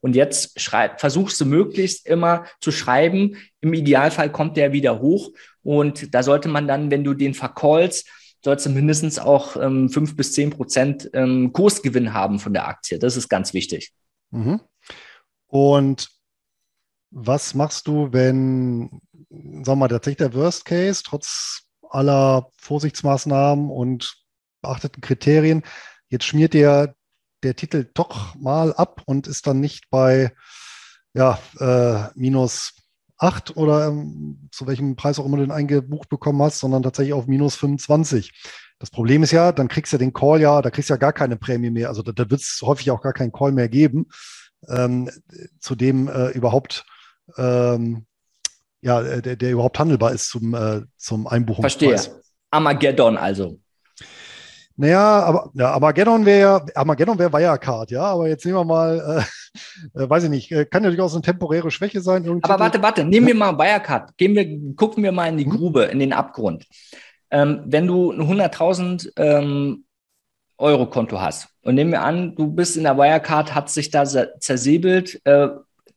Und 0.00 0.16
jetzt 0.16 0.58
schreib, 0.60 1.00
versuchst 1.00 1.40
du 1.40 1.46
möglichst 1.46 2.06
immer 2.06 2.46
zu 2.60 2.72
schreiben. 2.72 3.36
Im 3.60 3.74
Idealfall 3.74 4.32
kommt 4.32 4.56
der 4.56 4.72
wieder 4.72 5.00
hoch. 5.00 5.30
Und 5.62 6.14
da 6.14 6.22
sollte 6.22 6.48
man 6.48 6.66
dann, 6.66 6.90
wenn 6.90 7.04
du 7.04 7.14
den 7.14 7.34
vercallst, 7.34 8.08
sollst 8.42 8.66
du 8.66 8.70
mindestens 8.70 9.18
auch 9.18 9.56
ähm, 9.56 9.90
fünf 9.90 10.16
bis 10.16 10.32
zehn 10.32 10.50
Prozent 10.50 11.10
ähm, 11.12 11.52
Kursgewinn 11.52 12.14
haben 12.14 12.38
von 12.38 12.54
der 12.54 12.66
Aktie. 12.66 12.98
Das 12.98 13.16
ist 13.16 13.28
ganz 13.28 13.52
wichtig. 13.52 13.92
Mhm. 14.30 14.60
Und 15.46 16.08
was 17.10 17.54
machst 17.54 17.86
du, 17.86 18.12
wenn, 18.12 19.00
sagen 19.28 19.66
wir 19.66 19.76
mal, 19.76 19.88
tatsächlich 19.88 20.18
der 20.18 20.34
Worst 20.34 20.64
Case, 20.64 21.02
trotz 21.04 21.62
aller 21.90 22.48
Vorsichtsmaßnahmen 22.56 23.68
und 23.68 24.14
beachteten 24.62 25.00
Kriterien, 25.00 25.62
jetzt 26.08 26.24
schmiert 26.24 26.54
dir 26.54 26.94
der 27.42 27.56
Titel 27.56 27.88
doch 27.94 28.34
mal 28.36 28.72
ab 28.74 29.02
und 29.06 29.26
ist 29.26 29.46
dann 29.46 29.60
nicht 29.60 29.90
bei 29.90 30.32
ja, 31.14 31.38
äh, 31.58 32.08
minus 32.14 32.74
8 33.18 33.56
oder 33.56 33.88
ähm, 33.88 34.48
zu 34.50 34.66
welchem 34.66 34.96
Preis 34.96 35.18
auch 35.18 35.26
immer 35.26 35.36
du 35.36 35.44
den 35.44 35.50
eingebucht 35.50 36.08
bekommen 36.08 36.42
hast, 36.42 36.58
sondern 36.58 36.82
tatsächlich 36.82 37.12
auf 37.12 37.26
minus 37.26 37.56
25. 37.56 38.32
Das 38.78 38.90
Problem 38.90 39.22
ist 39.22 39.30
ja, 39.30 39.52
dann 39.52 39.68
kriegst 39.68 39.92
du 39.92 39.98
den 39.98 40.12
Call 40.12 40.40
ja, 40.40 40.62
da 40.62 40.70
kriegst 40.70 40.88
du 40.88 40.94
ja 40.94 40.98
gar 40.98 41.12
keine 41.12 41.36
Prämie 41.36 41.70
mehr. 41.70 41.88
Also 41.88 42.02
da, 42.02 42.12
da 42.12 42.30
wird 42.30 42.40
es 42.40 42.60
häufig 42.62 42.90
auch 42.90 43.02
gar 43.02 43.12
keinen 43.12 43.32
Call 43.32 43.52
mehr 43.52 43.68
geben, 43.68 44.06
ähm, 44.68 45.10
zu 45.58 45.74
dem 45.74 46.08
äh, 46.08 46.28
überhaupt 46.28 46.86
ähm, 47.36 48.06
ja, 48.82 49.02
der, 49.20 49.36
der 49.36 49.50
überhaupt 49.50 49.78
handelbar 49.78 50.12
ist 50.12 50.30
zum, 50.30 50.54
äh, 50.54 50.82
zum 50.96 51.26
Einbuchungspreis. 51.26 52.06
Verstehe. 52.06 52.22
Armageddon 52.50 53.16
also. 53.18 53.60
Naja, 54.76 55.22
aber 55.24 55.50
ja, 55.54 55.72
Armageddon 55.72 56.24
wäre 56.24 56.40
ja, 56.40 56.66
Armageddon 56.74 57.18
wäre 57.18 57.32
Wirecard, 57.32 57.90
ja, 57.90 58.02
aber 58.02 58.28
jetzt 58.28 58.44
nehmen 58.46 58.58
wir 58.58 58.64
mal, 58.64 59.24
äh, 59.94 60.02
äh, 60.02 60.08
weiß 60.08 60.24
ich 60.24 60.30
nicht, 60.30 60.52
äh, 60.52 60.64
kann 60.64 60.84
ja 60.84 60.90
durchaus 60.90 61.12
eine 61.14 61.22
temporäre 61.22 61.70
Schwäche 61.70 62.00
sein. 62.00 62.26
Aber 62.42 62.58
warte, 62.58 62.82
warte, 62.82 63.04
nehmen 63.04 63.26
wir 63.26 63.34
mal 63.34 63.58
Wirecard, 63.58 64.16
gehen 64.16 64.34
wir, 64.34 64.74
gucken 64.76 65.02
wir 65.02 65.12
mal 65.12 65.28
in 65.28 65.36
die 65.36 65.46
mhm. 65.46 65.50
Grube, 65.50 65.84
in 65.84 65.98
den 65.98 66.12
Abgrund. 66.12 66.66
Ähm, 67.30 67.62
wenn 67.66 67.86
du 67.86 68.10
ein 68.12 68.22
100.000 68.22 69.12
ähm, 69.16 69.84
Euro 70.56 70.86
Konto 70.86 71.20
hast 71.20 71.48
und 71.62 71.74
nehmen 71.74 71.92
wir 71.92 72.02
an, 72.02 72.34
du 72.36 72.48
bist 72.48 72.76
in 72.76 72.84
der 72.84 72.96
Wirecard, 72.96 73.54
hat 73.54 73.70
sich 73.70 73.90
da 73.90 74.04
zersäbelt, 74.04 75.20
äh, 75.24 75.48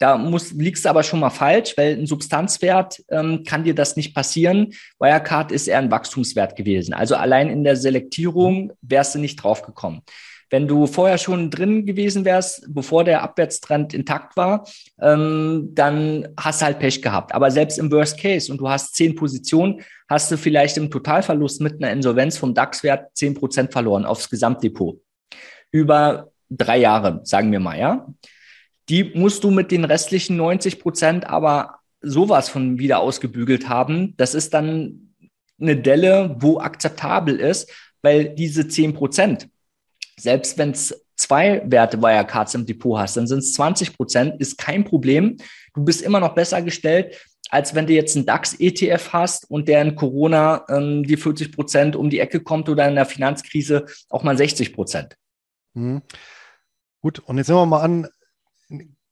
da 0.04 0.18
muss, 0.18 0.52
liegst 0.52 0.84
du 0.84 0.90
aber 0.90 1.02
schon 1.02 1.22
mal 1.22 1.30
falsch, 1.30 1.76
weil 1.78 1.98
ein 1.98 2.06
Substanzwert 2.06 3.02
ähm, 3.10 3.46
kann 3.46 3.64
dir 3.64 3.74
das 3.74 3.96
nicht 3.96 4.14
passieren. 4.14 4.74
Wirecard 5.00 5.50
ist 5.54 5.70
eher 5.70 5.78
ein 5.78 5.92
Wachstumswert 5.92 6.58
gewesen. 6.58 6.94
Also 6.94 7.16
allein 7.16 7.50
in 7.50 7.64
der 7.64 7.78
Selektierung 7.78 8.74
wärst 8.82 9.16
du 9.16 9.20
nicht 9.20 9.38
draufgekommen. 9.38 10.02
Wenn 10.50 10.68
du 10.68 10.88
vorher 10.88 11.18
schon 11.18 11.50
drin 11.50 11.86
gewesen 11.86 12.26
wärst, 12.26 12.66
bevor 12.68 13.06
der 13.06 13.24
Abwärtstrend 13.24 13.94
intakt 13.94 14.36
war, 14.36 14.68
ähm, 15.02 15.70
dann 15.72 16.28
hast 16.38 16.60
du 16.60 16.66
halt 16.66 16.80
Pech 16.80 17.02
gehabt. 17.02 17.34
Aber 17.34 17.50
selbst 17.50 17.80
im 17.80 17.90
Worst 17.90 18.20
Case 18.20 18.52
und 18.52 18.58
du 18.58 18.68
hast 18.68 18.96
zehn 18.96 19.16
Positionen, 19.16 19.84
hast 20.10 20.30
du 20.30 20.38
vielleicht 20.38 20.76
im 20.76 20.92
Totalverlust 20.92 21.62
mit 21.62 21.82
einer 21.82 21.94
Insolvenz 21.94 22.38
vom 22.38 22.54
DAX-Wert 22.54 23.16
zehn 23.16 23.36
Prozent 23.36 23.72
verloren 23.72 24.04
aufs 24.04 24.30
Gesamtdepot. 24.30 25.00
Über 25.72 26.28
drei 26.50 26.80
Jahre, 26.80 27.22
sagen 27.24 27.54
wir 27.54 27.62
mal, 27.62 27.80
ja. 27.80 28.06
Die 28.90 29.12
musst 29.16 29.44
du 29.44 29.52
mit 29.52 29.72
den 29.72 29.86
restlichen 29.86 30.38
90 30.38 30.80
Prozent 30.80 31.26
aber 31.26 31.80
sowas 32.02 32.50
von 32.50 32.78
wieder 32.78 33.00
ausgebügelt 33.00 33.70
haben. 33.70 34.14
Das 34.18 34.36
ist 34.36 34.54
dann 34.54 35.16
eine 35.60 35.78
Delle, 35.78 36.36
wo 36.40 36.60
akzeptabel 36.60 37.40
ist, 37.40 37.72
weil 38.02 38.30
diese 38.36 38.68
10 38.68 38.94
Prozent, 38.94 39.50
selbst 40.18 40.58
wenn 40.58 40.72
es 40.72 41.06
zwei 41.16 41.64
Werte 41.66 42.02
Wirecards 42.02 42.56
im 42.56 42.66
Depot 42.66 43.00
hast, 43.00 43.16
dann 43.16 43.28
sind 43.28 43.40
es 43.40 43.54
20 43.54 43.96
Prozent, 43.96 44.42
ist 44.42 44.58
kein 44.58 44.84
Problem. 44.84 45.38
Du 45.74 45.84
bist 45.84 46.02
immer 46.02 46.20
noch 46.20 46.36
besser 46.36 46.62
gestellt, 46.62 47.16
als 47.50 47.76
wenn 47.76 47.88
du 47.88 47.94
jetzt 47.94 48.16
einen 48.16 48.26
DAX-ETF 48.26 49.14
hast 49.14 49.50
und 49.50 49.68
der 49.68 49.82
in 49.82 49.96
Corona 49.96 50.66
ähm, 50.70 51.04
die 51.04 51.18
40 51.18 51.52
Prozent 51.52 51.96
um 51.96 52.10
die 52.10 52.20
Ecke 52.20 52.42
kommt 52.42 52.68
oder 52.68 52.88
in 52.88 52.96
der 52.96 53.06
Finanzkrise 53.06 53.86
auch 54.10 54.24
mal 54.24 54.38
60 54.38 54.74
Prozent. 54.74 55.16
Mhm. 55.74 56.02
Gut, 57.02 57.20
und 57.20 57.38
jetzt 57.38 57.50
nehmen 57.50 57.60
wir 57.60 57.66
mal 57.66 57.82
an, 57.82 58.08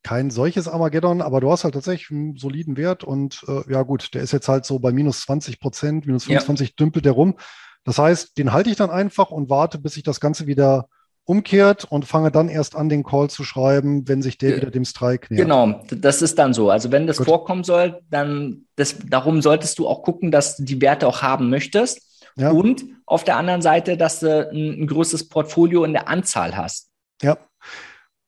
kein 0.03 0.29
solches 0.29 0.67
Armageddon, 0.67 1.21
aber 1.21 1.41
du 1.41 1.51
hast 1.51 1.63
halt 1.63 1.73
tatsächlich 1.73 2.11
einen 2.11 2.37
soliden 2.37 2.77
Wert 2.77 3.03
und 3.03 3.43
äh, 3.47 3.71
ja 3.71 3.83
gut, 3.83 4.13
der 4.13 4.21
ist 4.21 4.31
jetzt 4.31 4.47
halt 4.47 4.65
so 4.65 4.79
bei 4.79 4.91
minus 4.91 5.21
20 5.21 5.59
Prozent, 5.59 6.05
minus 6.05 6.25
25 6.25 6.69
ja. 6.69 6.73
dümpelt 6.79 7.05
der 7.05 7.13
rum. 7.13 7.35
Das 7.83 7.97
heißt, 7.97 8.37
den 8.37 8.53
halte 8.53 8.69
ich 8.69 8.77
dann 8.77 8.89
einfach 8.89 9.31
und 9.31 9.49
warte, 9.49 9.79
bis 9.79 9.93
sich 9.93 10.03
das 10.03 10.19
Ganze 10.19 10.47
wieder 10.47 10.87
umkehrt 11.25 11.85
und 11.85 12.05
fange 12.05 12.31
dann 12.31 12.49
erst 12.49 12.75
an, 12.75 12.89
den 12.89 13.03
Call 13.03 13.29
zu 13.29 13.43
schreiben, 13.43 14.07
wenn 14.07 14.21
sich 14.21 14.37
der 14.37 14.55
wieder 14.57 14.71
dem 14.71 14.85
Strike 14.85 15.31
nähert. 15.33 15.45
Genau, 15.45 15.81
das 15.89 16.21
ist 16.21 16.37
dann 16.39 16.53
so. 16.53 16.69
Also 16.69 16.91
wenn 16.91 17.07
das 17.07 17.17
Gut. 17.17 17.27
vorkommen 17.27 17.63
soll, 17.63 18.01
dann 18.09 18.65
das, 18.75 18.95
darum 19.07 19.41
solltest 19.41 19.77
du 19.79 19.87
auch 19.87 20.03
gucken, 20.03 20.31
dass 20.31 20.57
du 20.57 20.63
die 20.63 20.81
Werte 20.81 21.07
auch 21.07 21.21
haben 21.21 21.49
möchtest. 21.49 22.27
Ja. 22.37 22.51
Und 22.51 22.83
auf 23.05 23.23
der 23.23 23.37
anderen 23.37 23.61
Seite, 23.61 23.97
dass 23.97 24.19
du 24.21 24.49
ein, 24.49 24.81
ein 24.81 24.87
größeres 24.87 25.29
Portfolio 25.29 25.83
in 25.83 25.93
der 25.93 26.07
Anzahl 26.07 26.57
hast. 26.57 26.89
Ja, 27.21 27.37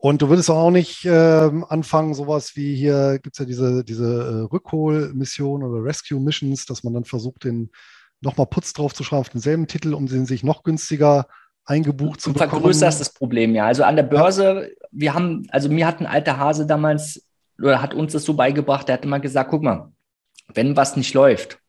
und 0.06 0.22
du 0.22 0.28
würdest 0.28 0.50
auch 0.50 0.70
nicht 0.70 1.06
äh, 1.06 1.50
anfangen, 1.70 2.14
sowas 2.14 2.58
wie 2.58 2.76
hier 2.76 3.20
gibt 3.24 3.36
es 3.36 3.40
ja 3.40 3.46
diese, 3.46 3.86
diese 3.86 4.04
äh, 4.04 4.54
Rückholmission 4.54 5.64
oder 5.64 5.82
Rescue 5.82 6.20
Missions, 6.20 6.66
dass 6.66 6.84
man 6.84 6.94
dann 6.94 7.06
versucht, 7.06 7.46
den 7.46 7.72
nochmal 8.20 8.48
Putz 8.48 8.74
drauf 8.74 8.94
zu 8.94 9.06
schreiben 9.06 9.22
auf 9.22 9.30
denselben 9.30 9.66
Titel, 9.66 9.94
um 9.94 10.08
den 10.08 10.26
sich 10.26 10.44
noch 10.44 10.64
günstiger 10.64 11.28
eingebucht 11.64 12.20
zu 12.20 12.34
bekommen. 12.34 12.52
Vergrößerst 12.52 13.00
das 13.00 13.14
Problem, 13.14 13.56
ja. 13.56 13.66
Also 13.66 13.86
an 13.86 13.96
der 13.96 14.04
Börse, 14.04 14.72
ja. 14.72 14.88
wir 14.92 15.14
haben, 15.14 15.48
also 15.52 15.70
mir 15.70 15.88
hat 15.88 16.02
ein 16.02 16.06
alter 16.06 16.38
Hase 16.38 16.68
damals, 16.68 17.26
oder 17.58 17.82
hat 17.82 17.94
uns 17.94 18.12
das 18.12 18.26
so 18.26 18.34
beigebracht, 18.34 18.90
der 18.90 18.96
hat 18.96 19.06
immer 19.06 19.22
gesagt, 19.22 19.52
guck 19.52 19.64
mal, 19.64 19.94
wenn 20.54 20.76
was 20.76 20.98
nicht 20.98 21.14
läuft, 21.14 21.60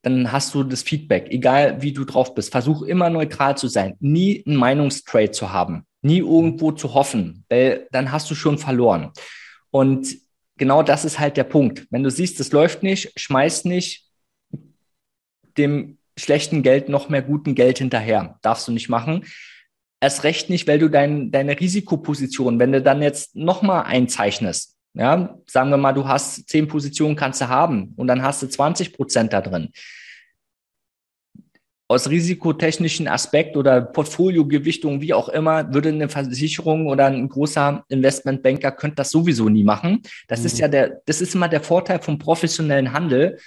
dann 0.00 0.32
hast 0.32 0.54
du 0.54 0.64
das 0.64 0.82
Feedback, 0.82 1.26
egal 1.28 1.82
wie 1.82 1.92
du 1.92 2.06
drauf 2.06 2.34
bist. 2.34 2.50
Versuch 2.50 2.80
immer 2.80 3.10
neutral 3.10 3.58
zu 3.58 3.68
sein, 3.68 3.96
nie 4.00 4.42
einen 4.46 4.56
Meinungstrade 4.56 5.32
zu 5.32 5.52
haben 5.52 5.84
nie 6.02 6.18
irgendwo 6.18 6.72
zu 6.72 6.94
hoffen, 6.94 7.44
weil 7.48 7.88
dann 7.92 8.12
hast 8.12 8.30
du 8.30 8.34
schon 8.34 8.58
verloren. 8.58 9.12
Und 9.70 10.16
genau 10.56 10.82
das 10.82 11.04
ist 11.04 11.18
halt 11.18 11.36
der 11.36 11.44
Punkt. 11.44 11.86
Wenn 11.90 12.02
du 12.02 12.10
siehst, 12.10 12.40
es 12.40 12.52
läuft 12.52 12.82
nicht, 12.82 13.18
schmeiß 13.18 13.64
nicht 13.64 14.06
dem 15.56 15.98
schlechten 16.16 16.62
Geld 16.62 16.88
noch 16.88 17.08
mehr 17.08 17.22
guten 17.22 17.54
Geld 17.54 17.78
hinterher. 17.78 18.38
Darfst 18.42 18.68
du 18.68 18.72
nicht 18.72 18.88
machen. 18.88 19.24
Erst 20.00 20.24
recht 20.24 20.48
nicht, 20.48 20.66
weil 20.66 20.78
du 20.78 20.88
dein, 20.88 21.30
deine 21.30 21.58
Risikoposition, 21.58 22.58
wenn 22.58 22.72
du 22.72 22.80
dann 22.80 23.02
jetzt 23.02 23.36
nochmal 23.36 23.84
einzeichnest, 23.84 24.76
ja, 24.94 25.38
sagen 25.46 25.70
wir 25.70 25.76
mal, 25.76 25.92
du 25.92 26.08
hast 26.08 26.48
zehn 26.48 26.66
Positionen 26.66 27.16
kannst 27.16 27.40
du 27.40 27.48
haben 27.48 27.92
und 27.96 28.06
dann 28.06 28.22
hast 28.22 28.42
du 28.42 28.48
20 28.48 28.92
Prozent 28.92 29.32
da 29.32 29.40
drin. 29.40 29.70
Aus 31.90 32.08
risikotechnischen 32.08 33.08
Aspekt 33.08 33.56
oder 33.56 33.80
Portfoliogewichtung, 33.80 35.00
wie 35.00 35.12
auch 35.12 35.28
immer, 35.28 35.74
würde 35.74 35.88
eine 35.88 36.08
Versicherung 36.08 36.86
oder 36.86 37.06
ein 37.06 37.28
großer 37.28 37.84
Investmentbanker 37.88 38.70
könnte 38.70 38.96
das 38.96 39.10
sowieso 39.10 39.48
nie 39.48 39.64
machen. 39.64 40.02
Das 40.28 40.40
mhm. 40.40 40.46
ist 40.46 40.58
ja 40.60 40.68
der, 40.68 41.02
das 41.06 41.20
ist 41.20 41.34
immer 41.34 41.48
der 41.48 41.62
Vorteil 41.62 42.00
vom 42.00 42.18
professionellen 42.18 42.92
Handel 42.92 43.38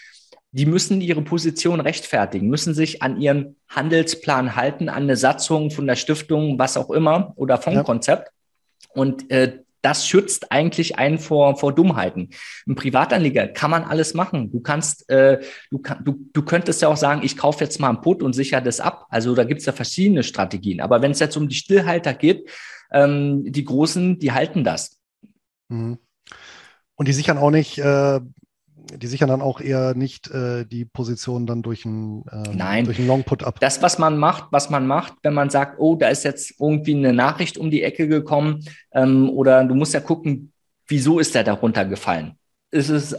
die 0.54 0.68
müssen 0.68 1.02
ihre 1.02 1.24
Position 1.24 1.80
rechtfertigen, 1.80 2.48
müssen 2.48 2.76
sich 2.76 3.02
an 3.02 3.20
ihren 3.20 3.56
Handelsplan 3.70 4.56
halten, 4.56 4.88
an 4.88 5.04
eine 5.04 5.18
Satzung 5.18 5.72
von 5.72 5.88
der 5.88 5.96
Stiftung, 5.96 6.60
was 6.60 6.78
auch 6.78 6.92
immer, 6.92 7.34
oder 7.38 7.58
Fondskonzept. 7.58 8.28
Ja. 8.28 9.02
Und 9.02 9.32
äh, 9.32 9.64
das 9.84 10.08
schützt 10.08 10.52
eigentlich 10.52 10.98
einen 10.98 11.20
vor, 11.20 11.58
vor 11.58 11.76
Dummheiten. 11.76 12.30
Ein 12.68 12.76
Privatanleger 12.76 13.48
kann 13.50 13.70
man 13.70 13.84
alles 13.84 14.14
machen. 14.14 14.52
Du 14.52 14.62
kannst, 14.62 15.10
äh, 15.10 15.42
du, 15.70 15.82
du, 16.04 16.30
du 16.32 16.42
könntest 16.42 16.82
ja 16.82 16.88
auch 16.88 16.98
sagen, 16.98 17.22
ich 17.24 17.38
kaufe 17.38 17.64
jetzt 17.64 17.80
mal 17.80 17.90
einen 17.90 18.02
Put 18.02 18.24
und 18.24 18.34
sichere 18.34 18.64
das 18.64 18.80
ab. 18.80 19.06
Also 19.10 19.36
da 19.36 19.44
gibt 19.44 19.60
es 19.60 19.66
ja 19.66 19.74
verschiedene 19.74 20.24
Strategien. 20.24 20.80
Aber 20.80 21.02
wenn 21.02 21.12
es 21.12 21.20
jetzt 21.20 21.36
um 21.36 21.50
die 21.50 21.56
Stillhalter 21.56 22.14
geht, 22.14 22.50
ähm, 22.92 23.44
die 23.46 23.66
Großen, 23.66 24.20
die 24.20 24.32
halten 24.32 24.64
das. 24.64 25.00
Mhm. 25.68 26.00
Und 26.96 27.08
die 27.08 27.14
sichern 27.14 27.38
auch 27.38 27.52
nicht 27.52 27.78
äh, 27.78 28.22
die 28.92 29.08
sichern 29.08 29.30
dann 29.30 29.42
auch 29.42 29.62
eher 29.62 29.96
nicht 29.96 30.30
äh, 30.30 30.66
die 30.66 30.86
Position 30.86 31.46
dann 31.46 31.62
durch 31.62 31.86
einen, 31.86 32.26
ähm, 32.32 32.56
Nein. 32.56 32.86
durch 32.86 33.00
einen 33.00 33.08
Longput 33.08 33.44
ab. 33.44 33.60
Das, 33.60 33.82
was 33.82 33.98
man 33.98 34.18
macht, 34.18 34.46
was 34.52 34.70
man 34.70 34.88
macht, 34.88 35.14
wenn 35.24 35.34
man 35.34 35.50
sagt, 35.50 35.80
oh, 35.80 35.96
da 35.96 36.10
ist 36.10 36.24
jetzt 36.24 36.60
irgendwie 36.60 36.96
eine 36.96 37.14
Nachricht 37.14 37.58
um 37.58 37.72
die 37.72 37.84
Ecke 37.84 38.08
gekommen 38.08 38.66
ähm, 38.94 39.30
oder 39.30 39.64
du 39.64 39.76
musst 39.76 39.94
ja 39.94 40.00
gucken, 40.00 40.52
wieso 40.88 41.20
ist 41.20 41.36
der 41.36 41.44
da 41.44 41.54
runtergefallen? 41.54 42.34
Ist 42.72 42.90
es 42.90 43.16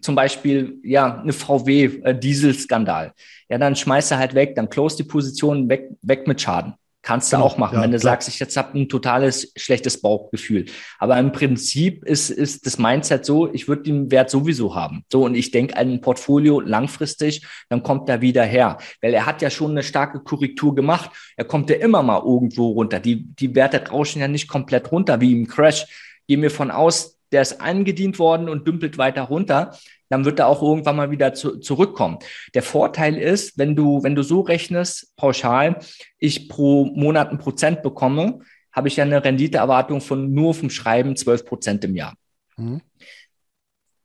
zum 0.00 0.14
Beispiel 0.14 0.78
ja 0.82 1.20
eine 1.20 1.32
VW-Dieselskandal? 1.32 3.06
Äh, 3.06 3.10
ja, 3.52 3.58
dann 3.58 3.76
schmeißt 3.76 4.12
er 4.12 4.18
halt 4.18 4.34
weg, 4.34 4.54
dann 4.54 4.68
close 4.68 4.96
die 4.96 5.04
Position 5.04 5.68
weg, 5.68 5.90
weg 6.02 6.26
mit 6.26 6.40
Schaden. 6.40 6.74
Kannst 7.02 7.32
du 7.32 7.36
genau, 7.36 7.46
auch 7.46 7.58
machen, 7.58 7.76
ja, 7.76 7.82
wenn 7.82 7.92
du 7.92 7.98
klar. 7.98 8.14
sagst, 8.14 8.28
ich 8.28 8.40
jetzt 8.40 8.56
habe 8.56 8.76
ein 8.76 8.88
totales 8.88 9.52
schlechtes 9.56 10.00
Bauchgefühl. 10.00 10.66
Aber 10.98 11.16
im 11.18 11.30
Prinzip 11.30 12.04
ist, 12.04 12.28
ist 12.28 12.66
das 12.66 12.76
Mindset 12.76 13.24
so, 13.24 13.52
ich 13.52 13.68
würde 13.68 13.84
den 13.84 14.10
Wert 14.10 14.30
sowieso 14.30 14.74
haben. 14.74 15.04
So, 15.10 15.24
und 15.24 15.36
ich 15.36 15.52
denke 15.52 15.76
an 15.76 15.92
ein 15.92 16.00
Portfolio 16.00 16.60
langfristig, 16.60 17.46
dann 17.68 17.82
kommt 17.84 18.08
er 18.08 18.20
wieder 18.20 18.44
her. 18.44 18.78
Weil 19.00 19.14
er 19.14 19.26
hat 19.26 19.42
ja 19.42 19.48
schon 19.48 19.70
eine 19.70 19.84
starke 19.84 20.20
Korrektur 20.20 20.74
gemacht. 20.74 21.10
Er 21.36 21.44
kommt 21.44 21.70
ja 21.70 21.76
immer 21.76 22.02
mal 22.02 22.20
irgendwo 22.24 22.72
runter. 22.72 22.98
Die, 22.98 23.32
die 23.34 23.54
Werte 23.54 23.88
rauschen 23.88 24.20
ja 24.20 24.28
nicht 24.28 24.48
komplett 24.48 24.90
runter, 24.90 25.20
wie 25.20 25.32
im 25.32 25.46
Crash. 25.46 25.86
Gehen 26.26 26.42
wir 26.42 26.50
von 26.50 26.70
aus, 26.70 27.16
der 27.30 27.42
ist 27.42 27.60
angedient 27.60 28.18
worden 28.18 28.48
und 28.48 28.66
dümpelt 28.66 28.98
weiter 28.98 29.22
runter 29.22 29.78
dann 30.08 30.24
wird 30.24 30.38
er 30.38 30.46
auch 30.46 30.62
irgendwann 30.62 30.96
mal 30.96 31.10
wieder 31.10 31.34
zu, 31.34 31.58
zurückkommen. 31.58 32.18
Der 32.54 32.62
Vorteil 32.62 33.16
ist, 33.16 33.58
wenn 33.58 33.76
du, 33.76 34.02
wenn 34.02 34.14
du 34.14 34.22
so 34.22 34.40
rechnest, 34.40 35.14
pauschal, 35.16 35.78
ich 36.18 36.48
pro 36.48 36.86
Monat 36.86 37.30
ein 37.30 37.38
Prozent 37.38 37.82
bekomme, 37.82 38.40
habe 38.72 38.88
ich 38.88 38.96
ja 38.96 39.04
eine 39.04 39.24
Renditeerwartung 39.24 40.00
von 40.00 40.32
nur 40.32 40.54
vom 40.54 40.70
Schreiben 40.70 41.16
12 41.16 41.44
Prozent 41.44 41.84
im 41.84 41.96
Jahr. 41.96 42.14
Mhm. 42.56 42.80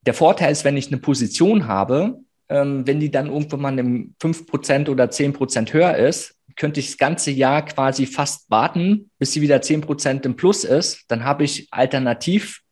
Der 0.05 0.13
Vorteil 0.13 0.51
ist, 0.51 0.65
wenn 0.65 0.77
ich 0.77 0.87
eine 0.87 0.97
Position 0.97 1.67
habe, 1.67 2.19
ähm, 2.49 2.85
wenn 2.85 2.99
die 2.99 3.11
dann 3.11 3.27
irgendwann 3.27 3.61
mal 3.61 3.71
einem 3.71 4.15
5 4.19 4.47
Prozent 4.47 4.89
oder 4.89 5.09
10 5.09 5.33
Prozent 5.33 5.73
höher 5.73 5.95
ist, 5.95 6.35
könnte 6.55 6.79
ich 6.79 6.87
das 6.87 6.97
ganze 6.97 7.31
Jahr 7.31 7.63
quasi 7.65 8.05
fast 8.05 8.49
warten, 8.49 9.09
bis 9.17 9.31
sie 9.31 9.41
wieder 9.41 9.61
10 9.61 9.81
Prozent 9.81 10.25
im 10.25 10.35
Plus 10.35 10.63
ist. 10.63 11.05
Dann 11.07 11.23
habe 11.23 11.43
ich 11.43 11.67
alternativ 11.71 12.62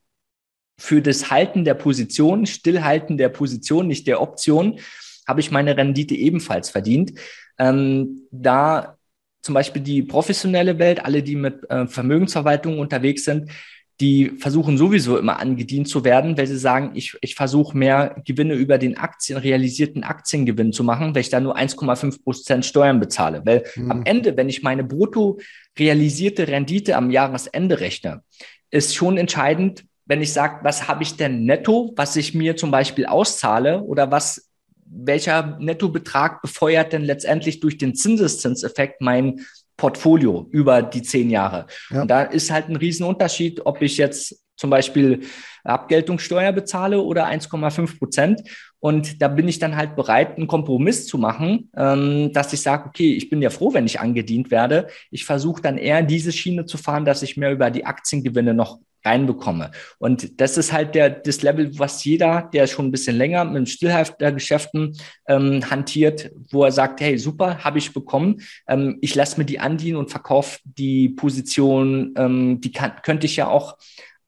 für 0.81 0.99
das 1.03 1.29
Halten 1.29 1.63
der 1.63 1.75
Position, 1.75 2.47
Stillhalten 2.47 3.15
der 3.15 3.29
Position, 3.29 3.87
nicht 3.87 4.07
der 4.07 4.19
Option, 4.19 4.79
habe 5.27 5.39
ich 5.39 5.51
meine 5.51 5.77
Rendite 5.77 6.15
ebenfalls 6.15 6.71
verdient. 6.71 7.13
Ähm, 7.59 8.23
da 8.31 8.97
zum 9.43 9.53
Beispiel 9.53 9.83
die 9.83 10.01
professionelle 10.01 10.79
Welt, 10.79 11.05
alle, 11.05 11.21
die 11.21 11.35
mit 11.35 11.69
äh, 11.69 11.85
Vermögensverwaltung 11.85 12.79
unterwegs 12.79 13.25
sind, 13.25 13.51
die 13.99 14.31
versuchen 14.39 14.79
sowieso 14.79 15.19
immer 15.19 15.39
angedient 15.39 15.87
zu 15.87 16.03
werden, 16.03 16.35
weil 16.35 16.47
sie 16.47 16.57
sagen, 16.57 16.93
ich, 16.95 17.15
ich 17.21 17.35
versuche 17.35 17.77
mehr 17.77 18.15
Gewinne 18.25 18.55
über 18.55 18.79
den 18.79 18.97
Aktien, 18.97 19.37
realisierten 19.37 20.03
Aktiengewinn 20.03 20.73
zu 20.73 20.83
machen, 20.83 21.13
weil 21.13 21.21
ich 21.21 21.29
da 21.29 21.39
nur 21.39 21.55
1,5 21.55 22.23
Prozent 22.23 22.65
Steuern 22.65 22.99
bezahle. 22.99 23.43
Weil 23.45 23.65
mhm. 23.75 23.91
am 23.91 24.03
Ende, 24.03 24.35
wenn 24.35 24.49
ich 24.49 24.63
meine 24.63 24.83
brutto 24.83 25.39
realisierte 25.77 26.47
Rendite 26.47 26.97
am 26.97 27.11
Jahresende 27.11 27.79
rechne, 27.79 28.23
ist 28.71 28.95
schon 28.95 29.17
entscheidend, 29.17 29.83
wenn 30.05 30.21
ich 30.21 30.33
sage, 30.33 30.59
was 30.63 30.87
habe 30.87 31.03
ich 31.03 31.15
denn 31.17 31.45
netto, 31.45 31.93
was 31.95 32.15
ich 32.15 32.33
mir 32.33 32.55
zum 32.55 32.71
Beispiel 32.71 33.05
auszahle 33.05 33.81
oder 33.81 34.11
was, 34.11 34.49
welcher 34.85 35.57
Nettobetrag 35.59 36.41
befeuert 36.41 36.93
denn 36.93 37.03
letztendlich 37.03 37.59
durch 37.59 37.77
den 37.77 37.95
Zinseszinseffekt 37.95 39.01
mein 39.01 39.41
Portfolio 39.77 40.47
über 40.51 40.81
die 40.81 41.01
zehn 41.01 41.29
Jahre? 41.29 41.67
Ja. 41.89 42.01
Und 42.01 42.07
da 42.09 42.23
ist 42.23 42.51
halt 42.51 42.69
ein 42.69 42.75
Riesenunterschied, 42.75 43.65
ob 43.65 43.81
ich 43.81 43.97
jetzt 43.97 44.41
zum 44.57 44.69
Beispiel 44.69 45.21
Abgeltungssteuer 45.63 46.51
bezahle 46.51 47.01
oder 47.01 47.27
1,5 47.27 47.97
Prozent. 47.97 48.41
Und 48.79 49.21
da 49.21 49.27
bin 49.27 49.47
ich 49.47 49.59
dann 49.59 49.75
halt 49.75 49.95
bereit, 49.95 50.37
einen 50.37 50.47
Kompromiss 50.47 51.07
zu 51.07 51.17
machen, 51.17 51.69
ähm, 51.75 52.31
dass 52.33 52.53
ich 52.53 52.61
sage, 52.61 52.87
okay, 52.87 53.13
ich 53.13 53.29
bin 53.29 53.41
ja 53.41 53.49
froh, 53.49 53.73
wenn 53.73 53.85
ich 53.85 53.99
angedient 53.99 54.51
werde. 54.51 54.87
Ich 55.09 55.25
versuche 55.25 55.61
dann 55.61 55.77
eher 55.77 56.01
diese 56.03 56.31
Schiene 56.31 56.65
zu 56.65 56.77
fahren, 56.77 57.05
dass 57.05 57.23
ich 57.23 57.37
mehr 57.37 57.51
über 57.51 57.69
die 57.69 57.85
Aktiengewinne 57.85 58.53
noch 58.53 58.79
reinbekomme. 59.03 59.71
Und 59.97 60.39
das 60.39 60.57
ist 60.57 60.71
halt 60.71 60.95
der, 60.95 61.09
das 61.09 61.41
Level, 61.41 61.77
was 61.79 62.03
jeder, 62.03 62.49
der 62.53 62.67
schon 62.67 62.87
ein 62.87 62.91
bisschen 62.91 63.15
länger 63.15 63.45
mit 63.45 63.69
Stillhaltergeschäften 63.69 64.97
ähm, 65.27 65.69
hantiert, 65.69 66.31
wo 66.51 66.63
er 66.63 66.71
sagt, 66.71 67.01
hey, 67.01 67.17
super, 67.17 67.63
habe 67.63 67.79
ich 67.79 67.93
bekommen. 67.93 68.41
Ähm, 68.67 68.97
ich 69.01 69.15
lasse 69.15 69.39
mir 69.39 69.45
die 69.45 69.59
andienen 69.59 69.97
und 69.97 70.11
verkaufe 70.11 70.59
die 70.63 71.09
Position, 71.09 72.13
ähm, 72.17 72.61
die 72.61 72.71
kann, 72.71 72.93
könnte 73.03 73.25
ich 73.25 73.35
ja 73.35 73.47
auch 73.47 73.77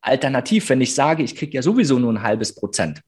alternativ, 0.02 0.70
wenn 0.70 0.82
ich 0.82 0.94
sage, 0.94 1.24
ich 1.24 1.36
kriege 1.36 1.54
ja 1.56 1.62
sowieso 1.62 2.00
nur 2.00 2.12
ein 2.12 2.24
halbes 2.24 2.56
Prozent 2.56 3.02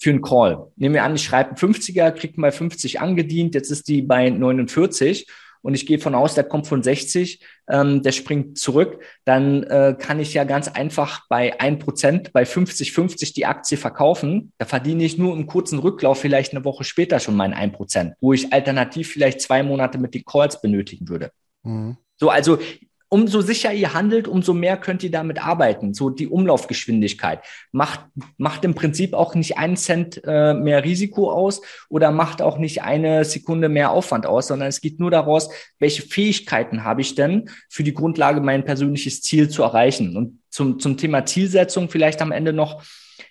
für 0.00 0.10
einen 0.10 0.22
Call. 0.22 0.70
Nehmen 0.76 0.94
wir 0.94 1.04
an, 1.04 1.16
ich 1.16 1.24
schreibe 1.24 1.50
einen 1.50 1.74
50er, 1.74 2.12
kriege 2.12 2.40
mal 2.40 2.52
50 2.52 3.00
angedient, 3.00 3.54
jetzt 3.54 3.70
ist 3.70 3.88
die 3.88 4.02
bei 4.02 4.30
49 4.30 5.26
und 5.68 5.74
ich 5.74 5.84
gehe 5.84 5.98
von 5.98 6.14
aus, 6.14 6.34
der 6.34 6.44
kommt 6.44 6.66
von 6.66 6.82
60, 6.82 7.44
ähm, 7.68 8.02
der 8.02 8.12
springt 8.12 8.56
zurück, 8.56 9.02
dann 9.26 9.64
äh, 9.64 9.94
kann 9.98 10.18
ich 10.18 10.32
ja 10.32 10.44
ganz 10.44 10.66
einfach 10.66 11.26
bei 11.28 11.60
1%, 11.60 12.32
bei 12.32 12.46
50, 12.46 12.92
50 12.92 13.34
die 13.34 13.44
Aktie 13.44 13.76
verkaufen. 13.76 14.54
Da 14.56 14.64
verdiene 14.64 15.04
ich 15.04 15.18
nur 15.18 15.36
im 15.36 15.46
kurzen 15.46 15.78
Rücklauf 15.78 16.18
vielleicht 16.18 16.54
eine 16.54 16.64
Woche 16.64 16.84
später 16.84 17.20
schon 17.20 17.36
mein 17.36 17.52
1%, 17.52 18.14
wo 18.18 18.32
ich 18.32 18.50
alternativ 18.50 19.12
vielleicht 19.12 19.42
zwei 19.42 19.62
Monate 19.62 19.98
mit 19.98 20.14
den 20.14 20.24
Calls 20.24 20.62
benötigen 20.62 21.10
würde. 21.10 21.32
Mhm. 21.64 21.98
So, 22.16 22.30
also 22.30 22.58
umso 23.08 23.40
sicher 23.40 23.72
ihr 23.72 23.94
handelt, 23.94 24.28
umso 24.28 24.52
mehr 24.52 24.76
könnt 24.76 25.02
ihr 25.02 25.10
damit 25.10 25.44
arbeiten. 25.44 25.94
So 25.94 26.10
die 26.10 26.28
Umlaufgeschwindigkeit 26.28 27.40
macht, 27.72 28.00
macht 28.36 28.64
im 28.64 28.74
Prinzip 28.74 29.14
auch 29.14 29.34
nicht 29.34 29.56
einen 29.56 29.76
Cent 29.76 30.20
äh, 30.24 30.54
mehr 30.54 30.84
Risiko 30.84 31.30
aus 31.30 31.62
oder 31.88 32.10
macht 32.10 32.42
auch 32.42 32.58
nicht 32.58 32.82
eine 32.82 33.24
Sekunde 33.24 33.68
mehr 33.68 33.90
Aufwand 33.92 34.26
aus, 34.26 34.48
sondern 34.48 34.68
es 34.68 34.80
geht 34.80 35.00
nur 35.00 35.10
daraus, 35.10 35.48
welche 35.78 36.02
Fähigkeiten 36.02 36.84
habe 36.84 37.00
ich 37.00 37.14
denn 37.14 37.50
für 37.68 37.82
die 37.82 37.94
Grundlage, 37.94 38.40
mein 38.40 38.64
persönliches 38.64 39.22
Ziel 39.22 39.48
zu 39.48 39.62
erreichen. 39.62 40.16
Und 40.16 40.40
zum, 40.50 40.78
zum 40.78 40.96
Thema 40.96 41.24
Zielsetzung 41.24 41.88
vielleicht 41.88 42.20
am 42.20 42.32
Ende 42.32 42.52
noch, 42.52 42.82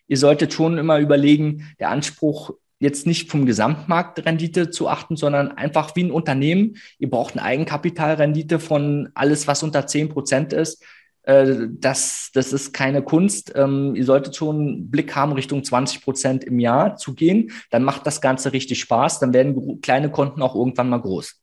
ihr 0.07 0.17
solltet 0.17 0.53
schon 0.53 0.77
immer 0.77 0.99
überlegen, 0.99 1.69
der 1.79 1.89
Anspruch 1.89 2.51
jetzt 2.79 3.07
nicht 3.07 3.31
vom 3.31 3.45
Gesamtmarktrendite 3.45 4.69
zu 4.69 4.87
achten, 4.87 5.15
sondern 5.15 5.51
einfach 5.51 5.95
wie 5.95 6.03
ein 6.03 6.11
Unternehmen. 6.11 6.77
Ihr 6.99 7.09
braucht 7.09 7.33
eine 7.33 7.43
Eigenkapitalrendite 7.43 8.59
von 8.59 9.09
alles, 9.15 9.47
was 9.47 9.63
unter 9.63 9.87
zehn 9.87 10.09
Prozent 10.09 10.53
ist. 10.53 10.83
Äh, 11.23 11.67
das, 11.71 12.29
das 12.33 12.53
ist 12.53 12.73
keine 12.73 13.01
Kunst. 13.01 13.51
Ähm, 13.55 13.95
ihr 13.95 14.05
solltet 14.05 14.35
schon 14.35 14.55
einen 14.55 14.91
Blick 14.91 15.15
haben, 15.15 15.33
Richtung 15.33 15.63
20 15.63 16.01
Prozent 16.03 16.43
im 16.43 16.59
Jahr 16.59 16.95
zu 16.95 17.15
gehen. 17.15 17.51
Dann 17.71 17.83
macht 17.83 18.05
das 18.07 18.21
Ganze 18.21 18.53
richtig 18.53 18.79
Spaß. 18.79 19.19
Dann 19.19 19.33
werden 19.33 19.81
kleine 19.81 20.11
Konten 20.11 20.41
auch 20.41 20.55
irgendwann 20.55 20.89
mal 20.89 21.01
groß. 21.01 21.41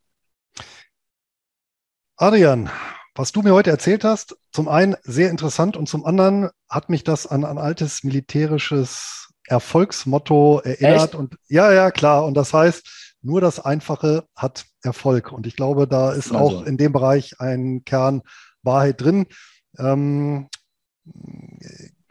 Adrian, 2.17 2.71
was 3.17 3.33
du 3.33 3.43
mir 3.43 3.53
heute 3.53 3.71
erzählt 3.71 4.05
hast, 4.05 4.37
zum 4.53 4.69
einen 4.69 4.97
sehr 5.03 5.31
interessant 5.31 5.77
und 5.77 5.89
zum 5.89 6.05
anderen 6.05 6.51
hat 6.69 6.89
mich 6.89 7.05
das 7.05 7.27
an 7.27 7.45
ein 7.45 7.59
altes 7.59 8.05
militärisches 8.05 9.34
Erfolgsmotto 9.47 10.61
erinnert. 10.61 11.11
Echt? 11.11 11.15
Und 11.15 11.37
ja, 11.49 11.73
ja, 11.73 11.91
klar. 11.91 12.25
Und 12.25 12.35
das 12.35 12.53
heißt, 12.53 13.17
nur 13.23 13.41
das 13.41 13.61
Einfache 13.61 14.25
hat 14.37 14.67
Erfolg. 14.83 15.33
Und 15.33 15.47
ich 15.47 15.57
glaube, 15.57 15.89
da 15.89 16.13
ist 16.13 16.33
also. 16.33 16.39
auch 16.39 16.67
in 16.67 16.77
dem 16.77 16.93
Bereich 16.93 17.41
ein 17.41 17.85
Kern 17.85 18.23
Wahrheit 18.63 19.01
drin. 19.01 19.27
Ähm, 19.79 20.49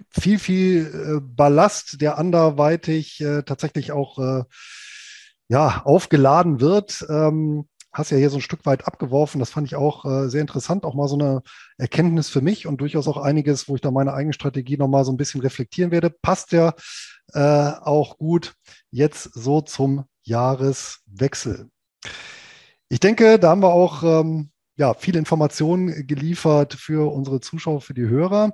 viel, 0.09 0.39
viel 0.39 1.17
äh, 1.17 1.19
Ballast, 1.21 2.01
der 2.01 2.17
anderweitig 2.17 3.21
äh, 3.21 3.43
tatsächlich 3.43 3.91
auch 3.91 4.19
äh, 4.19 4.43
ja, 5.47 5.81
aufgeladen 5.85 6.61
wird. 6.61 7.05
Ähm, 7.09 7.67
hast 7.91 8.09
ja 8.09 8.17
hier 8.17 8.29
so 8.29 8.37
ein 8.37 8.41
Stück 8.41 8.65
weit 8.65 8.87
abgeworfen. 8.87 9.39
Das 9.39 9.51
fand 9.51 9.67
ich 9.67 9.75
auch 9.75 10.05
äh, 10.05 10.29
sehr 10.29 10.41
interessant, 10.41 10.83
auch 10.83 10.95
mal 10.95 11.07
so 11.07 11.15
eine 11.15 11.43
Erkenntnis 11.77 12.29
für 12.29 12.41
mich 12.41 12.65
und 12.65 12.81
durchaus 12.81 13.07
auch 13.07 13.17
einiges, 13.17 13.69
wo 13.69 13.75
ich 13.75 13.81
da 13.81 13.91
meine 13.91 14.13
eigene 14.13 14.33
Strategie 14.33 14.77
nochmal 14.77 15.05
so 15.05 15.11
ein 15.11 15.17
bisschen 15.17 15.41
reflektieren 15.41 15.91
werde. 15.91 16.09
Passt 16.09 16.51
ja 16.51 16.73
äh, 17.33 17.39
auch 17.39 18.17
gut 18.17 18.53
jetzt 18.91 19.23
so 19.33 19.61
zum 19.61 20.05
Jahreswechsel. 20.23 21.69
Ich 22.89 22.99
denke, 22.99 23.39
da 23.39 23.49
haben 23.49 23.63
wir 23.63 23.73
auch 23.73 24.03
ähm, 24.03 24.51
ja, 24.75 24.93
viele 24.93 25.19
Informationen 25.19 26.07
geliefert 26.07 26.73
für 26.73 27.11
unsere 27.11 27.39
Zuschauer, 27.39 27.81
für 27.81 27.93
die 27.93 28.07
Hörer. 28.07 28.53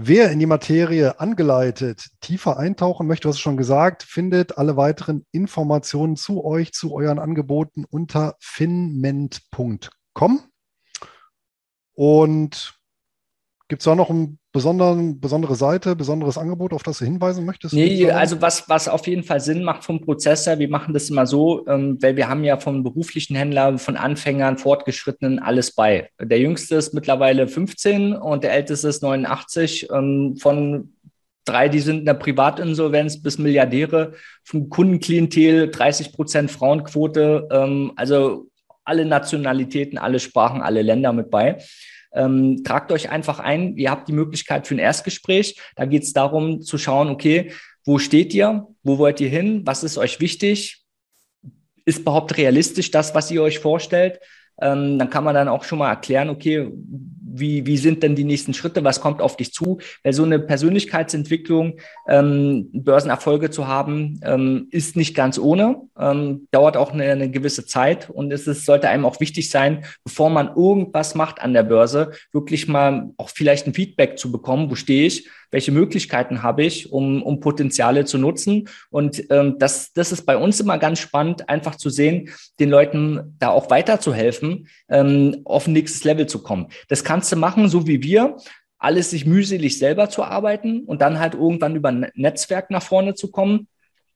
Wer 0.00 0.30
in 0.30 0.38
die 0.38 0.46
Materie 0.46 1.18
angeleitet 1.18 2.06
tiefer 2.20 2.56
eintauchen 2.56 3.08
möchte, 3.08 3.28
was 3.28 3.40
schon 3.40 3.56
gesagt, 3.56 4.04
findet 4.04 4.56
alle 4.56 4.76
weiteren 4.76 5.26
Informationen 5.32 6.14
zu 6.14 6.44
euch, 6.44 6.72
zu 6.72 6.94
euren 6.94 7.18
Angeboten 7.18 7.84
unter 7.84 8.36
finment.com. 8.38 9.90
Und 11.94 12.78
gibt 13.66 13.82
es 13.82 13.84
da 13.84 13.96
noch 13.96 14.10
ein 14.10 14.37
besonderen, 14.52 15.20
besondere 15.20 15.54
Seite, 15.54 15.94
besonderes 15.94 16.38
Angebot, 16.38 16.72
auf 16.72 16.82
das 16.82 16.98
du 16.98 17.04
hinweisen 17.04 17.44
möchtest? 17.44 17.74
Nee, 17.74 18.10
also 18.10 18.40
was, 18.40 18.68
was 18.68 18.88
auf 18.88 19.06
jeden 19.06 19.22
Fall 19.22 19.40
Sinn 19.40 19.62
macht 19.62 19.84
vom 19.84 20.00
Prozessor, 20.00 20.58
wir 20.58 20.70
machen 20.70 20.94
das 20.94 21.10
immer 21.10 21.26
so, 21.26 21.66
ähm, 21.66 21.98
weil 22.00 22.16
wir 22.16 22.28
haben 22.28 22.44
ja 22.44 22.56
von 22.56 22.82
beruflichen 22.82 23.36
Händlern, 23.36 23.78
von 23.78 23.96
Anfängern, 23.96 24.56
Fortgeschrittenen 24.56 25.38
alles 25.38 25.74
bei. 25.74 26.10
Der 26.20 26.38
jüngste 26.38 26.76
ist 26.76 26.94
mittlerweile 26.94 27.46
15 27.46 28.14
und 28.14 28.42
der 28.42 28.52
älteste 28.52 28.88
ist 28.88 29.02
89. 29.02 29.88
Ähm, 29.92 30.36
von 30.40 30.94
drei, 31.44 31.68
die 31.68 31.80
sind 31.80 32.00
in 32.00 32.04
der 32.06 32.14
Privatinsolvenz 32.14 33.22
bis 33.22 33.38
Milliardäre, 33.38 34.12
vom 34.44 34.70
Kundenklientel 34.70 35.70
30 35.70 36.12
Prozent 36.12 36.50
Frauenquote, 36.50 37.48
ähm, 37.50 37.92
also 37.96 38.46
alle 38.84 39.04
Nationalitäten, 39.04 39.98
alle 39.98 40.18
Sprachen, 40.18 40.62
alle 40.62 40.80
Länder 40.80 41.12
mit 41.12 41.30
bei. 41.30 41.58
Ähm, 42.12 42.64
tragt 42.64 42.92
euch 42.92 43.10
einfach 43.10 43.38
ein. 43.38 43.76
Ihr 43.76 43.90
habt 43.90 44.08
die 44.08 44.12
Möglichkeit 44.12 44.66
für 44.66 44.74
ein 44.74 44.78
Erstgespräch. 44.80 45.60
Da 45.76 45.84
geht 45.84 46.02
es 46.04 46.12
darum 46.12 46.62
zu 46.62 46.78
schauen, 46.78 47.08
okay, 47.08 47.52
wo 47.84 47.98
steht 47.98 48.34
ihr? 48.34 48.66
Wo 48.82 48.98
wollt 48.98 49.20
ihr 49.20 49.28
hin? 49.28 49.62
Was 49.64 49.82
ist 49.82 49.98
euch 49.98 50.20
wichtig? 50.20 50.84
Ist 51.84 52.00
überhaupt 52.00 52.36
realistisch 52.36 52.90
das, 52.90 53.14
was 53.14 53.30
ihr 53.30 53.42
euch 53.42 53.58
vorstellt? 53.58 54.20
Ähm, 54.60 54.98
dann 54.98 55.10
kann 55.10 55.24
man 55.24 55.34
dann 55.34 55.48
auch 55.48 55.64
schon 55.64 55.78
mal 55.78 55.90
erklären, 55.90 56.28
okay, 56.28 56.70
wie, 57.38 57.66
wie 57.66 57.76
sind 57.76 58.02
denn 58.02 58.14
die 58.14 58.24
nächsten 58.24 58.54
Schritte, 58.54 58.84
was 58.84 59.00
kommt 59.00 59.20
auf 59.20 59.36
dich 59.36 59.52
zu? 59.52 59.78
Weil 60.02 60.12
so 60.12 60.24
eine 60.24 60.38
Persönlichkeitsentwicklung, 60.38 61.78
ähm, 62.08 62.68
Börsenerfolge 62.72 63.50
zu 63.50 63.66
haben, 63.66 64.20
ähm, 64.22 64.68
ist 64.70 64.96
nicht 64.96 65.14
ganz 65.14 65.38
ohne, 65.38 65.82
ähm, 65.98 66.48
dauert 66.50 66.76
auch 66.76 66.92
eine, 66.92 67.04
eine 67.04 67.30
gewisse 67.30 67.66
Zeit 67.66 68.10
und 68.10 68.32
es 68.32 68.46
ist, 68.46 68.64
sollte 68.64 68.88
einem 68.88 69.04
auch 69.04 69.20
wichtig 69.20 69.50
sein, 69.50 69.84
bevor 70.04 70.30
man 70.30 70.48
irgendwas 70.48 71.14
macht 71.14 71.40
an 71.40 71.52
der 71.52 71.62
Börse, 71.62 72.12
wirklich 72.32 72.68
mal 72.68 73.10
auch 73.16 73.30
vielleicht 73.30 73.66
ein 73.66 73.74
Feedback 73.74 74.18
zu 74.18 74.32
bekommen, 74.32 74.70
wo 74.70 74.74
stehe 74.74 75.06
ich, 75.06 75.28
welche 75.50 75.72
Möglichkeiten 75.72 76.42
habe 76.42 76.64
ich, 76.64 76.92
um, 76.92 77.22
um 77.22 77.40
Potenziale 77.40 78.04
zu 78.04 78.18
nutzen. 78.18 78.68
Und 78.90 79.24
ähm, 79.30 79.56
das, 79.58 79.92
das 79.92 80.12
ist 80.12 80.26
bei 80.26 80.36
uns 80.36 80.60
immer 80.60 80.78
ganz 80.78 80.98
spannend, 80.98 81.48
einfach 81.48 81.76
zu 81.76 81.90
sehen, 81.90 82.30
den 82.60 82.70
Leuten 82.70 83.36
da 83.38 83.48
auch 83.48 83.70
weiterzuhelfen, 83.70 84.68
ähm, 84.88 85.40
auf 85.44 85.66
ein 85.66 85.72
nächstes 85.72 86.04
Level 86.04 86.26
zu 86.26 86.42
kommen. 86.42 86.68
Das 86.88 87.04
kannst 87.04 87.27
du 87.30 87.36
machen, 87.36 87.68
so 87.68 87.86
wie 87.86 88.02
wir 88.02 88.36
alles 88.78 89.10
sich 89.10 89.26
mühselig 89.26 89.78
selber 89.78 90.08
zu 90.08 90.22
arbeiten 90.22 90.84
und 90.84 91.02
dann 91.02 91.18
halt 91.18 91.34
irgendwann 91.34 91.74
über 91.76 91.88
ein 91.88 92.10
Netzwerk 92.14 92.70
nach 92.70 92.82
vorne 92.82 93.14
zu 93.14 93.30
kommen. 93.30 93.68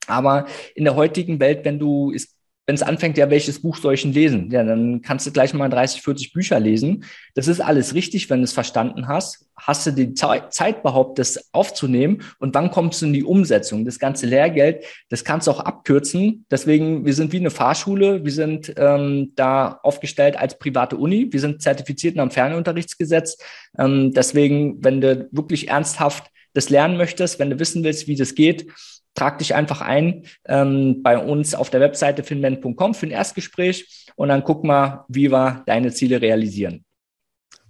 Aber 0.07 0.47
in 0.75 0.85
der 0.85 0.95
heutigen 0.95 1.41
Welt, 1.41 1.65
wenn 1.65 1.79
du, 1.79 2.11
ist 2.11 2.37
wenn 2.67 2.77
es 2.77 2.83
anfängt, 2.83 3.19
ja, 3.19 3.29
welches 3.29 3.61
Buch 3.61 3.77
soll 3.77 3.95
ich 3.95 4.03
denn 4.03 4.13
lesen? 4.13 4.49
Ja, 4.53 4.63
dann 4.63 5.03
kannst 5.03 5.27
du 5.27 5.33
gleich 5.33 5.53
mal 5.53 5.69
30, 5.69 6.01
40 6.03 6.33
Bücher 6.33 6.61
lesen. 6.61 7.05
Das 7.35 7.49
ist 7.49 7.61
alles 7.61 7.95
richtig, 7.95 8.31
wenn 8.31 8.39
du 8.39 8.45
es 8.45 8.53
verstanden 8.53 9.09
hast. 9.09 9.47
Hast 9.57 9.87
du 9.87 9.91
die 9.91 10.15
Zeit 10.15 10.81
überhaupt, 10.81 11.19
das 11.19 11.53
aufzunehmen? 11.53 12.23
Und 12.39 12.55
wann 12.55 12.71
kommst 12.71 13.03
du 13.03 13.07
in 13.07 13.13
die 13.13 13.25
Umsetzung? 13.25 13.85
Das 13.85 13.99
ganze 13.99 14.27
Lehrgeld, 14.27 14.85
das 15.09 15.25
kannst 15.25 15.49
du 15.49 15.51
auch 15.51 15.61
abkürzen. 15.61 16.47
Deswegen, 16.51 17.05
wir 17.05 17.15
sind 17.15 17.33
wie 17.33 17.39
eine 17.39 17.51
Fahrschule. 17.51 18.25
Wir 18.25 18.33
sind 18.33 18.73
ähm, 18.77 19.33
da 19.35 19.81
aufgestellt 19.83 20.37
als 20.37 20.57
private 20.59 20.97
Uni. 20.97 21.33
Wir 21.33 21.41
sind 21.41 21.63
zertifiziert 21.63 22.15
nach 22.15 22.29
dem 22.29 22.31
Fernunterrichtsgesetz. 22.31 23.39
Ähm, 23.77 24.13
deswegen, 24.13 24.85
wenn 24.85 25.01
du 25.01 25.29
wirklich 25.33 25.69
ernsthaft 25.69 26.29
das 26.55 26.71
lernen 26.71 26.97
möchtest, 26.97 27.39
wenn 27.39 27.51
du 27.51 27.59
wissen 27.59 27.83
willst, 27.83 28.07
wie 28.07 28.17
das 28.17 28.35
geht, 28.35 28.67
trag 29.15 29.39
dich 29.39 29.55
einfach 29.55 29.81
ein 29.81 30.25
ähm, 30.47 31.03
bei 31.03 31.19
uns 31.19 31.55
auf 31.55 31.71
der 31.71 31.81
Webseite 31.81 32.23
finment.com 32.23 32.95
für 32.95 33.07
ein 33.07 33.11
Erstgespräch 33.11 34.07
und 34.17 34.29
dann 34.29 34.45
guck 34.45 34.65
mal, 34.65 35.05
wie 35.09 35.31
wir 35.31 35.63
deine 35.67 35.93
Ziele 35.93 36.21
realisieren. 36.21 36.85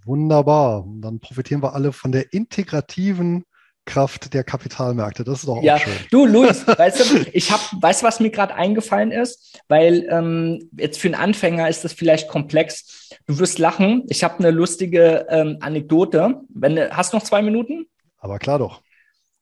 Wunderbar. 0.04 0.84
Dann 1.00 1.20
profitieren 1.20 1.62
wir 1.62 1.74
alle 1.74 1.92
von 1.92 2.12
der 2.12 2.32
integrativen 2.32 3.44
Kraft 3.84 4.32
der 4.32 4.44
Kapitalmärkte. 4.44 5.24
Das 5.24 5.40
ist 5.40 5.48
doch 5.48 5.58
auch 5.58 5.62
ja. 5.62 5.78
schön. 5.78 5.92
Du, 6.10 6.26
Luis, 6.26 6.66
weißt 6.66 7.00
du, 7.00 7.26
ich 7.32 7.50
habe, 7.50 7.62
weißt 7.80 8.02
du, 8.02 8.06
was 8.06 8.20
mir 8.20 8.30
gerade 8.30 8.54
eingefallen 8.54 9.10
ist? 9.10 9.60
Weil 9.68 10.06
ähm, 10.10 10.70
jetzt 10.76 11.00
für 11.00 11.08
einen 11.08 11.16
Anfänger 11.16 11.68
ist 11.68 11.84
das 11.84 11.92
vielleicht 11.92 12.28
komplex. 12.28 13.10
Du 13.26 13.38
wirst 13.38 13.58
lachen. 13.58 14.04
Ich 14.08 14.22
habe 14.22 14.38
eine 14.38 14.50
lustige 14.50 15.26
ähm, 15.28 15.58
Anekdote. 15.60 16.42
Wenn, 16.48 16.78
hast 16.90 17.12
du 17.12 17.16
noch 17.16 17.24
zwei 17.24 17.42
Minuten? 17.42 17.86
Aber 18.18 18.38
klar 18.38 18.58
doch. 18.58 18.82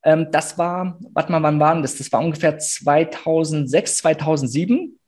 Ähm, 0.03 0.29
das 0.31 0.59
war, 0.59 0.99
warte 1.13 1.33
mal, 1.33 1.43
wann 1.43 1.61
waren 1.61 1.83
das? 1.83 1.97
Das 1.97 2.13
war 2.13 2.21
ungefähr 2.21 2.59
2006, 2.59 3.99
2007. 3.99 4.99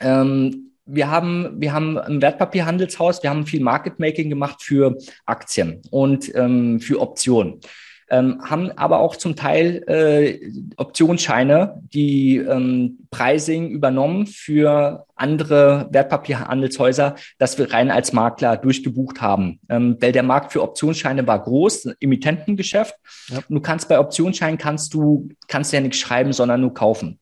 Ähm, 0.00 0.72
wir 0.84 1.10
haben, 1.10 1.60
wir 1.60 1.72
haben 1.72 1.98
ein 1.98 2.22
Wertpapierhandelshaus, 2.22 3.22
wir 3.22 3.30
haben 3.30 3.46
viel 3.46 3.62
Market 3.62 3.98
Making 3.98 4.30
gemacht 4.30 4.62
für 4.62 4.96
Aktien 5.24 5.82
und 5.90 6.32
ähm, 6.34 6.80
für 6.80 7.00
Optionen 7.00 7.60
ähm, 8.08 8.40
haben 8.44 8.70
aber 8.72 9.00
auch 9.00 9.16
zum 9.16 9.34
Teil 9.34 9.82
äh, 9.88 10.50
Optionsscheine, 10.76 11.82
die 11.92 12.36
ähm, 12.36 12.98
Pricing 13.10 13.70
übernommen 13.70 14.26
für 14.26 15.06
andere 15.16 15.88
Wertpapierhandelshäuser, 15.90 17.16
dass 17.38 17.58
wir 17.58 17.72
rein 17.72 17.90
als 17.90 18.12
Makler 18.12 18.56
durchgebucht 18.56 19.20
haben. 19.20 19.58
Ähm, 19.68 19.96
weil 20.00 20.12
der 20.12 20.22
Markt 20.22 20.52
für 20.52 20.62
Optionsscheine 20.62 21.26
war 21.26 21.42
groß, 21.42 21.88
Emittentengeschäft. 22.00 22.94
Ja. 23.28 23.40
Du 23.48 23.60
kannst 23.60 23.88
bei 23.88 23.98
Optionsscheinen 23.98 24.58
kannst 24.58 24.94
du, 24.94 25.28
kannst 25.48 25.72
ja 25.72 25.80
nichts 25.80 25.98
schreiben, 25.98 26.32
sondern 26.32 26.60
nur 26.60 26.74
kaufen. 26.74 27.18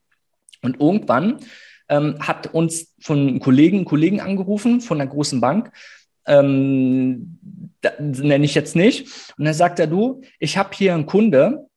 Und 0.61 0.79
irgendwann 0.79 1.39
ähm, 1.89 2.15
hat 2.19 2.53
uns 2.53 2.93
von 2.99 3.39
Kollegen, 3.39 3.85
Kollegen 3.85 4.19
angerufen 4.19 4.81
von 4.81 4.99
einer 4.99 5.09
großen 5.09 5.41
Bank, 5.41 5.71
ähm, 6.27 7.64
nenne 7.99 8.45
ich 8.45 8.55
jetzt 8.55 8.75
nicht. 8.75 9.07
Und 9.37 9.45
dann 9.45 9.53
sagt 9.53 9.79
er, 9.79 9.87
du, 9.87 10.21
ich 10.39 10.57
habe 10.57 10.69
hier 10.73 10.93
einen 10.93 11.05
Kunde, 11.05 11.67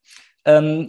ähm, 0.45 0.87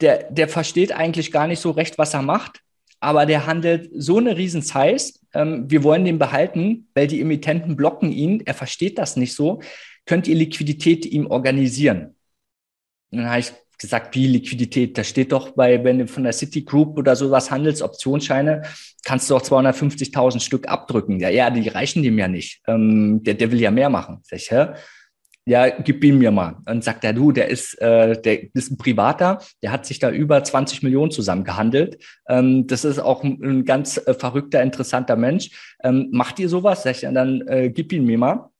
der, 0.00 0.30
der 0.30 0.48
versteht 0.48 0.92
eigentlich 0.92 1.32
gar 1.32 1.46
nicht 1.46 1.60
so 1.60 1.70
recht, 1.70 1.98
was 1.98 2.14
er 2.14 2.22
macht, 2.22 2.60
aber 3.00 3.26
der 3.26 3.46
handelt 3.46 3.90
so 3.94 4.18
eine 4.18 4.36
riesen 4.36 4.62
Size. 4.62 5.14
Ähm, 5.34 5.70
wir 5.70 5.82
wollen 5.84 6.04
den 6.04 6.18
behalten, 6.18 6.88
weil 6.94 7.06
die 7.06 7.20
Emittenten 7.20 7.76
blocken 7.76 8.12
ihn. 8.12 8.42
Er 8.44 8.54
versteht 8.54 8.98
das 8.98 9.16
nicht 9.16 9.34
so. 9.34 9.60
Könnt 10.06 10.26
ihr 10.26 10.34
Liquidität 10.34 11.06
ihm 11.06 11.26
organisieren? 11.26 12.16
Und 13.10 13.18
dann 13.18 13.30
habe 13.30 13.40
ich 13.40 13.52
gesagt, 13.84 14.14
wie 14.14 14.26
Liquidität? 14.26 14.96
Da 14.98 15.04
steht 15.04 15.32
doch 15.32 15.50
bei, 15.50 15.82
wenn 15.84 15.98
du 15.98 16.06
von 16.06 16.24
der 16.24 16.32
Citigroup 16.32 16.98
oder 16.98 17.16
sowas 17.16 17.50
handelst, 17.50 17.82
Optionsscheine, 17.82 18.62
kannst 19.04 19.30
du 19.30 19.36
auch 19.36 19.42
250.000 19.42 20.40
Stück 20.40 20.68
abdrücken. 20.68 21.20
Ja, 21.20 21.28
ja, 21.28 21.50
die 21.50 21.68
reichen 21.68 22.02
dem 22.02 22.18
ja 22.18 22.28
nicht. 22.28 22.62
Ähm, 22.66 23.22
der, 23.22 23.34
der 23.34 23.52
will 23.52 23.60
ja 23.60 23.70
mehr 23.70 23.90
machen. 23.90 24.20
Sag 24.22 24.38
ich, 24.38 24.50
hä? 24.50 24.68
Ja, 25.46 25.68
gib 25.68 26.02
ihn 26.02 26.18
mir 26.18 26.30
mal. 26.30 26.56
Und 26.66 26.82
sagt 26.82 27.04
er, 27.04 27.12
du, 27.12 27.30
der 27.30 27.48
ist, 27.48 27.78
äh, 27.82 28.18
der 28.20 28.54
ist 28.54 28.70
ein 28.70 28.78
Privater, 28.78 29.42
der 29.62 29.72
hat 29.72 29.84
sich 29.84 29.98
da 29.98 30.10
über 30.10 30.42
20 30.42 30.82
Millionen 30.82 31.10
zusammengehandelt. 31.10 32.02
Ähm, 32.28 32.66
das 32.66 32.86
ist 32.86 32.98
auch 32.98 33.22
ein, 33.22 33.38
ein 33.42 33.64
ganz 33.66 33.98
äh, 33.98 34.14
verrückter, 34.14 34.62
interessanter 34.62 35.16
Mensch. 35.16 35.50
Ähm, 35.82 36.08
macht 36.12 36.38
ihr 36.38 36.48
sowas? 36.48 36.82
Sag 36.82 36.92
ich, 36.92 37.00
dann 37.02 37.46
äh, 37.46 37.68
gib 37.68 37.92
ihn 37.92 38.06
mir 38.06 38.16
mal. 38.16 38.50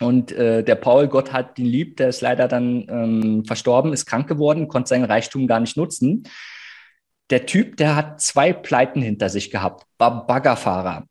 Und 0.00 0.32
äh, 0.32 0.62
der 0.62 0.74
Paul, 0.74 1.08
Gott 1.08 1.32
hat 1.32 1.58
ihn 1.58 1.66
lieb, 1.66 1.96
der 1.96 2.08
ist 2.08 2.20
leider 2.20 2.48
dann 2.48 2.86
ähm, 2.88 3.44
verstorben, 3.46 3.92
ist 3.92 4.06
krank 4.06 4.28
geworden, 4.28 4.68
konnte 4.68 4.88
seinen 4.88 5.04
Reichtum 5.04 5.46
gar 5.46 5.60
nicht 5.60 5.76
nutzen. 5.76 6.24
Der 7.30 7.46
Typ, 7.46 7.76
der 7.76 7.96
hat 7.96 8.20
zwei 8.20 8.52
Pleiten 8.52 9.00
hinter 9.00 9.30
sich 9.30 9.50
gehabt, 9.50 9.86
war 9.98 10.26
Baggerfahrer. 10.26 11.06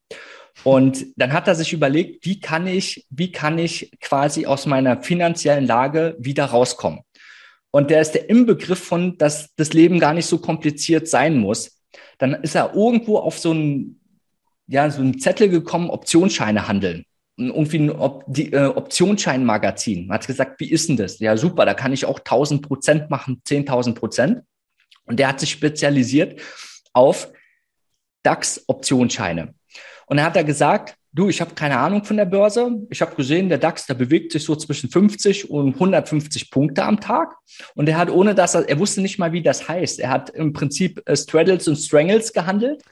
Und 0.64 1.06
dann 1.18 1.34
hat 1.34 1.48
er 1.48 1.56
sich 1.56 1.74
überlegt, 1.74 2.26
wie 2.26 2.40
kann 2.40 2.68
ich, 2.68 3.06
wie 3.10 3.32
kann 3.32 3.58
ich 3.58 3.92
quasi 4.00 4.46
aus 4.46 4.66
meiner 4.66 5.02
finanziellen 5.02 5.66
Lage 5.66 6.16
wieder 6.20 6.46
rauskommen? 6.46 7.02
Und 7.72 7.90
der 7.90 8.02
ist 8.02 8.12
der 8.12 8.30
Inbegriff 8.30 8.80
von, 8.80 9.18
dass 9.18 9.54
das 9.56 9.74
Leben 9.74 10.00
gar 10.00 10.14
nicht 10.14 10.28
so 10.28 10.38
kompliziert 10.38 11.10
sein 11.10 11.38
muss. 11.38 11.82
Dann 12.20 12.36
ist 12.36 12.56
er 12.56 12.74
irgendwo 12.74 13.18
auf 13.18 13.38
so 13.38 13.52
einen, 13.52 14.00
ja, 14.68 14.90
so 14.90 15.02
einen 15.02 15.20
Zettel 15.20 15.50
gekommen, 15.50 15.90
Optionsscheine 15.90 16.68
handeln 16.70 17.06
irgendwie 17.38 17.80
ein 17.80 17.90
Op 17.92 18.24
die, 18.28 18.54
äh, 18.54 18.68
Optionsscheinmagazin. 18.68 20.08
Man 20.08 20.16
hat 20.16 20.28
gesagt, 20.28 20.60
wie 20.60 20.72
ist 20.72 20.90
denn 20.90 20.98
das? 20.98 21.20
Ja, 21.20 21.36
super, 21.38 21.66
da 21.66 21.74
kann 21.74 21.94
ich 21.94 22.06
auch 22.06 22.20
1000 22.20 22.62
Prozent 22.62 23.10
machen, 23.10 23.42
10.000 23.46 23.94
Prozent. 23.96 24.44
Und 25.06 25.20
der 25.20 25.28
hat 25.28 25.40
sich 25.40 25.52
spezialisiert 25.52 26.40
auf 26.94 27.32
DAX-Optionsscheine. 28.24 29.54
Und 30.08 30.18
er 30.18 30.26
hat 30.26 30.36
da 30.36 30.44
gesagt, 30.44 30.96
du, 31.16 31.30
ich 31.30 31.40
habe 31.40 31.56
keine 31.56 31.80
Ahnung 31.80 32.04
von 32.04 32.18
der 32.18 32.26
Börse. 32.26 32.70
Ich 32.90 33.02
habe 33.02 33.16
gesehen, 33.16 33.48
der 33.48 33.58
DAX, 33.58 33.86
der 33.88 33.94
bewegt 33.94 34.34
sich 34.34 34.44
so 34.44 34.56
zwischen 34.56 34.90
50 34.90 35.50
und 35.50 35.74
150 35.76 36.52
Punkte 36.52 36.84
am 36.84 37.00
Tag. 37.00 37.36
Und 37.74 37.88
er 37.88 37.98
hat, 37.98 38.12
ohne 38.12 38.36
dass 38.36 38.54
er, 38.54 38.68
er 38.68 38.78
wusste 38.78 39.02
nicht 39.02 39.18
mal, 39.18 39.32
wie 39.32 39.42
das 39.42 39.68
heißt. 39.68 40.00
Er 40.02 40.10
hat 40.10 40.30
im 40.30 40.52
Prinzip 40.52 41.02
äh, 41.06 41.16
Straddles 41.16 41.68
und 41.68 41.78
Strangles 41.78 42.34
gehandelt 42.34 42.84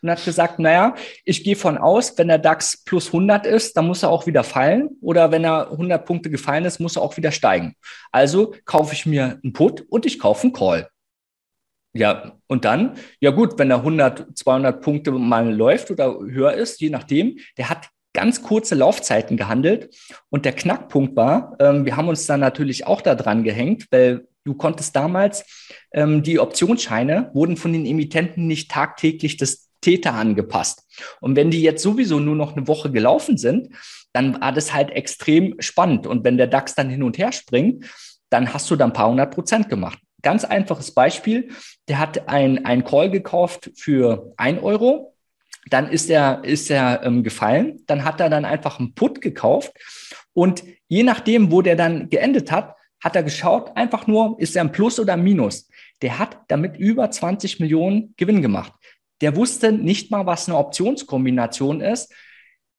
und 0.00 0.10
hat 0.10 0.24
gesagt, 0.24 0.60
naja, 0.60 0.94
ich 1.24 1.42
gehe 1.42 1.56
von 1.56 1.76
aus, 1.76 2.16
wenn 2.16 2.28
der 2.28 2.38
DAX 2.38 2.82
plus 2.84 3.08
100 3.08 3.46
ist, 3.46 3.76
dann 3.76 3.86
muss 3.86 4.04
er 4.04 4.10
auch 4.10 4.26
wieder 4.26 4.44
fallen. 4.44 4.90
Oder 5.00 5.32
wenn 5.32 5.44
er 5.44 5.72
100 5.72 6.06
Punkte 6.06 6.30
gefallen 6.30 6.64
ist, 6.64 6.78
muss 6.78 6.96
er 6.96 7.02
auch 7.02 7.16
wieder 7.16 7.32
steigen. 7.32 7.74
Also 8.12 8.54
kaufe 8.64 8.94
ich 8.94 9.06
mir 9.06 9.40
einen 9.42 9.52
Put 9.52 9.84
und 9.88 10.06
ich 10.06 10.20
kaufe 10.20 10.44
einen 10.44 10.52
Call. 10.52 10.88
Ja, 11.94 12.38
und 12.46 12.64
dann, 12.64 12.96
ja 13.20 13.30
gut, 13.30 13.58
wenn 13.58 13.70
er 13.70 13.78
100, 13.78 14.38
200 14.38 14.80
Punkte 14.80 15.12
mal 15.12 15.52
läuft 15.52 15.90
oder 15.90 16.18
höher 16.20 16.54
ist, 16.54 16.80
je 16.80 16.88
nachdem, 16.88 17.38
der 17.58 17.68
hat 17.68 17.88
ganz 18.14 18.42
kurze 18.42 18.74
Laufzeiten 18.74 19.36
gehandelt. 19.36 19.94
Und 20.30 20.44
der 20.44 20.52
Knackpunkt 20.52 21.16
war, 21.16 21.56
ähm, 21.60 21.84
wir 21.84 21.96
haben 21.96 22.08
uns 22.08 22.26
dann 22.26 22.40
natürlich 22.40 22.86
auch 22.86 23.00
da 23.00 23.14
dran 23.14 23.42
gehängt, 23.42 23.86
weil 23.90 24.26
du 24.44 24.54
konntest 24.54 24.96
damals, 24.96 25.44
ähm, 25.92 26.22
die 26.22 26.38
Optionsscheine 26.38 27.30
wurden 27.34 27.56
von 27.56 27.72
den 27.72 27.86
Emittenten 27.86 28.46
nicht 28.46 28.70
tagtäglich 28.70 29.36
das 29.36 29.68
Täter 29.80 30.14
angepasst. 30.14 30.84
Und 31.20 31.36
wenn 31.36 31.50
die 31.50 31.62
jetzt 31.62 31.82
sowieso 31.82 32.20
nur 32.20 32.36
noch 32.36 32.56
eine 32.56 32.68
Woche 32.68 32.90
gelaufen 32.90 33.36
sind, 33.36 33.68
dann 34.12 34.40
war 34.40 34.52
das 34.52 34.72
halt 34.72 34.90
extrem 34.90 35.56
spannend. 35.58 36.06
Und 36.06 36.24
wenn 36.24 36.36
der 36.36 36.46
DAX 36.46 36.74
dann 36.74 36.90
hin 36.90 37.02
und 37.02 37.18
her 37.18 37.32
springt, 37.32 37.86
dann 38.30 38.52
hast 38.52 38.70
du 38.70 38.76
dann 38.76 38.90
ein 38.90 38.94
paar 38.94 39.10
hundert 39.10 39.34
Prozent 39.34 39.68
gemacht. 39.68 39.98
Ganz 40.22 40.44
einfaches 40.44 40.92
Beispiel. 40.92 41.50
Der 41.88 41.98
hat 41.98 42.28
ein, 42.28 42.64
ein 42.64 42.84
Call 42.84 43.10
gekauft 43.10 43.70
für 43.74 44.32
ein 44.36 44.58
Euro. 44.58 45.14
Dann 45.66 45.88
ist 45.88 46.10
er, 46.10 46.44
ist 46.44 46.70
er 46.70 47.02
ähm, 47.04 47.22
gefallen. 47.22 47.82
Dann 47.86 48.04
hat 48.04 48.20
er 48.20 48.30
dann 48.30 48.44
einfach 48.44 48.78
einen 48.78 48.94
Put 48.94 49.20
gekauft. 49.20 49.72
Und 50.32 50.64
je 50.88 51.02
nachdem, 51.02 51.50
wo 51.50 51.62
der 51.62 51.76
dann 51.76 52.08
geendet 52.08 52.50
hat, 52.50 52.76
hat 53.02 53.16
er 53.16 53.24
geschaut, 53.24 53.76
einfach 53.76 54.06
nur, 54.06 54.36
ist 54.38 54.54
er 54.54 54.62
ein 54.62 54.72
Plus 54.72 55.00
oder 55.00 55.14
ein 55.14 55.22
Minus. 55.22 55.68
Der 56.02 56.18
hat 56.18 56.38
damit 56.48 56.76
über 56.76 57.10
20 57.10 57.58
Millionen 57.60 58.14
Gewinn 58.16 58.42
gemacht. 58.42 58.72
Der 59.20 59.36
wusste 59.36 59.72
nicht 59.72 60.10
mal, 60.10 60.26
was 60.26 60.48
eine 60.48 60.58
Optionskombination 60.58 61.80
ist 61.80 62.12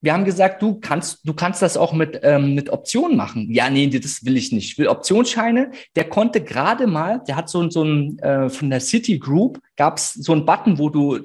wir 0.04 0.12
haben 0.12 0.26
gesagt, 0.26 0.62
du 0.62 0.82
kannst, 0.82 1.22
du 1.24 1.34
kannst 1.34 1.62
das 1.62 1.78
auch 1.78 1.94
mit, 1.94 2.20
ähm, 2.24 2.56
mit 2.56 2.70
Optionen 2.70 3.16
machen. 3.16 3.50
Ja, 3.50 3.70
nee, 3.70 3.88
das 3.88 4.26
will 4.26 4.36
ich 4.36 4.52
nicht. 4.52 4.74
Ich 4.74 4.78
will 4.78 4.90
Optionsscheine. 4.90 5.72
Der 5.96 6.10
konnte 6.10 6.44
gerade 6.44 6.88
mal, 6.88 7.24
der 7.26 7.38
hat 7.38 7.48
so, 7.48 7.70
so 7.70 7.86
ein, 7.86 8.20
äh, 8.20 8.50
von 8.50 8.70
der 8.70 8.82
City 8.82 9.18
Group 9.18 9.62
gab 9.78 9.98
es 9.98 10.14
so 10.14 10.34
einen 10.34 10.46
Button, 10.46 10.78
wo 10.78 10.90
du, 10.90 11.20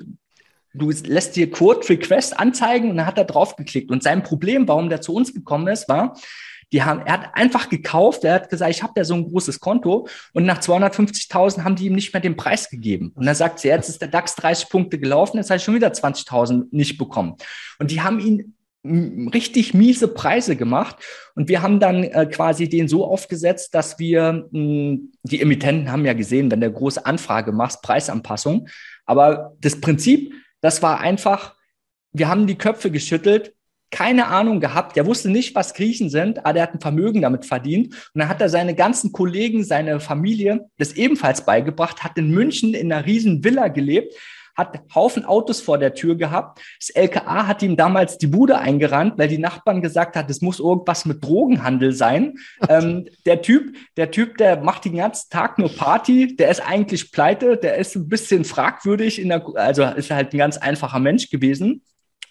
du 0.74 0.90
lässt 0.90 1.34
dir 1.34 1.50
Quote 1.50 1.88
Request 1.88 2.38
anzeigen 2.38 2.90
und 2.90 2.98
dann 2.98 3.06
hat 3.06 3.18
er 3.18 3.24
drauf 3.24 3.56
geklickt. 3.56 3.90
Und 3.90 4.04
sein 4.04 4.22
Problem, 4.22 4.68
warum 4.68 4.88
der 4.88 5.00
zu 5.00 5.12
uns 5.12 5.34
gekommen 5.34 5.66
ist, 5.66 5.88
war, 5.88 6.16
die 6.72 6.84
haben, 6.84 7.00
er 7.04 7.14
hat 7.14 7.30
einfach 7.34 7.70
gekauft, 7.70 8.22
er 8.22 8.34
hat 8.34 8.48
gesagt, 8.48 8.70
ich 8.70 8.82
habe 8.84 8.92
da 8.94 9.02
so 9.02 9.14
ein 9.14 9.24
großes 9.24 9.58
Konto 9.58 10.06
und 10.34 10.44
nach 10.44 10.60
250.000 10.60 11.64
haben 11.64 11.74
die 11.74 11.86
ihm 11.86 11.94
nicht 11.94 12.12
mehr 12.12 12.20
den 12.20 12.36
Preis 12.36 12.70
gegeben. 12.70 13.10
Und 13.16 13.26
dann 13.26 13.34
sagt 13.34 13.58
sie, 13.58 13.68
jetzt 13.68 13.88
ist 13.88 14.02
der 14.02 14.08
DAX 14.08 14.36
30 14.36 14.68
Punkte 14.68 15.00
gelaufen, 15.00 15.38
jetzt 15.38 15.50
habe 15.50 15.56
ich 15.56 15.64
schon 15.64 15.74
wieder 15.74 15.88
20.000 15.88 16.66
nicht 16.70 16.96
bekommen. 16.96 17.34
Und 17.80 17.90
die 17.90 18.02
haben 18.02 18.20
ihn 18.20 18.54
richtig 19.32 19.74
miese 19.74 20.08
Preise 20.08 20.56
gemacht. 20.56 20.96
Und 21.34 21.48
wir 21.48 21.62
haben 21.62 21.80
dann 21.80 22.04
äh, 22.04 22.26
quasi 22.26 22.68
den 22.68 22.88
so 22.88 23.04
aufgesetzt, 23.04 23.74
dass 23.74 23.98
wir, 23.98 24.48
mh, 24.50 24.98
die 25.22 25.40
Emittenten 25.40 25.92
haben 25.92 26.04
ja 26.04 26.12
gesehen, 26.12 26.50
wenn 26.50 26.60
du 26.60 26.70
große 26.70 27.04
Anfrage 27.04 27.52
machst, 27.52 27.82
Preisanpassung. 27.82 28.68
Aber 29.06 29.54
das 29.60 29.80
Prinzip, 29.80 30.32
das 30.60 30.82
war 30.82 31.00
einfach, 31.00 31.54
wir 32.12 32.28
haben 32.28 32.46
die 32.46 32.58
Köpfe 32.58 32.90
geschüttelt, 32.90 33.54
keine 33.90 34.26
Ahnung 34.26 34.60
gehabt, 34.60 34.96
der 34.96 35.06
wusste 35.06 35.30
nicht, 35.30 35.54
was 35.54 35.72
Griechen 35.72 36.10
sind, 36.10 36.40
aber 36.40 36.52
der 36.52 36.62
hat 36.64 36.74
ein 36.74 36.80
Vermögen 36.80 37.22
damit 37.22 37.46
verdient. 37.46 37.94
Und 38.12 38.20
dann 38.20 38.28
hat 38.28 38.40
er 38.40 38.50
seine 38.50 38.74
ganzen 38.74 39.12
Kollegen, 39.12 39.64
seine 39.64 39.98
Familie 40.00 40.68
das 40.76 40.92
ebenfalls 40.92 41.44
beigebracht, 41.46 42.04
hat 42.04 42.18
in 42.18 42.30
München 42.30 42.74
in 42.74 42.92
einer 42.92 43.06
riesen 43.06 43.44
Villa 43.44 43.68
gelebt, 43.68 44.14
hat 44.58 44.80
Haufen 44.94 45.24
Autos 45.24 45.60
vor 45.60 45.78
der 45.78 45.94
Tür 45.94 46.16
gehabt. 46.16 46.60
Das 46.80 46.90
LKA 46.90 47.46
hat 47.46 47.62
ihm 47.62 47.76
damals 47.76 48.18
die 48.18 48.26
Bude 48.26 48.58
eingerannt, 48.58 49.14
weil 49.16 49.28
die 49.28 49.38
Nachbarn 49.38 49.80
gesagt 49.80 50.16
hat, 50.16 50.28
es 50.28 50.42
muss 50.42 50.58
irgendwas 50.58 51.04
mit 51.04 51.24
Drogenhandel 51.24 51.92
sein. 51.92 52.34
ähm, 52.68 53.06
der 53.24 53.40
Typ, 53.40 53.76
der 53.96 54.10
Typ, 54.10 54.36
der 54.36 54.60
macht 54.60 54.84
den 54.84 54.96
ganzen 54.96 55.30
Tag 55.30 55.58
nur 55.58 55.74
Party, 55.74 56.36
der 56.36 56.50
ist 56.50 56.60
eigentlich 56.60 57.12
pleite, 57.12 57.56
der 57.56 57.76
ist 57.76 57.94
ein 57.94 58.08
bisschen 58.08 58.44
fragwürdig 58.44 59.20
in 59.20 59.28
der, 59.28 59.46
also 59.54 59.84
ist 59.84 60.10
halt 60.10 60.34
ein 60.34 60.38
ganz 60.38 60.56
einfacher 60.58 60.98
Mensch 60.98 61.30
gewesen. 61.30 61.82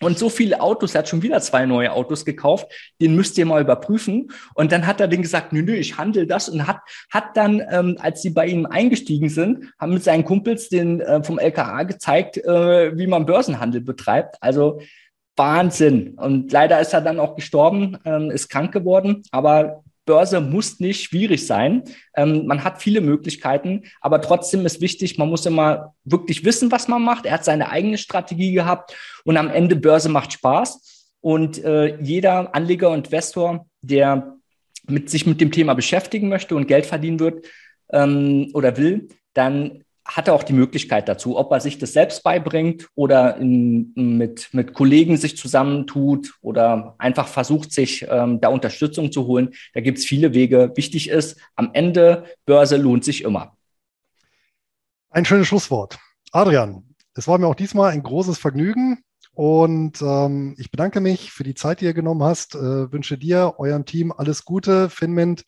Und 0.01 0.17
so 0.17 0.29
viele 0.29 0.61
Autos, 0.61 0.93
er 0.93 0.99
hat 0.99 1.09
schon 1.09 1.21
wieder 1.23 1.41
zwei 1.41 1.65
neue 1.65 1.91
Autos 1.91 2.25
gekauft, 2.25 2.67
den 3.01 3.15
müsst 3.15 3.37
ihr 3.37 3.45
mal 3.45 3.61
überprüfen. 3.61 4.31
Und 4.53 4.71
dann 4.71 4.85
hat 4.85 5.01
er 5.01 5.07
den 5.07 5.21
gesagt, 5.21 5.53
nö, 5.53 5.61
nö, 5.61 5.73
ich 5.73 5.97
handle 5.97 6.27
das 6.27 6.49
und 6.49 6.67
hat, 6.67 6.79
hat 7.11 7.35
dann, 7.35 7.61
ähm, 7.71 7.97
als 7.99 8.21
sie 8.21 8.29
bei 8.29 8.47
ihm 8.47 8.65
eingestiegen 8.65 9.29
sind, 9.29 9.65
haben 9.79 9.93
mit 9.93 10.03
seinen 10.03 10.25
Kumpels 10.25 10.69
den 10.69 11.01
äh, 11.01 11.23
vom 11.23 11.39
LKA 11.39 11.83
gezeigt, 11.83 12.37
äh, 12.37 12.97
wie 12.97 13.07
man 13.07 13.25
Börsenhandel 13.25 13.81
betreibt. 13.81 14.37
Also 14.41 14.79
Wahnsinn. 15.35 16.15
Und 16.15 16.51
leider 16.51 16.81
ist 16.81 16.93
er 16.93 17.01
dann 17.01 17.19
auch 17.19 17.35
gestorben, 17.35 17.97
ähm, 18.05 18.31
ist 18.31 18.49
krank 18.49 18.71
geworden. 18.71 19.23
Aber 19.31 19.83
Börse 20.07 20.41
muss 20.41 20.79
nicht 20.79 21.03
schwierig 21.03 21.45
sein. 21.45 21.83
Ähm, 22.15 22.47
man 22.47 22.63
hat 22.63 22.81
viele 22.81 23.01
Möglichkeiten, 23.01 23.83
aber 24.01 24.19
trotzdem 24.21 24.65
ist 24.65 24.81
wichtig, 24.81 25.19
man 25.19 25.29
muss 25.29 25.45
immer 25.45 25.93
wirklich 26.03 26.43
wissen, 26.43 26.71
was 26.71 26.87
man 26.87 27.03
macht. 27.03 27.27
Er 27.27 27.33
hat 27.33 27.45
seine 27.45 27.69
eigene 27.69 27.99
Strategie 27.99 28.53
gehabt 28.53 28.95
und 29.23 29.37
am 29.37 29.51
Ende 29.51 29.75
Börse 29.75 30.09
macht 30.09 30.33
Spaß. 30.33 31.13
Und 31.21 31.63
äh, 31.63 31.97
jeder 32.01 32.55
Anleger 32.55 32.89
und 32.89 33.05
Investor, 33.05 33.67
der 33.81 34.37
mit, 34.87 35.09
sich 35.09 35.27
mit 35.27 35.41
dem 35.41 35.51
Thema 35.51 35.75
beschäftigen 35.75 36.29
möchte 36.29 36.55
und 36.55 36.67
Geld 36.67 36.87
verdienen 36.87 37.19
wird 37.19 37.45
ähm, 37.91 38.49
oder 38.53 38.77
will, 38.77 39.09
dann 39.33 39.83
hat 40.07 40.27
er 40.27 40.33
auch 40.33 40.43
die 40.43 40.53
Möglichkeit 40.53 41.09
dazu, 41.09 41.37
ob 41.37 41.51
er 41.51 41.59
sich 41.59 41.77
das 41.77 41.93
selbst 41.93 42.23
beibringt 42.23 42.87
oder 42.95 43.37
in, 43.37 43.91
mit, 43.95 44.49
mit 44.53 44.73
Kollegen 44.73 45.17
sich 45.17 45.37
zusammentut 45.37 46.35
oder 46.41 46.95
einfach 46.97 47.27
versucht, 47.27 47.73
sich 47.73 48.07
ähm, 48.09 48.39
da 48.39 48.47
Unterstützung 48.47 49.11
zu 49.11 49.27
holen. 49.27 49.53
Da 49.73 49.81
gibt 49.81 49.97
es 49.97 50.05
viele 50.05 50.33
Wege. 50.33 50.71
Wichtig 50.75 51.09
ist, 51.09 51.37
am 51.55 51.71
Ende, 51.73 52.23
Börse 52.45 52.77
lohnt 52.77 53.03
sich 53.03 53.23
immer. 53.23 53.57
Ein 55.09 55.25
schönes 55.25 55.47
Schlusswort. 55.47 55.99
Adrian, 56.31 56.83
es 57.13 57.27
war 57.27 57.37
mir 57.37 57.47
auch 57.47 57.55
diesmal 57.55 57.91
ein 57.91 58.03
großes 58.03 58.37
Vergnügen 58.37 58.99
und 59.33 60.01
ähm, 60.01 60.55
ich 60.57 60.71
bedanke 60.71 61.01
mich 61.01 61.31
für 61.31 61.43
die 61.43 61.53
Zeit, 61.53 61.81
die 61.81 61.85
ihr 61.85 61.93
genommen 61.93 62.23
hast. 62.23 62.55
Äh, 62.55 62.91
wünsche 62.91 63.17
dir, 63.17 63.55
eurem 63.57 63.85
Team 63.85 64.13
alles 64.15 64.45
Gute, 64.45 64.89
Finment 64.89 65.43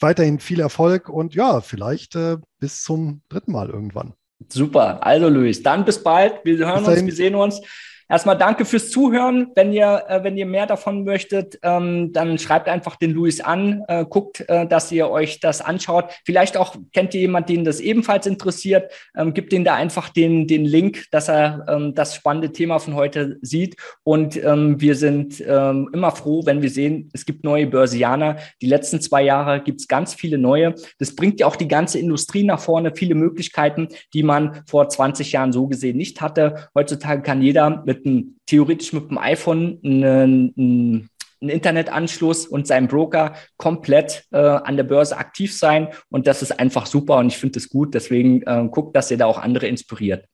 weiterhin 0.00 0.38
viel 0.38 0.60
Erfolg 0.60 1.08
und 1.08 1.34
ja, 1.34 1.60
vielleicht 1.60 2.16
äh, 2.16 2.38
bis 2.58 2.82
zum 2.82 3.22
dritten 3.28 3.52
Mal 3.52 3.70
irgendwann. 3.70 4.14
Super. 4.48 5.04
Also 5.04 5.28
Luis, 5.28 5.62
dann 5.62 5.84
bis 5.84 6.02
bald. 6.02 6.44
Wir 6.44 6.58
hören 6.58 6.84
uns, 6.84 7.04
wir 7.04 7.12
sehen 7.12 7.34
uns. 7.34 7.60
Erstmal 8.08 8.38
danke 8.38 8.64
fürs 8.64 8.90
Zuhören. 8.90 9.48
Wenn 9.56 9.72
ihr, 9.72 10.04
äh, 10.08 10.22
wenn 10.22 10.36
ihr 10.36 10.46
mehr 10.46 10.66
davon 10.66 11.04
möchtet, 11.04 11.58
ähm, 11.62 12.12
dann 12.12 12.38
schreibt 12.38 12.68
einfach 12.68 12.94
den 12.94 13.10
Luis 13.10 13.40
an, 13.40 13.82
äh, 13.88 14.04
guckt, 14.04 14.44
äh, 14.48 14.66
dass 14.66 14.92
ihr 14.92 15.10
euch 15.10 15.40
das 15.40 15.60
anschaut. 15.60 16.12
Vielleicht 16.24 16.56
auch 16.56 16.76
kennt 16.92 17.14
ihr 17.14 17.22
jemanden, 17.22 17.52
den 17.52 17.64
das 17.64 17.80
ebenfalls 17.80 18.26
interessiert. 18.26 18.92
Ähm, 19.16 19.34
gibt 19.34 19.52
ihm 19.52 19.64
da 19.64 19.74
einfach 19.74 20.08
den, 20.08 20.46
den 20.46 20.64
Link, 20.64 21.06
dass 21.10 21.28
er 21.28 21.66
ähm, 21.68 21.94
das 21.94 22.14
spannende 22.14 22.52
Thema 22.52 22.78
von 22.78 22.94
heute 22.94 23.38
sieht. 23.42 23.76
Und 24.04 24.42
ähm, 24.42 24.80
wir 24.80 24.94
sind 24.94 25.42
ähm, 25.44 25.90
immer 25.92 26.12
froh, 26.12 26.46
wenn 26.46 26.62
wir 26.62 26.70
sehen, 26.70 27.10
es 27.12 27.26
gibt 27.26 27.42
neue 27.42 27.66
Börsianer. 27.66 28.36
Die 28.62 28.68
letzten 28.68 29.00
zwei 29.00 29.22
Jahre 29.22 29.60
gibt 29.60 29.80
es 29.80 29.88
ganz 29.88 30.14
viele 30.14 30.38
neue. 30.38 30.76
Das 30.98 31.16
bringt 31.16 31.40
ja 31.40 31.48
auch 31.48 31.56
die 31.56 31.68
ganze 31.68 31.98
Industrie 31.98 32.44
nach 32.44 32.60
vorne, 32.60 32.92
viele 32.94 33.16
Möglichkeiten, 33.16 33.88
die 34.14 34.22
man 34.22 34.62
vor 34.68 34.88
20 34.88 35.32
Jahren 35.32 35.52
so 35.52 35.66
gesehen 35.66 35.96
nicht 35.96 36.20
hatte. 36.20 36.68
Heutzutage 36.72 37.22
kann 37.22 37.42
jeder 37.42 37.82
mit 37.84 37.95
mit 37.96 38.06
einem, 38.06 38.38
theoretisch 38.46 38.92
mit 38.92 39.10
dem 39.10 39.18
iPhone 39.18 39.80
einen, 39.84 40.54
einen 40.56 41.50
Internetanschluss 41.50 42.46
und 42.46 42.66
seinem 42.66 42.88
Broker 42.88 43.34
komplett 43.56 44.26
äh, 44.32 44.38
an 44.38 44.76
der 44.76 44.84
Börse 44.84 45.16
aktiv 45.16 45.56
sein. 45.56 45.88
Und 46.10 46.26
das 46.26 46.42
ist 46.42 46.58
einfach 46.58 46.86
super 46.86 47.18
und 47.18 47.28
ich 47.28 47.38
finde 47.38 47.58
es 47.58 47.68
gut. 47.68 47.94
Deswegen 47.94 48.42
äh, 48.42 48.68
guckt, 48.70 48.96
dass 48.96 49.10
ihr 49.10 49.18
da 49.18 49.26
auch 49.26 49.38
andere 49.38 49.66
inspiriert. 49.66 50.26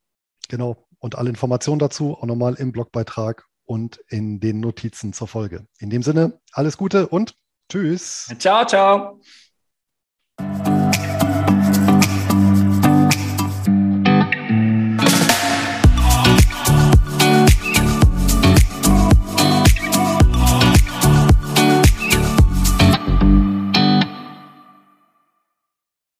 Genau. 0.49 0.85
Und 0.99 1.17
alle 1.17 1.29
Informationen 1.29 1.79
dazu 1.79 2.13
auch 2.13 2.25
nochmal 2.25 2.55
im 2.55 2.71
Blogbeitrag 2.71 3.45
und 3.65 3.99
in 4.07 4.39
den 4.39 4.59
Notizen 4.59 5.13
zur 5.13 5.27
Folge. 5.27 5.67
In 5.79 5.89
dem 5.89 6.03
Sinne, 6.03 6.39
alles 6.51 6.77
Gute 6.77 7.07
und 7.07 7.35
tschüss. 7.69 8.33
Ciao, 8.39 8.65
ciao. 8.65 9.19